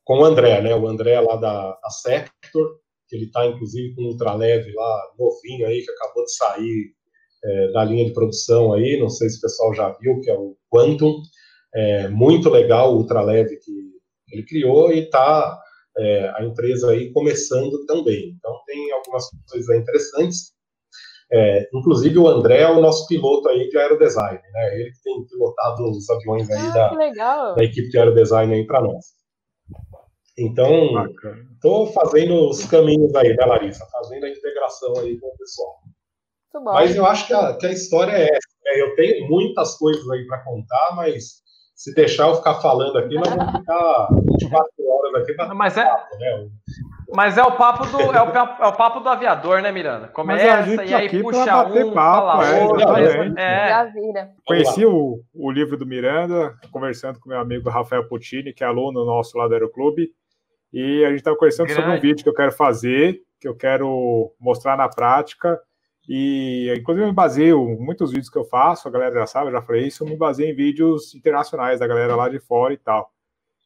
com 0.04 0.20
o 0.20 0.26
André, 0.26 0.62
né, 0.62 0.76
o 0.76 0.88
André 0.88 1.20
lá 1.20 1.36
da, 1.36 1.72
da 1.72 1.90
Sector, 1.90 2.80
que 3.08 3.16
ele 3.16 3.30
tá 3.30 3.46
inclusive 3.46 3.94
com 3.96 4.04
um 4.04 4.08
ultraleve 4.08 4.72
lá, 4.74 5.02
novinho 5.20 5.68
aí, 5.68 5.84
que 5.84 5.92
acabou 5.92 6.24
de 6.24 6.36
sair 6.36 6.94
é, 7.44 7.72
da 7.72 7.84
linha 7.84 8.06
de 8.06 8.14
produção 8.14 8.74
aí, 8.74 8.98
não 9.00 9.10
sei 9.10 9.30
se 9.30 9.38
o 9.38 9.42
pessoal 9.42 9.74
já 9.74 9.90
viu, 10.00 10.20
que 10.22 10.30
é 10.30 10.38
o 10.38 10.56
Quantum, 10.72 11.22
é, 11.76 12.08
muito 12.08 12.50
legal 12.50 12.94
o 12.94 12.98
ultraleve 12.98 13.58
que 13.58 13.72
ele 14.32 14.44
criou 14.44 14.92
e 14.92 15.10
tá 15.10 15.60
é, 15.98 16.32
a 16.36 16.44
empresa 16.44 16.92
aí 16.92 17.12
começando 17.12 17.86
também. 17.86 18.36
Então, 18.38 18.60
tem 18.66 18.92
algumas 18.92 19.30
coisas 19.50 19.78
interessantes. 19.78 20.54
É, 21.32 21.68
inclusive, 21.74 22.18
o 22.18 22.28
André 22.28 22.62
é 22.62 22.70
o 22.70 22.82
nosso 22.82 23.08
piloto 23.08 23.50
aí 23.50 23.70
de 23.70 23.78
aerodesign, 23.78 24.40
né? 24.54 24.80
Ele 24.80 24.92
que 24.92 25.02
tem 25.04 25.26
pilotado 25.26 25.90
os 25.90 26.10
aviões 26.10 26.50
aí 26.50 26.68
ah, 26.68 27.14
da, 27.16 27.54
da, 27.56 27.64
equipe 27.64 27.90
de 27.90 27.98
aerodesign 27.98 28.54
aí 28.54 28.68
para 28.68 28.82
nós. 28.82 29.06
Então, 30.38 31.08
estou 31.54 31.88
fazendo 31.88 32.50
os 32.50 32.66
caminhos 32.66 33.14
aí, 33.16 33.36
né, 33.36 33.46
Larissa? 33.46 33.86
Fazendo 33.92 34.26
a 34.26 34.30
integração 34.30 34.98
aí 35.00 35.20
com 35.20 35.28
o 35.28 35.38
pessoal. 35.38 35.80
Mas 36.66 36.96
eu 36.96 37.06
acho 37.06 37.26
que 37.26 37.34
a, 37.34 37.56
que 37.56 37.66
a 37.66 37.72
história 37.72 38.12
é 38.12 38.24
essa. 38.26 38.50
Né? 38.64 38.82
Eu 38.82 38.96
tenho 38.96 39.28
muitas 39.28 39.76
coisas 39.78 40.08
aí 40.10 40.26
para 40.28 40.44
contar, 40.44 40.96
mas 40.96 41.42
se 41.76 41.94
deixar 41.94 42.30
eu 42.30 42.36
ficar 42.36 42.56
falando 42.56 42.98
aqui, 42.98 43.16
nós 43.16 43.30
vamos 43.30 43.58
ficar 43.58 44.08
24 44.12 44.70
horas 44.88 45.22
aqui 45.22 45.34
para 45.34 45.54
mas 45.54 45.78
é 45.78 45.86
papo, 45.86 46.18
né? 46.18 46.50
Mas 47.16 47.38
é 47.38 47.44
o 47.44 47.52
papo 47.52 47.86
do 47.86 48.02
é 48.02 48.22
o, 48.22 48.64
é 48.64 48.68
o 48.68 48.74
papo 48.74 49.00
do 49.00 49.10
aviador, 49.10 49.62
né, 49.62 49.72
Miranda? 49.72 50.08
Começa 50.08 50.74
e 50.84 50.94
aí 50.94 51.22
puxa 51.22 51.42
um, 51.42 51.46
papo, 51.46 51.94
fala 51.94 52.48
é, 52.48 52.64
outro. 52.64 53.40
É. 53.40 54.32
Conheci 54.46 54.86
o, 54.86 55.20
o 55.34 55.52
livro 55.52 55.78
do 55.78 55.86
Miranda, 55.86 56.56
conversando 56.72 57.20
com 57.20 57.30
meu 57.30 57.40
amigo 57.40 57.70
Rafael 57.70 58.08
Puccini, 58.08 58.54
que 58.54 58.64
é 58.64 58.68
aluno 58.68 59.06
nosso 59.06 59.38
lá 59.38 59.48
do 59.48 59.54
Aeroclube, 59.54 60.10
e 60.74 61.06
a 61.06 61.10
gente 61.10 61.20
estava 61.20 61.38
conversando 61.38 61.68
Grande. 61.68 61.82
sobre 61.82 61.98
um 61.98 62.02
vídeo 62.02 62.24
que 62.24 62.30
eu 62.30 62.34
quero 62.34 62.52
fazer, 62.52 63.20
que 63.40 63.48
eu 63.48 63.56
quero 63.56 64.34
mostrar 64.40 64.76
na 64.76 64.90
prática, 64.90 65.60
e, 66.08 66.74
inclusive, 66.78 67.06
eu 67.06 67.10
me 67.10 67.14
baseio, 67.14 67.78
muitos 67.80 68.12
vídeos 68.12 68.30
que 68.30 68.38
eu 68.38 68.44
faço, 68.44 68.88
a 68.88 68.92
galera 68.92 69.16
já 69.16 69.26
sabe, 69.26 69.48
eu 69.48 69.54
já 69.54 69.62
falei 69.62 69.88
isso, 69.88 70.04
eu 70.04 70.08
me 70.08 70.18
baseio 70.18 70.52
em 70.52 70.56
vídeos 70.56 71.16
internacionais 71.16 71.80
da 71.80 71.88
galera 71.88 72.16
lá 72.16 72.28
de 72.30 72.40
fora 72.40 72.74
e 72.74 72.78
tal. 72.78 73.12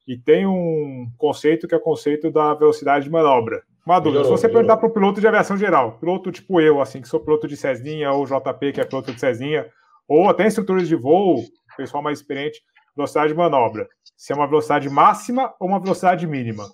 E 0.08 0.18
tem 0.18 0.46
um 0.46 1.12
conceito 1.18 1.68
que 1.68 1.74
é 1.74 1.78
o 1.78 1.82
conceito 1.82 2.32
da 2.32 2.54
velocidade 2.54 3.06
de 3.06 3.12
manobra. 3.12 3.64
Uma 3.86 4.00
dúvida, 4.00 4.24
se 4.24 4.30
você 4.30 4.48
perguntar 4.48 4.78
para 4.78 4.88
o 4.88 4.92
piloto 4.92 5.20
de 5.20 5.28
aviação 5.28 5.58
geral, 5.58 5.98
piloto 5.98 6.32
tipo 6.32 6.62
eu, 6.62 6.82
assim, 6.82 7.02
que 7.02 7.08
sou 7.08 7.20
piloto 7.20 7.48
de 7.48 7.58
Cezinha, 7.58 8.12
ou 8.12 8.26
JP, 8.26 8.74
que 8.74 8.82
é 8.82 8.86
piloto 8.86 9.14
de 9.14 9.20
Cezinha, 9.20 9.66
ou 10.08 10.30
até 10.30 10.46
instrutores 10.46 10.88
de 10.88 10.96
voo, 10.96 11.44
pessoal 11.76 12.04
mais 12.04 12.20
experiente, 12.20 12.62
velocidade 12.96 13.32
de 13.32 13.38
manobra, 13.38 13.88
se 14.16 14.34
é 14.34 14.36
uma 14.36 14.48
velocidade 14.48 14.90
máxima 14.90 15.54
ou 15.60 15.68
uma 15.68 15.80
velocidade 15.80 16.26
mínima. 16.26 16.66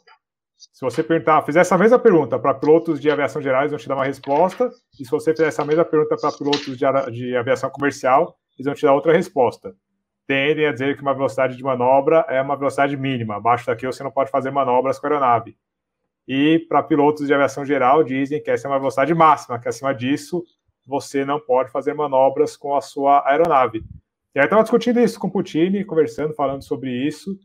Se 0.71 0.81
você 0.81 1.03
perguntar, 1.03 1.41
fizer 1.43 1.59
essa 1.59 1.77
mesma 1.77 1.99
pergunta 1.99 2.39
para 2.39 2.53
pilotos 2.53 2.99
de 2.99 3.09
aviação 3.09 3.41
gerais, 3.41 3.71
vão 3.71 3.79
te 3.79 3.87
dar 3.87 3.95
uma 3.95 4.05
resposta. 4.05 4.69
E 4.99 5.03
se 5.03 5.11
você 5.11 5.31
fizer 5.31 5.47
essa 5.47 5.65
mesma 5.65 5.83
pergunta 5.83 6.15
para 6.15 6.31
pilotos 6.31 6.77
de, 6.77 6.85
de, 7.11 7.35
aviação 7.35 7.69
comercial, 7.69 8.37
eles 8.55 8.65
vão 8.65 8.73
te 8.73 8.83
dar 8.83 8.93
outra 8.93 9.11
resposta. 9.11 9.75
Tendem 10.25 10.65
a 10.65 10.71
dizer 10.71 10.95
que 10.95 11.01
uma 11.01 11.13
velocidade 11.13 11.57
de 11.57 11.63
manobra 11.63 12.25
é 12.29 12.41
uma 12.41 12.55
velocidade 12.55 12.95
mínima. 12.95 13.35
Abaixo 13.35 13.65
daqui 13.65 13.85
você 13.85 14.03
não 14.03 14.11
pode 14.11 14.31
fazer 14.31 14.51
manobras 14.51 14.99
com 14.99 15.07
a 15.07 15.09
aeronave. 15.09 15.57
E 16.25 16.59
para 16.69 16.81
pilotos 16.81 17.27
de 17.27 17.33
aviação 17.33 17.65
geral, 17.65 18.03
dizem 18.03 18.41
que 18.41 18.49
essa 18.49 18.67
é 18.67 18.71
uma 18.71 18.79
velocidade 18.79 19.13
máxima, 19.13 19.59
que 19.59 19.67
acima 19.67 19.93
disso 19.93 20.43
você 20.85 21.25
não 21.25 21.39
pode 21.39 21.71
fazer 21.71 21.93
manobras 21.93 22.55
com 22.55 22.75
a 22.75 22.81
sua 22.81 23.27
aeronave. 23.27 23.83
E 24.33 24.39
aí 24.39 24.45
estava 24.45 24.63
discutindo 24.63 24.99
isso 24.99 25.19
com 25.19 25.27
o 25.27 25.31
Puccini, 25.31 25.83
conversando, 25.83 26.33
falando 26.33 26.63
sobre 26.63 26.89
isso 26.89 27.37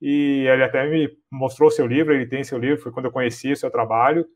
e 0.00 0.46
ele 0.48 0.64
até 0.64 0.88
me 0.88 1.10
mostrou 1.30 1.70
seu 1.70 1.86
livro, 1.86 2.14
ele 2.14 2.26
tem 2.26 2.42
seu 2.42 2.58
livro, 2.58 2.82
foi 2.82 2.92
quando 2.92 3.06
eu 3.06 3.12
conheci 3.12 3.52
o 3.52 3.56
seu 3.56 3.70
trabalho, 3.70 4.26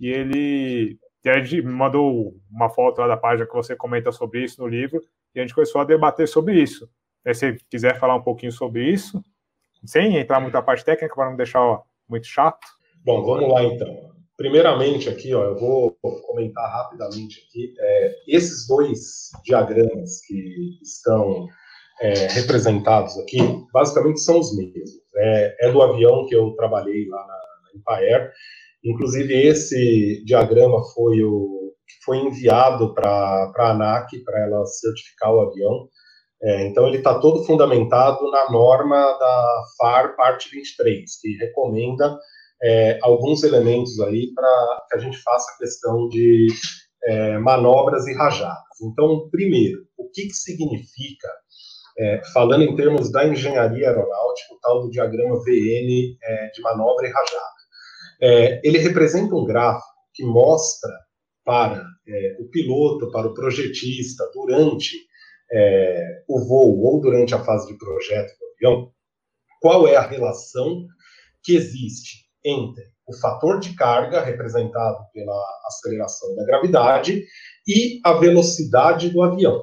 e 0.00 0.08
ele, 0.08 0.98
me 1.62 1.72
mandou 1.72 2.34
uma 2.50 2.70
foto 2.70 3.00
lá 3.00 3.08
da 3.08 3.16
página 3.16 3.46
que 3.46 3.54
você 3.54 3.76
comenta 3.76 4.10
sobre 4.10 4.42
isso 4.44 4.60
no 4.60 4.66
livro, 4.66 5.00
e 5.34 5.40
a 5.40 5.42
gente 5.42 5.54
começou 5.54 5.80
a 5.80 5.84
debater 5.84 6.26
sobre 6.26 6.60
isso. 6.60 6.88
Se 7.22 7.34
você 7.34 7.58
quiser 7.70 7.98
falar 7.98 8.16
um 8.16 8.22
pouquinho 8.22 8.50
sobre 8.50 8.90
isso, 8.90 9.22
sem 9.84 10.16
entrar 10.16 10.40
muito 10.40 10.54
na 10.54 10.62
parte 10.62 10.84
técnica, 10.84 11.14
para 11.14 11.28
não 11.28 11.36
deixar 11.36 11.60
ó, 11.60 11.82
muito 12.08 12.26
chato. 12.26 12.66
Bom, 13.04 13.22
vamos 13.22 13.48
lá 13.50 13.62
então. 13.62 14.10
Primeiramente 14.36 15.08
aqui, 15.08 15.34
ó, 15.34 15.44
eu 15.44 15.58
vou 15.58 15.98
comentar 16.26 16.66
rapidamente 16.70 17.44
aqui, 17.46 17.74
é, 17.78 18.14
esses 18.26 18.66
dois 18.66 19.30
diagramas 19.44 20.20
que 20.26 20.78
estão 20.82 21.46
é, 22.00 22.28
representados 22.28 23.18
aqui, 23.18 23.38
basicamente 23.72 24.20
são 24.20 24.40
os 24.40 24.56
mesmos. 24.56 24.99
É, 25.16 25.56
é, 25.66 25.72
do 25.72 25.82
avião 25.82 26.26
que 26.26 26.34
eu 26.34 26.54
trabalhei 26.54 27.06
lá 27.08 27.18
na, 27.18 27.26
na 27.26 27.78
Impaer. 27.78 28.32
Inclusive, 28.84 29.34
esse 29.34 30.22
diagrama 30.24 30.82
foi 30.94 31.22
o 31.22 31.60
foi 32.04 32.18
enviado 32.18 32.94
para 32.94 33.52
a 33.56 33.70
ANAC 33.70 34.22
para 34.24 34.40
ela 34.40 34.64
certificar 34.64 35.34
o 35.34 35.40
avião. 35.40 35.88
É, 36.42 36.66
então, 36.66 36.86
ele 36.86 36.98
está 36.98 37.18
todo 37.18 37.44
fundamentado 37.44 38.30
na 38.30 38.50
norma 38.50 38.96
da 38.96 39.64
FAR, 39.76 40.16
parte 40.16 40.48
23, 40.50 41.04
que 41.20 41.36
recomenda 41.36 42.18
é, 42.62 42.98
alguns 43.02 43.42
elementos 43.42 43.98
aí 44.00 44.32
para 44.34 44.86
que 44.88 44.96
a 44.96 45.00
gente 45.00 45.18
faça 45.18 45.52
a 45.52 45.58
questão 45.58 46.08
de 46.08 46.46
é, 47.04 47.38
manobras 47.38 48.06
e 48.06 48.14
rajadas. 48.14 48.80
Então, 48.82 49.28
primeiro, 49.30 49.80
o 49.98 50.08
que, 50.10 50.26
que 50.26 50.34
significa, 50.34 51.28
é, 52.00 52.22
falando 52.32 52.62
em 52.62 52.74
termos 52.74 53.12
da 53.12 53.26
engenharia 53.26 53.88
aeronáutica, 53.88 54.54
o 54.54 54.58
tal 54.60 54.80
do 54.80 54.90
diagrama 54.90 55.36
VN 55.44 56.16
é, 56.22 56.50
de 56.50 56.62
manobra 56.62 57.06
e 57.06 57.12
rajada? 57.12 57.60
É, 58.22 58.60
ele 58.66 58.78
representa 58.78 59.34
um 59.34 59.44
gráfico 59.44 59.86
que 60.14 60.24
mostra 60.24 60.90
para 61.44 61.84
o 62.40 62.48
piloto, 62.50 63.10
para 63.10 63.28
o 63.28 63.34
projetista, 63.34 64.28
durante 64.34 64.96
é, 65.52 66.22
o 66.28 66.40
voo 66.40 66.82
ou 66.82 67.00
durante 67.00 67.34
a 67.34 67.44
fase 67.44 67.66
de 67.66 67.78
projeto 67.78 68.32
do 68.38 68.46
avião, 68.54 68.92
qual 69.60 69.86
é 69.86 69.96
a 69.96 70.06
relação 70.06 70.86
que 71.42 71.54
existe 71.54 72.24
entre 72.44 72.84
o 73.06 73.16
fator 73.20 73.58
de 73.58 73.74
carga, 73.74 74.22
representado 74.22 74.98
pela 75.12 75.44
aceleração 75.66 76.34
da 76.36 76.44
gravidade, 76.44 77.24
e 77.66 78.00
a 78.04 78.12
velocidade 78.12 79.10
do 79.10 79.22
avião. 79.22 79.62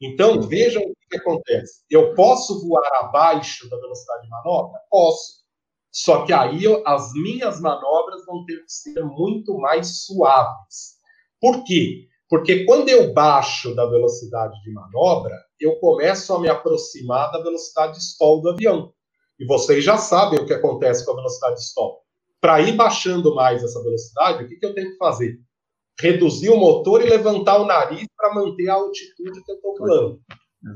Então, 0.00 0.42
vejam 0.42 0.93
que 1.14 1.20
acontece. 1.20 1.84
Eu 1.90 2.14
posso 2.14 2.66
voar 2.66 2.88
abaixo 3.00 3.68
da 3.70 3.76
velocidade 3.76 4.22
de 4.22 4.30
manobra? 4.30 4.80
Posso. 4.90 5.44
Só 5.92 6.24
que 6.24 6.32
aí 6.32 6.64
as 6.84 7.12
minhas 7.12 7.60
manobras 7.60 8.24
vão 8.26 8.44
ter 8.44 8.56
que 8.56 8.72
ser 8.72 9.04
muito 9.04 9.56
mais 9.58 10.04
suaves. 10.04 10.94
Por 11.40 11.62
quê? 11.64 12.08
Porque 12.28 12.64
quando 12.64 12.88
eu 12.88 13.12
baixo 13.12 13.74
da 13.76 13.86
velocidade 13.86 14.60
de 14.62 14.72
manobra, 14.72 15.36
eu 15.60 15.78
começo 15.78 16.34
a 16.34 16.40
me 16.40 16.48
aproximar 16.48 17.30
da 17.30 17.40
velocidade 17.40 17.92
de 17.92 18.00
stall 18.00 18.40
do 18.40 18.50
avião. 18.50 18.92
E 19.38 19.46
vocês 19.46 19.84
já 19.84 19.96
sabem 19.96 20.40
o 20.40 20.46
que 20.46 20.52
acontece 20.52 21.04
com 21.04 21.12
a 21.12 21.16
velocidade 21.16 21.56
de 21.56 21.62
stall. 21.62 22.02
Para 22.40 22.60
ir 22.60 22.72
baixando 22.72 23.34
mais 23.34 23.62
essa 23.62 23.80
velocidade, 23.82 24.44
o 24.44 24.48
que, 24.48 24.56
que 24.56 24.66
eu 24.66 24.74
tenho 24.74 24.90
que 24.90 24.96
fazer? 24.96 25.38
Reduzir 26.00 26.50
o 26.50 26.56
motor 26.56 27.02
e 27.02 27.08
levantar 27.08 27.60
o 27.60 27.66
nariz 27.66 28.06
para 28.16 28.34
manter 28.34 28.68
a 28.68 28.74
altitude 28.74 29.44
que 29.44 29.52
eu 29.52 29.56
estou 29.56 29.78
voando. 29.78 30.20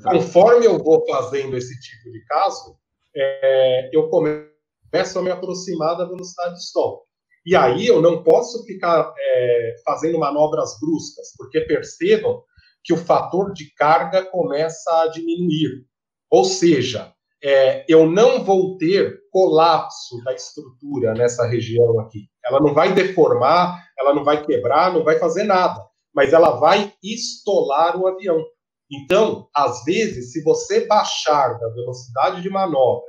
Conforme 0.02 0.66
eu 0.66 0.78
vou 0.78 1.04
fazendo 1.06 1.56
esse 1.56 1.78
tipo 1.80 2.12
de 2.12 2.24
caso, 2.26 2.76
é, 3.16 3.90
eu 3.92 4.08
começo 4.08 5.18
a 5.18 5.22
me 5.22 5.30
aproximar 5.30 5.96
da 5.96 6.04
velocidade 6.04 6.54
de 6.54 6.62
stall. 6.62 7.06
E 7.46 7.56
aí 7.56 7.86
eu 7.86 8.02
não 8.02 8.22
posso 8.22 8.64
ficar 8.64 9.12
é, 9.18 9.76
fazendo 9.84 10.18
manobras 10.18 10.78
bruscas, 10.80 11.28
porque 11.36 11.62
percebam 11.62 12.42
que 12.84 12.92
o 12.92 12.98
fator 12.98 13.52
de 13.52 13.72
carga 13.74 14.24
começa 14.24 14.90
a 15.02 15.08
diminuir. 15.08 15.84
Ou 16.30 16.44
seja, 16.44 17.12
é, 17.42 17.84
eu 17.88 18.10
não 18.10 18.44
vou 18.44 18.76
ter 18.76 19.20
colapso 19.30 20.22
da 20.24 20.34
estrutura 20.34 21.14
nessa 21.14 21.46
região 21.46 21.98
aqui. 22.00 22.28
Ela 22.44 22.60
não 22.60 22.74
vai 22.74 22.92
deformar, 22.92 23.82
ela 23.98 24.14
não 24.14 24.24
vai 24.24 24.44
quebrar, 24.44 24.92
não 24.92 25.04
vai 25.04 25.18
fazer 25.18 25.44
nada, 25.44 25.82
mas 26.14 26.32
ela 26.32 26.58
vai 26.58 26.92
estolar 27.02 27.96
o 27.96 28.06
avião. 28.06 28.44
Então, 28.90 29.48
às 29.54 29.84
vezes, 29.84 30.32
se 30.32 30.42
você 30.42 30.86
baixar 30.86 31.58
da 31.58 31.68
velocidade 31.70 32.42
de 32.42 32.48
manobra 32.48 33.04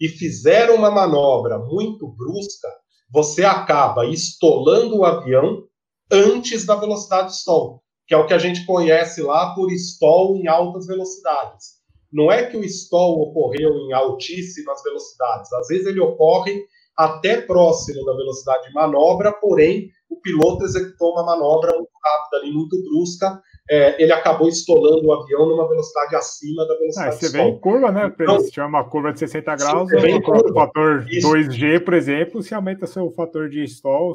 e 0.00 0.08
fizer 0.08 0.70
uma 0.70 0.90
manobra 0.90 1.58
muito 1.58 2.08
brusca, 2.08 2.68
você 3.10 3.44
acaba 3.44 4.06
estolando 4.06 4.98
o 4.98 5.04
avião 5.04 5.64
antes 6.10 6.66
da 6.66 6.76
velocidade 6.76 7.28
de 7.28 7.36
stall, 7.36 7.82
que 8.06 8.14
é 8.14 8.16
o 8.16 8.26
que 8.26 8.34
a 8.34 8.38
gente 8.38 8.66
conhece 8.66 9.22
lá 9.22 9.54
por 9.54 9.72
stall 9.72 10.36
em 10.36 10.46
altas 10.46 10.86
velocidades. 10.86 11.82
Não 12.12 12.30
é 12.30 12.44
que 12.44 12.56
o 12.56 12.64
stall 12.64 13.20
ocorreu 13.20 13.74
em 13.76 13.92
altíssimas 13.92 14.82
velocidades, 14.82 15.52
às 15.52 15.68
vezes 15.68 15.86
ele 15.86 16.00
ocorre 16.00 16.60
até 16.96 17.40
próximo 17.40 18.04
da 18.04 18.14
velocidade 18.14 18.68
de 18.68 18.74
manobra, 18.74 19.32
porém 19.32 19.88
o 20.14 20.20
piloto 20.20 20.64
executou 20.64 21.12
uma 21.12 21.24
manobra 21.24 21.72
muito 21.72 21.90
rápida 22.02 22.36
ali, 22.38 22.52
muito 22.52 22.76
brusca, 22.82 23.40
é, 23.68 24.02
ele 24.02 24.12
acabou 24.12 24.46
estolando 24.46 25.06
o 25.06 25.12
avião 25.12 25.48
numa 25.48 25.66
velocidade 25.66 26.14
acima 26.16 26.66
da 26.66 26.74
velocidade 26.74 27.08
ah, 27.08 27.12
Você 27.12 27.30
vê 27.30 27.40
em 27.40 27.58
curva, 27.58 27.90
né? 27.90 28.12
Então, 28.14 28.38
se 28.40 28.50
tiver 28.50 28.66
uma 28.66 28.84
curva 28.84 29.10
de 29.10 29.20
60 29.20 29.56
graus, 29.56 29.88
o 29.90 30.52
fator 30.52 31.06
Isso. 31.08 31.26
2G, 31.26 31.82
por 31.82 31.94
exemplo, 31.94 32.42
se 32.42 32.54
aumenta 32.54 32.86
seu 32.86 33.10
fator 33.12 33.48
de 33.48 33.64
stall 33.64 34.12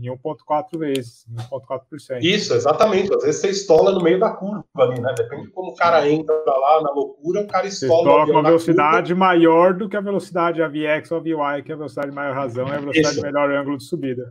em 0.00 0.08
1,4 0.08 0.78
vezes, 0.78 1.26
1,4%. 1.30 2.22
Isso, 2.22 2.54
exatamente. 2.54 3.14
Às 3.14 3.22
vezes 3.22 3.40
você 3.42 3.48
estola 3.50 3.92
no 3.92 4.02
meio 4.02 4.18
da 4.18 4.30
curva 4.30 4.64
ali, 4.78 4.98
né? 4.98 5.14
Depende 5.14 5.42
de 5.42 5.50
como 5.50 5.72
o 5.72 5.74
cara 5.74 6.08
entra 6.08 6.34
lá 6.34 6.80
na 6.82 6.90
loucura, 6.90 7.42
o 7.42 7.46
cara 7.46 7.66
estola. 7.66 7.92
Você 7.92 8.08
estola 8.08 8.24
com 8.24 8.32
uma 8.32 8.42
velocidade 8.42 9.12
curva. 9.12 9.26
maior 9.26 9.74
do 9.74 9.90
que 9.90 9.96
a 9.96 10.00
velocidade 10.00 10.62
AVX 10.62 11.12
ou 11.12 11.18
AVY, 11.18 11.62
que 11.62 11.70
é 11.70 11.74
a 11.74 11.78
velocidade 11.78 12.08
de 12.08 12.16
maior 12.16 12.34
razão, 12.34 12.66
é 12.68 12.76
a 12.76 12.80
velocidade 12.80 13.14
Isso. 13.14 13.20
de 13.20 13.26
melhor 13.30 13.50
ângulo 13.50 13.76
de 13.76 13.84
subida. 13.84 14.24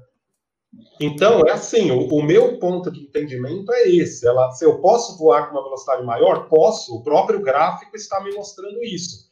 Então, 1.00 1.42
é 1.46 1.52
assim, 1.52 1.92
o, 1.92 2.08
o, 2.08 2.24
meu 2.24 2.58
ponto 2.58 2.90
de 2.90 3.02
entendimento 3.02 3.72
é 3.74 3.90
esse. 3.90 4.26
Ela, 4.28 4.52
se 4.52 4.66
eu 4.66 4.80
posso 4.80 5.18
voar 5.18 5.48
com 5.48 5.56
uma 5.56 5.64
velocidade 5.64 6.04
maior, 6.06 6.48
posso, 6.48 6.96
o 6.96 7.04
próprio 7.04 7.42
gráfico 7.42 7.96
está 7.96 8.22
me 8.24 8.34
mostrando 8.34 8.82
isso. 8.84 9.26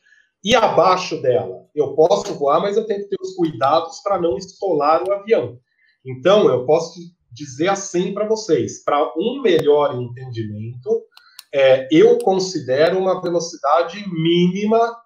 E 0.43 0.55
abaixo 0.55 1.21
dela, 1.21 1.65
eu 1.73 1.95
posso 1.95 2.33
voar, 2.35 2.59
mas 2.59 2.75
eu 2.75 2.85
tenho 2.85 3.03
que 3.03 3.09
ter 3.09 3.17
os 3.21 3.33
cuidados 3.35 4.01
para 4.01 4.19
não 4.19 4.37
estolar 4.37 5.03
o 5.07 5.13
avião. 5.13 5.57
Então, 6.05 6.49
eu 6.49 6.65
posso 6.65 6.99
dizer 7.31 7.69
assim 7.69 8.13
para 8.13 8.27
vocês, 8.27 8.83
para 8.83 9.13
um 9.17 9.41
melhor 9.41 9.95
entendimento, 9.95 11.01
é, 11.53 11.87
eu 11.89 12.19
considero 12.19 12.99
uma 12.99 13.21
velocidade 13.21 14.03
mínima 14.09 14.97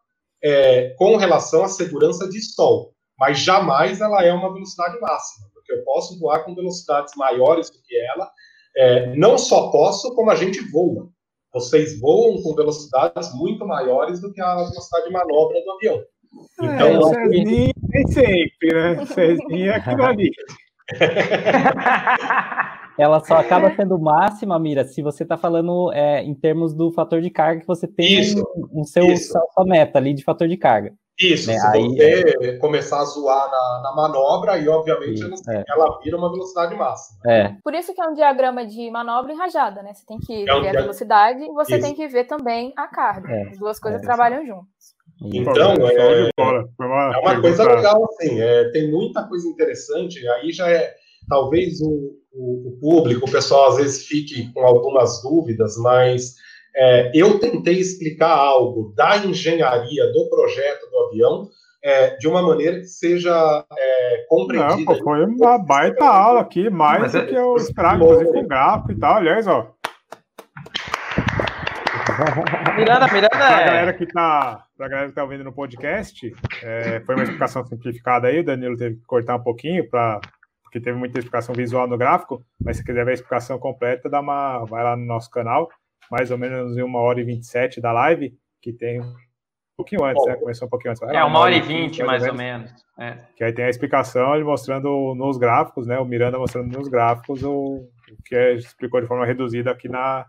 é, 0.43 0.95
com 0.97 1.17
relação 1.17 1.63
à 1.63 1.67
segurança 1.67 2.27
de 2.27 2.39
stall, 2.39 2.93
mas 3.17 3.39
jamais 3.39 4.01
ela 4.01 4.23
é 4.23 4.33
uma 4.33 4.51
velocidade 4.51 4.99
máxima 4.99 5.47
porque 5.67 5.73
eu 5.73 5.83
posso 5.83 6.17
voar 6.17 6.45
com 6.45 6.55
velocidades 6.55 7.13
maiores 7.17 7.69
do 7.69 7.77
que 7.83 7.95
ela. 7.97 8.31
É, 8.75 9.15
não 9.15 9.37
só 9.37 9.69
posso, 9.69 10.15
como 10.15 10.31
a 10.31 10.35
gente 10.35 10.59
voa. 10.71 11.09
Vocês 11.53 11.99
voam 11.99 12.41
com 12.41 12.55
velocidades 12.55 13.33
muito 13.35 13.65
maiores 13.65 14.21
do 14.21 14.31
que 14.31 14.41
a 14.41 14.55
velocidade 14.55 15.05
de 15.07 15.11
manobra 15.11 15.61
do 15.61 15.71
avião. 15.71 16.01
É, 16.61 16.75
então, 16.75 17.13
é, 17.13 17.27
nem, 17.27 17.73
nem 17.89 18.07
sempre, 18.07 18.73
né? 18.73 19.05
Cezinha 19.05 19.71
é 19.71 19.75
aquilo 19.75 20.03
ali. 20.03 20.31
Ela 22.97 23.19
só 23.23 23.35
acaba 23.35 23.75
sendo 23.75 23.99
máxima, 23.99 24.57
Mira, 24.57 24.83
se 24.83 25.03
você 25.03 25.21
está 25.21 25.37
falando 25.37 25.91
é, 25.93 26.23
em 26.23 26.33
termos 26.33 26.73
do 26.73 26.91
fator 26.91 27.21
de 27.21 27.29
carga 27.29 27.61
que 27.61 27.67
você 27.67 27.87
tem 27.87 28.19
isso, 28.19 28.39
um, 28.55 28.81
um 28.81 28.83
seu, 28.83 29.15
sua 29.17 29.43
meta 29.65 29.99
ali 29.99 30.15
de 30.15 30.23
fator 30.23 30.47
de 30.47 30.57
carga. 30.57 30.95
Isso, 31.19 31.47
né? 31.47 31.57
se 31.57 31.67
aí, 31.67 31.83
você 31.83 32.37
é... 32.41 32.57
começar 32.57 32.99
a 32.99 33.05
zoar 33.05 33.49
na, 33.49 33.81
na 33.83 33.95
manobra, 33.95 34.53
aí 34.53 34.67
obviamente 34.69 35.15
isso, 35.15 35.49
ela, 35.49 35.59
é. 35.59 35.63
ela, 35.67 35.99
vira 36.03 36.15
uma 36.15 36.29
velocidade 36.31 36.75
máxima. 36.75 37.19
É. 37.25 37.55
Por 37.63 37.73
isso 37.73 37.93
que 37.93 38.01
é 38.01 38.07
um 38.07 38.13
diagrama 38.13 38.65
de 38.65 38.91
manobra 38.91 39.33
e 39.33 39.35
rajada, 39.35 39.81
né? 39.81 39.93
Você 39.93 40.05
tem 40.05 40.19
que 40.19 40.47
é 40.47 40.53
um 40.53 40.61
ver 40.61 40.71
dia... 40.71 40.79
a 40.79 40.81
velocidade 40.83 41.43
e 41.43 41.51
você 41.53 41.77
isso. 41.77 41.85
tem 41.85 41.95
que 41.95 42.07
ver 42.07 42.25
também 42.25 42.71
a 42.77 42.87
carga. 42.87 43.31
É. 43.31 43.49
As 43.49 43.57
duas 43.57 43.79
coisas 43.79 44.01
é, 44.01 44.05
trabalham 44.05 44.45
juntas. 44.45 44.95
Então, 45.19 45.73
é, 45.87 46.29
é 46.29 47.19
uma 47.19 47.41
coisa 47.41 47.63
legal, 47.63 48.05
assim, 48.05 48.37
tem 48.71 48.91
muita 48.91 49.27
coisa 49.27 49.47
interessante, 49.47 50.27
aí 50.29 50.51
já 50.51 50.69
é, 50.69 50.93
talvez 51.27 51.81
o, 51.81 52.15
o, 52.31 52.69
o 52.69 52.79
público, 52.79 53.25
o 53.25 53.31
pessoal 53.31 53.69
às 53.69 53.77
vezes 53.77 54.05
fique 54.05 54.53
com 54.53 54.59
algumas 54.59 55.23
dúvidas, 55.23 55.75
mas 55.77 56.35
é, 56.79 57.11
eu 57.11 57.39
tentei 57.39 57.79
explicar 57.79 58.29
algo 58.29 58.93
da 58.95 59.17
engenharia 59.17 60.11
do 60.11 60.29
projeto 60.29 60.87
do 60.91 60.99
avião 61.07 61.49
é, 61.83 62.15
de 62.17 62.27
uma 62.27 62.43
maneira 62.43 62.79
que 62.79 62.85
seja 62.85 63.65
é, 63.75 64.25
compreendida. 64.29 64.75
Não, 64.75 64.85
pô, 64.85 65.03
foi 65.03 65.25
uma 65.25 65.57
baita 65.57 66.05
aula 66.05 66.41
aqui, 66.41 66.69
mais 66.69 67.01
Mas 67.01 67.11
do 67.13 67.17
é, 67.17 67.25
que 67.25 67.33
eu 67.33 67.55
esperava, 67.55 67.95
inclusive 67.95 68.31
com 68.31 68.47
gráfico 68.47 68.91
e 68.91 68.99
tal. 68.99 69.15
Aliás, 69.15 69.47
ó. 69.47 69.73
Miranda, 72.77 73.07
Miranda. 73.07 73.29
Pra 73.29 73.61
é- 73.61 73.65
galera 73.65 73.93
que 73.93 74.05
tá, 74.05 74.63
pra 74.77 74.87
galera 74.87 75.09
que 75.09 75.15
tá 75.15 75.23
ouvindo 75.23 75.43
no 75.43 75.53
podcast, 75.53 76.31
é, 76.61 77.01
foi 77.05 77.15
uma 77.15 77.23
explicação 77.23 77.65
simplificada 77.65 78.27
aí. 78.27 78.39
O 78.39 78.45
Danilo 78.45 78.77
teve 78.77 78.97
que 78.97 79.05
cortar 79.05 79.35
um 79.35 79.43
pouquinho 79.43 79.89
para 79.89 80.21
porque 80.63 80.81
teve 80.81 80.97
muita 80.97 81.17
explicação 81.17 81.55
visual 81.55 81.87
no 81.87 81.97
gráfico. 81.97 82.43
Mas 82.61 82.77
se 82.77 82.83
quiser 82.83 83.03
ver 83.03 83.11
a 83.11 83.13
explicação 83.15 83.57
completa, 83.57 84.09
dá 84.09 84.19
uma, 84.19 84.65
vai 84.65 84.83
lá 84.83 84.95
no 84.95 85.05
nosso 85.05 85.31
canal 85.31 85.69
mais 86.11 86.31
ou 86.31 86.37
menos 86.37 86.77
em 86.77 86.81
uma 86.81 86.99
hora 86.99 87.19
e 87.19 87.23
vinte 87.23 87.43
e 87.43 87.47
sete 87.47 87.81
da 87.81 87.91
live, 87.91 88.37
que 88.61 88.73
tem 88.73 89.01
um 89.01 89.13
pouquinho 89.75 90.03
antes, 90.03 90.25
né? 90.25 90.35
Começou 90.35 90.67
um 90.67 90.69
pouquinho 90.69 90.91
antes. 90.91 91.03
É, 91.03 91.23
uma 91.23 91.39
hora 91.39 91.55
e 91.55 91.61
vinte, 91.61 92.01
mais, 92.03 92.25
ou 92.25 92.33
menos. 92.33 92.71
É. 92.99 93.17
Que 93.35 93.43
aí 93.43 93.53
tem 93.53 93.65
a 93.65 93.69
explicação, 93.69 94.33
ele 94.33 94.43
mostrando 94.43 95.13
nos 95.15 95.37
gráficos, 95.37 95.85
né? 95.85 95.99
O 95.99 96.05
Miranda 96.05 96.39
mostrando 96.39 96.75
nos 96.75 96.87
gráficos 96.87 97.43
o, 97.43 97.51
o 97.51 98.23
que 98.25 98.35
é, 98.35 98.55
explicou 98.55 98.99
de 98.99 99.07
forma 99.07 99.25
reduzida 99.25 99.69
aqui 99.69 99.87
na, 99.87 100.25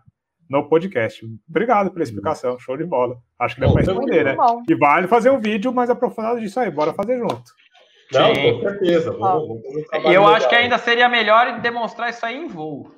no 0.47 0.69
podcast. 0.69 1.25
Obrigado 1.49 1.89
pela 1.89 2.03
explicação, 2.03 2.59
show 2.59 2.77
de 2.77 2.85
bola. 2.85 3.17
Acho 3.39 3.55
que 3.55 3.61
deu 3.61 3.71
para 3.71 3.81
responder, 3.81 4.23
né? 4.23 4.35
Bom. 4.35 4.61
E 4.69 4.75
vale 4.75 5.07
fazer 5.07 5.31
um 5.31 5.39
vídeo 5.39 5.73
mais 5.73 5.89
aprofundado 5.89 6.39
disso 6.39 6.59
aí, 6.59 6.69
bora 6.69 6.93
fazer 6.93 7.17
junto. 7.17 7.51
Não, 8.11 8.33
Sim. 8.33 8.53
com 8.53 8.61
certeza. 8.61 9.11
Vamos, 9.11 9.61
vamos 9.91 10.11
eu 10.13 10.27
acho 10.27 10.49
que 10.49 10.55
ainda 10.55 10.77
seria 10.77 11.09
melhor 11.09 11.59
demonstrar 11.59 12.09
isso 12.09 12.25
aí 12.25 12.37
em 12.37 12.47
voo. 12.47 12.91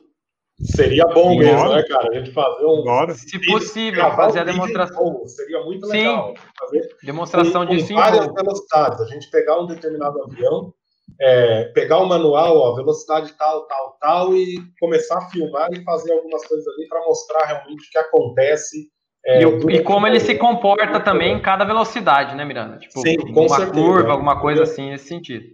Seria 0.63 1.05
bom 1.07 1.35
Bora. 1.35 1.45
mesmo, 1.45 1.69
né, 1.69 1.83
cara? 1.83 2.07
A 2.11 2.13
gente 2.15 2.31
fazer 2.31 2.65
um. 2.65 2.83
Bora. 2.83 3.13
Se 3.15 3.39
possível, 3.39 4.11
fazer 4.11 4.39
a 4.39 4.43
demonstração. 4.43 5.27
Seria 5.27 5.63
muito 5.63 5.87
legal. 5.87 6.29
Sim. 6.29 6.43
Fazer 6.59 6.95
demonstração 7.03 7.65
com, 7.65 7.75
de 7.75 7.87
com 7.87 7.95
várias 7.95 8.27
velocidades. 8.31 9.01
A 9.01 9.05
gente 9.05 9.29
pegar 9.31 9.59
um 9.59 9.65
determinado 9.65 10.21
avião, 10.23 10.73
é, 11.19 11.65
pegar 11.73 11.97
o 11.97 12.05
manual, 12.05 12.57
ó, 12.57 12.75
velocidade 12.75 13.33
tal, 13.37 13.65
tal, 13.65 13.97
tal, 13.99 14.35
e 14.35 14.57
começar 14.79 15.17
a 15.17 15.29
filmar 15.29 15.69
e 15.71 15.83
fazer 15.83 16.13
algumas 16.13 16.45
coisas 16.45 16.67
ali 16.67 16.87
para 16.87 17.01
mostrar 17.05 17.45
realmente 17.45 17.87
o 17.87 17.91
que 17.91 17.97
acontece. 17.97 18.89
É, 19.25 19.43
e, 19.43 19.75
e, 19.75 19.83
como 19.83 20.07
ele 20.07 20.19
se 20.19 20.35
comporta 20.35 20.99
também 20.99 21.37
em 21.37 21.41
cada 21.41 21.63
velocidade, 21.63 22.35
né, 22.35 22.43
Miranda? 22.45 22.77
Tipo, 22.77 23.01
Sim, 23.01 23.17
com 23.17 23.45
uma 23.45 23.57
certeza. 23.57 23.71
curva, 23.71 24.11
alguma 24.11 24.39
coisa 24.39 24.63
assim 24.63 24.89
nesse 24.89 25.07
sentido. 25.07 25.45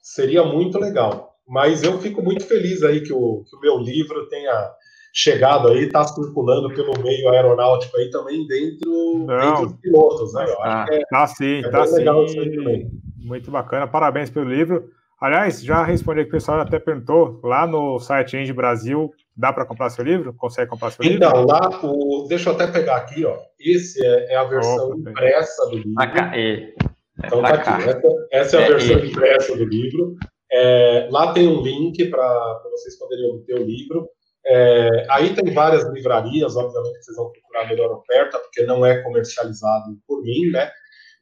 Seria 0.00 0.42
muito 0.44 0.78
legal. 0.78 1.31
Mas 1.48 1.82
eu 1.82 1.98
fico 1.98 2.22
muito 2.22 2.44
feliz 2.44 2.82
aí 2.82 3.00
que 3.00 3.12
o, 3.12 3.44
que 3.48 3.56
o 3.56 3.60
meu 3.60 3.78
livro 3.78 4.28
tenha 4.28 4.72
chegado 5.12 5.68
aí, 5.68 5.84
está 5.84 6.04
circulando 6.04 6.74
pelo 6.74 6.98
meio 7.02 7.28
aeronáutico 7.28 7.96
aí 7.98 8.08
também 8.10 8.46
dentro, 8.46 9.26
dentro 9.26 9.66
dos 9.66 9.76
pilotos, 9.80 10.32
né? 10.32 10.46
Que 10.46 10.94
é, 10.94 11.04
tá 11.10 11.26
sim, 11.26 11.58
é 11.58 11.68
tá 11.68 11.86
sim. 11.86 12.90
Muito 13.18 13.50
bacana, 13.50 13.86
parabéns 13.86 14.30
pelo 14.30 14.48
livro. 14.48 14.90
Aliás, 15.20 15.62
já 15.62 15.84
respondi 15.84 16.24
que 16.24 16.30
o 16.30 16.32
pessoal 16.32 16.60
até 16.60 16.80
perguntou, 16.80 17.38
lá 17.44 17.64
no 17.64 18.00
site 18.00 18.36
Enge 18.36 18.52
Brasil, 18.52 19.12
dá 19.36 19.52
para 19.52 19.64
comprar 19.64 19.88
seu 19.90 20.04
livro? 20.04 20.34
Consegue 20.34 20.68
comprar 20.68 20.90
seu 20.90 21.04
então, 21.04 21.30
livro? 21.30 21.44
Então, 21.44 21.46
lá, 21.46 21.80
o, 21.84 22.26
deixa 22.28 22.50
eu 22.50 22.54
até 22.54 22.66
pegar 22.66 22.96
aqui, 22.96 23.24
ó. 23.24 23.36
Esse 23.60 24.04
é, 24.04 24.32
é 24.32 24.36
a 24.36 24.42
versão 24.42 24.88
Opa, 24.88 25.10
impressa 25.10 25.64
do 25.66 25.76
livro. 25.76 26.02
É. 26.34 26.74
Então 27.24 27.40
tá 27.40 27.54
aqui. 27.54 27.88
Essa, 27.88 28.02
essa 28.32 28.56
é 28.56 28.64
a 28.64 28.68
versão 28.68 28.98
impressa 28.98 29.56
do 29.56 29.64
livro. 29.64 30.16
É, 30.52 31.08
lá 31.10 31.32
tem 31.32 31.48
um 31.48 31.62
link 31.62 32.04
para 32.10 32.62
vocês 32.70 32.98
poderem 32.98 33.30
obter 33.30 33.58
o 33.58 33.64
livro. 33.64 34.08
É, 34.44 35.06
aí 35.08 35.34
tem 35.34 35.52
várias 35.54 35.84
livrarias, 35.88 36.56
obviamente 36.56 37.04
vocês 37.04 37.16
vão 37.16 37.30
procurar 37.30 37.68
melhor 37.68 37.92
oferta, 37.92 38.38
porque 38.38 38.64
não 38.64 38.84
é 38.84 39.00
comercializado 39.02 39.96
por 40.06 40.20
mim, 40.22 40.50
né? 40.50 40.70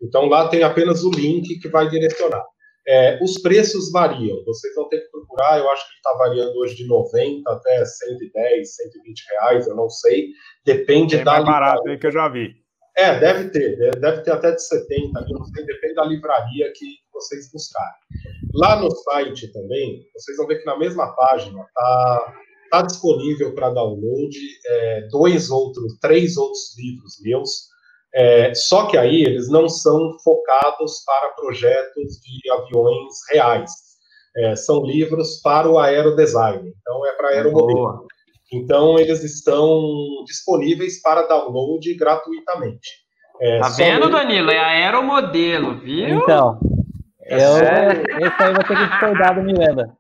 Então 0.02 0.26
lá 0.26 0.48
tem 0.48 0.62
apenas 0.62 1.04
o 1.04 1.10
link 1.10 1.58
que 1.58 1.68
vai 1.68 1.88
direcionar. 1.88 2.44
É, 2.88 3.18
os 3.22 3.40
preços 3.42 3.92
variam, 3.92 4.42
vocês 4.44 4.74
vão 4.74 4.88
ter 4.88 5.00
que 5.00 5.10
procurar, 5.10 5.58
eu 5.58 5.70
acho 5.70 5.86
que 5.86 5.94
está 5.96 6.12
variando 6.16 6.56
hoje 6.56 6.74
de 6.76 6.86
90 6.88 7.48
até 7.50 7.84
110, 7.84 8.74
120 8.74 9.24
reais, 9.28 9.68
eu 9.68 9.76
não 9.76 9.88
sei, 9.90 10.28
depende 10.64 11.16
tem 11.16 11.24
da. 11.24 11.32
mais 11.32 11.44
barato 11.44 11.88
aí 11.88 11.98
que 11.98 12.06
eu 12.06 12.10
já 12.10 12.26
vi. 12.28 12.54
É, 12.96 13.20
deve 13.20 13.50
ter, 13.50 13.76
deve 14.00 14.22
ter 14.22 14.32
até 14.32 14.52
de 14.52 14.66
70, 14.66 15.20
não 15.28 15.44
sei, 15.44 15.64
depende 15.66 15.94
da 15.94 16.04
livraria 16.04 16.72
que 16.74 16.86
vocês 17.20 17.50
buscarem. 17.52 18.00
Lá 18.54 18.80
no 18.80 18.90
site 18.90 19.52
também, 19.52 20.04
vocês 20.14 20.36
vão 20.36 20.46
ver 20.46 20.58
que 20.58 20.66
na 20.66 20.78
mesma 20.78 21.14
página 21.14 21.60
está 21.60 22.34
tá 22.70 22.82
disponível 22.82 23.54
para 23.54 23.70
download 23.70 24.36
é, 24.66 25.08
dois 25.10 25.50
outros, 25.50 25.98
três 26.00 26.36
outros 26.36 26.76
livros 26.78 27.20
meus, 27.22 27.70
é, 28.14 28.54
só 28.54 28.86
que 28.86 28.96
aí 28.96 29.22
eles 29.22 29.48
não 29.48 29.68
são 29.68 30.16
focados 30.24 31.02
para 31.04 31.28
projetos 31.30 32.20
de 32.20 32.50
aviões 32.50 33.14
reais. 33.30 33.70
É, 34.36 34.56
são 34.56 34.84
livros 34.84 35.40
para 35.42 35.68
o 35.68 35.78
aerodesign, 35.78 36.72
então 36.80 37.06
é 37.06 37.12
para 37.12 37.28
aeromodelo. 37.28 38.06
Então, 38.52 38.98
eles 38.98 39.22
estão 39.22 39.80
disponíveis 40.26 41.00
para 41.00 41.22
download 41.22 41.94
gratuitamente. 41.94 42.88
É, 43.40 43.60
tá 43.60 43.68
vendo, 43.70 44.10
Danilo? 44.10 44.50
É 44.50 44.58
aeromodelo, 44.58 45.78
viu? 45.78 46.18
Então, 46.18 46.58
eu, 47.30 47.56
é. 47.56 48.26
esse 48.26 48.42
aí 48.42 48.52
vai 48.52 48.64
ter 48.64 48.76
que 48.76 48.86
discordar 48.88 49.34
do 49.34 49.42
Miranda. 49.42 49.96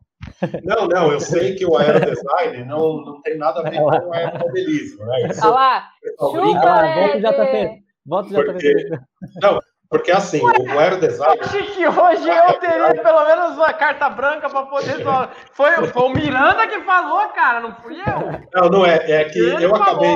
Não, 0.64 0.86
não, 0.86 1.12
eu 1.12 1.20
sei 1.20 1.54
que 1.54 1.64
o 1.64 1.76
aerodesign 1.76 2.64
não, 2.64 3.02
não 3.02 3.22
tem 3.22 3.38
nada 3.38 3.60
a 3.60 3.62
ver 3.62 3.76
com 3.76 3.84
o 3.84 4.12
aeromodelismo. 4.12 5.06
Né? 5.06 5.28
Isso, 5.28 5.46
Olha 5.46 5.54
lá, 5.54 5.88
chupa, 6.18 6.94
volta 6.94 7.16
o 7.16 7.20
JP. 7.20 7.84
Volta 8.06 8.28
o 8.28 8.54
JP. 8.54 9.00
Não, 9.40 9.60
porque 9.88 10.12
assim, 10.12 10.40
o 10.40 10.78
aerodesign. 10.78 11.36
Eu 11.36 11.44
achei 11.44 11.62
que 11.62 11.86
hoje 11.86 12.28
eu 12.28 12.60
teria 12.60 13.02
pelo 13.02 13.24
menos 13.24 13.56
uma 13.56 13.72
carta 13.72 14.08
branca 14.10 14.48
para 14.48 14.66
poder. 14.66 15.04
Foi, 15.52 15.86
foi 15.88 16.02
o 16.02 16.14
Miranda 16.14 16.66
que 16.68 16.80
falou, 16.82 17.28
cara, 17.30 17.60
não 17.60 17.74
fui 17.76 17.98
eu. 17.98 18.40
Não, 18.54 18.68
não 18.68 18.86
é. 18.86 19.10
É 19.10 19.24
que 19.24 19.38
Ele 19.38 19.64
eu 19.64 19.74
acabei, 19.74 20.14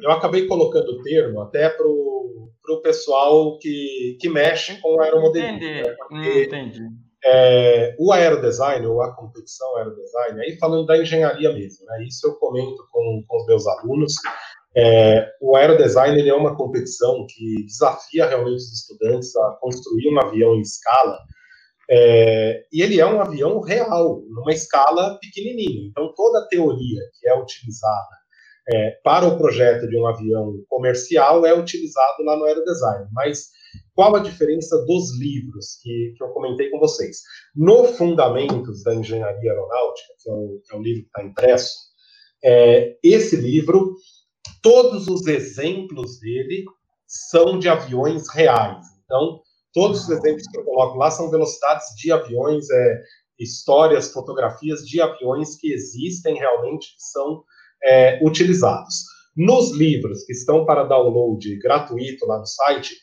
eu 0.00 0.10
acabei 0.10 0.46
colocando 0.46 0.90
o 0.90 1.02
termo 1.02 1.40
até 1.40 1.68
para 1.70 1.86
o 1.86 2.17
pessoal 2.76 3.58
que, 3.58 4.16
que 4.20 4.28
mexe 4.28 4.80
com 4.80 4.96
o 4.96 5.00
aeromodelismo. 5.00 5.56
Entendi. 5.56 5.82
Né? 5.82 5.96
Porque, 5.98 6.44
entendi. 6.44 6.82
É, 7.24 7.96
o 7.98 8.12
aerodesign, 8.12 8.86
ou 8.86 9.02
a 9.02 9.14
competição 9.14 9.76
aerodesign, 9.76 10.40
aí 10.40 10.56
falando 10.58 10.86
da 10.86 10.96
engenharia 10.96 11.52
mesmo, 11.52 11.84
né? 11.86 12.04
Isso 12.06 12.26
eu 12.26 12.34
comento 12.34 12.86
com, 12.92 13.24
com 13.26 13.36
os 13.38 13.46
meus 13.46 13.66
alunos. 13.66 14.14
É, 14.76 15.28
o 15.40 15.56
aerodesign 15.56 16.18
ele 16.18 16.28
é 16.28 16.34
uma 16.34 16.56
competição 16.56 17.26
que 17.28 17.64
desafia 17.66 18.26
realmente 18.26 18.56
os 18.56 18.72
estudantes 18.72 19.34
a 19.34 19.58
construir 19.60 20.08
um 20.08 20.20
avião 20.20 20.54
em 20.54 20.60
escala, 20.60 21.18
é, 21.90 22.64
e 22.72 22.82
ele 22.82 23.00
é 23.00 23.06
um 23.06 23.20
avião 23.20 23.60
real, 23.60 24.22
numa 24.28 24.52
escala 24.52 25.18
pequenininha. 25.20 25.88
Então, 25.88 26.12
toda 26.14 26.40
a 26.40 26.48
teoria 26.48 27.00
que 27.18 27.28
é 27.28 27.34
utilizada 27.34 28.18
é, 28.70 28.90
para 29.02 29.26
o 29.26 29.38
projeto 29.38 29.88
de 29.88 29.96
um 29.96 30.06
avião 30.06 30.54
comercial 30.68 31.44
é 31.46 31.58
utilizado 31.58 32.22
lá 32.22 32.36
no 32.36 32.44
aerodesign. 32.44 33.06
Mas 33.12 33.48
qual 33.94 34.14
a 34.14 34.20
diferença 34.20 34.76
dos 34.84 35.18
livros 35.18 35.78
que, 35.82 36.14
que 36.16 36.22
eu 36.22 36.28
comentei 36.28 36.70
com 36.70 36.78
vocês? 36.78 37.22
No 37.54 37.84
Fundamentos 37.84 38.82
da 38.82 38.94
Engenharia 38.94 39.50
Aeronáutica, 39.50 40.14
que 40.22 40.30
é 40.30 40.32
o, 40.32 40.62
é 40.72 40.76
o 40.76 40.82
livro 40.82 41.02
que 41.02 41.08
está 41.08 41.24
impresso, 41.24 41.76
é, 42.44 42.96
esse 43.02 43.36
livro 43.36 43.96
todos 44.62 45.08
os 45.08 45.26
exemplos 45.26 46.20
dele 46.20 46.64
são 47.06 47.58
de 47.58 47.68
aviões 47.68 48.28
reais. 48.32 48.86
Então, 49.04 49.40
todos 49.72 50.02
os 50.02 50.10
exemplos 50.10 50.46
que 50.46 50.58
eu 50.58 50.64
coloco 50.64 50.98
lá 50.98 51.10
são 51.10 51.30
velocidades 51.30 51.86
de 51.96 52.12
aviões, 52.12 52.68
é, 52.70 53.02
histórias, 53.38 54.12
fotografias 54.12 54.80
de 54.86 55.00
aviões 55.00 55.56
que 55.56 55.72
existem 55.72 56.36
realmente, 56.36 56.94
que 56.94 57.02
são 57.02 57.42
é, 57.84 58.18
utilizados. 58.22 59.04
Nos 59.36 59.70
livros 59.72 60.24
que 60.24 60.32
estão 60.32 60.66
para 60.66 60.82
download 60.82 61.56
gratuito 61.58 62.26
lá 62.26 62.38
no 62.38 62.46
site, 62.46 62.94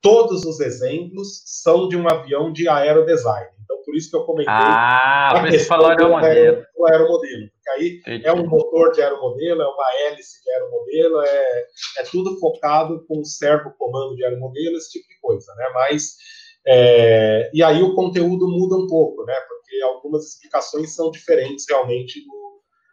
todos 0.00 0.44
os 0.44 0.58
exemplos 0.60 1.42
são 1.44 1.88
de 1.88 1.96
um 1.96 2.08
avião 2.08 2.52
de 2.52 2.68
aerodesign. 2.68 3.46
Então, 3.62 3.76
por 3.84 3.94
isso 3.94 4.10
que 4.10 4.16
eu 4.16 4.24
comentei. 4.24 4.52
Ah, 4.52 5.32
a 5.38 5.50
questão 5.50 5.78
falou 5.78 5.96
do, 5.96 6.02
aeromodelo. 6.02 6.66
do 6.76 6.86
aeromodelo. 6.86 7.50
Porque 7.50 7.70
aí 7.70 7.98
Entendi. 7.98 8.26
é 8.26 8.32
um 8.32 8.46
motor 8.46 8.90
de 8.92 9.02
aeromodelo, 9.02 9.62
é 9.62 9.66
uma 9.66 9.86
hélice 10.00 10.42
de 10.42 10.50
aeromodelo, 10.50 11.22
é, 11.22 11.64
é 11.98 12.02
tudo 12.10 12.38
focado 12.38 13.04
com 13.06 13.24
servo 13.24 13.72
comando 13.78 14.16
de 14.16 14.24
aeromodelo, 14.24 14.76
esse 14.76 14.92
tipo 14.92 15.08
de 15.08 15.20
coisa, 15.20 15.54
né? 15.56 15.70
Mas. 15.74 16.16
É, 16.64 17.50
e 17.52 17.60
aí 17.62 17.82
o 17.82 17.94
conteúdo 17.94 18.46
muda 18.46 18.76
um 18.76 18.86
pouco, 18.86 19.24
né? 19.24 19.34
Porque 19.48 19.82
algumas 19.82 20.24
explicações 20.28 20.94
são 20.94 21.10
diferentes 21.10 21.66
realmente 21.68 22.24
do, 22.24 22.51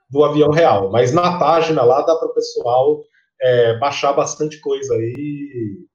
do 0.10 0.24
avião 0.24 0.50
real. 0.50 0.92
Mas 0.92 1.14
na 1.14 1.38
página 1.38 1.84
lá 1.84 2.02
dá 2.02 2.16
para 2.16 2.28
o 2.28 2.34
pessoal 2.34 3.04
é, 3.42 3.78
baixar 3.78 4.14
bastante 4.14 4.60
coisa 4.60 4.94
aí 4.96 5.88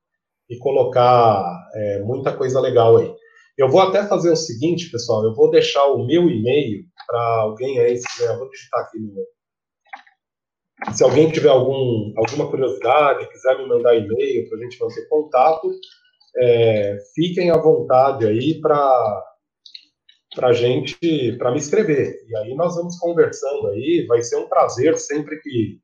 e, 0.49 0.59
colocar 0.61 1.45
é, 1.75 2.01
muita 2.03 2.33
coisa 2.33 2.61
legal 2.61 2.97
aí. 2.97 3.12
Eu 3.59 3.69
vou 3.69 3.81
até 3.81 4.07
fazer 4.07 4.31
o 4.31 4.36
seguinte, 4.36 4.91
pessoal, 4.91 5.24
eu 5.24 5.35
vou 5.35 5.51
deixar 5.51 5.85
o 5.86 6.07
meu 6.07 6.31
e-mail 6.31 6.85
para 7.07 7.20
alguém 7.41 7.78
aí, 7.81 7.97
se 7.97 8.07
quiser, 8.07 8.32
eu 8.32 8.39
vou 8.39 8.49
digitar 8.49 8.81
aqui 8.81 8.99
no. 9.01 9.12
Se 10.93 11.03
alguém 11.03 11.31
tiver 11.31 11.49
algum, 11.49 12.12
alguma 12.16 12.49
curiosidade, 12.51 13.28
quiser 13.31 13.59
me 13.59 13.69
mandar 13.69 13.97
e-mail 13.97 14.49
para 14.49 14.59
a 14.59 14.62
gente 14.62 14.78
manter 14.81 15.09
contato, 15.09 15.70
é, 16.36 16.99
fiquem 17.15 17.51
à 17.51 17.57
vontade 17.57 18.27
aí 18.27 18.61
para 18.61 19.24
para 20.35 20.52
gente, 20.52 21.36
para 21.39 21.51
me 21.51 21.59
escrever. 21.59 22.16
E 22.28 22.36
aí 22.36 22.55
nós 22.55 22.74
vamos 22.77 22.98
conversando 22.98 23.69
aí, 23.69 24.05
vai 24.09 24.23
ser 24.23 24.36
um 24.36 24.48
prazer 24.48 24.98
sempre 24.98 25.39
que 25.40 25.78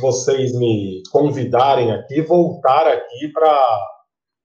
vocês 0.00 0.52
me 0.58 1.02
convidarem 1.10 1.92
aqui, 1.92 2.20
voltar 2.22 2.86
aqui 2.86 3.28
para 3.32 3.86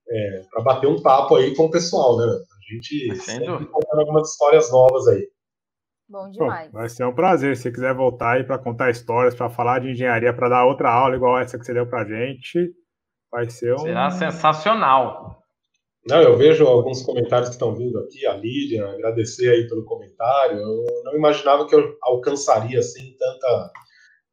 é, 0.09 0.43
para 0.51 0.63
bater 0.63 0.87
um 0.87 1.01
papo 1.01 1.35
aí 1.35 1.55
com 1.55 1.65
o 1.65 1.71
pessoal, 1.71 2.17
né? 2.17 2.25
A 2.25 2.73
gente 2.73 3.07
tá 3.09 3.23
sempre 3.23 3.65
contando 3.67 3.99
algumas 3.99 4.31
histórias 4.31 4.71
novas 4.71 5.07
aí. 5.07 5.27
Bom 6.09 6.29
demais. 6.29 6.71
vai 6.71 6.89
ser 6.89 7.05
um 7.05 7.13
prazer. 7.13 7.55
Se 7.55 7.63
você 7.63 7.71
quiser 7.71 7.93
voltar 7.93 8.33
aí 8.33 8.43
para 8.43 8.57
contar 8.57 8.89
histórias, 8.89 9.33
para 9.33 9.49
falar 9.49 9.79
de 9.79 9.91
engenharia, 9.91 10.33
para 10.33 10.49
dar 10.49 10.65
outra 10.65 10.91
aula 10.91 11.15
igual 11.15 11.39
essa 11.39 11.57
que 11.57 11.65
você 11.65 11.73
deu 11.73 11.87
para 11.87 12.05
gente, 12.05 12.71
vai 13.31 13.49
ser 13.49 13.73
um. 13.73 13.79
Será 13.79 14.09
sensacional. 14.11 15.42
Não, 16.05 16.21
eu 16.21 16.37
vejo 16.37 16.65
alguns 16.65 17.01
comentários 17.01 17.49
que 17.49 17.55
estão 17.55 17.73
vindo 17.73 17.97
aqui, 17.99 18.25
a 18.25 18.33
Lilian, 18.33 18.89
agradecer 18.89 19.49
aí 19.49 19.67
pelo 19.67 19.85
comentário. 19.85 20.59
Eu 20.59 20.85
não 21.05 21.15
imaginava 21.15 21.65
que 21.65 21.73
eu 21.73 21.95
alcançaria 22.01 22.79
assim 22.79 23.15
tanta, 23.17 23.71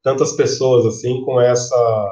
tantas 0.03 0.33
pessoas 0.33 0.85
assim 0.85 1.25
com 1.25 1.41
essa 1.41 2.09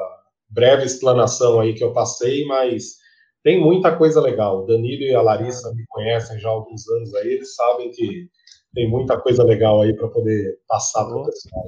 breve 0.49 0.85
explanação 0.85 1.59
aí 1.59 1.73
que 1.73 1.83
eu 1.83 1.91
passei, 1.91 2.45
mas 2.45 2.99
tem 3.43 3.59
muita 3.59 3.95
coisa 3.95 4.21
legal. 4.21 4.63
O 4.63 4.65
Danilo 4.65 5.03
e 5.03 5.13
a 5.13 5.21
Larissa 5.21 5.73
me 5.73 5.85
conhecem 5.89 6.39
já 6.39 6.47
há 6.47 6.53
alguns 6.53 6.87
anos 6.89 7.13
aí, 7.15 7.33
eles 7.33 7.53
sabem 7.55 7.91
que 7.91 8.29
tem 8.73 8.89
muita 8.89 9.19
coisa 9.19 9.43
legal 9.43 9.81
aí 9.81 9.93
para 9.93 10.07
poder 10.07 10.57
passar 10.67 11.05
para 11.05 11.17
o 11.17 11.25
pessoal. 11.25 11.65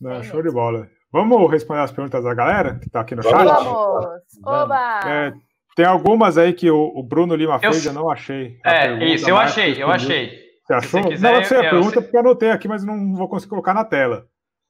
Não, 0.00 0.22
show 0.22 0.42
de 0.42 0.50
bola. 0.50 0.86
Vamos 1.12 1.50
responder 1.50 1.80
as 1.80 1.92
perguntas 1.92 2.22
da 2.22 2.34
galera 2.34 2.78
que 2.78 2.86
está 2.86 3.00
aqui 3.00 3.14
no 3.14 3.22
Vamos. 3.22 3.38
chat? 3.38 3.64
Vamos! 3.64 4.22
Oba! 4.44 5.00
É, 5.06 5.32
tem 5.74 5.84
algumas 5.84 6.38
aí 6.38 6.52
que 6.52 6.70
o, 6.70 6.92
o 6.94 7.02
Bruno 7.02 7.34
Lima 7.34 7.58
eu, 7.62 7.72
fez, 7.72 7.84
eu 7.84 7.92
não 7.92 8.10
achei. 8.10 8.58
É, 8.64 8.82
pergunta, 8.82 9.04
isso, 9.06 9.28
eu 9.28 9.36
achei, 9.36 9.82
eu 9.82 9.90
achei. 9.90 10.44
Você 10.64 10.74
achou? 10.74 11.02
Se 11.02 11.08
quiser, 11.08 11.32
não, 11.32 11.38
eu 11.38 11.44
sei 11.44 11.58
a 11.58 11.70
pergunta 11.70 12.00
porque 12.00 12.16
eu 12.16 12.20
anotei 12.20 12.50
aqui, 12.50 12.68
mas 12.68 12.84
não 12.84 13.14
vou 13.14 13.28
conseguir 13.28 13.50
colocar 13.50 13.74
na 13.74 13.84
tela. 13.84 14.26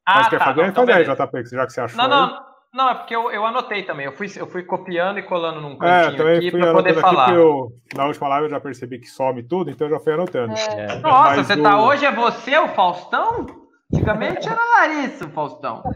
Ah, 0.07 0.17
mas 0.17 0.29
quer 0.29 0.39
tá, 0.39 0.47
fazer? 0.47 0.63
Não, 0.63 0.69
então 0.69 0.87
fazer 0.87 0.99
aí, 0.99 1.05
JP, 1.05 1.45
já 1.57 1.67
que 1.67 1.73
você 1.73 1.81
achou. 1.81 1.97
Não, 1.97 2.09
não, 2.09 2.25
aí. 2.27 2.41
não, 2.73 2.91
é 2.91 2.95
porque 2.95 3.15
eu, 3.15 3.31
eu 3.31 3.47
anotei 3.47 3.85
também. 3.85 4.07
Eu 4.07 4.13
fui, 4.13 4.27
eu 4.37 4.47
fui 4.47 4.65
copiando 4.65 5.19
e 5.19 5.23
colando 5.23 5.61
num 5.61 5.75
é, 5.75 5.77
cantinho 5.77 6.29
é, 6.29 6.37
aqui 6.37 6.51
para 6.51 6.73
poder 6.73 6.95
falar. 6.95 7.35
Eu, 7.35 7.69
na 7.95 8.07
última 8.07 8.29
live 8.29 8.47
eu 8.47 8.51
já 8.51 8.61
percebi 8.61 8.99
que 8.99 9.07
some 9.07 9.43
tudo, 9.43 9.71
então 9.71 9.87
eu 9.87 9.93
já 9.93 10.01
fui 10.01 10.15
anotando. 10.15 10.55
É. 10.55 10.99
Nossa, 10.99 11.37
mas 11.37 11.47
você 11.47 11.55
o... 11.55 11.63
tá 11.63 11.83
hoje, 11.83 12.05
é 12.05 12.13
você 12.13 12.59
o 12.59 12.69
Faustão? 12.69 13.47
Antigamente 13.93 14.49
era 14.49 14.61
Larissa 14.79 15.27
o 15.27 15.31
Faustão. 15.31 15.83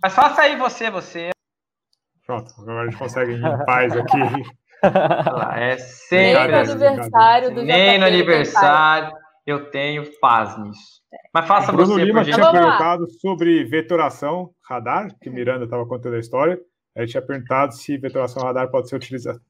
mas 0.00 0.14
faça 0.14 0.42
aí 0.42 0.54
você, 0.56 0.90
você. 0.90 1.31
Pronto, 2.26 2.52
agora 2.58 2.82
a 2.82 2.84
gente 2.86 2.98
consegue 2.98 3.32
ir 3.32 3.38
em 3.38 3.58
paz 3.66 3.96
aqui. 3.96 4.18
É 5.56 5.76
sempre. 5.78 6.34
Nem 6.34 6.48
no 6.48 6.70
aniversário 6.70 7.54
do 7.54 7.62
Nem 7.62 7.98
no 7.98 8.06
aniversário 8.06 9.12
eu 9.46 9.70
tenho 9.70 10.04
paz 10.20 10.58
nisso. 10.58 11.02
Mas 11.32 11.46
faça 11.46 11.72
Bruno 11.72 11.94
você, 11.94 12.04
Lima 12.04 12.24
tinha 12.24 12.36
perguntado 12.36 13.10
sobre 13.20 13.64
vetoração 13.64 14.50
radar, 14.68 15.08
que 15.20 15.30
Miranda 15.30 15.64
estava 15.64 15.86
contando 15.86 16.16
a 16.16 16.20
história. 16.20 16.58
Ele 16.94 17.06
tinha 17.06 17.22
perguntado 17.22 17.74
se 17.74 17.96
vetoração 17.96 18.42
radar 18.42 18.70
pode 18.70 18.88
ser 18.88 18.96
utilizada. 18.96 19.40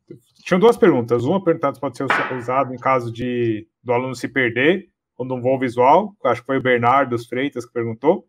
Tinham 0.44 0.60
duas 0.60 0.76
perguntas. 0.76 1.24
Uma 1.24 1.42
perguntando 1.42 1.74
se 1.74 1.80
pode 1.80 1.96
ser 1.96 2.06
usado 2.36 2.72
em 2.72 2.78
caso 2.78 3.12
de 3.12 3.66
do 3.82 3.92
aluno 3.92 4.14
se 4.14 4.28
perder 4.28 4.88
ou 5.16 5.26
num 5.26 5.40
voo 5.40 5.58
visual. 5.58 6.14
Acho 6.24 6.40
que 6.40 6.46
foi 6.46 6.58
o 6.58 6.62
Bernardo 6.62 7.10
dos 7.10 7.26
Freitas 7.26 7.66
que 7.66 7.72
perguntou. 7.72 8.26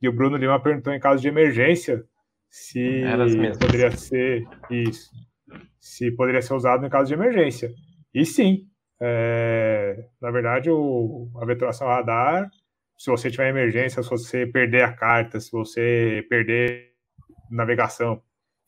E 0.00 0.08
o 0.08 0.12
Bruno 0.12 0.36
Lima 0.36 0.58
perguntou 0.60 0.92
em 0.92 1.00
caso 1.00 1.20
de 1.20 1.28
emergência 1.28 2.04
se 2.50 3.02
poderia 3.58 3.90
ser 3.90 4.44
isso. 4.70 5.10
Se 5.80 6.10
poderia 6.12 6.42
ser 6.42 6.54
usado 6.54 6.84
em 6.84 6.90
caso 6.90 7.08
de 7.08 7.14
emergência. 7.14 7.70
E 8.14 8.24
sim, 8.24 8.66
é, 9.00 10.04
na 10.20 10.30
verdade, 10.30 10.70
o, 10.70 11.30
a 11.40 11.44
veturação 11.44 11.86
radar, 11.86 12.50
se 12.96 13.10
você 13.10 13.30
tiver 13.30 13.48
emergência, 13.48 14.02
se 14.02 14.10
você 14.10 14.46
perder 14.46 14.82
a 14.82 14.92
carta, 14.92 15.38
se 15.38 15.50
você 15.52 16.26
perder 16.28 16.92
navegação, 17.50 18.20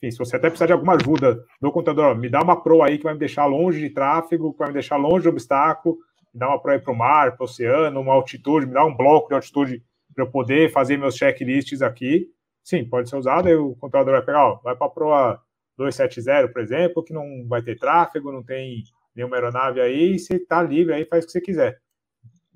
enfim, 0.02 0.10
se 0.10 0.18
você 0.18 0.36
até 0.36 0.48
precisar 0.48 0.66
de 0.66 0.72
alguma 0.72 0.94
ajuda 0.94 1.42
do 1.60 1.70
computador, 1.70 2.16
me 2.16 2.28
dá 2.28 2.42
uma 2.42 2.62
pro 2.62 2.82
aí 2.82 2.96
que 2.96 3.04
vai 3.04 3.12
me 3.12 3.18
deixar 3.18 3.44
longe 3.46 3.80
de 3.80 3.90
tráfego, 3.90 4.52
que 4.52 4.58
vai 4.58 4.68
me 4.68 4.74
deixar 4.74 4.96
longe 4.96 5.22
de 5.22 5.28
obstáculo, 5.28 5.96
me 6.32 6.40
dá 6.40 6.48
uma 6.48 6.60
pro 6.60 6.72
aí 6.72 6.78
para 6.78 6.92
o 6.92 6.96
mar, 6.96 7.36
para 7.36 7.42
o 7.42 7.44
oceano, 7.44 8.00
uma 8.00 8.14
altitude, 8.14 8.66
me 8.66 8.72
dá 8.72 8.84
um 8.84 8.96
bloco 8.96 9.28
de 9.28 9.34
altitude 9.34 9.82
para 10.14 10.24
eu 10.24 10.30
poder 10.30 10.70
fazer 10.70 10.96
meus 10.96 11.16
checklists 11.16 11.82
aqui. 11.82 12.28
Sim, 12.62 12.84
pode 12.88 13.08
ser 13.08 13.16
usado, 13.16 13.48
aí 13.48 13.54
o 13.54 13.74
computador 13.76 14.12
vai 14.14 14.24
pegar, 14.24 14.46
ó, 14.46 14.60
vai 14.62 14.76
para 14.76 14.86
a 14.86 14.90
proa 14.90 15.42
270, 15.76 16.52
por 16.52 16.62
exemplo, 16.62 17.02
que 17.02 17.12
não 17.12 17.46
vai 17.48 17.62
ter 17.62 17.78
tráfego, 17.78 18.32
não 18.32 18.42
tem 18.42 18.82
nenhuma 19.14 19.36
aeronave 19.36 19.80
aí, 19.80 20.18
você 20.18 20.36
está 20.36 20.62
livre 20.62 20.94
aí, 20.94 21.04
faz 21.04 21.24
o 21.24 21.26
que 21.26 21.32
você 21.32 21.40
quiser. 21.40 21.80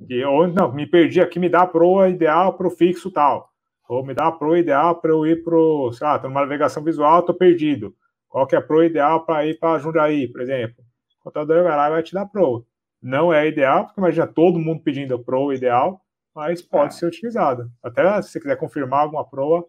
E, 0.08 0.24
ou 0.24 0.46
não, 0.46 0.72
me 0.72 0.86
perdi 0.86 1.20
aqui, 1.20 1.38
me 1.38 1.48
dá 1.48 1.62
a 1.62 1.66
proa 1.66 2.08
ideal 2.08 2.56
para 2.56 2.66
o 2.66 2.70
fixo 2.70 3.10
tal. 3.10 3.50
Ou 3.88 4.04
me 4.04 4.14
dá 4.14 4.28
a 4.28 4.32
proa 4.32 4.58
ideal 4.58 5.00
para 5.00 5.10
eu 5.10 5.26
ir 5.26 5.42
para 5.42 5.56
o, 5.56 5.92
sei 5.92 6.06
lá, 6.06 6.16
estou 6.16 6.30
numa 6.30 6.40
navegação 6.40 6.82
visual, 6.82 7.20
estou 7.20 7.34
perdido. 7.34 7.94
Qual 8.28 8.46
que 8.46 8.54
é 8.54 8.58
a 8.58 8.62
proa 8.62 8.86
ideal 8.86 9.24
para 9.24 9.46
ir 9.46 9.58
para 9.58 9.78
Jundiaí, 9.78 10.28
por 10.28 10.40
exemplo? 10.40 10.84
O 11.20 11.24
contador 11.24 11.62
vai 11.62 11.76
lá 11.76 11.88
e 11.88 11.92
vai 11.92 12.02
te 12.02 12.12
dar 12.12 12.22
a 12.22 12.26
proa. 12.26 12.64
Não 13.00 13.32
é 13.32 13.46
ideal, 13.46 13.84
porque 13.84 14.00
imagina 14.00 14.26
todo 14.26 14.58
mundo 14.58 14.82
pedindo 14.82 15.14
a 15.14 15.22
proa 15.22 15.54
ideal, 15.54 16.00
mas 16.34 16.60
pode 16.62 16.94
é. 16.94 16.96
ser 16.96 17.06
utilizado. 17.06 17.70
Até 17.82 18.20
se 18.22 18.30
você 18.30 18.40
quiser 18.40 18.56
confirmar 18.56 19.00
alguma 19.00 19.28
proa, 19.28 19.64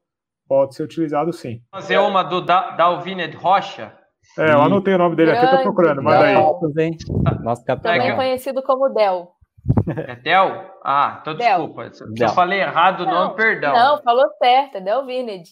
pode 0.48 0.76
ser 0.76 0.84
utilizado 0.84 1.32
sim. 1.34 1.62
Fazer 1.72 1.98
uma 1.98 2.24
do 2.24 2.42
Dalvine 2.42 3.30
Rocha, 3.32 3.94
é, 4.38 4.52
eu 4.52 4.62
anotei 4.62 4.94
o 4.94 4.98
nome 4.98 5.16
dele 5.16 5.32
aqui, 5.32 5.48
tô 5.56 5.64
procurando, 5.64 6.02
mas 6.02 6.22
aí. 6.22 6.34
Nosso 7.42 7.64
Também 7.64 8.10
é 8.10 8.16
conhecido 8.16 8.62
como 8.64 8.90
Del. 8.90 9.32
É 9.88 10.16
Del? 10.16 10.72
Ah, 10.84 11.20
então 11.22 11.36
desculpa. 11.36 11.90
Se 11.92 12.24
eu 12.24 12.30
falei 12.30 12.62
errado 12.62 13.02
o 13.02 13.06
nome, 13.06 13.36
perdão. 13.36 13.74
Não, 13.74 14.02
falou 14.02 14.26
certo, 14.38 14.78
é 14.78 14.82
Del 14.82 15.06
Vined. 15.06 15.44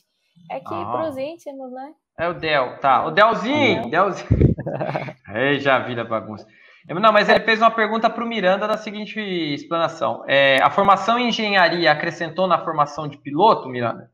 É 0.52 0.60
que 0.60 0.74
ah. 0.74 0.92
pros 0.92 1.18
íntimos, 1.18 1.72
né? 1.72 1.94
É 2.20 2.28
o 2.28 2.34
Del, 2.34 2.78
tá. 2.80 3.06
O 3.06 3.12
Delzinho, 3.12 3.90
Delzinho. 3.90 4.28
Ei, 5.34 5.60
já 5.60 5.80
vi 5.80 6.00
a 6.00 6.04
bagunça. 6.04 6.46
Não, 6.88 7.14
mas 7.14 7.30
ele 7.30 7.40
fez 7.40 7.60
uma 7.62 7.72
pergunta 7.72 8.10
para 8.10 8.24
o 8.24 8.28
Miranda 8.28 8.68
na 8.68 8.78
seguinte 8.78 9.20
explanação. 9.20 10.24
É, 10.28 10.62
a 10.62 10.70
formação 10.70 11.18
em 11.18 11.30
engenharia 11.30 11.92
acrescentou 11.92 12.46
na 12.46 12.60
formação 12.60 13.08
de 13.08 13.18
piloto, 13.18 13.70
Miranda? 13.70 14.12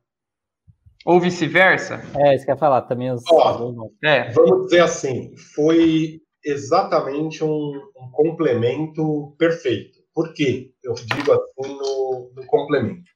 Ou 1.06 1.20
vice-versa? 1.20 2.02
É, 2.18 2.36
isso 2.36 2.46
que 2.46 2.52
eu 2.52 2.56
ia 2.56 2.60
falar 2.60 2.82
também. 2.84 3.12
Os... 3.12 3.24
Ó, 3.32 3.90
é. 4.04 4.32
Vamos 4.32 4.66
dizer 4.66 4.82
assim, 4.82 5.32
foi 5.56 6.20
exatamente 6.44 7.44
um, 7.44 7.48
um, 7.50 8.12
complemento 8.12 9.36
perfeito. 9.38 10.00
Por 10.14 10.34
quê? 10.34 10.72
Eu 10.84 10.94
digo 10.94 11.32
assim 11.32 11.74
no, 11.74 12.32
no 12.36 12.46
complemento. 12.48 13.10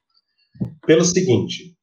Pelo 0.86 1.04
seguinte, 1.04 1.74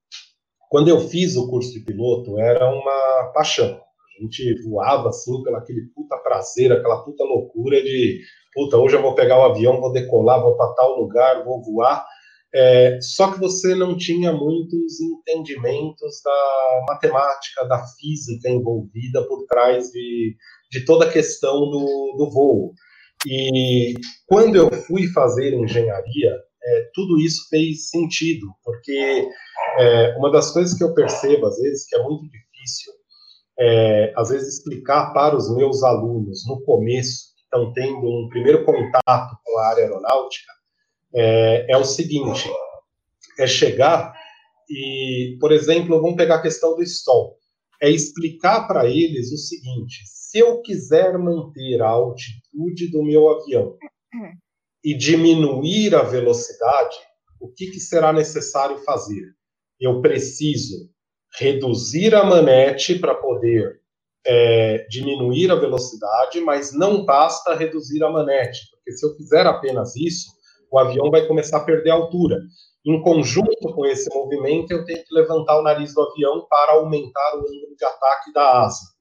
quando 0.70 0.88
eu 0.88 1.00
fiz 1.02 1.36
o 1.36 1.50
curso 1.50 1.72
de 1.74 1.82
piloto, 1.82 2.40
era 2.40 2.70
uma 2.70 3.32
paixão. 3.34 3.68
A 3.70 4.24
gente 4.24 4.62
voava 4.64 5.10
assim 5.10 5.42
pelo 5.44 5.58
aquele 5.58 5.82
puta 5.96 6.18
prazer, 6.18 6.72
aquela 6.72 7.04
puta 7.04 7.24
loucura 7.24 7.82
de 7.84 8.22
puta, 8.54 8.78
hoje 8.78 8.96
eu 8.96 9.02
vou 9.02 9.16
pegar 9.16 9.40
o 9.40 9.44
avião, 9.44 9.80
vou 9.80 9.92
decolar, 9.92 10.42
vou 10.42 10.56
para 10.56 10.74
tal 10.74 11.00
lugar, 11.00 11.44
vou 11.44 11.62
voar. 11.62 12.06
É, 12.54 13.00
só 13.02 13.32
que 13.32 13.40
você 13.40 13.74
não 13.74 13.96
tinha 13.96 14.34
muitos 14.34 15.00
entendimentos 15.00 16.22
da 16.24 16.86
matemática, 16.90 17.66
da 17.66 17.82
física 17.98 18.50
envolvida 18.50 19.26
por 19.26 19.46
trás 19.46 19.90
de, 19.90 20.36
de 20.70 20.86
toda 20.86 21.06
a 21.06 21.12
questão 21.12 21.60
do, 21.70 22.16
do 22.18 22.30
voo. 22.30 22.74
E 23.26 23.94
quando 24.28 24.58
eu 24.58 24.72
fui 24.72 25.08
fazer 25.14 25.54
engenharia, 25.54 26.36
é, 26.64 26.90
tudo 26.94 27.20
isso 27.20 27.48
fez 27.50 27.90
sentido, 27.90 28.48
porque 28.64 29.28
é, 29.80 30.16
uma 30.18 30.32
das 30.32 30.52
coisas 30.52 30.78
que 30.78 30.84
eu 30.84 30.94
percebo, 30.94 31.48
às 31.48 31.58
vezes, 31.58 31.88
que 31.88 31.96
é 31.96 32.04
muito 32.04 32.24
difícil, 32.24 32.94
é, 33.60 34.14
às 34.16 34.30
vezes, 34.30 34.58
explicar 34.58 35.14
para 35.14 35.36
os 35.36 35.56
meus 35.56 35.84
alunos 35.84 36.46
no 36.48 36.62
começo, 36.64 37.34
que 37.36 37.44
estão 37.44 37.72
tendo 37.74 38.08
um 38.08 38.28
primeiro 38.30 38.66
contato 38.66 39.38
com 39.44 39.58
a 39.60 39.68
área 39.68 39.84
aeronáutica, 39.84 40.52
é, 41.14 41.74
é 41.74 41.78
o 41.78 41.84
seguinte: 41.84 42.50
é 43.40 43.48
chegar 43.48 44.14
e, 44.70 45.38
por 45.40 45.52
exemplo, 45.52 46.02
vamos 46.02 46.16
pegar 46.16 46.36
a 46.36 46.42
questão 46.42 46.76
do 46.76 46.84
stall. 46.84 47.38
É 47.82 47.90
explicar 47.90 48.68
para 48.68 48.88
eles 48.88 49.32
o 49.32 49.38
seguinte: 49.38 50.04
se 50.06 50.40
eu 50.40 50.62
quiser 50.62 51.18
manter 51.18 51.82
a 51.82 51.90
altitude 51.90 52.90
do 52.92 53.04
meu 53.04 53.30
avião 53.30 53.76
e 54.84 54.94
diminuir 54.94 55.94
a 55.94 56.04
velocidade, 56.04 56.96
o 57.40 57.50
que, 57.50 57.68
que 57.68 57.80
será 57.80 58.14
necessário 58.14 58.78
fazer? 58.80 59.36
Eu 59.80 60.02
preciso 60.02 60.90
reduzir 61.38 62.14
a 62.14 62.24
manete 62.24 63.00
para 63.00 63.16
poder 63.16 63.82
é, 64.26 64.86
diminuir 64.90 65.52
a 65.52 65.56
velocidade, 65.56 66.40
mas 66.42 66.72
não 66.74 67.04
basta 67.04 67.56
reduzir 67.56 68.04
a 68.04 68.10
manete, 68.10 68.60
porque 68.72 68.92
se 68.92 69.06
eu 69.06 69.16
fizer 69.16 69.46
apenas 69.48 69.96
isso, 69.96 70.32
o 70.72 70.80
avião 70.80 71.12
vai 71.12 71.28
começar 71.28 71.58
a 71.58 71.64
perder 71.64 71.90
altura. 71.90 72.40
Em 72.86 73.00
conjunto 73.02 73.74
com 73.74 73.86
esse 73.86 74.10
movimento, 74.16 74.72
eu 74.72 74.86
tenho 74.86 75.04
que 75.04 75.14
levantar 75.14 75.60
o 75.60 75.64
nariz 75.64 75.94
do 75.94 76.02
avião 76.02 76.48
para 76.50 76.74
aumentar 76.74 77.36
o 77.36 77.40
ângulo 77.40 77.76
de 77.78 77.86
ataque 77.86 78.34
da 78.34 78.64
asa. 78.64 78.92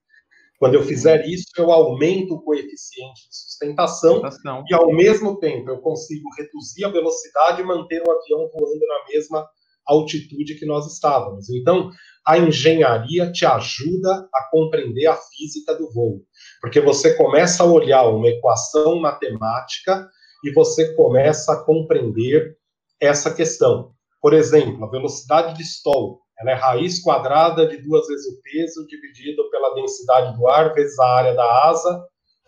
Quando 0.59 0.75
eu 0.75 0.83
fizer 0.83 1.27
isso, 1.27 1.47
eu 1.57 1.73
aumento 1.73 2.35
o 2.35 2.43
coeficiente 2.43 3.29
de 3.31 3.35
sustentação, 3.35 4.21
sustentação. 4.21 4.63
e, 4.69 4.75
ao 4.75 4.93
mesmo 4.93 5.39
tempo, 5.39 5.71
eu 5.71 5.79
consigo 5.79 6.29
reduzir 6.37 6.85
a 6.85 6.91
velocidade 6.91 7.63
e 7.63 7.65
manter 7.65 8.03
o 8.07 8.11
avião 8.11 8.51
voando 8.53 8.87
na 8.87 9.07
mesma 9.09 9.49
altitude 9.87 10.57
que 10.57 10.67
nós 10.67 10.87
estávamos. 10.93 11.49
Então, 11.49 11.91
a 12.27 12.37
engenharia 12.37 13.33
te 13.33 13.47
ajuda 13.47 14.29
a 14.35 14.49
compreender 14.51 15.07
a 15.07 15.17
física 15.17 15.75
do 15.75 15.91
voo, 15.91 16.21
porque 16.61 16.81
você 16.81 17.17
começa 17.17 17.63
a 17.63 17.67
olhar 17.67 18.07
uma 18.09 18.29
equação 18.29 19.01
matemática 19.01 20.07
e 20.45 20.53
você 20.53 20.95
começa 20.95 21.53
a 21.53 21.65
compreender 21.65 22.57
essa 23.01 23.33
questão. 23.33 23.93
Por 24.21 24.35
exemplo, 24.35 24.85
a 24.85 24.91
velocidade 24.91 25.57
de 25.57 25.63
stall, 25.63 26.21
ela 26.39 26.53
é 26.53 26.55
raiz 26.55 27.03
quadrada 27.03 27.67
de 27.67 27.79
duas 27.79 28.07
vezes 28.07 28.27
o 28.27 28.41
peso 28.43 28.87
dividido 28.87 29.49
pela 29.51 29.75
densidade 29.75 30.37
do 30.37 30.49
ar 30.49 30.73
vezes 30.75 30.99
a 30.99 31.07
área 31.07 31.35
da 31.35 31.69
asa 31.69 32.03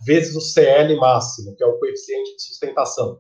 vezes 0.05 0.35
o 0.35 0.41
CL 0.41 0.97
máximo, 0.97 1.55
que 1.55 1.63
é 1.63 1.67
o 1.67 1.79
coeficiente 1.79 2.35
de 2.37 2.43
sustentação. 2.43 3.19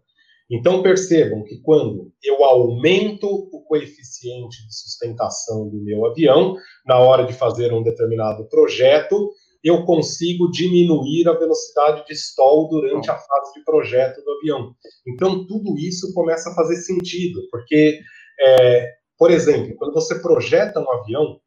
Então 0.50 0.82
percebam 0.82 1.44
que 1.44 1.60
quando 1.62 2.12
eu 2.22 2.44
aumento 2.44 3.26
o 3.26 3.62
coeficiente 3.64 4.66
de 4.66 4.74
sustentação 4.74 5.68
do 5.68 5.82
meu 5.82 6.04
avião, 6.04 6.56
na 6.84 6.98
hora 6.98 7.24
de 7.24 7.32
fazer 7.32 7.72
um 7.72 7.82
determinado 7.82 8.46
projeto, 8.48 9.30
eu 9.62 9.84
consigo 9.84 10.50
diminuir 10.50 11.28
a 11.28 11.34
velocidade 11.34 12.04
de 12.06 12.14
stall 12.14 12.68
durante 12.68 13.10
a 13.10 13.16
fase 13.16 13.54
de 13.54 13.64
projeto 13.64 14.22
do 14.22 14.30
avião. 14.32 14.74
Então, 15.06 15.46
tudo 15.46 15.78
isso 15.78 16.12
começa 16.12 16.50
a 16.50 16.54
fazer 16.54 16.76
sentido, 16.76 17.40
porque, 17.50 18.00
é, 18.40 18.92
por 19.16 19.30
exemplo, 19.30 19.76
quando 19.76 19.94
você 19.94 20.20
projeta 20.20 20.80
um 20.80 20.90
avião, 20.90 21.40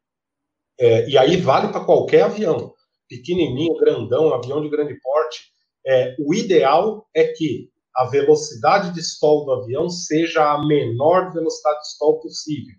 é, 0.78 1.08
e 1.08 1.18
aí 1.18 1.36
vale 1.36 1.68
para 1.68 1.84
qualquer 1.84 2.22
avião, 2.22 2.72
pequenininho, 3.08 3.76
grandão, 3.76 4.32
avião 4.32 4.62
de 4.62 4.70
grande 4.70 4.98
porte, 5.00 5.44
é, 5.86 6.16
o 6.18 6.34
ideal 6.34 7.06
é 7.14 7.24
que 7.24 7.68
a 7.94 8.06
velocidade 8.06 8.92
de 8.92 9.00
stall 9.00 9.44
do 9.44 9.52
avião 9.52 9.88
seja 9.88 10.52
a 10.52 10.66
menor 10.66 11.32
velocidade 11.32 11.80
de 11.80 11.88
stall 11.88 12.20
possível. 12.20 12.74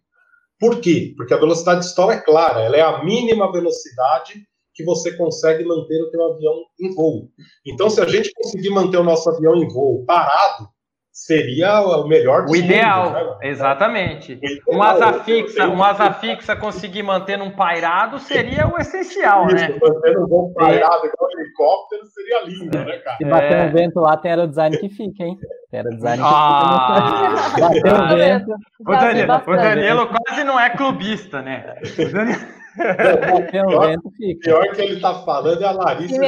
Por 0.59 0.81
quê? 0.81 1.13
Porque 1.15 1.33
a 1.33 1.39
velocidade 1.39 1.81
de 1.81 1.87
stall 1.87 2.11
é 2.11 2.19
clara, 2.19 2.61
ela 2.61 2.75
é 2.75 2.81
a 2.81 3.03
mínima 3.03 3.51
velocidade 3.51 4.47
que 4.77 4.85
você 4.85 5.11
consegue 5.17 5.65
manter 5.65 5.99
o 6.03 6.11
teu 6.11 6.23
avião 6.23 6.53
em 6.79 6.93
voo. 6.93 7.29
Então, 7.65 7.89
se 7.89 7.99
a 7.99 8.05
gente 8.05 8.31
conseguir 8.31 8.69
manter 8.69 8.97
o 8.97 9.03
nosso 9.03 9.27
avião 9.27 9.55
em 9.55 9.67
voo 9.67 10.05
parado, 10.05 10.69
seria 11.11 11.81
o 11.81 12.07
melhor 12.07 12.45
O 12.47 12.55
ideal, 12.55 13.09
mundos, 13.09 13.39
né? 13.39 13.49
exatamente. 13.49 14.33
Ideal, 14.33 14.59
um 14.69 14.83
asa 14.83 15.13
fixa, 15.23 15.67
um 15.67 15.83
asa 15.83 16.13
fixa 16.13 16.55
conseguir 16.55 17.01
manter 17.01 17.41
um 17.41 17.49
pairado 17.49 18.19
seria 18.19 18.67
o 18.67 18.77
essencial, 18.79 19.47
Isso, 19.47 19.55
né? 19.55 19.79
Manter 19.81 20.19
um 20.19 20.27
bom 20.27 20.53
pairado 20.53 21.05
é. 21.05 21.09
igual 21.09 21.27
um 21.27 21.39
helicóptero 21.39 22.05
seria 22.05 22.45
lindo, 22.45 22.77
né, 22.77 22.97
cara? 22.99 23.17
Se 23.17 23.25
bater 23.25 23.51
é. 23.51 23.63
um 23.65 23.71
vento 23.71 23.99
lá, 23.99 24.15
tem 24.15 24.29
aerodesign 24.29 24.77
que 24.77 24.89
fica, 24.89 25.23
hein? 25.23 25.37
Tem 25.71 25.79
aerodesign 25.79 26.21
que 26.21 26.29
ah. 26.31 27.35
fica. 27.49 27.61
Bater 27.67 27.93
um 27.93 28.15
vento. 28.15 28.55
O 28.79 28.91
Danilo, 28.91 29.33
o 29.33 29.55
Danilo 29.55 30.07
quase 30.07 30.43
não 30.43 30.59
é 30.59 30.69
clubista, 30.69 31.41
né? 31.41 31.73
O 31.97 32.05
Danilo... 32.13 32.56
pior, 33.51 33.97
pior 34.41 34.75
que 34.75 34.81
ele 34.81 34.99
tá 34.99 35.23
falando 35.23 35.61
é 35.61 35.65
a 35.65 35.71
Larissa 35.71 36.19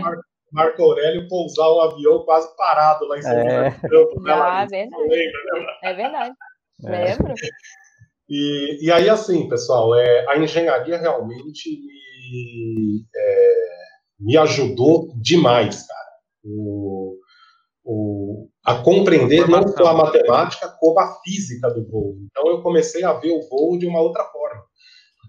Marco, 0.00 0.22
Marco 0.52 0.82
Aurélio 0.82 1.28
pousar 1.28 1.72
um 1.72 1.80
avião 1.80 2.24
quase 2.24 2.54
parado 2.56 3.06
lá 3.06 3.18
em 3.18 3.22
cima 3.22 3.34
é. 3.34 3.70
do 3.88 4.22
né, 4.22 4.32
ah, 4.32 4.66
verdade. 4.66 5.02
Lembra, 5.08 5.40
né? 5.54 5.66
É 5.82 5.94
verdade. 5.94 6.34
É. 6.84 6.90
Lembro. 6.90 7.34
E, 8.28 8.86
e 8.86 8.92
aí, 8.92 9.08
assim, 9.08 9.48
pessoal, 9.48 9.94
é, 9.94 10.26
a 10.28 10.38
engenharia 10.38 10.98
realmente 10.98 11.70
me, 11.70 13.06
é, 13.14 13.54
me 14.20 14.36
ajudou 14.36 15.12
demais, 15.16 15.86
cara. 15.86 16.12
O, 16.44 17.16
o, 17.84 18.48
a 18.64 18.76
compreender 18.76 19.48
não 19.48 19.66
só 19.68 19.88
a 19.88 19.94
matemática, 19.94 20.68
como 20.78 20.98
a 21.00 21.20
física 21.22 21.68
do 21.70 21.86
voo. 21.88 22.16
Então, 22.30 22.50
eu 22.50 22.62
comecei 22.62 23.04
a 23.04 23.12
ver 23.12 23.32
o 23.32 23.48
voo 23.48 23.78
de 23.78 23.86
uma 23.86 24.00
outra 24.00 24.24
forma 24.24 24.62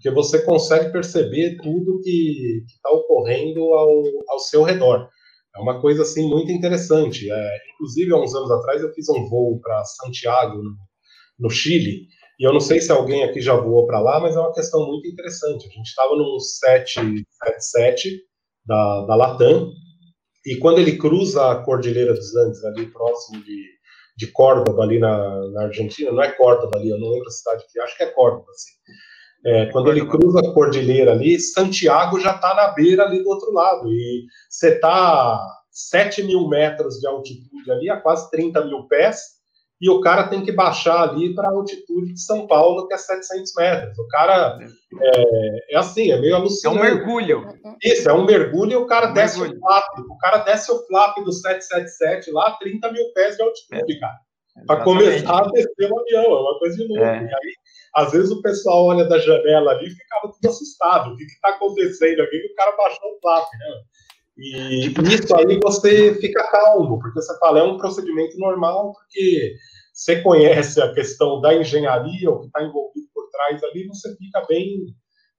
porque 0.04 0.10
você 0.10 0.42
consegue 0.42 0.92
perceber 0.92 1.56
tudo 1.62 2.00
que 2.02 2.62
está 2.66 2.90
ocorrendo 2.90 3.60
ao, 3.72 4.02
ao 4.28 4.38
seu 4.38 4.62
redor. 4.62 5.08
É 5.56 5.60
uma 5.60 5.80
coisa 5.80 6.02
assim 6.02 6.28
muito 6.28 6.52
interessante. 6.52 7.30
É, 7.30 7.58
inclusive, 7.72 8.12
há 8.12 8.18
uns 8.18 8.34
anos 8.34 8.50
atrás, 8.50 8.82
eu 8.82 8.92
fiz 8.92 9.08
um 9.08 9.26
voo 9.30 9.58
para 9.60 9.82
Santiago, 9.84 10.62
no, 10.62 10.76
no, 11.38 11.48
Chile, 11.48 12.06
e 12.38 12.46
eu 12.46 12.52
não 12.52 12.60
sei 12.60 12.82
se 12.82 12.92
alguém 12.92 13.24
aqui 13.24 13.40
já 13.40 13.54
voou 13.56 13.86
para 13.86 13.98
lá, 13.98 14.20
mas 14.20 14.36
é 14.36 14.40
uma 14.40 14.52
questão 14.52 14.86
muito 14.86 15.08
interessante. 15.08 15.66
A 15.66 15.72
gente 15.72 15.86
estava 15.86 16.14
no 16.14 16.38
777 16.38 18.10
da, 18.66 19.06
da 19.06 19.14
Latam, 19.14 19.72
e 20.44 20.56
quando 20.56 20.80
ele 20.80 20.98
cruza 20.98 21.50
a 21.50 21.64
Cordilheira 21.64 22.12
dos 22.12 22.36
Andes, 22.36 22.62
ali 22.62 22.92
próximo 22.92 23.42
de, 23.42 23.64
de 24.18 24.26
Córdoba, 24.32 24.82
ali 24.82 24.98
na, 24.98 25.48
na 25.52 25.62
Argentina, 25.62 26.12
não 26.12 26.22
é 26.22 26.30
Córdoba 26.32 26.78
ali, 26.78 26.90
eu 26.90 26.98
não 26.98 27.08
lembro 27.08 27.28
a 27.28 27.30
cidade 27.30 27.64
que 27.72 27.80
acho 27.80 27.96
que 27.96 28.02
é 28.02 28.10
Córdoba, 28.10 28.50
assim. 28.50 28.74
É, 29.46 29.66
quando 29.66 29.90
ele 29.90 30.06
cruza 30.06 30.40
a 30.40 30.52
cordilheira 30.54 31.12
ali, 31.12 31.38
Santiago 31.38 32.18
já 32.18 32.34
está 32.34 32.54
na 32.54 32.68
beira 32.68 33.04
ali 33.04 33.22
do 33.22 33.28
outro 33.28 33.52
lado. 33.52 33.92
E 33.92 34.24
você 34.48 34.74
está 34.74 35.38
7 35.70 36.22
mil 36.22 36.48
metros 36.48 36.98
de 36.98 37.06
altitude 37.06 37.70
ali, 37.70 37.90
a 37.90 38.00
quase 38.00 38.30
30 38.30 38.64
mil 38.64 38.84
pés, 38.84 39.34
e 39.80 39.90
o 39.90 40.00
cara 40.00 40.28
tem 40.28 40.42
que 40.42 40.52
baixar 40.52 41.10
ali 41.10 41.34
para 41.34 41.48
a 41.48 41.52
altitude 41.52 42.14
de 42.14 42.20
São 42.20 42.46
Paulo, 42.46 42.86
que 42.86 42.94
é 42.94 42.96
700 42.96 43.52
metros. 43.54 43.98
O 43.98 44.08
cara 44.08 44.58
é, 44.98 45.74
é 45.74 45.76
assim, 45.76 46.10
é 46.10 46.18
meio 46.18 46.36
alucinante. 46.36 46.78
É 46.78 46.80
um 46.80 46.82
mergulho. 46.82 47.46
Isso, 47.82 48.08
é 48.08 48.12
um 48.14 48.24
mergulho 48.24 48.72
e 48.72 48.76
o 48.76 48.86
cara 48.86 49.10
um 49.10 49.12
desce 49.12 49.38
mergulho. 49.38 49.58
o 49.58 49.66
flap. 49.66 49.84
O 50.08 50.18
cara 50.18 50.38
desce 50.38 50.72
o 50.72 50.86
flap 50.86 51.18
do 51.22 51.32
777 51.32 52.30
lá, 52.30 52.52
30 52.52 52.92
mil 52.92 53.12
pés 53.12 53.36
de 53.36 53.42
altitude, 53.42 53.96
é. 53.96 54.00
cara. 54.00 54.14
Para 54.66 54.84
começar 54.84 55.38
a 55.38 55.50
descer 55.50 55.92
o 55.92 55.98
avião, 55.98 56.22
é 56.22 56.40
uma 56.40 56.58
coisa 56.60 56.76
de 56.76 56.86
louco. 56.86 57.04
É. 57.04 57.22
E 57.22 57.26
aí 57.26 57.54
às 57.94 58.12
vezes 58.12 58.30
o 58.30 58.42
pessoal 58.42 58.86
olha 58.86 59.04
da 59.04 59.18
janela 59.18 59.72
ali 59.72 59.86
e 59.86 59.90
ficava 59.90 60.32
tudo 60.32 60.50
assustado. 60.50 61.12
O 61.12 61.16
que 61.16 61.24
está 61.24 61.50
acontecendo 61.50 62.20
aqui? 62.20 62.38
Que 62.38 62.52
o 62.52 62.54
cara 62.54 62.76
baixou 62.76 63.10
o 63.10 63.20
flap, 63.20 63.46
né? 63.52 63.66
E 64.36 64.86
isso 64.88 65.36
aí 65.36 65.60
você 65.62 66.14
fica 66.16 66.42
calmo, 66.50 66.98
porque 66.98 67.20
você 67.20 67.38
fala, 67.38 67.60
é 67.60 67.62
um 67.62 67.78
procedimento 67.78 68.36
normal, 68.36 68.92
porque 68.92 69.54
você 69.92 70.20
conhece 70.22 70.80
a 70.80 70.92
questão 70.92 71.40
da 71.40 71.54
engenharia, 71.54 72.30
o 72.30 72.40
que 72.40 72.46
está 72.46 72.64
envolvido 72.64 73.06
por 73.14 73.28
trás 73.30 73.62
ali, 73.62 73.86
você 73.86 74.16
fica 74.16 74.44
bem 74.48 74.86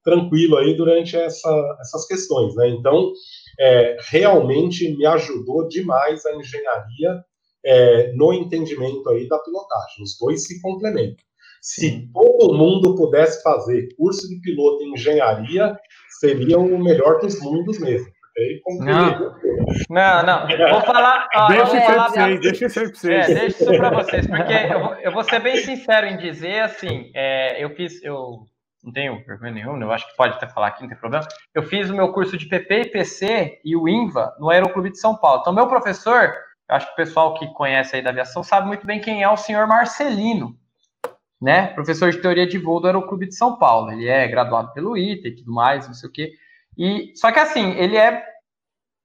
tranquilo 0.02 0.58
aí 0.58 0.78
durante 0.78 1.18
essa, 1.18 1.78
essas 1.82 2.08
questões, 2.08 2.56
né? 2.56 2.70
Então, 2.70 3.12
é, 3.60 3.98
realmente 4.08 4.96
me 4.96 5.06
ajudou 5.06 5.68
demais 5.68 6.26
a 6.26 6.36
engenharia 6.36 7.26
é, 7.66 8.14
no 8.14 8.32
entendimento 8.32 9.10
aí 9.10 9.28
da 9.28 9.40
pilotagem. 9.40 10.04
Os 10.04 10.18
dois 10.18 10.46
se 10.46 10.62
complementam. 10.62 11.26
Se 11.66 12.08
todo 12.14 12.56
mundo 12.56 12.94
pudesse 12.94 13.42
fazer 13.42 13.88
curso 13.98 14.30
de 14.30 14.40
piloto 14.40 14.84
em 14.84 14.94
engenharia, 14.94 15.76
seria 16.20 16.60
o 16.60 16.78
melhor 16.78 17.20
dos 17.20 17.42
mundos 17.42 17.80
mesmo. 17.80 18.06
Não, 19.90 20.24
não, 20.24 20.48
não. 20.48 20.70
Vou 20.70 20.82
falar. 20.82 21.28
Ó, 21.36 21.48
deixa, 21.48 21.78
isso 21.78 21.86
falar 21.88 22.12
pra... 22.12 22.36
deixa 22.36 22.66
isso 22.68 22.80
aí 22.80 22.86
pra 22.92 23.00
vocês. 23.00 23.30
É, 23.30 23.34
deixa 23.34 23.64
isso 23.64 23.78
para 23.78 23.90
vocês, 23.90 24.28
porque 24.28 24.54
eu 24.54 24.80
vou, 24.80 24.94
eu 24.96 25.12
vou, 25.12 25.24
ser 25.24 25.40
bem 25.40 25.58
sincero 25.58 26.06
em 26.06 26.18
dizer 26.18 26.60
assim: 26.60 27.10
é, 27.16 27.64
eu 27.64 27.72
fiz. 27.72 28.04
Eu 28.04 28.46
não 28.84 28.94
tenho 28.94 29.26
vergonha 29.26 29.54
nenhuma, 29.54 29.84
eu 29.84 29.92
acho 29.92 30.08
que 30.08 30.16
pode 30.16 30.36
até 30.36 30.48
falar 30.48 30.68
aqui, 30.68 30.84
não 30.84 30.90
tem 30.90 31.00
problema. 31.00 31.28
Eu 31.56 31.64
fiz 31.64 31.90
o 31.90 31.96
meu 31.96 32.14
curso 32.14 32.38
de 32.38 32.46
PP, 32.48 32.90
PC 32.92 33.60
e 33.66 33.76
o 33.76 33.90
INVA 33.90 34.36
no 34.40 34.52
Aeroclube 34.52 34.92
de 34.92 35.00
São 35.00 35.18
Paulo. 35.18 35.42
Então, 35.42 35.52
meu 35.52 35.68
professor, 35.68 36.32
acho 36.70 36.86
que 36.86 36.94
o 36.94 36.96
pessoal 36.96 37.34
que 37.34 37.52
conhece 37.54 37.96
aí 37.96 38.04
da 38.04 38.12
aviação 38.12 38.44
sabe 38.44 38.68
muito 38.68 38.86
bem 38.86 39.02
quem 39.02 39.24
é 39.24 39.30
o 39.30 39.36
senhor 39.36 39.66
Marcelino 39.66 40.56
né? 41.42 41.68
Professor 41.68 42.12
de 42.12 42.22
teoria 42.22 42.48
de 42.48 42.58
voo 42.58 42.80
do 42.80 42.88
Aeroclube 42.88 43.28
de 43.28 43.36
São 43.36 43.58
Paulo. 43.58 43.92
Ele 43.92 44.08
é 44.08 44.28
graduado 44.28 44.74
pelo 44.74 44.98
ITA 44.98 45.28
e 45.28 45.36
tudo 45.36 45.54
mais, 45.54 45.88
não 45.88 45.94
sei 45.94 46.10
o 46.10 46.12
quê. 46.12 46.34
E, 46.78 47.14
só 47.16 47.32
que 47.32 47.40
assim, 47.40 47.72
ele 47.72 47.98
é 47.98 48.24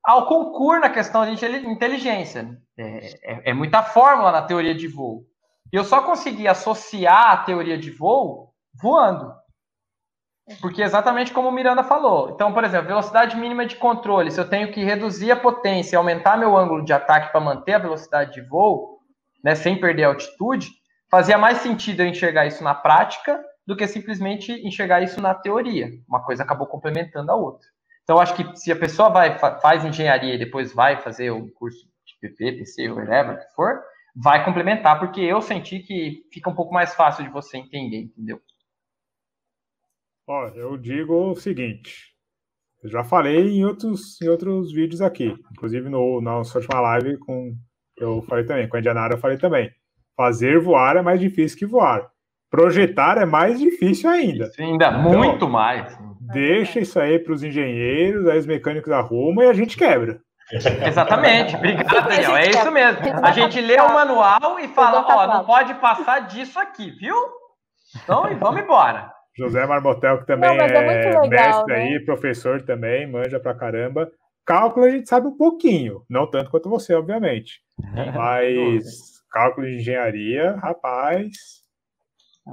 ao 0.05 0.27
concurso 0.27 0.81
na 0.81 0.91
questão 0.91 1.25
de 1.25 1.45
inteligência. 1.67 2.59
É, 2.77 3.07
é, 3.23 3.51
é, 3.51 3.55
muita 3.55 3.83
fórmula 3.83 4.33
na 4.33 4.43
teoria 4.43 4.75
de 4.75 4.89
voo. 4.89 5.25
E 5.73 5.77
eu 5.77 5.85
só 5.85 6.03
consegui 6.03 6.49
associar 6.49 7.33
a 7.33 7.37
teoria 7.39 7.79
de 7.79 7.91
voo 7.91 8.55
voando. 8.75 9.33
Porque 10.61 10.83
exatamente 10.83 11.33
como 11.33 11.49
o 11.49 11.53
Miranda 11.53 11.85
falou. 11.85 12.31
Então, 12.31 12.53
por 12.53 12.65
exemplo, 12.65 12.89
velocidade 12.89 13.37
mínima 13.37 13.65
de 13.67 13.77
controle. 13.77 14.33
Se 14.33 14.41
eu 14.41 14.49
tenho 14.49 14.73
que 14.73 14.83
reduzir 14.83 15.31
a 15.31 15.37
potência 15.37 15.95
e 15.95 15.97
aumentar 15.97 16.37
meu 16.37 16.57
ângulo 16.57 16.85
de 16.85 16.93
ataque 16.93 17.31
para 17.31 17.41
manter 17.41 17.75
a 17.75 17.79
velocidade 17.79 18.33
de 18.33 18.41
voo, 18.41 18.99
né, 19.45 19.55
sem 19.55 19.79
perder 19.79 20.05
a 20.05 20.09
altitude, 20.09 20.69
fazia 21.11 21.37
mais 21.37 21.59
sentido 21.59 22.01
eu 22.01 22.07
enxergar 22.07 22.47
isso 22.47 22.63
na 22.63 22.75
prática 22.75 23.43
do 23.67 23.77
que 23.77 23.87
simplesmente 23.87 24.53
enxergar 24.67 25.03
isso 25.03 25.21
na 25.21 25.35
teoria. 25.35 25.91
Uma 26.09 26.25
coisa 26.25 26.43
acabou 26.43 26.67
complementando 26.67 27.31
a 27.31 27.37
outra. 27.37 27.67
Então, 28.03 28.19
acho 28.19 28.35
que 28.35 28.57
se 28.57 28.73
a 28.73 28.77
pessoa 28.77 29.09
vai 29.09 29.39
faz 29.39 29.85
engenharia 29.85 30.35
e 30.35 30.39
depois 30.39 30.73
vai 30.73 31.01
fazer 31.01 31.31
o 31.31 31.51
curso 31.53 31.87
de 32.05 32.19
PP, 32.21 32.59
PC, 32.59 32.91
whatever, 32.91 33.39
que 33.39 33.55
for, 33.55 33.81
vai 34.17 34.45
complementar, 34.45 34.99
porque 34.99 35.21
eu 35.21 35.41
senti 35.41 35.81
que 35.81 36.25
fica 36.33 36.51
um 36.51 36.55
pouco 36.55 36.73
mais 36.73 36.95
fácil 36.95 37.25
de 37.25 37.31
você 37.31 37.59
entender, 37.59 37.99
entendeu? 37.99 38.41
Ó, 40.27 40.49
eu 40.49 40.77
digo 40.77 41.31
o 41.31 41.37
seguinte, 41.37 42.15
eu 42.83 42.91
já 42.91 43.05
falei 43.05 43.51
em 43.51 43.65
outros, 43.65 44.21
em 44.21 44.29
outros 44.29 44.73
vídeos 44.73 45.01
aqui, 45.01 45.37
inclusive 45.53 45.89
no, 45.89 46.21
na 46.21 46.39
última 46.39 46.81
live 46.81 47.19
com 47.19 47.57
eu 47.97 48.23
falei 48.23 48.45
também, 48.47 48.69
com 48.69 48.77
a 48.77 48.81
Indianara 48.81 49.15
eu 49.15 49.19
falei 49.19 49.37
também. 49.37 49.71
Fazer 50.21 50.61
voar 50.61 50.99
é 50.99 51.01
mais 51.01 51.19
difícil 51.19 51.59
que 51.59 51.65
voar. 51.65 52.11
Projetar 52.51 53.17
é 53.17 53.25
mais 53.25 53.59
difícil 53.59 54.11
ainda. 54.11 54.51
ainda, 54.59 54.89
então, 54.89 55.01
muito 55.01 55.49
mais. 55.49 55.99
Deixa 56.21 56.79
isso 56.79 57.01
aí 57.01 57.19
para 57.19 57.33
os 57.33 57.43
engenheiros, 57.43 58.29
aí 58.29 58.39
os 58.39 58.45
mecânicos 58.45 58.93
arrumam 58.93 59.43
e 59.43 59.49
a 59.49 59.55
gente 59.55 59.79
quebra. 59.79 60.21
Exatamente. 60.53 61.57
Obrigado, 61.57 62.07
Daniel. 62.07 62.37
É 62.37 62.51
isso 62.51 62.71
mesmo. 62.71 63.01
A 63.23 63.33
gente 63.33 63.63
lê 63.63 63.81
o 63.81 63.89
manual 63.95 64.59
e 64.59 64.69
fala, 64.69 65.07
ó, 65.09 65.27
não 65.27 65.45
pode 65.47 65.73
passar 65.77 66.27
disso 66.27 66.59
aqui, 66.59 66.91
viu? 66.91 67.17
Então, 68.05 68.25
vamos 68.39 68.61
embora. 68.61 69.11
José 69.39 69.65
Marmotel, 69.65 70.19
que 70.19 70.27
também 70.27 70.55
não, 70.55 70.67
é, 70.67 70.69
é 70.69 71.19
legal, 71.19 71.29
mestre 71.29 71.75
né? 71.75 71.83
aí, 71.83 72.05
professor 72.05 72.61
também, 72.61 73.11
manja 73.11 73.41
pra 73.41 73.55
caramba. 73.55 74.07
Cálculo 74.45 74.85
a 74.85 74.91
gente 74.91 75.09
sabe 75.09 75.29
um 75.29 75.37
pouquinho, 75.37 76.03
não 76.11 76.31
tanto 76.31 76.51
quanto 76.51 76.69
você, 76.69 76.93
obviamente. 76.93 77.63
Mas 78.15 79.10
cálculo 79.31 79.67
de 79.67 79.77
engenharia, 79.77 80.57
rapaz. 80.57 81.61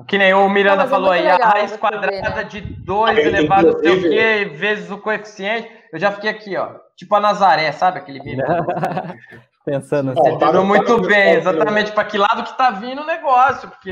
Que 0.07 0.17
nem 0.17 0.33
o 0.33 0.47
Miranda 0.49 0.83
não, 0.83 0.89
falou 0.89 1.13
é 1.13 1.19
aí, 1.19 1.23
legal, 1.23 1.41
a 1.41 1.49
raiz 1.49 1.77
quadrada 1.77 2.11
ver, 2.11 2.21
né? 2.21 2.43
de 2.43 2.61
2 2.61 3.17
elevado 3.17 3.71
não 3.71 3.79
sei 3.79 3.91
o 3.91 4.01
quê, 4.01 4.51
vezes 4.53 4.91
o 4.91 4.97
coeficiente. 4.97 5.71
eu 5.91 5.99
já 5.99 6.11
fiquei 6.11 6.29
aqui, 6.29 6.55
ó. 6.55 6.75
Tipo 6.95 7.15
a 7.15 7.19
Nazaré, 7.19 7.71
sabe 7.71 7.99
aquele 7.99 8.19
vídeo? 8.19 8.43
Pensando 9.67 10.11
assim. 10.11 10.21
Você 10.21 10.29
entendeu 10.29 10.63
muito 10.63 11.01
bem, 11.01 11.33
exatamente 11.33 11.91
para 11.91 12.05
que 12.05 12.17
lado 12.17 12.41
que 12.45 12.57
tá 12.57 12.71
vindo 12.71 13.01
o 13.01 13.05
negócio, 13.05 13.69
porque... 13.69 13.91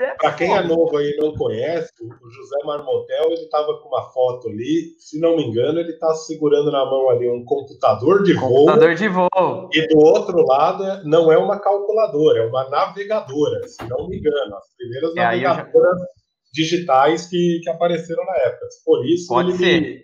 É 0.00 0.14
para 0.14 0.32
quem 0.32 0.52
é 0.52 0.60
novo 0.60 0.96
aí 0.96 1.08
e 1.08 1.16
não 1.20 1.32
conhece, 1.34 1.88
o 2.02 2.30
José 2.30 2.56
Marmotel, 2.64 3.30
ele 3.30 3.48
tava 3.48 3.78
com 3.78 3.90
uma 3.90 4.10
foto 4.10 4.48
ali, 4.48 4.92
se 4.98 5.20
não 5.20 5.36
me 5.36 5.44
engano, 5.44 5.78
ele 5.78 5.92
tá 5.98 6.12
segurando 6.14 6.72
na 6.72 6.84
mão 6.84 7.08
ali 7.10 7.30
um 7.30 7.44
computador 7.44 8.24
de 8.24 8.34
voo. 8.34 8.66
Computador 8.66 8.94
de 8.96 9.06
voo. 9.08 9.68
E 9.72 9.86
do 9.86 9.98
outro 9.98 10.44
lado, 10.44 10.82
não 11.04 11.30
é 11.30 11.38
uma 11.38 11.60
calculadora, 11.60 12.40
é 12.40 12.46
uma 12.48 12.68
navegadora, 12.68 13.68
se 13.68 13.88
não 13.88 14.08
me 14.08 14.18
engano. 14.18 14.56
As 14.56 14.74
primeiras 14.76 15.16
é, 15.16 15.20
navegadoras 15.20 16.00
já... 16.00 16.06
digitais 16.52 17.26
que, 17.28 17.60
que 17.62 17.70
apareceram 17.70 18.24
na 18.24 18.36
época. 18.38 18.66
Por 18.84 19.06
isso, 19.06 19.28
Pode 19.28 19.50
ele 19.50 19.58
ser. 19.58 19.80
Me, 19.80 20.02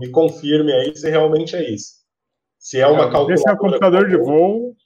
me 0.00 0.12
confirme 0.12 0.70
aí 0.70 0.94
se 0.94 1.08
realmente 1.08 1.56
é 1.56 1.66
isso. 1.66 1.99
Se 2.60 2.78
é 2.78 2.86
uma 2.86 3.10
calculadora. 3.10 3.34
Esse 3.34 3.48
é 3.48 3.52
um 3.52 3.56
computador 3.56 4.08
de 4.08 4.16
voo. 4.18 4.76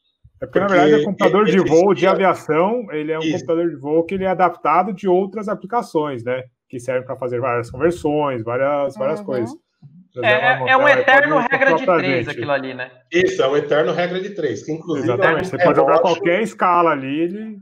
É 0.41 0.47
porque, 0.47 0.59
porque, 0.59 0.61
na 0.61 0.67
verdade, 0.67 1.03
é 1.03 1.05
computador 1.05 1.45
de 1.47 1.59
voo 1.59 1.95
de 1.95 2.07
aviação, 2.07 2.87
ele 2.93 3.13
é 3.13 3.19
um 3.19 3.23
isso. 3.23 3.33
computador 3.33 3.69
de 3.69 3.77
voo 3.77 4.05
que 4.05 4.15
ele 4.15 4.25
é 4.25 4.29
adaptado 4.29 4.93
de 4.93 5.09
outras 5.09 5.49
aplicações, 5.49 6.23
né? 6.23 6.45
Que 6.69 6.79
servem 6.79 7.05
para 7.05 7.17
fazer 7.17 7.41
várias 7.41 7.71
conversões, 7.71 8.43
várias, 8.45 8.95
várias 8.95 9.21
uhum. 9.21 9.27
coisas. 9.27 9.51
É, 10.23 10.71
é, 10.71 10.77
um 10.77 10.87
eterno 10.87 11.39
regra 11.39 11.75
de 11.75 11.85
três 11.85 12.29
aquilo 12.29 12.53
ali, 12.53 12.73
né? 12.73 12.93
Isso, 13.13 13.43
é 13.43 13.49
um 13.49 13.57
eterno 13.57 13.93
regra 13.93 14.21
de 14.21 14.31
três, 14.31 14.63
que 14.63 14.71
inclusive. 14.71 15.09
Exatamente, 15.09 15.43
é 15.43 15.47
um 15.47 15.51
você 15.51 15.57
relógio, 15.57 15.75
pode 15.75 15.77
jogar 15.77 15.99
qualquer 16.01 16.43
escala 16.43 16.91
ali. 16.91 17.21
Ele... 17.23 17.59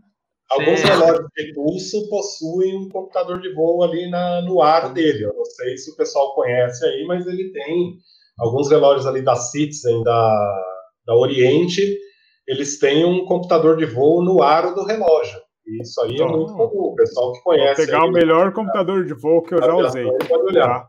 Alguns 0.50 0.80
Sim. 0.80 0.88
relógios 0.88 1.28
de 1.34 1.54
pulso 1.54 2.08
possuem 2.10 2.76
um 2.76 2.88
computador 2.90 3.40
de 3.40 3.54
voo 3.54 3.82
ali 3.82 4.10
na, 4.10 4.42
no 4.42 4.60
ar 4.60 4.92
dele. 4.92 5.24
Eu 5.24 5.32
não 5.34 5.44
sei 5.46 5.78
se 5.78 5.90
o 5.90 5.96
pessoal 5.96 6.34
conhece 6.34 6.84
aí, 6.84 7.06
mas 7.06 7.26
ele 7.26 7.50
tem 7.52 7.96
alguns 8.38 8.70
relógios 8.70 9.06
ali 9.06 9.22
da 9.22 9.36
Citizen, 9.36 10.02
da, 10.02 10.62
da 11.06 11.14
Oriente, 11.14 11.98
eles 12.46 12.78
têm 12.78 13.04
um 13.04 13.24
computador 13.24 13.76
de 13.76 13.86
voo 13.86 14.22
no 14.22 14.42
aro 14.42 14.74
do 14.74 14.84
relógio. 14.84 15.40
Isso 15.80 16.02
aí 16.02 16.20
é 16.20 16.26
muito 16.26 16.52
comum. 16.54 16.92
O 16.92 16.94
pessoal 16.94 17.32
que 17.32 17.40
conhece. 17.42 17.76
Vou 17.76 17.86
pegar 17.86 18.02
aí, 18.02 18.08
o 18.08 18.12
melhor 18.12 18.46
tá, 18.46 18.52
computador 18.52 19.04
de 19.04 19.14
voo 19.14 19.42
que 19.42 19.54
eu 19.54 19.62
já 19.62 19.74
usei. 19.74 20.04
Pode 20.04 20.42
olhar. 20.44 20.66
Tá. 20.66 20.86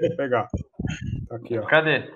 Vou 0.00 0.16
pegar. 0.16 0.48
Tá 1.28 1.36
aqui, 1.36 1.58
ó. 1.58 1.62
Cadê? 1.66 1.90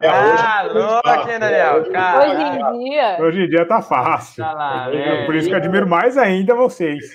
é, 0.00 0.08
ah, 0.08 0.68
louco, 0.72 1.30
hein, 1.30 1.38
Daniel? 1.38 1.82
Hoje 1.82 1.90
em 1.90 2.78
dia. 2.78 3.18
Hoje 3.20 3.40
em 3.42 3.48
dia 3.48 3.66
tá 3.66 3.82
fácil. 3.82 4.42
Tá 4.42 4.52
lá, 4.52 4.94
é, 4.94 5.26
Por 5.26 5.34
isso 5.34 5.48
que 5.48 5.54
eu 5.54 5.58
admiro 5.58 5.86
mais 5.86 6.16
ainda 6.16 6.54
vocês. 6.54 7.12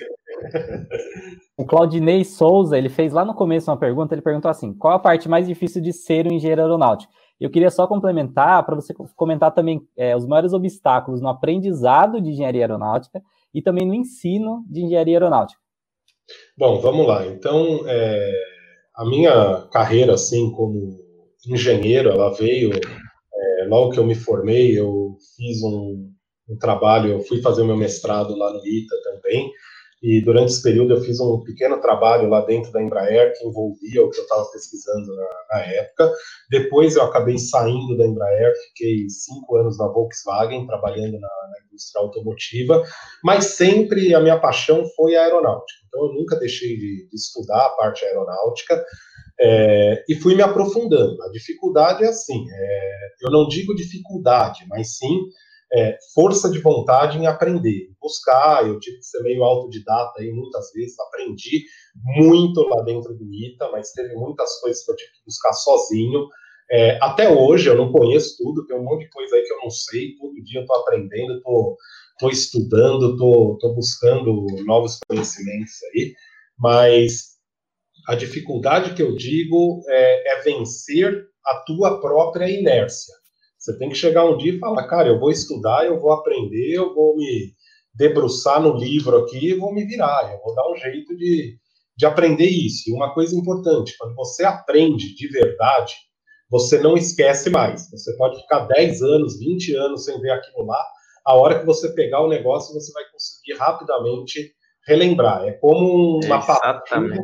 O 1.58 1.64
Claudinei 1.64 2.24
Souza, 2.24 2.76
ele 2.76 2.88
fez 2.88 3.12
lá 3.12 3.24
no 3.24 3.34
começo 3.34 3.70
uma 3.70 3.78
pergunta, 3.78 4.14
ele 4.14 4.22
perguntou 4.22 4.50
assim, 4.50 4.74
qual 4.74 4.94
a 4.94 4.98
parte 4.98 5.28
mais 5.28 5.46
difícil 5.46 5.80
de 5.80 5.92
ser 5.92 6.26
um 6.26 6.34
engenheiro 6.34 6.62
aeronáutico? 6.62 7.12
Eu 7.40 7.50
queria 7.50 7.70
só 7.70 7.86
complementar, 7.86 8.64
para 8.64 8.74
você 8.74 8.94
comentar 9.14 9.52
também 9.52 9.80
é, 9.96 10.16
os 10.16 10.26
maiores 10.26 10.52
obstáculos 10.52 11.20
no 11.20 11.28
aprendizado 11.28 12.20
de 12.20 12.30
engenharia 12.30 12.62
aeronáutica 12.62 13.22
e 13.54 13.62
também 13.62 13.86
no 13.86 13.94
ensino 13.94 14.64
de 14.68 14.82
engenharia 14.82 15.16
aeronáutica. 15.16 15.60
Bom, 16.56 16.80
vamos 16.80 17.06
lá. 17.06 17.26
Então, 17.26 17.80
é, 17.86 18.32
a 18.94 19.04
minha 19.04 19.68
carreira, 19.70 20.14
assim, 20.14 20.50
como 20.52 20.96
engenheiro, 21.46 22.10
ela 22.10 22.32
veio, 22.32 22.70
é, 22.74 23.64
logo 23.68 23.92
que 23.92 23.98
eu 23.98 24.06
me 24.06 24.14
formei, 24.14 24.78
eu 24.78 25.16
fiz 25.36 25.62
um, 25.62 26.10
um 26.48 26.58
trabalho, 26.58 27.10
eu 27.10 27.20
fui 27.20 27.40
fazer 27.42 27.64
meu 27.64 27.76
mestrado 27.76 28.36
lá 28.36 28.52
no 28.52 28.66
ITA 28.66 28.94
também, 29.04 29.50
e 30.02 30.20
durante 30.20 30.52
esse 30.52 30.62
período 30.62 30.94
eu 30.94 31.00
fiz 31.00 31.18
um 31.20 31.42
pequeno 31.42 31.80
trabalho 31.80 32.28
lá 32.28 32.44
dentro 32.44 32.70
da 32.70 32.82
Embraer 32.82 33.32
que 33.36 33.46
envolvia 33.46 34.04
o 34.04 34.10
que 34.10 34.18
eu 34.18 34.22
estava 34.22 34.44
pesquisando 34.50 35.06
na, 35.14 35.28
na, 35.52 35.60
época. 35.64 36.12
Depois 36.50 36.96
eu 36.96 37.02
acabei 37.02 37.38
saindo 37.38 37.96
da 37.96 38.06
Embraer, 38.06 38.52
fiquei 38.68 39.08
cinco 39.08 39.56
anos 39.56 39.78
na 39.78 39.88
Volkswagen 39.88 40.66
trabalhando 40.66 41.18
na, 41.18 41.28
na 41.28 41.66
indústria 41.66 42.02
automotiva, 42.02 42.82
mas 43.24 43.56
sempre 43.56 44.14
a 44.14 44.20
minha 44.20 44.38
paixão 44.38 44.84
foi 44.94 45.16
a 45.16 45.22
aeronáutica. 45.22 45.80
Então 45.88 46.06
eu 46.06 46.12
nunca 46.12 46.36
deixei 46.36 46.76
de, 46.76 47.08
de 47.08 47.16
estudar 47.16 47.64
a 47.64 47.70
parte 47.70 48.04
aeronáutica 48.04 48.84
é, 49.40 50.04
e 50.08 50.14
fui 50.16 50.34
me 50.34 50.42
aprofundando. 50.42 51.22
A 51.22 51.30
dificuldade 51.30 52.04
é 52.04 52.08
assim, 52.08 52.44
é, 52.50 53.08
eu 53.22 53.30
não 53.30 53.48
digo 53.48 53.74
dificuldade, 53.74 54.64
mas 54.68 54.96
sim 54.98 55.20
é, 55.72 55.96
força 56.14 56.50
de 56.50 56.60
vontade 56.60 57.18
em 57.18 57.26
aprender, 57.26 57.90
buscar. 58.00 58.66
Eu 58.66 58.78
tive 58.78 58.98
que 58.98 59.04
ser 59.04 59.22
meio 59.22 59.42
autodidata 59.44 60.20
aí 60.20 60.30
muitas 60.32 60.72
vezes, 60.72 60.98
aprendi 60.98 61.64
muito 62.16 62.60
lá 62.62 62.82
dentro 62.82 63.14
do 63.14 63.24
ITA, 63.32 63.70
mas 63.70 63.92
teve 63.92 64.14
muitas 64.14 64.60
coisas 64.60 64.84
que 64.84 64.92
eu 64.92 64.96
tive 64.96 65.10
que 65.12 65.24
buscar 65.26 65.52
sozinho. 65.52 66.26
É, 66.70 66.98
até 67.00 67.28
hoje 67.30 67.68
eu 67.68 67.76
não 67.76 67.92
conheço 67.92 68.36
tudo, 68.38 68.66
tem 68.66 68.76
um 68.76 68.82
monte 68.82 69.04
de 69.04 69.10
coisa 69.10 69.36
aí 69.36 69.42
que 69.42 69.52
eu 69.52 69.58
não 69.62 69.70
sei. 69.70 70.16
Todo 70.16 70.42
dia 70.42 70.60
eu 70.60 70.62
estou 70.62 70.76
aprendendo, 70.76 71.34
estou 71.36 72.30
estudando, 72.30 73.12
estou 73.12 73.74
buscando 73.74 74.46
novos 74.64 74.98
conhecimentos 75.08 75.74
aí, 75.92 76.14
mas 76.58 77.36
a 78.08 78.14
dificuldade 78.14 78.94
que 78.94 79.02
eu 79.02 79.14
digo 79.16 79.82
é, 79.88 80.32
é 80.32 80.42
vencer 80.42 81.26
a 81.44 81.56
tua 81.60 82.00
própria 82.00 82.48
inércia. 82.48 83.14
Você 83.66 83.76
tem 83.78 83.88
que 83.88 83.96
chegar 83.96 84.24
um 84.24 84.36
dia 84.36 84.54
e 84.54 84.60
falar, 84.60 84.86
cara, 84.86 85.08
eu 85.08 85.18
vou 85.18 85.28
estudar, 85.28 85.84
eu 85.84 85.98
vou 85.98 86.12
aprender, 86.12 86.72
eu 86.72 86.94
vou 86.94 87.16
me 87.16 87.52
debruçar 87.92 88.62
no 88.62 88.76
livro 88.76 89.16
aqui 89.18 89.50
e 89.50 89.58
vou 89.58 89.74
me 89.74 89.84
virar, 89.84 90.32
eu 90.32 90.40
vou 90.40 90.54
dar 90.54 90.70
um 90.70 90.76
jeito 90.76 91.16
de, 91.16 91.58
de 91.96 92.06
aprender 92.06 92.46
isso. 92.46 92.88
E 92.88 92.92
uma 92.92 93.12
coisa 93.12 93.34
importante, 93.34 93.96
quando 93.98 94.14
você 94.14 94.44
aprende 94.44 95.16
de 95.16 95.26
verdade, 95.26 95.94
você 96.48 96.78
não 96.78 96.96
esquece 96.96 97.50
mais. 97.50 97.90
Você 97.90 98.16
pode 98.16 98.40
ficar 98.40 98.66
10 98.66 99.02
anos, 99.02 99.40
20 99.40 99.74
anos 99.74 100.04
sem 100.04 100.20
ver 100.20 100.30
aquilo 100.30 100.64
lá, 100.64 100.80
a 101.24 101.34
hora 101.34 101.58
que 101.58 101.66
você 101.66 101.92
pegar 101.92 102.22
o 102.22 102.28
negócio, 102.28 102.72
você 102.72 102.92
vai 102.92 103.02
conseguir 103.10 103.58
rapidamente 103.58 104.54
relembrar. 104.86 105.44
É 105.44 105.50
como 105.54 106.20
uma 106.24 106.40
pastinha, 106.40 107.20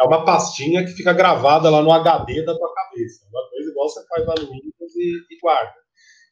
é 0.00 0.04
uma 0.04 0.24
pastinha 0.24 0.84
que 0.84 0.92
fica 0.92 1.12
gravada 1.12 1.68
lá 1.68 1.82
no 1.82 1.90
HD 1.90 2.44
da 2.44 2.56
tua 2.56 2.72
cabeça. 2.72 2.81
Uma 3.30 3.48
coisa 3.50 3.70
igual 3.70 3.88
você 3.88 4.06
faz 4.06 4.26
lá 4.26 4.34
no 4.38 4.50
Windows 4.50 4.96
e, 4.96 5.34
e 5.34 5.40
guarda. 5.40 5.74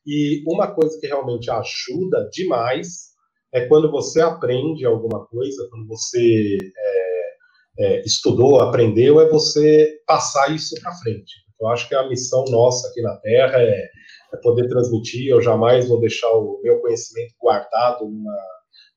E 0.06 0.42
uma 0.46 0.74
coisa 0.74 0.98
que 0.98 1.06
realmente 1.06 1.50
ajuda 1.50 2.28
demais 2.32 3.10
é 3.52 3.66
quando 3.66 3.90
você 3.90 4.20
aprende 4.20 4.84
alguma 4.86 5.26
coisa, 5.26 5.68
quando 5.70 5.86
você 5.86 6.56
é, 6.76 7.30
é, 7.78 8.00
estudou, 8.02 8.60
aprendeu, 8.60 9.20
é 9.20 9.28
você 9.28 10.00
passar 10.06 10.54
isso 10.54 10.74
para 10.80 10.94
frente. 10.94 11.32
Eu 11.60 11.68
acho 11.68 11.88
que 11.88 11.94
a 11.94 12.08
missão 12.08 12.44
nossa 12.48 12.88
aqui 12.88 13.02
na 13.02 13.16
Terra 13.16 13.60
é, 13.60 13.88
é, 14.32 14.36
poder 14.42 14.68
transmitir. 14.68 15.28
Eu 15.28 15.42
jamais 15.42 15.88
vou 15.88 16.00
deixar 16.00 16.30
o 16.32 16.60
meu 16.62 16.80
conhecimento 16.80 17.34
guardado 17.38 18.04
numa, 18.04 18.38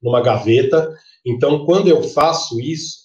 numa 0.01 0.21
gaveta. 0.21 0.93
Então, 1.25 1.65
quando 1.65 1.89
eu 1.89 2.01
faço 2.03 2.59
isso, 2.61 3.02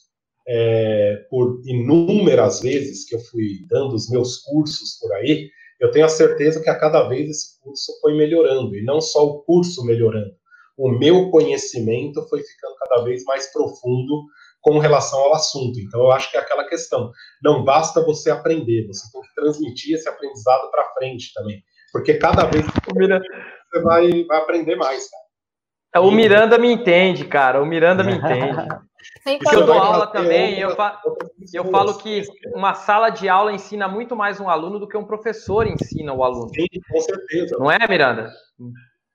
é, 0.49 1.27
por 1.29 1.61
inúmeras 1.67 2.61
vezes 2.63 3.07
que 3.07 3.15
eu 3.15 3.21
fui 3.21 3.67
dando 3.69 3.95
os 3.95 4.09
meus 4.09 4.39
cursos 4.39 4.99
por 4.99 5.13
aí, 5.13 5.51
eu 5.79 5.91
tenho 5.91 6.07
a 6.07 6.09
certeza 6.09 6.61
que 6.63 6.71
a 6.71 6.79
cada 6.79 7.07
vez 7.07 7.29
esse 7.29 7.61
curso 7.61 7.93
foi 8.01 8.17
melhorando, 8.17 8.75
e 8.75 8.83
não 8.83 9.01
só 9.01 9.25
o 9.25 9.43
curso 9.43 9.85
melhorando, 9.85 10.33
o 10.77 10.91
meu 10.91 11.31
conhecimento 11.31 12.27
foi 12.29 12.43
ficando 12.43 12.75
cada 12.77 13.03
vez 13.03 13.25
mais 13.25 13.53
profundo 13.53 14.25
com 14.61 14.79
relação 14.79 15.19
ao 15.19 15.35
assunto. 15.35 15.79
Então, 15.79 16.01
eu 16.01 16.11
acho 16.11 16.31
que 16.31 16.37
é 16.37 16.41
aquela 16.41 16.69
questão. 16.69 17.11
Não 17.43 17.65
basta 17.65 18.05
você 18.05 18.31
aprender, 18.31 18.87
você 18.87 19.11
tem 19.13 19.21
que 19.21 19.35
transmitir 19.35 19.97
esse 19.97 20.09
aprendizado 20.09 20.71
para 20.71 20.93
frente 20.95 21.33
também. 21.35 21.63
Porque 21.93 22.15
cada 22.15 22.45
vez 22.47 22.65
que 22.65 22.95
você 22.95 23.83
vai, 23.83 24.25
vai 24.25 24.39
aprender 24.39 24.77
mais, 24.77 25.09
cara. 25.11 26.05
O 26.07 26.11
Miranda 26.11 26.59
me 26.59 26.71
entende, 26.71 27.25
cara. 27.25 27.63
O 27.63 27.67
Miranda 27.67 28.05
me 28.05 28.13
entende. 28.13 28.69
Porque 29.25 29.57
eu 29.57 29.67
dou 29.67 29.75
aula 29.75 30.07
também, 30.09 30.59
eu, 30.59 30.75
fa 30.75 31.01
eu 31.53 31.65
falo 31.67 31.99
que 31.99 32.23
uma 32.55 32.75
sala 32.75 33.11
de 33.11 33.29
aula 33.29 33.53
ensina 33.53 33.87
muito 33.87 34.17
mais 34.17 34.41
um 34.41 34.49
aluno 34.49 34.79
do 34.79 34.89
que 34.89 34.97
um 34.97 35.05
professor 35.05 35.67
ensina 35.67 36.13
o 36.13 36.25
aluno. 36.25 36.51
Sim, 36.55 36.67
com 36.91 37.01
certeza. 37.01 37.57
Não 37.59 37.71
é, 37.71 37.79
Miranda? 37.89 38.33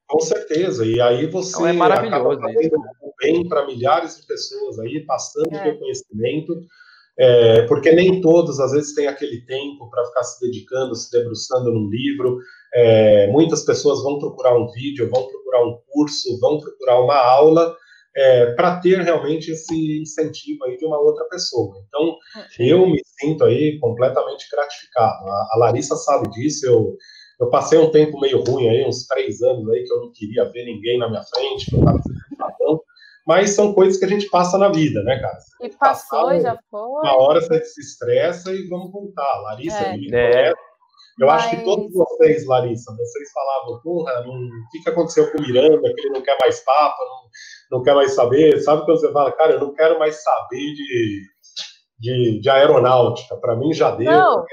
Com 0.08 0.20
certeza. 0.20 0.86
E 0.86 1.02
aí 1.02 1.26
você 1.28 1.50
então 1.56 1.68
é 1.68 1.74
maravilhoso 1.74 2.42
bem 3.20 3.48
para 3.48 3.66
milhares 3.66 4.18
de 4.18 4.28
pessoas 4.28 4.80
aí, 4.80 5.06
passando 5.06 5.52
o 5.52 5.56
é. 5.56 5.64
seu 5.64 5.80
conhecimento, 5.80 6.54
é, 7.18 7.62
porque 7.68 7.92
nem 7.92 8.22
todos, 8.22 8.60
às 8.60 8.72
vezes, 8.72 8.94
têm 8.94 9.08
aquele 9.08 9.42
tempo 9.46 9.90
para 9.90 10.06
ficar 10.06 10.24
se 10.24 10.40
dedicando, 10.42 10.96
se 10.96 11.12
debruçando 11.12 11.72
num 11.72 11.90
livro. 11.90 12.38
É, 12.74 13.28
muitas 13.32 13.64
pessoas 13.64 14.02
vão 14.02 14.20
procurar 14.20 14.58
um 14.58 14.70
vídeo, 14.72 15.10
vão 15.10 15.28
procurar 15.28 15.64
um 15.64 15.78
curso, 15.90 16.40
vão 16.40 16.60
procurar 16.60 17.02
uma 17.02 17.16
aula, 17.16 17.76
é, 18.16 18.52
para 18.54 18.80
ter 18.80 19.02
realmente 19.02 19.52
esse 19.52 20.02
incentivo 20.02 20.64
aí 20.66 20.78
de 20.78 20.86
uma 20.86 21.00
outra 21.00 21.26
pessoa. 21.26 21.76
Então, 21.88 22.18
Sim. 22.56 22.66
eu 22.66 22.88
me 22.88 23.02
sinto 23.20 23.44
aí 23.44 23.80
completamente 23.80 24.48
gratificado. 24.52 25.28
A, 25.28 25.48
a, 25.52 25.58
Larissa 25.58 25.96
sabe 25.96 26.30
disso, 26.30 26.66
eu, 26.66 26.96
eu 27.40 27.50
passei 27.50 27.80
um 27.80 27.92
tempo 27.92 28.20
meio 28.20 28.44
ruim 28.44 28.70
aí, 28.70 28.86
uns 28.86 29.08
três 29.08 29.42
anos 29.42 29.68
aí, 29.70 29.84
que 29.84 29.94
eu 29.94 30.02
não 30.02 30.12
queria 30.12 30.46
ver 30.46 30.66
ninguém 30.66 31.00
na 31.00 31.10
minha 31.10 31.24
frente, 31.24 31.66
que 31.70 31.76
eu 31.76 31.80
estava 31.80 32.00
mas 33.26 33.52
são 33.52 33.74
coisas 33.74 33.98
que 33.98 34.06
a 34.06 34.08
gente 34.08 34.30
passa 34.30 34.58
na 34.58 34.70
vida, 34.70 35.02
né, 35.04 35.20
cara? 35.20 35.38
E 35.62 35.70
passou, 35.70 36.40
já 36.40 36.58
foi. 36.70 36.82
Uma 36.82 37.18
hora 37.18 37.42
você 37.42 37.64
se 37.64 37.82
estressa 37.82 38.52
e 38.52 38.68
vamos 38.68 38.92
voltar. 38.92 39.42
Larissa, 39.44 39.78
é. 39.78 39.98
me 39.98 40.10
é. 40.14 40.54
Eu 41.20 41.28
mas... 41.28 41.44
acho 41.44 41.50
que 41.52 41.64
todos 41.64 41.94
vocês, 41.94 42.46
Larissa, 42.48 42.92
vocês 42.92 43.32
falavam, 43.32 43.82
porra, 43.82 44.22
o 44.22 44.70
que, 44.72 44.84
que 44.84 44.90
aconteceu 44.90 45.32
com 45.32 45.38
o 45.38 45.42
Miranda, 45.42 45.94
que 45.94 46.02
ele 46.02 46.10
não 46.10 46.22
quer 46.22 46.38
mais 46.42 46.60
papo, 46.62 47.04
não, 47.04 47.78
não 47.78 47.84
quer 47.84 47.94
mais 47.94 48.14
saber. 48.16 48.60
Sabe 48.60 48.86
quando 48.86 49.00
você 49.00 49.12
fala, 49.12 49.32
cara, 49.32 49.54
eu 49.54 49.60
não 49.60 49.74
quero 49.74 50.00
mais 50.00 50.24
saber 50.24 50.74
de, 50.74 51.22
de, 52.00 52.40
de 52.42 52.50
aeronáutica, 52.50 53.36
para 53.38 53.56
mim 53.56 53.74
já 53.74 53.92
deu. 53.92 54.12
Não, 54.12 54.46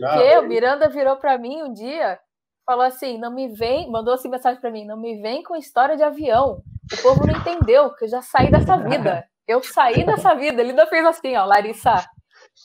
não 0.00 0.18
que 0.18 0.38
o 0.38 0.48
Miranda 0.48 0.88
virou 0.88 1.16
para 1.16 1.38
mim 1.38 1.62
um 1.62 1.72
dia, 1.72 2.18
falou 2.66 2.84
assim, 2.84 3.18
não 3.18 3.32
me 3.32 3.48
vem, 3.48 3.90
mandou 3.90 4.14
assim 4.14 4.28
mensagem 4.28 4.60
para 4.60 4.70
mim, 4.70 4.84
não 4.84 5.00
me 5.00 5.20
vem 5.20 5.42
com 5.42 5.56
história 5.56 5.96
de 5.96 6.02
avião. 6.02 6.62
O 6.92 7.02
povo 7.02 7.26
não 7.26 7.34
entendeu, 7.34 7.94
que 7.94 8.04
eu 8.04 8.08
já 8.08 8.20
saí 8.20 8.50
dessa 8.50 8.76
vida. 8.76 9.24
Eu 9.46 9.62
saí 9.62 10.04
dessa 10.04 10.34
vida. 10.34 10.60
Ele 10.60 10.70
ainda 10.70 10.86
fez 10.86 11.04
assim, 11.04 11.36
ó, 11.36 11.44
Larissa. 11.44 12.04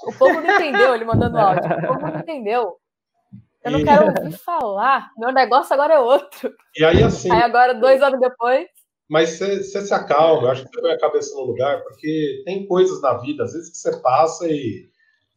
O 0.06 0.14
povo 0.18 0.42
não 0.42 0.56
entendeu, 0.56 0.94
ele 0.94 1.06
mandando 1.06 1.38
áudio. 1.38 1.64
O 1.64 1.88
povo 1.88 2.08
não 2.12 2.20
entendeu. 2.20 2.78
Eu 3.68 3.72
não 3.72 3.84
quero 3.84 4.06
ouvir 4.08 4.38
falar. 4.38 5.12
Meu 5.18 5.32
negócio 5.32 5.74
agora 5.74 5.96
é 5.96 6.00
outro. 6.00 6.54
E 6.76 6.84
aí, 6.84 7.04
assim. 7.04 7.32
Aí 7.32 7.42
agora, 7.42 7.74
dois 7.74 8.02
anos 8.02 8.20
depois. 8.20 8.68
Mas 9.10 9.38
você 9.38 9.64
se 9.64 9.94
acalma, 9.94 10.44
eu 10.44 10.52
acho 10.52 10.66
que 10.66 10.70
você 10.70 10.82
põe 10.82 10.92
a 10.92 11.00
cabeça 11.00 11.34
no 11.36 11.46
lugar, 11.46 11.82
porque 11.84 12.42
tem 12.46 12.68
coisas 12.68 13.02
na 13.02 13.14
vida, 13.14 13.44
às 13.44 13.54
vezes, 13.54 13.70
que 13.70 13.78
você 13.78 14.02
passa 14.02 14.48
e 14.48 14.90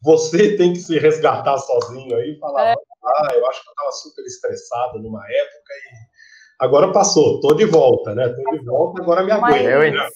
você 0.03 0.55
tem 0.57 0.73
que 0.73 0.79
se 0.79 0.97
resgatar 0.99 1.57
sozinho 1.57 2.15
aí 2.15 2.31
e 2.31 2.39
falar, 2.39 2.71
é. 2.71 2.73
ah, 2.73 3.27
eu 3.33 3.47
acho 3.47 3.63
que 3.63 3.69
eu 3.69 3.71
estava 3.71 3.91
super 3.91 4.25
estressado 4.25 4.99
numa 4.99 5.23
época 5.25 5.73
e 5.73 6.65
agora 6.65 6.91
passou, 6.91 7.39
tô 7.39 7.53
de 7.53 7.65
volta, 7.65 8.13
né? 8.13 8.27
Tô 8.27 8.57
de 8.57 8.65
volta, 8.65 9.01
agora 9.01 9.23
me 9.23 9.31
aguento. 9.31 10.11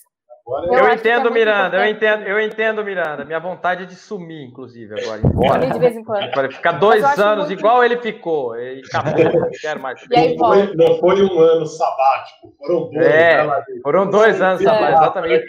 Agora, 0.46 0.68
eu, 0.68 0.74
eu 0.74 0.94
entendo, 0.94 1.28
é 1.28 1.32
Miranda, 1.32 1.78
eu 1.78 1.90
entendo, 1.90 2.24
eu 2.24 2.40
entendo, 2.40 2.84
Miranda. 2.84 3.26
Minha 3.26 3.40
vontade 3.40 3.82
é 3.82 3.86
de 3.88 3.96
sumir, 3.96 4.48
inclusive, 4.48 4.94
agora. 5.02 5.22
Embora. 5.26 5.66
De 5.66 5.80
vez 5.80 5.96
em 5.96 6.04
quando. 6.04 6.30
Para 6.30 6.52
ficar 6.52 6.74
dois 6.74 7.04
anos 7.18 7.48
muito... 7.48 7.60
igual 7.60 7.84
ele 7.84 7.98
ficou. 7.98 8.56
E 8.56 8.82
acabou, 8.88 9.42
não 9.42 9.50
quero 9.60 9.82
mais. 9.82 10.00
E 10.08 10.16
aí, 10.16 10.36
não, 10.36 10.48
foi, 10.48 10.76
não 10.76 11.00
foi 11.00 11.24
um 11.24 11.40
ano 11.40 11.66
sabático, 11.66 12.54
foram 12.60 12.92
dois. 12.92 13.08
É, 13.08 13.48
né, 13.48 13.66
foram 13.82 14.10
dois 14.10 14.40
anos 14.40 14.62
é. 14.62 14.66
sabáticos, 14.66 15.02
exatamente. 15.02 15.46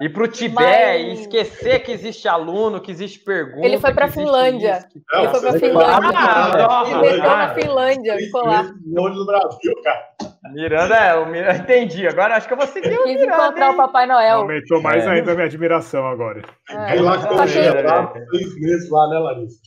Ir 0.00 0.12
para 0.12 0.24
o 0.24 0.28
Tibete 0.28 0.54
Mas... 0.54 1.18
e 1.18 1.22
esquecer 1.22 1.80
que 1.80 1.92
existe 1.92 2.28
aluno, 2.28 2.80
que 2.80 2.90
existe 2.90 3.18
pergunta. 3.18 3.66
Ele 3.66 3.78
foi 3.78 3.92
para 3.92 4.06
a 4.06 4.08
Finlândia. 4.08 4.88
Não, 5.12 5.20
ele 5.20 5.28
foi 5.28 5.40
para 5.40 5.50
a 5.50 5.58
Finlândia. 5.58 5.88
Ah, 5.88 6.84
ele 6.86 7.08
foi 7.08 7.20
para 7.20 7.44
a 7.44 7.54
Finlândia, 7.54 8.16
ficou 8.16 8.46
lá. 8.46 8.62
Do 8.62 9.26
Brasil, 9.26 9.74
cara. 9.82 10.08
Miranda, 10.52 10.94
é, 10.96 11.14
o 11.16 11.26
Miranda, 11.26 11.58
entendi. 11.58 12.06
Agora 12.06 12.36
acho 12.36 12.46
que 12.46 12.52
eu 12.52 12.58
vou 12.58 12.66
seguir 12.66 12.94
o 12.94 13.04
Quis 13.04 13.20
Miranda. 13.20 13.36
encontrar 13.36 13.66
hein? 13.66 13.74
o 13.74 13.76
Papai 13.76 14.06
Noel. 14.06 14.38
Aumentou 14.38 14.80
mais 14.80 15.04
é. 15.04 15.10
ainda 15.10 15.32
a 15.32 15.34
minha 15.34 15.46
admiração 15.46 16.06
agora. 16.06 16.42
É. 16.70 16.76
Aí 16.76 17.00
lá 17.00 17.18
que 17.18 17.32
eu 17.32 17.36
lá, 17.84 18.06
três 18.06 18.54
meses 18.60 18.90
lá, 18.90 19.08
né, 19.08 19.18
Larissa? 19.18 19.58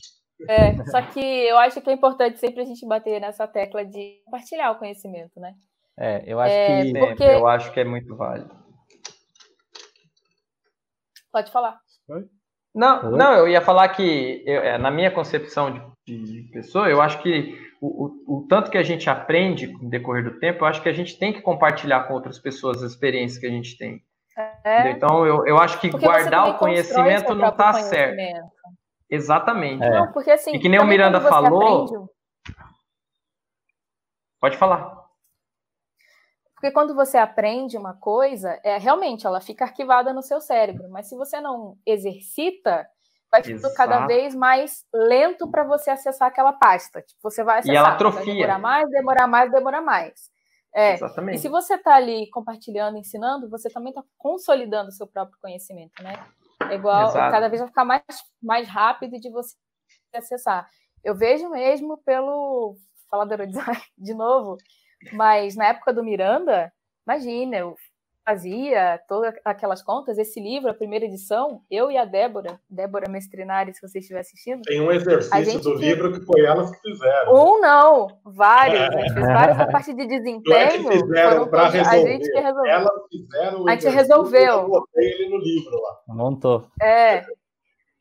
É, 0.48 0.84
só 0.86 1.00
que 1.02 1.20
eu 1.20 1.58
acho 1.58 1.80
que 1.80 1.90
é 1.90 1.92
importante 1.92 2.38
sempre 2.38 2.62
a 2.62 2.64
gente 2.64 2.86
bater 2.86 3.20
nessa 3.20 3.46
tecla 3.46 3.84
de 3.84 4.20
compartilhar 4.24 4.72
o 4.72 4.78
conhecimento, 4.78 5.38
né? 5.38 5.52
É, 5.98 6.22
eu 6.26 6.40
acho 6.40 6.54
é, 6.54 6.82
que 6.82 6.98
porque... 6.98 7.22
eu 7.22 7.46
acho 7.46 7.72
que 7.72 7.80
é 7.80 7.84
muito 7.84 8.16
válido. 8.16 8.61
Pode 11.32 11.50
falar. 11.50 11.80
Não, 12.74 13.10
não, 13.10 13.34
eu 13.34 13.48
ia 13.48 13.60
falar 13.60 13.88
que 13.90 14.42
eu, 14.46 14.62
é, 14.62 14.78
na 14.78 14.90
minha 14.90 15.10
concepção 15.10 15.92
de, 16.06 16.24
de, 16.24 16.42
pessoa, 16.52 16.88
eu 16.88 17.02
acho 17.02 17.22
que 17.22 17.58
o, 17.80 18.06
o, 18.06 18.38
o, 18.38 18.46
tanto 18.48 18.70
que 18.70 18.78
a 18.78 18.82
gente 18.82 19.10
aprende 19.10 19.66
no 19.66 19.90
decorrer 19.90 20.24
do 20.24 20.38
tempo, 20.38 20.64
eu 20.64 20.68
acho 20.68 20.82
que 20.82 20.88
a 20.88 20.92
gente 20.92 21.18
tem 21.18 21.32
que 21.32 21.42
compartilhar 21.42 22.04
com 22.04 22.14
outras 22.14 22.38
pessoas 22.38 22.82
as 22.82 22.92
experiências 22.92 23.38
que 23.38 23.46
a 23.46 23.50
gente 23.50 23.76
tem. 23.76 24.02
É. 24.64 24.90
Então, 24.90 25.26
eu, 25.26 25.46
eu 25.46 25.58
acho 25.58 25.78
que 25.80 25.90
porque 25.90 26.06
guardar 26.06 26.48
o 26.48 26.58
conhecimento 26.58 27.34
não 27.34 27.48
está 27.48 27.72
certo. 27.74 28.50
Exatamente. 29.10 29.84
É. 29.84 29.90
Não, 29.90 30.12
porque 30.12 30.30
assim. 30.30 30.54
E 30.54 30.58
que 30.58 30.70
nem 30.70 30.80
o 30.80 30.86
Miranda 30.86 31.20
falou. 31.20 31.84
Aprende... 31.84 32.10
Pode 34.40 34.56
falar. 34.56 35.01
Porque 36.62 36.74
quando 36.74 36.94
você 36.94 37.18
aprende 37.18 37.76
uma 37.76 37.94
coisa, 37.94 38.56
é 38.62 38.78
realmente 38.78 39.26
ela 39.26 39.40
fica 39.40 39.64
arquivada 39.64 40.12
no 40.12 40.22
seu 40.22 40.40
cérebro, 40.40 40.88
mas 40.88 41.08
se 41.08 41.16
você 41.16 41.40
não 41.40 41.76
exercita, 41.84 42.86
vai 43.28 43.42
ficando 43.42 43.74
cada 43.74 44.06
vez 44.06 44.32
mais 44.32 44.84
lento 44.94 45.50
para 45.50 45.64
você 45.64 45.90
acessar 45.90 46.28
aquela 46.28 46.52
pasta. 46.52 47.02
Tipo, 47.02 47.18
você 47.20 47.42
vai 47.42 47.58
acessar, 47.58 47.74
e 47.74 47.76
ela 47.76 47.94
atrofia. 47.94 48.32
demorar 48.32 48.60
mais, 48.60 48.88
demorar 48.90 49.26
mais, 49.26 49.50
demorar 49.50 49.80
mais. 49.80 50.30
É. 50.72 50.92
Exatamente. 50.92 51.34
E 51.34 51.38
se 51.40 51.48
você 51.48 51.74
está 51.74 51.96
ali 51.96 52.30
compartilhando, 52.30 52.96
ensinando, 52.96 53.50
você 53.50 53.68
também 53.68 53.90
está 53.90 54.04
consolidando 54.16 54.90
o 54.90 54.92
seu 54.92 55.08
próprio 55.08 55.36
conhecimento, 55.42 56.00
né? 56.00 56.14
É 56.70 56.76
igual, 56.76 57.08
Exato. 57.08 57.32
cada 57.32 57.48
vez 57.48 57.60
vai 57.60 57.68
ficar 57.70 57.84
mais, 57.84 58.04
mais 58.40 58.68
rápido 58.68 59.18
de 59.18 59.28
você 59.30 59.56
acessar. 60.14 60.68
Eu 61.02 61.16
vejo 61.16 61.50
mesmo 61.50 61.98
pelo 62.04 62.76
design 63.48 63.82
de 63.98 64.14
novo, 64.14 64.56
mas 65.12 65.56
na 65.56 65.66
época 65.68 65.92
do 65.92 66.04
Miranda, 66.04 66.72
imagina, 67.06 67.56
eu 67.56 67.76
fazia 68.24 69.00
todas 69.08 69.34
aquelas 69.44 69.82
contas. 69.82 70.18
Esse 70.18 70.40
livro, 70.40 70.70
a 70.70 70.74
primeira 70.74 71.04
edição, 71.04 71.62
eu 71.70 71.90
e 71.90 71.96
a 71.96 72.04
Débora, 72.04 72.58
Débora 72.68 73.10
Mestrinari, 73.10 73.74
se 73.74 73.80
você 73.80 73.98
estiver 73.98 74.20
assistindo. 74.20 74.62
Tem 74.62 74.80
um 74.80 74.90
exercício 74.90 75.60
do 75.60 75.76
que... 75.76 75.84
livro 75.84 76.12
que 76.12 76.24
foi 76.24 76.44
elas 76.44 76.70
que 76.70 76.80
fizeram. 76.80 77.34
Um 77.34 77.60
não, 77.60 78.08
vários. 78.24 78.80
É. 78.80 78.86
A 78.86 78.90
gente 78.90 79.14
fez 79.14 79.26
vários 79.26 79.58
na 79.58 79.66
parte 79.66 79.92
de 79.92 80.06
desempenho. 80.06 80.56
É 80.56 80.68
que 80.68 80.90
fizeram 80.90 81.48
para 81.48 81.68
resolver. 81.68 81.96
A 81.96 82.12
gente 82.12 82.30
que 82.30 82.40
resolveu. 82.40 82.72
Elas 82.72 83.02
fizeram. 83.10 83.68
A 83.68 83.74
gente 83.74 83.88
resolveu. 83.88 84.52
Eu 84.52 84.68
botei 84.68 85.04
ele 85.04 85.28
no 85.28 85.38
livro 85.38 85.80
lá. 85.80 86.00
Montou. 86.08 86.66
É. 86.80 87.24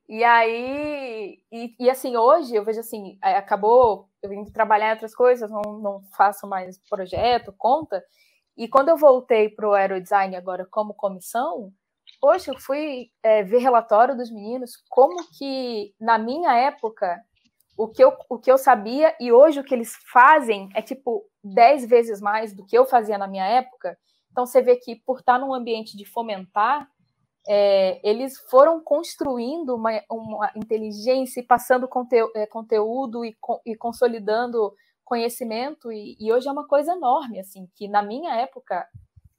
E 0.07 0.25
aí, 0.25 1.37
e, 1.49 1.73
e, 1.79 1.89
assim, 1.89 2.17
hoje 2.17 2.53
eu 2.53 2.65
vejo 2.65 2.81
assim, 2.81 3.17
é, 3.23 3.37
acabou 3.37 4.09
eu 4.21 4.29
vim 4.29 4.45
trabalhar 4.45 4.89
em 4.89 4.93
outras 4.93 5.15
coisas, 5.15 5.49
não, 5.49 5.61
não 5.79 6.03
faço 6.15 6.47
mais 6.47 6.77
projeto, 6.89 7.53
conta. 7.57 8.03
E 8.55 8.67
quando 8.67 8.89
eu 8.89 8.97
voltei 8.97 9.49
para 9.49 9.67
o 9.67 9.73
aerodesign 9.73 10.35
agora 10.35 10.65
como 10.69 10.93
comissão, 10.93 11.71
hoje 12.21 12.49
eu 12.49 12.59
fui 12.59 13.09
é, 13.23 13.43
ver 13.43 13.59
relatório 13.59 14.15
dos 14.15 14.31
meninos, 14.31 14.73
como 14.89 15.15
que 15.37 15.93
na 15.99 16.17
minha 16.17 16.55
época 16.55 17.19
o 17.77 17.87
que, 17.87 18.03
eu, 18.03 18.15
o 18.29 18.37
que 18.37 18.51
eu 18.51 18.57
sabia 18.57 19.15
e 19.19 19.31
hoje 19.31 19.59
o 19.59 19.63
que 19.63 19.73
eles 19.73 19.95
fazem 20.11 20.69
é 20.75 20.81
tipo 20.81 21.25
dez 21.43 21.85
vezes 21.85 22.21
mais 22.21 22.53
do 22.53 22.65
que 22.65 22.77
eu 22.77 22.85
fazia 22.85 23.17
na 23.17 23.27
minha 23.27 23.45
época. 23.45 23.97
Então 24.31 24.45
você 24.45 24.61
vê 24.61 24.75
que 24.75 24.95
por 24.97 25.19
estar 25.19 25.39
num 25.39 25.53
ambiente 25.53 25.97
de 25.97 26.05
fomentar, 26.05 26.87
é, 27.47 27.99
eles 28.07 28.37
foram 28.49 28.81
construindo 28.83 29.75
uma, 29.75 29.91
uma 30.09 30.51
inteligência 30.55 31.39
e 31.39 31.45
passando 31.45 31.87
conte, 31.87 32.15
é, 32.35 32.45
conteúdo 32.45 33.25
e, 33.25 33.35
e, 33.65 33.75
consolidando 33.75 34.73
conhecimento, 35.03 35.91
e, 35.91 36.15
e, 36.19 36.31
hoje 36.31 36.47
é 36.47 36.51
uma 36.51 36.65
coisa 36.67 36.93
enorme, 36.93 37.39
assim, 37.39 37.67
que 37.75 37.87
na 37.87 38.01
minha 38.01 38.33
época, 38.35 38.85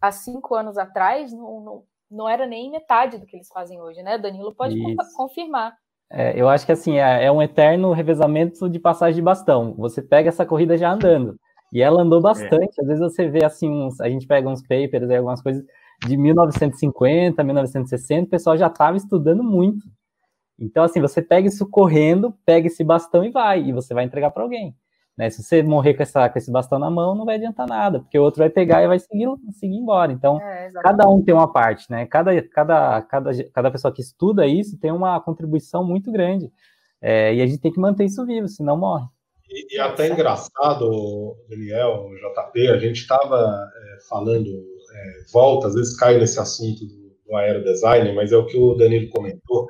há 0.00 0.10
cinco 0.10 0.54
anos 0.54 0.76
atrás, 0.76 1.32
não, 1.32 1.60
não, 1.60 1.84
não 2.10 2.28
era 2.28 2.46
nem 2.46 2.70
metade 2.70 3.16
do 3.16 3.24
que 3.24 3.36
eles 3.36 3.48
fazem 3.48 3.80
hoje, 3.80 4.02
né? 4.02 4.18
Danilo 4.18 4.54
pode 4.54 4.76
Isso. 4.76 5.14
confirmar. 5.16 5.74
É, 6.10 6.38
eu 6.38 6.46
acho 6.46 6.66
que 6.66 6.72
assim, 6.72 6.98
é, 6.98 7.24
é, 7.24 7.32
um 7.32 7.40
eterno 7.40 7.92
revezamento 7.92 8.68
de 8.68 8.78
passagem 8.78 9.14
de 9.14 9.22
bastão. 9.22 9.74
Você 9.78 10.02
pega 10.02 10.28
essa 10.28 10.44
corrida 10.44 10.76
já 10.76 10.92
andando. 10.92 11.38
E 11.72 11.80
ela 11.80 12.02
andou 12.02 12.18
é. 12.18 12.22
bastante. 12.22 12.78
Às 12.78 12.86
vezes 12.86 13.00
você 13.00 13.28
vê 13.28 13.42
assim, 13.42 13.70
uns, 13.70 13.98
a 13.98 14.10
gente 14.10 14.26
pega 14.26 14.46
uns 14.46 14.60
papers, 14.60 15.08
algumas 15.10 15.40
coisas 15.40 15.64
de 16.06 16.16
1950, 16.16 17.42
1960, 17.42 18.26
o 18.26 18.30
pessoal 18.30 18.56
já 18.56 18.66
estava 18.66 18.96
estudando 18.96 19.42
muito. 19.42 19.86
Então, 20.58 20.84
assim, 20.84 21.00
você 21.00 21.22
pega 21.22 21.48
isso 21.48 21.68
correndo, 21.68 22.34
pega 22.44 22.66
esse 22.66 22.84
bastão 22.84 23.24
e 23.24 23.30
vai, 23.30 23.62
e 23.62 23.72
você 23.72 23.94
vai 23.94 24.04
entregar 24.04 24.30
para 24.30 24.42
alguém. 24.42 24.74
Né? 25.16 25.28
Se 25.28 25.42
você 25.42 25.62
morrer 25.62 25.94
com, 25.94 26.02
essa, 26.02 26.28
com 26.28 26.38
esse 26.38 26.50
bastão 26.50 26.78
na 26.78 26.90
mão, 26.90 27.14
não 27.14 27.24
vai 27.24 27.36
adiantar 27.36 27.66
nada, 27.66 28.00
porque 28.00 28.18
o 28.18 28.22
outro 28.22 28.38
vai 28.38 28.50
pegar 28.50 28.82
e 28.82 28.88
vai 28.88 28.98
seguir, 28.98 29.28
seguir 29.52 29.76
embora. 29.76 30.12
Então, 30.12 30.40
é, 30.40 30.70
cada 30.82 31.08
um 31.08 31.22
tem 31.22 31.34
uma 31.34 31.52
parte, 31.52 31.90
né? 31.90 32.06
Cada, 32.06 32.30
cada, 32.48 33.02
cada, 33.02 33.30
cada 33.52 33.70
pessoa 33.70 33.92
que 33.92 34.00
estuda 34.00 34.46
isso 34.46 34.78
tem 34.78 34.90
uma 34.90 35.20
contribuição 35.20 35.84
muito 35.84 36.10
grande. 36.10 36.50
É, 37.00 37.34
e 37.34 37.42
a 37.42 37.46
gente 37.46 37.60
tem 37.60 37.72
que 37.72 37.80
manter 37.80 38.04
isso 38.04 38.24
vivo, 38.24 38.48
senão 38.48 38.76
morre. 38.76 39.04
E, 39.50 39.76
e 39.76 39.78
até 39.80 40.08
engraçado, 40.08 41.36
Daniel, 41.48 42.08
JP, 42.14 42.68
a 42.68 42.78
gente 42.78 42.96
estava 42.96 43.36
é, 43.36 44.08
falando 44.08 44.48
é, 44.94 45.32
volta, 45.32 45.68
às 45.68 45.74
vezes 45.74 45.96
cai 45.96 46.18
nesse 46.18 46.38
assunto 46.38 46.84
do, 46.86 47.16
do 47.26 47.36
aerodesign, 47.36 48.12
mas 48.14 48.32
é 48.32 48.36
o 48.36 48.46
que 48.46 48.56
o 48.56 48.74
Danilo 48.74 49.08
comentou. 49.10 49.66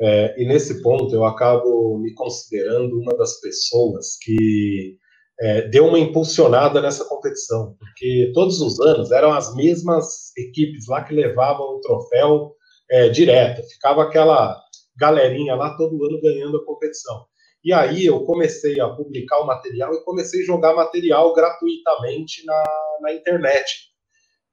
É, 0.00 0.34
e 0.40 0.44
nesse 0.46 0.82
ponto 0.82 1.14
eu 1.14 1.24
acabo 1.24 1.98
me 1.98 2.12
considerando 2.14 2.98
uma 2.98 3.16
das 3.16 3.40
pessoas 3.40 4.16
que 4.20 4.96
é, 5.40 5.68
deu 5.68 5.86
uma 5.86 5.98
impulsionada 5.98 6.80
nessa 6.80 7.04
competição, 7.04 7.76
porque 7.78 8.30
todos 8.34 8.60
os 8.60 8.80
anos 8.80 9.10
eram 9.10 9.32
as 9.32 9.54
mesmas 9.54 10.32
equipes 10.36 10.86
lá 10.88 11.02
que 11.04 11.14
levavam 11.14 11.76
o 11.76 11.80
troféu 11.80 12.54
é, 12.90 13.08
direto, 13.08 13.62
ficava 13.68 14.02
aquela 14.02 14.60
galerinha 14.96 15.54
lá 15.54 15.76
todo 15.76 16.04
ano 16.04 16.20
ganhando 16.20 16.58
a 16.58 16.64
competição. 16.64 17.24
E 17.64 17.72
aí 17.72 18.04
eu 18.04 18.20
comecei 18.24 18.78
a 18.78 18.88
publicar 18.90 19.40
o 19.40 19.46
material 19.46 19.94
e 19.94 20.04
comecei 20.04 20.42
a 20.42 20.46
jogar 20.46 20.74
material 20.74 21.32
gratuitamente 21.32 22.44
na, 22.44 22.62
na 23.00 23.12
internet. 23.12 23.93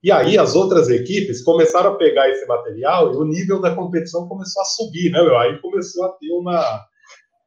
E 0.04 0.12
aí 0.12 0.38
as 0.38 0.56
outras 0.56 0.90
equipes 0.90 1.44
começaram 1.44 1.92
a 1.92 1.96
pegar 1.96 2.28
esse 2.30 2.46
material 2.48 3.14
e 3.14 3.18
o 3.18 3.24
nível 3.24 3.62
da 3.62 3.76
competição 3.76 4.28
começou 4.28 4.62
a 4.62 4.66
subir, 4.66 5.12
né, 5.12 5.22
meu? 5.22 5.38
Aí 5.38 5.60
começou 5.60 6.06
a 6.06 6.10
ter 6.14 6.32
uma, 6.32 6.86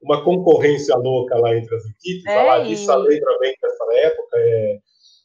uma 0.00 0.22
concorrência 0.22 0.94
louca 0.96 1.36
lá 1.36 1.56
entre 1.56 1.74
as 1.74 1.84
equipes. 1.84 2.26
É, 2.26 2.38
a 2.38 2.58
Larissa 2.58 2.92
e... 2.92 2.96
lembra 2.96 3.38
bem 3.40 3.54
dessa 3.60 3.84
época. 4.06 4.36
É, 4.36 4.78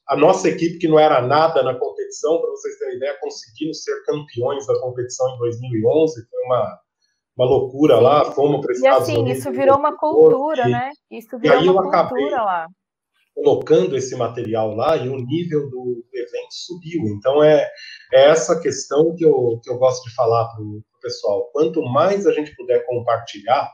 a 0.08 0.18
nossa 0.18 0.50
equipe, 0.50 0.80
que 0.80 0.88
não 0.88 0.98
era 0.98 1.22
nada 1.22 1.62
na 1.62 1.76
competição, 1.76 2.42
para 2.42 2.50
vocês 2.50 2.80
terem 2.80 2.96
ideia, 2.96 3.16
conseguindo 3.22 3.76
ser 3.76 3.94
campeões 4.06 4.66
da 4.66 4.80
competição 4.80 5.36
em 5.36 5.38
2011. 5.38 6.28
Foi 6.28 6.42
uma, 6.46 6.80
uma 7.38 7.46
loucura 7.46 7.98
Sim. 7.98 8.04
lá, 8.04 8.26
fomos 8.32 8.66
para 8.66 8.76
E 8.76 8.88
assim, 8.88 9.28
isso 9.28 9.52
virou 9.52 9.78
uma 9.78 9.96
cultura, 9.96 10.68
e, 10.68 10.72
né? 10.72 10.90
Isso 11.12 11.38
virou 11.38 11.58
e 11.58 11.60
aí 11.62 11.70
uma 11.70 11.84
eu 11.84 11.88
acabei 11.90 12.30
lá. 12.32 12.66
Colocando 13.36 13.96
esse 13.96 14.16
material 14.16 14.76
lá 14.76 14.98
e 14.98 15.08
o 15.08 15.16
nível 15.16 15.70
do 15.70 16.04
evento 16.14 16.52
subiu. 16.52 17.04
Então 17.08 17.44
é, 17.44 17.68
é 18.14 18.30
essa 18.30 18.60
questão 18.60 19.16
que 19.16 19.26
eu, 19.26 19.60
que 19.64 19.70
eu 19.70 19.78
gosto 19.78 20.08
de 20.08 20.16
falar 20.16 20.48
para 20.50 20.64
o 20.64 20.84
pessoal. 21.02 21.50
Quanto 21.54 21.82
mais 21.82 22.28
a 22.28 22.34
gente 22.34 22.56
puder 22.56 22.86
compartilhar, 22.86 23.70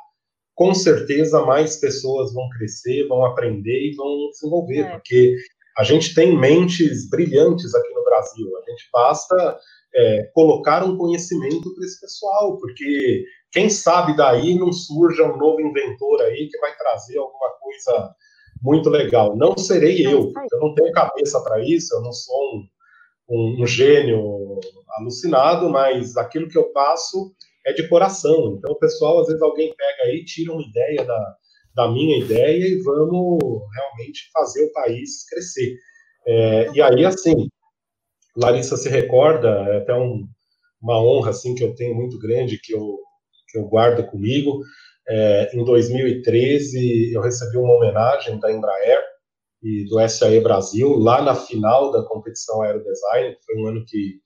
com 0.53 0.73
certeza 0.73 1.43
mais 1.45 1.77
pessoas 1.77 2.33
vão 2.33 2.47
crescer, 2.49 3.07
vão 3.07 3.25
aprender 3.25 3.91
e 3.91 3.95
vão 3.95 4.29
desenvolver, 4.29 4.79
é. 4.79 4.91
porque 4.91 5.35
a 5.77 5.83
gente 5.83 6.15
tem 6.15 6.37
mentes 6.37 7.09
brilhantes 7.09 7.75
aqui 7.75 7.93
no 7.93 8.03
Brasil. 8.05 8.47
A 8.57 8.69
gente 8.69 8.87
basta 8.93 9.59
é, 9.93 10.23
colocar 10.33 10.83
um 10.83 10.97
conhecimento 10.97 11.73
para 11.73 11.85
esse 11.85 11.99
pessoal, 11.99 12.57
porque 12.57 13.25
quem 13.51 13.69
sabe 13.69 14.15
daí 14.15 14.57
não 14.57 14.71
surja 14.71 15.23
um 15.23 15.37
novo 15.37 15.61
inventor 15.61 16.21
aí 16.21 16.47
que 16.49 16.57
vai 16.59 16.75
trazer 16.77 17.17
alguma 17.17 17.49
coisa 17.59 18.15
muito 18.61 18.89
legal. 18.89 19.35
Não 19.35 19.57
serei 19.57 20.05
eu, 20.05 20.31
eu 20.51 20.59
não 20.59 20.73
tenho 20.73 20.91
cabeça 20.91 21.41
para 21.41 21.63
isso, 21.63 21.93
eu 21.95 22.01
não 22.01 22.11
sou 22.11 22.55
um, 22.55 22.67
um, 23.29 23.63
um, 23.63 23.67
gênio 23.67 24.59
alucinado, 24.97 25.69
mas 25.69 26.17
aquilo 26.17 26.47
que 26.47 26.57
eu 26.57 26.71
passo 26.71 27.33
é 27.65 27.73
de 27.73 27.87
coração. 27.87 28.55
Então, 28.57 28.71
o 28.71 28.79
pessoal, 28.79 29.21
às 29.21 29.27
vezes 29.27 29.41
alguém 29.41 29.73
pega 29.75 30.03
aí, 30.09 30.23
tira 30.25 30.53
uma 30.53 30.63
ideia 30.63 31.03
da, 31.03 31.35
da 31.75 31.91
minha 31.91 32.17
ideia 32.17 32.67
e 32.67 32.81
vamos 32.81 33.39
realmente 33.73 34.29
fazer 34.33 34.65
o 34.65 34.73
país 34.73 35.27
crescer. 35.27 35.75
É, 36.27 36.71
e 36.73 36.81
aí, 36.81 37.05
assim, 37.05 37.49
Larissa 38.35 38.75
se 38.77 38.89
recorda, 38.89 39.49
é 39.69 39.77
até 39.77 39.93
um, 39.93 40.27
uma 40.81 41.01
honra 41.01 41.31
assim 41.31 41.55
que 41.55 41.63
eu 41.63 41.73
tenho 41.75 41.95
muito 41.95 42.19
grande 42.19 42.59
que 42.61 42.73
eu 42.73 42.99
que 43.47 43.59
eu 43.59 43.65
guardo 43.65 44.05
comigo. 44.05 44.59
É, 45.07 45.55
em 45.55 45.63
2013 45.63 47.13
eu 47.13 47.21
recebi 47.21 47.57
uma 47.57 47.75
homenagem 47.75 48.39
da 48.39 48.51
Embraer 48.51 49.03
e 49.61 49.85
do 49.85 50.07
SAE 50.07 50.39
Brasil 50.41 50.97
lá 50.97 51.21
na 51.21 51.35
final 51.35 51.91
da 51.91 52.03
competição 52.03 52.61
Aerodesign. 52.61 53.35
Foi 53.45 53.55
um 53.57 53.67
ano 53.67 53.83
que, 53.85 54.19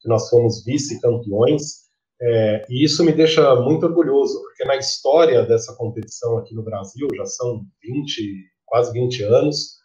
que 0.00 0.08
nós 0.08 0.28
fomos 0.28 0.64
vice-campeões. 0.64 1.82
É, 2.20 2.64
e 2.68 2.84
isso 2.84 3.04
me 3.04 3.12
deixa 3.12 3.54
muito 3.56 3.84
orgulhoso, 3.84 4.40
porque 4.42 4.64
na 4.64 4.76
história 4.76 5.44
dessa 5.44 5.74
competição 5.74 6.38
aqui 6.38 6.54
no 6.54 6.62
Brasil, 6.62 7.08
já 7.16 7.26
são 7.26 7.62
20, 7.82 8.22
quase 8.64 8.92
20 8.92 9.24
anos, 9.24 9.82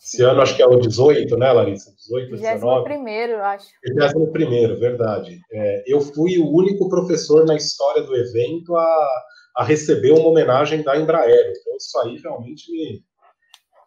esse 0.00 0.22
ano 0.22 0.40
acho 0.40 0.54
que 0.54 0.62
é 0.62 0.66
o 0.66 0.76
18, 0.76 1.36
né, 1.36 1.52
Larissa? 1.52 1.92
18, 1.92 2.30
19? 2.30 2.84
primeiro, 2.84 3.42
acho. 3.42 3.66
21 3.84 4.32
primeiro, 4.32 4.78
verdade. 4.78 5.40
É, 5.52 5.84
eu 5.86 6.00
fui 6.00 6.38
o 6.38 6.48
único 6.48 6.88
professor 6.88 7.44
na 7.44 7.56
história 7.56 8.02
do 8.02 8.14
evento 8.14 8.76
a, 8.76 9.08
a 9.58 9.64
receber 9.64 10.12
uma 10.12 10.28
homenagem 10.28 10.82
da 10.82 10.96
Embraer. 10.96 11.52
Então 11.58 11.76
isso 11.76 11.98
aí 12.00 12.16
realmente 12.18 12.70
me, 12.70 13.04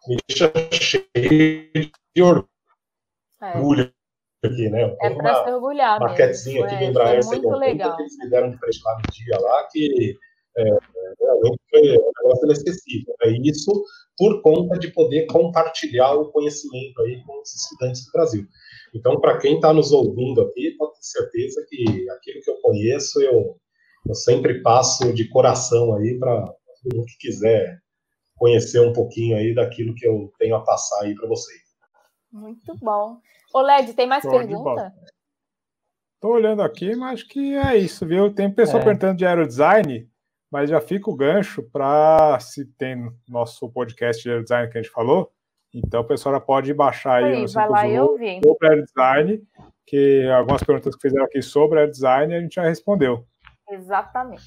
me 0.06 0.16
deixa 0.28 0.52
cheio 0.70 1.90
de 2.14 2.22
orgulho 2.22 3.90
é. 4.44 4.46
aqui, 4.46 4.68
né? 4.68 4.94
É 5.00 5.10
para 5.10 5.44
se 5.44 5.50
orgulhar 5.50 5.98
uma 5.98 6.10
maquetezinha 6.10 6.64
aqui 6.66 6.74
é, 6.74 6.78
do 6.78 6.84
Embraer 6.84 7.24
muito 7.24 7.48
legal. 7.48 7.96
que 7.96 8.02
eles 8.02 8.18
me 8.18 8.28
deram 8.28 8.50
de 8.50 8.58
prestar 8.58 8.96
no 8.96 9.12
dia 9.12 9.38
lá, 9.40 9.66
que 9.72 10.14
é, 10.58 10.62
realmente 11.18 11.60
foi 11.70 11.80
um 11.80 12.12
negócio 12.22 12.44
inacessível. 12.44 13.14
É 13.22 13.30
isso 13.30 13.84
por 14.18 14.42
conta 14.42 14.78
de 14.78 14.88
poder 14.92 15.24
compartilhar 15.24 16.12
o 16.12 16.30
conhecimento 16.30 17.00
aí 17.00 17.22
com 17.24 17.40
os 17.40 17.54
estudantes 17.54 18.04
do 18.04 18.12
Brasil. 18.12 18.46
Então, 18.94 19.18
para 19.18 19.38
quem 19.38 19.54
está 19.54 19.72
nos 19.72 19.90
ouvindo 19.90 20.42
aqui, 20.42 20.72
pode 20.76 20.92
ter 20.92 21.02
certeza 21.02 21.64
que 21.66 22.10
aquilo 22.10 22.42
que 22.42 22.50
eu 22.50 22.60
conheço, 22.60 23.22
eu, 23.22 23.56
eu 24.06 24.14
sempre 24.14 24.62
passo 24.62 25.12
de 25.12 25.28
coração 25.28 25.94
aí 25.94 26.18
para 26.18 26.42
todo 26.82 26.96
mundo 26.96 27.06
que 27.06 27.28
quiser 27.28 27.80
conhecer 28.36 28.80
um 28.80 28.92
pouquinho 28.92 29.36
aí 29.36 29.54
daquilo 29.54 29.94
que 29.94 30.06
eu 30.06 30.32
tenho 30.38 30.56
a 30.56 30.64
passar 30.64 31.04
aí 31.04 31.14
para 31.14 31.28
vocês. 31.28 31.62
Muito 32.32 32.76
bom. 32.78 33.18
Ô, 33.54 33.60
Led, 33.60 33.92
tem 33.94 34.06
mais 34.06 34.22
pergunta? 34.22 34.92
Estou 36.14 36.32
olhando 36.32 36.62
aqui, 36.62 36.94
mas 36.96 37.20
acho 37.20 37.28
que 37.28 37.54
é 37.54 37.76
isso, 37.76 38.06
viu? 38.06 38.32
Tem 38.32 38.50
pessoa 38.50 38.80
é. 38.80 38.84
perguntando 38.84 39.18
de 39.18 39.26
aerodesign 39.26 40.10
mas 40.52 40.68
já 40.68 40.82
fica 40.82 41.10
o 41.10 41.16
gancho 41.16 41.62
para 41.62 42.38
se 42.38 42.66
tem 42.76 43.10
nosso 43.26 43.70
podcast 43.70 44.22
de 44.22 44.42
design 44.42 44.70
que 44.70 44.76
a 44.76 44.82
gente 44.82 44.92
falou. 44.92 45.32
Então, 45.72 46.02
a 46.02 46.04
pessoa 46.04 46.38
pode 46.38 46.74
baixar 46.74 47.24
aí, 47.24 47.36
aí 47.36 47.42
no 47.42 47.48
vai 47.48 47.68
lá 47.70 47.88
e 47.88 47.98
ouvir. 47.98 48.40
sobre 48.44 48.82
design, 48.82 49.42
que 49.86 50.28
algumas 50.28 50.62
perguntas 50.62 50.94
que 50.94 51.00
fizeram 51.00 51.24
aqui 51.24 51.40
sobre 51.40 51.86
design 51.86 52.34
a 52.34 52.40
gente 52.40 52.56
já 52.56 52.64
respondeu. 52.64 53.26
Exatamente. 53.72 54.42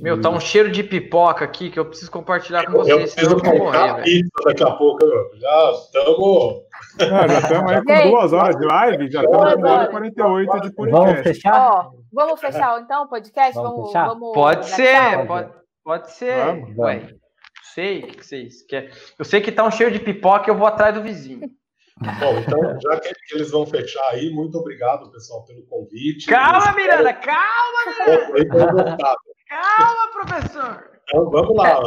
Meu, 0.00 0.20
tá 0.20 0.30
um 0.30 0.38
cheiro 0.38 0.70
de 0.70 0.84
pipoca 0.84 1.44
aqui 1.44 1.68
que 1.68 1.80
eu 1.80 1.84
preciso 1.84 2.12
compartilhar 2.12 2.64
com 2.64 2.72
vocês. 2.72 2.88
Eu 2.88 3.00
preciso 3.00 3.36
vou 3.38 3.58
morrer, 3.58 4.02
pizza 4.04 4.30
daqui 4.44 4.62
a 4.62 4.70
pouco. 4.70 5.04
Já 5.34 5.72
estamos. 5.72 6.62
já 7.00 7.38
estamos 7.40 7.72
aí 7.72 7.84
com 7.84 8.10
duas 8.10 8.32
horas 8.32 8.56
de 8.56 8.64
live, 8.64 9.10
já 9.10 9.24
estamos 9.24 9.54
com 9.54 9.60
1 9.60 9.66
hora 9.66 9.84
e 9.84 9.90
48 9.90 10.60
de 10.60 10.70
podcast. 10.70 11.06
Vamos 11.06 11.22
fechar? 11.22 11.70
Ó, 11.72 11.90
vamos 12.12 12.40
fechar 12.40 12.80
então 12.80 13.02
o 13.02 13.08
podcast? 13.08 13.54
Vamos, 13.54 13.92
vamos, 13.92 14.08
vamos 14.08 14.32
Pode 14.34 14.66
ser, 14.66 15.26
pode, 15.26 15.52
pode 15.82 16.12
ser. 16.12 16.44
Vamos, 16.44 16.76
vamos. 16.76 17.14
sei 17.74 18.02
que 18.02 18.24
vocês 18.24 18.62
querem. 18.62 18.90
Eu 19.18 19.24
sei 19.24 19.40
que 19.40 19.50
tá 19.50 19.64
um 19.64 19.72
cheiro 19.72 19.92
de 19.92 19.98
pipoca 19.98 20.48
e 20.48 20.50
eu 20.50 20.56
vou 20.56 20.68
atrás 20.68 20.94
do 20.94 21.02
vizinho. 21.02 21.50
Bom, 22.20 22.38
então, 22.38 22.80
já 22.80 23.00
que 23.00 23.14
eles 23.32 23.50
vão 23.50 23.66
fechar 23.66 24.08
aí, 24.10 24.30
muito 24.30 24.56
obrigado, 24.58 25.10
pessoal, 25.10 25.44
pelo 25.44 25.62
convite. 25.66 26.26
Calma, 26.26 26.72
Miranda, 26.72 27.12
calma, 27.12 28.32
Miranda. 28.32 28.96
Calma, 29.48 30.12
professor. 30.12 30.90
Então, 31.02 31.30
vamos 31.30 31.56
lá. 31.56 31.80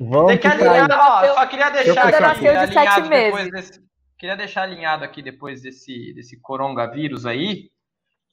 Vamos 0.00 0.26
Tem 0.28 0.38
que 0.38 0.46
alinhar, 0.46 0.88
ó, 0.90 1.34
só 1.34 1.46
queria 1.46 1.70
deixar 1.70 2.08
aqui 2.08 2.48
alinhado 2.48 3.08
depois 3.08 3.50
desse, 3.50 3.80
queria 4.18 4.36
deixar 4.36 4.62
alinhado 4.62 5.04
aqui 5.04 5.22
depois 5.22 5.62
desse, 5.62 6.12
desse 6.14 6.40
coronavírus 6.40 7.26
aí, 7.26 7.70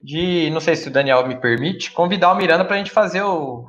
de, 0.02 0.50
não 0.52 0.60
sei 0.60 0.76
se 0.76 0.88
o 0.88 0.92
Daniel 0.92 1.28
me 1.28 1.36
permite, 1.36 1.92
convidar 1.92 2.32
o 2.32 2.36
Miranda 2.36 2.66
para 2.66 2.76
a 2.76 2.78
gente 2.78 2.92
fazer 2.92 3.22
o, 3.22 3.68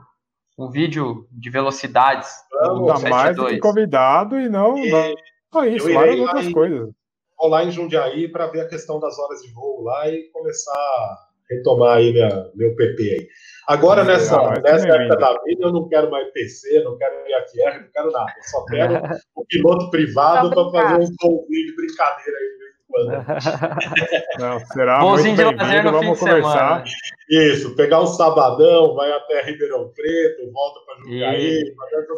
o 0.57 0.71
vídeo 0.71 1.27
de 1.31 1.51
velocidades. 1.51 2.31
Vamos, 2.53 3.03
mais 3.05 3.37
do 3.37 3.47
que 3.47 3.59
convidado 3.59 4.39
e 4.39 4.49
não, 4.49 4.79
e... 4.79 4.91
não 4.91 5.15
só 5.53 5.65
isso, 5.65 5.93
várias 5.93 6.21
outras 6.21 6.47
em, 6.47 6.53
coisas. 6.53 6.91
Vou 7.39 7.49
lá 7.49 7.65
em 7.65 7.71
Jundiaí 7.71 8.29
para 8.29 8.47
ver 8.47 8.61
a 8.61 8.69
questão 8.69 9.01
das 9.01 9.19
horas 9.19 9.43
de 9.43 9.53
voo 9.53 9.83
lá 9.83 10.09
e 10.09 10.25
começar 10.33 11.19
retomar 11.51 11.97
aí 11.97 12.13
minha, 12.13 12.51
meu 12.55 12.75
PP 12.77 13.03
aí. 13.03 13.29
Agora, 13.67 14.05
nessa, 14.05 14.37
não, 14.37 14.51
nessa 14.63 14.89
época 14.89 15.17
da 15.17 15.37
vida, 15.45 15.65
eu 15.65 15.73
não 15.73 15.89
quero 15.89 16.11
mais 16.11 16.31
PC, 16.33 16.83
não 16.85 16.97
quero 16.97 17.15
IFR, 17.27 17.83
não 17.83 17.91
quero 17.93 18.11
nada. 18.13 18.33
Eu 18.37 18.45
só 18.45 18.65
quero 18.67 18.95
o 19.35 19.45
piloto 19.47 19.91
privado 19.91 20.51
para 20.51 20.71
fazer 20.71 20.95
um 20.95 21.17
golzinho 21.21 21.67
de 21.67 21.77
brincadeira 21.77 22.39
aí 22.39 22.61
quando. 22.91 23.11
Não, 24.39 24.61
será 24.67 25.01
Bonzinho 25.01 25.37
muito 25.37 25.57
bem-vindo, 25.57 25.93
vamos 25.93 26.19
conversar. 26.19 26.85
Isso, 27.29 27.77
pegar 27.77 28.01
um 28.01 28.07
sabadão, 28.07 28.95
vai 28.95 29.11
até 29.13 29.43
Ribeirão 29.43 29.91
Preto, 29.95 30.53
volta 30.53 30.81
para 30.85 30.97
Jundiaí. 31.03 31.63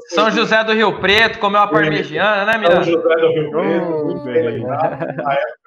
São 0.08 0.30
José 0.30 0.64
do 0.64 0.72
Rio 0.72 0.98
Preto, 1.00 1.38
comeu 1.38 1.60
a 1.60 1.66
parmegiana, 1.66 2.44
né, 2.46 2.58
Miranda? 2.58 2.84
São 2.84 2.94
José 2.94 3.16
do 3.16 3.28
Rio 3.28 3.50
Preto, 3.50 3.86
oh, 3.86 4.04
muito 4.04 4.24
bem. 4.24 4.64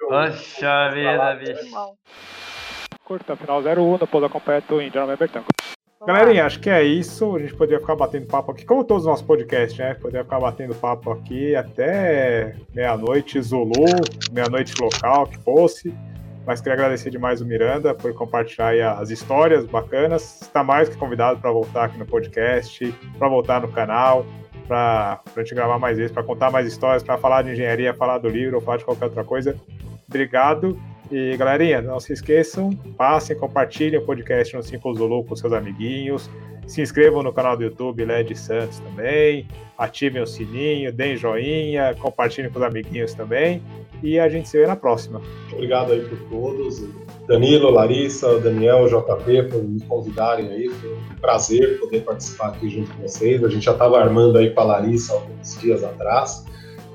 Poxa 0.08 0.90
vida, 0.90 1.34
bicho 1.36 1.96
curta, 3.06 3.36
final 3.36 3.62
01 3.62 3.98
da 3.98 4.06
Pouso 4.06 4.28
Completo 4.28 4.82
Índia 4.82 5.00
November 5.02 5.28
Tango. 5.30 5.46
Galerinha, 6.06 6.46
acho 6.46 6.60
que 6.60 6.70
é 6.70 6.84
isso. 6.84 7.34
A 7.34 7.40
gente 7.40 7.52
poderia 7.54 7.80
ficar 7.80 7.96
batendo 7.96 8.26
papo 8.26 8.52
aqui, 8.52 8.64
como 8.64 8.84
todos 8.84 9.02
os 9.02 9.08
nossos 9.08 9.26
podcasts, 9.26 9.76
né? 9.76 9.94
Poderia 9.94 10.22
ficar 10.22 10.38
batendo 10.38 10.72
papo 10.72 11.10
aqui 11.10 11.56
até 11.56 12.54
meia-noite, 12.72 13.42
Zulu, 13.42 13.72
meia-noite 14.30 14.72
local, 14.80 15.26
que 15.26 15.36
fosse. 15.38 15.92
Mas 16.46 16.60
queria 16.60 16.74
agradecer 16.74 17.10
demais 17.10 17.40
o 17.40 17.44
Miranda 17.44 17.92
por 17.92 18.14
compartilhar 18.14 18.92
as 19.00 19.10
histórias 19.10 19.64
bacanas. 19.64 20.42
Está 20.42 20.62
mais 20.62 20.88
que 20.88 20.96
convidado 20.96 21.40
para 21.40 21.50
voltar 21.50 21.86
aqui 21.86 21.98
no 21.98 22.06
podcast, 22.06 22.94
para 23.18 23.28
voltar 23.28 23.60
no 23.60 23.68
canal, 23.72 24.24
para 24.68 25.20
a 25.34 25.40
gente 25.40 25.56
gravar 25.56 25.80
mais 25.80 25.96
vezes, 25.96 26.12
para 26.12 26.22
contar 26.22 26.52
mais 26.52 26.68
histórias, 26.68 27.02
para 27.02 27.18
falar 27.18 27.42
de 27.42 27.50
engenharia, 27.50 27.92
falar 27.92 28.18
do 28.18 28.28
livro 28.28 28.54
ou 28.54 28.62
falar 28.62 28.76
de 28.76 28.84
qualquer 28.84 29.06
outra 29.06 29.24
coisa. 29.24 29.56
Obrigado 30.08 30.80
E 31.10 31.36
galerinha, 31.36 31.80
não 31.80 32.00
se 32.00 32.12
esqueçam, 32.12 32.70
passem, 32.96 33.36
compartilhem 33.36 33.98
o 33.98 34.04
podcast 34.04 34.56
no 34.56 34.62
5 34.62 34.94
Zulu 34.94 35.24
com 35.24 35.36
seus 35.36 35.52
amiguinhos. 35.52 36.28
Se 36.66 36.82
inscrevam 36.82 37.22
no 37.22 37.32
canal 37.32 37.56
do 37.56 37.62
YouTube 37.62 38.04
LED 38.04 38.36
Santos 38.36 38.80
também. 38.80 39.46
Ativem 39.78 40.20
o 40.20 40.26
sininho, 40.26 40.92
deem 40.92 41.16
joinha, 41.16 41.94
compartilhem 41.94 42.50
com 42.50 42.58
os 42.58 42.64
amiguinhos 42.64 43.14
também. 43.14 43.62
E 44.02 44.18
a 44.18 44.28
gente 44.28 44.48
se 44.48 44.58
vê 44.58 44.66
na 44.66 44.74
próxima. 44.74 45.22
Obrigado 45.52 45.92
aí 45.92 46.00
por 46.00 46.18
todos. 46.28 46.84
Danilo, 47.28 47.70
Larissa, 47.70 48.40
Daniel, 48.40 48.86
JP, 48.88 49.44
por 49.44 49.62
me 49.62 49.80
convidarem 49.82 50.48
aí. 50.48 50.68
Foi 50.68 50.92
um 50.92 51.20
prazer 51.20 51.78
poder 51.78 52.00
participar 52.00 52.48
aqui 52.48 52.68
junto 52.68 52.90
com 52.92 53.02
vocês. 53.02 53.44
A 53.44 53.48
gente 53.48 53.64
já 53.64 53.72
estava 53.72 54.00
armando 54.00 54.38
aí 54.38 54.50
com 54.50 54.60
a 54.60 54.64
Larissa 54.64 55.12
alguns 55.12 55.60
dias 55.60 55.84
atrás. 55.84 56.44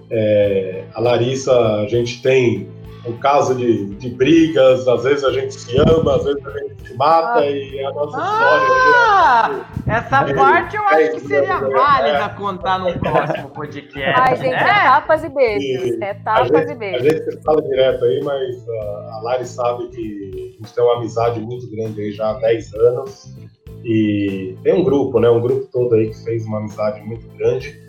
É, 0.09 0.83
a 0.93 0.99
Larissa, 0.99 1.57
a 1.77 1.87
gente 1.87 2.21
tem 2.21 2.67
um 3.05 3.17
caso 3.17 3.55
de, 3.55 3.95
de 3.95 4.09
brigas, 4.09 4.87
às 4.87 5.03
vezes 5.03 5.23
a 5.23 5.31
gente 5.31 5.55
se 5.55 5.75
ama, 5.79 6.15
às 6.15 6.23
vezes 6.23 6.45
a 6.45 6.57
gente 6.59 6.87
se 6.87 6.93
mata 6.95 7.39
ah. 7.39 7.49
e 7.49 7.79
é 7.79 7.85
a 7.85 7.91
nossa 7.91 8.17
ah, 8.17 9.49
história. 9.49 9.65
É, 9.87 9.97
essa 9.97 10.29
é, 10.29 10.33
parte 10.35 10.75
eu 10.75 10.83
acho 10.83 11.11
que 11.11 11.19
seria 11.21 11.57
válida 11.57 12.25
é. 12.25 12.29
contar 12.29 12.79
num 12.79 12.97
próximo 12.99 13.49
podcast. 13.49 14.21
Ai, 14.21 14.35
gente, 14.35 14.53
é, 14.53 14.59
é 14.59 14.83
tapas 14.83 15.23
e 15.23 15.29
beijos. 15.29 15.97
E 15.97 16.03
é 16.03 16.13
tapas 16.13 16.47
gente, 16.47 16.71
e 16.71 16.75
beijos. 16.75 17.07
A 17.07 17.09
gente 17.09 17.43
fala 17.43 17.61
direto 17.63 18.05
aí, 18.05 18.23
mas 18.23 18.69
a, 18.69 19.15
a 19.15 19.21
Lari 19.23 19.47
sabe 19.47 19.87
que 19.87 20.57
a 20.59 20.63
gente 20.63 20.75
tem 20.75 20.83
uma 20.83 20.97
amizade 20.97 21.39
muito 21.39 21.71
grande 21.71 22.01
aí 22.01 22.11
já 22.11 22.29
há 22.29 22.33
10 22.33 22.73
anos. 22.75 23.35
E 23.83 24.55
tem 24.61 24.75
um 24.75 24.83
grupo, 24.83 25.19
né? 25.19 25.27
Um 25.27 25.41
grupo 25.41 25.67
todo 25.71 25.95
aí 25.95 26.09
que 26.09 26.23
fez 26.23 26.45
uma 26.45 26.59
amizade 26.59 27.01
muito 27.01 27.27
grande. 27.35 27.81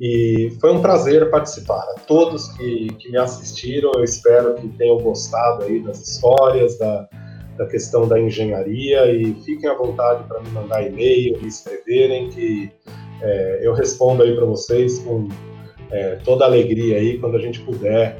E 0.00 0.52
foi 0.60 0.72
um 0.72 0.80
prazer 0.80 1.30
participar. 1.30 1.84
A 1.96 2.00
todos 2.00 2.48
que, 2.54 2.88
que 2.98 3.10
me 3.10 3.18
assistiram, 3.18 3.92
eu 3.94 4.04
espero 4.04 4.54
que 4.54 4.68
tenham 4.68 4.98
gostado 4.98 5.64
aí 5.64 5.80
das 5.80 6.00
histórias, 6.00 6.78
da, 6.78 7.08
da 7.56 7.66
questão 7.66 8.08
da 8.08 8.20
engenharia 8.20 9.10
e 9.12 9.34
fiquem 9.44 9.68
à 9.68 9.74
vontade 9.74 10.24
para 10.24 10.40
me 10.40 10.50
mandar 10.50 10.84
e-mail, 10.86 11.40
me 11.40 11.48
escreverem, 11.48 12.28
que 12.30 12.70
é, 13.22 13.60
eu 13.62 13.72
respondo 13.72 14.22
aí 14.22 14.34
para 14.34 14.44
vocês 14.44 14.98
com 15.00 15.28
é, 15.90 16.16
toda 16.24 16.44
alegria 16.44 16.98
aí 16.98 17.18
quando 17.18 17.36
a 17.36 17.40
gente 17.40 17.60
puder 17.60 18.18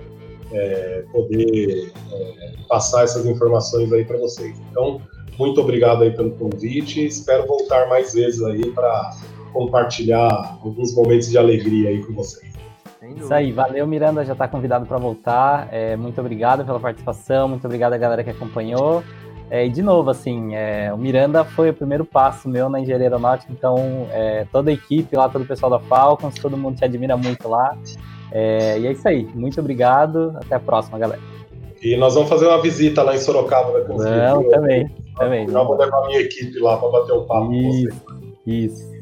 é, 0.53 1.05
poder 1.11 1.93
é, 2.13 2.53
passar 2.69 3.05
essas 3.05 3.27
informações 3.27 3.93
aí 3.93 4.05
para 4.05 4.19
vocês. 4.19 4.57
Então, 4.71 5.01
muito 5.39 5.61
obrigado 5.61 6.03
aí 6.03 6.13
pelo 6.13 6.31
convite, 6.33 7.05
espero 7.05 7.47
voltar 7.47 7.89
mais 7.89 8.15
vezes 8.15 8.43
aí 8.43 8.71
para 8.71 9.11
compartilhar 9.55 10.59
alguns 10.63 10.95
momentos 10.95 11.31
de 11.31 11.39
alegria 11.39 11.89
aí 11.89 12.05
com 12.05 12.13
vocês. 12.13 12.53
Isso 13.17 13.33
aí, 13.33 13.53
valeu 13.53 13.87
Miranda, 13.87 14.25
já 14.25 14.33
está 14.33 14.49
convidado 14.49 14.87
para 14.87 14.99
voltar. 14.99 15.69
É, 15.71 15.95
muito 15.97 16.21
obrigado 16.21 16.65
pela 16.65 16.81
participação, 16.81 17.49
muito 17.49 17.65
obrigado 17.65 17.93
a 17.93 17.99
galera 17.99 18.25
que 18.25 18.31
acompanhou. 18.31 19.03
É, 19.51 19.67
e 19.67 19.69
de 19.69 19.83
novo, 19.83 20.11
assim, 20.11 20.55
é, 20.55 20.93
o 20.93 20.97
Miranda 20.97 21.45
foi 21.45 21.71
o 21.71 21.75
primeiro 21.75 22.05
passo 22.05 22.49
meu 22.49 22.69
na 22.69 22.81
engenharia 22.81 23.07
aeronáutica, 23.07 23.53
então 23.53 24.09
é, 24.11 24.47
toda 24.51 24.71
a 24.71 24.75
equipe 24.75 25.15
lá, 25.15 25.29
todo 25.29 25.43
o 25.43 25.47
pessoal 25.47 25.71
da 25.71 25.79
Falcons, 25.79 26.35
todo 26.35 26.57
mundo 26.57 26.77
te 26.77 26.85
admira 26.85 27.17
muito 27.17 27.47
lá. 27.47 27.77
É, 28.33 28.79
e 28.81 28.87
é 28.87 28.93
isso 28.93 29.07
aí, 29.07 29.29
muito 29.35 29.61
obrigado, 29.61 30.35
até 30.37 30.57
a 30.57 30.61
próxima, 30.61 30.99
galera. 30.99 31.21
E 31.83 31.95
nós 31.97 32.15
vamos 32.15 32.31
fazer 32.31 32.47
uma 32.47 32.61
visita 32.63 33.03
lá 33.03 33.15
em 33.15 33.19
Sorocaba, 33.19 33.79
né? 33.81 33.85
Não, 33.87 34.49
também, 34.49 34.91
também. 35.17 35.47
Eu 35.47 35.67
vou 35.67 35.77
levar 35.77 36.03
a 36.03 36.07
minha 36.07 36.21
equipe 36.21 36.59
lá 36.59 36.79
para 36.79 36.89
bater 36.89 37.13
um 37.13 37.27
papo 37.27 37.53
isso, 37.53 37.89
com 37.91 38.15
você. 38.15 38.31
Isso. 38.47 38.94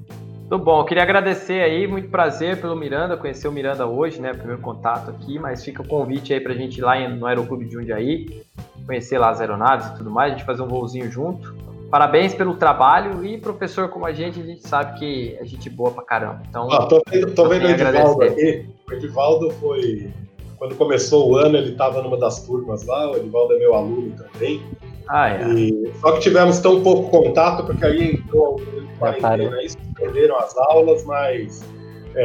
Muito 0.53 0.65
bom, 0.65 0.81
eu 0.81 0.85
queria 0.85 1.03
agradecer 1.03 1.63
aí, 1.63 1.87
muito 1.87 2.11
prazer 2.11 2.61
pelo 2.61 2.77
Miranda, 2.77 3.17
conhecer 3.17 3.49
o 3.49 3.53
Miranda 3.53 3.87
hoje, 3.87 4.21
né? 4.21 4.35
Primeiro 4.35 4.61
contato 4.61 5.09
aqui, 5.09 5.39
mas 5.39 5.65
fica 5.65 5.81
o 5.81 5.89
convite 5.89 6.35
aí 6.35 6.41
pra 6.41 6.53
gente 6.53 6.77
ir 6.77 6.83
lá 6.83 7.09
no 7.09 7.25
Aeroclube 7.25 7.65
de 7.65 7.73
Jundiaí, 7.73 8.43
conhecer 8.85 9.17
lá 9.17 9.31
as 9.31 9.41
aeronaves 9.41 9.87
e 9.87 9.97
tudo 9.97 10.11
mais, 10.11 10.31
a 10.31 10.37
gente 10.37 10.45
fazer 10.45 10.61
um 10.61 10.69
voozinho 10.69 11.11
junto. 11.11 11.55
Parabéns 11.91 12.35
pelo 12.35 12.55
trabalho 12.55 13.25
e 13.25 13.39
professor 13.39 13.89
como 13.89 14.05
a 14.05 14.13
gente, 14.13 14.41
a 14.41 14.43
gente 14.43 14.69
sabe 14.69 14.99
que 14.99 15.39
é 15.41 15.45
gente 15.47 15.71
boa 15.71 15.91
pra 15.91 16.05
caramba. 16.05 16.43
Então, 16.47 16.71
ah, 16.71 16.85
tô 16.85 17.03
vendo, 17.09 17.35
tô 17.35 17.49
vendo 17.49 17.65
o 17.65 17.71
Edivaldo 17.71 18.23
aqui. 18.23 18.67
O 18.91 18.93
Edivaldo 18.93 19.51
foi. 19.53 20.11
Quando 20.59 20.75
começou 20.75 21.31
o 21.31 21.37
ano, 21.39 21.57
ele 21.57 21.71
estava 21.71 22.03
numa 22.03 22.19
das 22.19 22.45
turmas 22.47 22.85
lá, 22.85 23.11
o 23.11 23.17
Edivaldo 23.17 23.55
é 23.55 23.59
meu 23.59 23.75
aluno 23.75 24.15
também. 24.19 24.63
Ah, 25.09 25.31
é. 25.31 25.43
E, 25.49 25.93
só 26.01 26.13
que 26.13 26.21
tivemos 26.21 26.59
tão 26.61 26.83
pouco 26.83 27.11
contato, 27.11 27.65
porque 27.65 27.85
aí 27.85 28.13
entrou 28.15 28.57
o 28.57 28.99
quarentena, 28.99 29.63
isso 29.63 29.77
perderam 29.95 30.37
as 30.39 30.57
aulas, 30.57 31.05
mas 31.05 31.65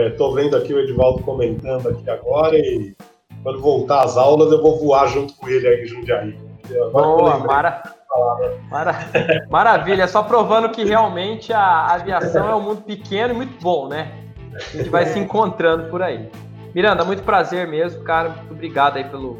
estou 0.09 0.37
é, 0.37 0.41
vendo 0.41 0.57
aqui 0.57 0.73
o 0.73 0.79
Edivaldo 0.79 1.23
comentando 1.23 1.89
aqui 1.89 2.09
agora 2.09 2.57
e 2.57 2.95
quando 3.43 3.59
voltar 3.61 4.03
às 4.03 4.17
aulas 4.17 4.51
eu 4.51 4.61
vou 4.61 4.77
voar 4.77 5.07
junto 5.07 5.33
com 5.35 5.47
ele 5.47 5.67
aí 5.67 5.83
em 5.83 5.85
Jundiaí. 5.85 6.37
Boa, 6.91 7.39
mara... 7.39 7.83
Mara... 8.69 8.95
Maravilha, 9.49 10.07
só 10.07 10.23
provando 10.23 10.69
que 10.69 10.83
realmente 10.83 11.53
a 11.53 11.93
aviação 11.93 12.49
é 12.49 12.55
um 12.55 12.61
mundo 12.61 12.81
pequeno 12.81 13.33
e 13.33 13.37
muito 13.37 13.61
bom, 13.61 13.87
né? 13.87 14.11
A 14.55 14.77
gente 14.77 14.89
vai 14.89 15.05
se 15.05 15.19
encontrando 15.19 15.87
por 15.89 16.01
aí. 16.01 16.27
Miranda, 16.73 17.05
muito 17.05 17.23
prazer 17.23 17.67
mesmo, 17.67 18.03
cara. 18.03 18.29
Muito 18.29 18.53
obrigado 18.53 18.97
aí 18.97 19.03
pelo 19.03 19.37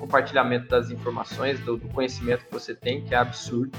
compartilhamento 0.00 0.68
das 0.68 0.90
informações, 0.90 1.60
do, 1.60 1.76
do 1.76 1.88
conhecimento 1.88 2.44
que 2.46 2.52
você 2.52 2.74
tem, 2.74 3.02
que 3.02 3.14
é 3.14 3.18
absurdo. 3.18 3.70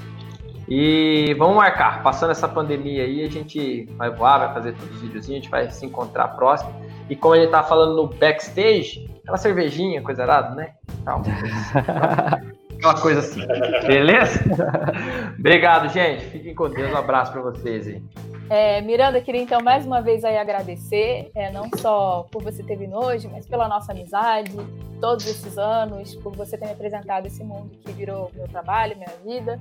E 0.69 1.33
vamos 1.37 1.57
marcar, 1.57 2.01
passando 2.01 2.31
essa 2.31 2.47
pandemia 2.47 3.03
aí, 3.03 3.25
a 3.25 3.29
gente 3.29 3.85
vai 3.97 4.09
voar, 4.09 4.37
vai 4.37 4.53
fazer 4.53 4.73
todos 4.73 4.95
os 4.95 5.01
vídeos, 5.01 5.29
a 5.29 5.33
gente 5.33 5.49
vai 5.49 5.69
se 5.69 5.85
encontrar 5.85 6.29
próximo. 6.29 6.73
E 7.09 7.15
como 7.15 7.35
gente 7.35 7.49
tá 7.49 7.63
falando 7.63 7.95
no 7.95 8.07
backstage, 8.07 9.09
aquela 9.21 9.37
cervejinha, 9.37 10.01
coisa 10.01 10.23
arada, 10.23 10.55
né? 10.55 10.75
Tal. 11.03 11.21
Aquela 12.81 12.99
coisa 12.99 13.19
assim. 13.19 13.45
Beleza? 13.85 14.43
Obrigado, 15.37 15.87
gente. 15.89 16.25
Fiquem 16.25 16.55
com 16.55 16.67
Deus. 16.67 16.91
Um 16.91 16.97
abraço 16.97 17.31
para 17.31 17.41
vocês 17.43 17.87
aí. 17.87 18.03
É, 18.49 18.81
Miranda, 18.81 19.21
queria 19.21 19.39
então 19.39 19.61
mais 19.61 19.85
uma 19.85 20.01
vez 20.01 20.25
aí 20.25 20.35
agradecer, 20.35 21.29
é, 21.35 21.51
não 21.51 21.69
só 21.77 22.27
por 22.31 22.43
você 22.43 22.61
ter 22.63 22.75
vindo 22.75 22.97
hoje, 22.97 23.29
mas 23.31 23.45
pela 23.45 23.67
nossa 23.67 23.91
amizade, 23.91 24.51
todos 24.99 25.25
esses 25.27 25.59
anos, 25.59 26.15
por 26.15 26.35
você 26.35 26.57
ter 26.57 26.65
me 26.65 26.71
apresentado 26.71 27.27
esse 27.27 27.43
mundo 27.43 27.69
que 27.85 27.91
virou 27.91 28.31
meu 28.33 28.47
trabalho, 28.47 28.97
minha 28.97 29.13
vida. 29.23 29.59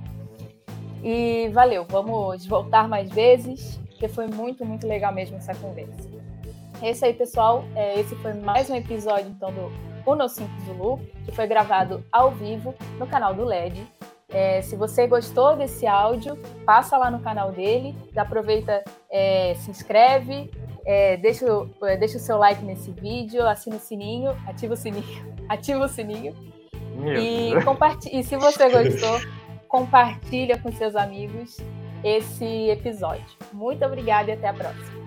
E 1.03 1.47
valeu, 1.53 1.85
vamos 1.87 2.45
voltar 2.47 2.87
mais 2.87 3.09
vezes, 3.11 3.79
porque 3.91 4.07
foi 4.07 4.25
muito, 4.27 4.65
muito 4.65 4.87
legal 4.87 5.13
mesmo 5.13 5.37
essa 5.37 5.53
conversa. 5.53 6.09
É 6.81 6.89
isso 6.89 7.05
aí, 7.05 7.13
pessoal. 7.13 7.63
É, 7.75 7.99
esse 7.99 8.15
foi 8.15 8.33
mais 8.33 8.67
um 8.67 8.75
episódio 8.75 9.29
então 9.29 9.53
do 9.53 9.90
Uno 10.05 10.27
5 10.27 10.49
Zulu, 10.65 10.99
que 11.25 11.31
foi 11.31 11.47
gravado 11.47 12.03
ao 12.11 12.31
vivo 12.31 12.73
no 12.97 13.07
canal 13.07 13.33
do 13.33 13.43
LED. 13.45 13.85
É, 14.29 14.61
se 14.61 14.75
você 14.75 15.07
gostou 15.07 15.57
desse 15.57 15.85
áudio, 15.85 16.37
passa 16.65 16.97
lá 16.97 17.11
no 17.11 17.19
canal 17.19 17.51
dele, 17.51 17.95
aproveita, 18.15 18.83
é, 19.09 19.53
se 19.55 19.69
inscreve, 19.69 20.49
é, 20.85 21.17
deixa, 21.17 21.45
é, 21.83 21.97
deixa 21.97 22.17
o 22.17 22.19
seu 22.19 22.37
like 22.37 22.63
nesse 22.63 22.91
vídeo, 22.91 23.45
assina 23.45 23.75
o 23.75 23.79
sininho, 23.79 24.31
ativa 24.47 24.73
o 24.73 24.77
sininho, 24.77 25.35
ativa 25.49 25.83
o 25.83 25.87
sininho. 25.87 26.33
e, 27.17 28.19
e 28.19 28.23
se 28.23 28.37
você 28.37 28.69
gostou, 28.69 29.19
compartilha 29.67 30.57
com 30.57 30.71
seus 30.71 30.95
amigos 30.95 31.57
esse 32.03 32.69
episódio. 32.69 33.25
Muito 33.53 33.83
obrigada 33.85 34.31
e 34.31 34.33
até 34.33 34.47
a 34.47 34.53
próxima. 34.53 35.00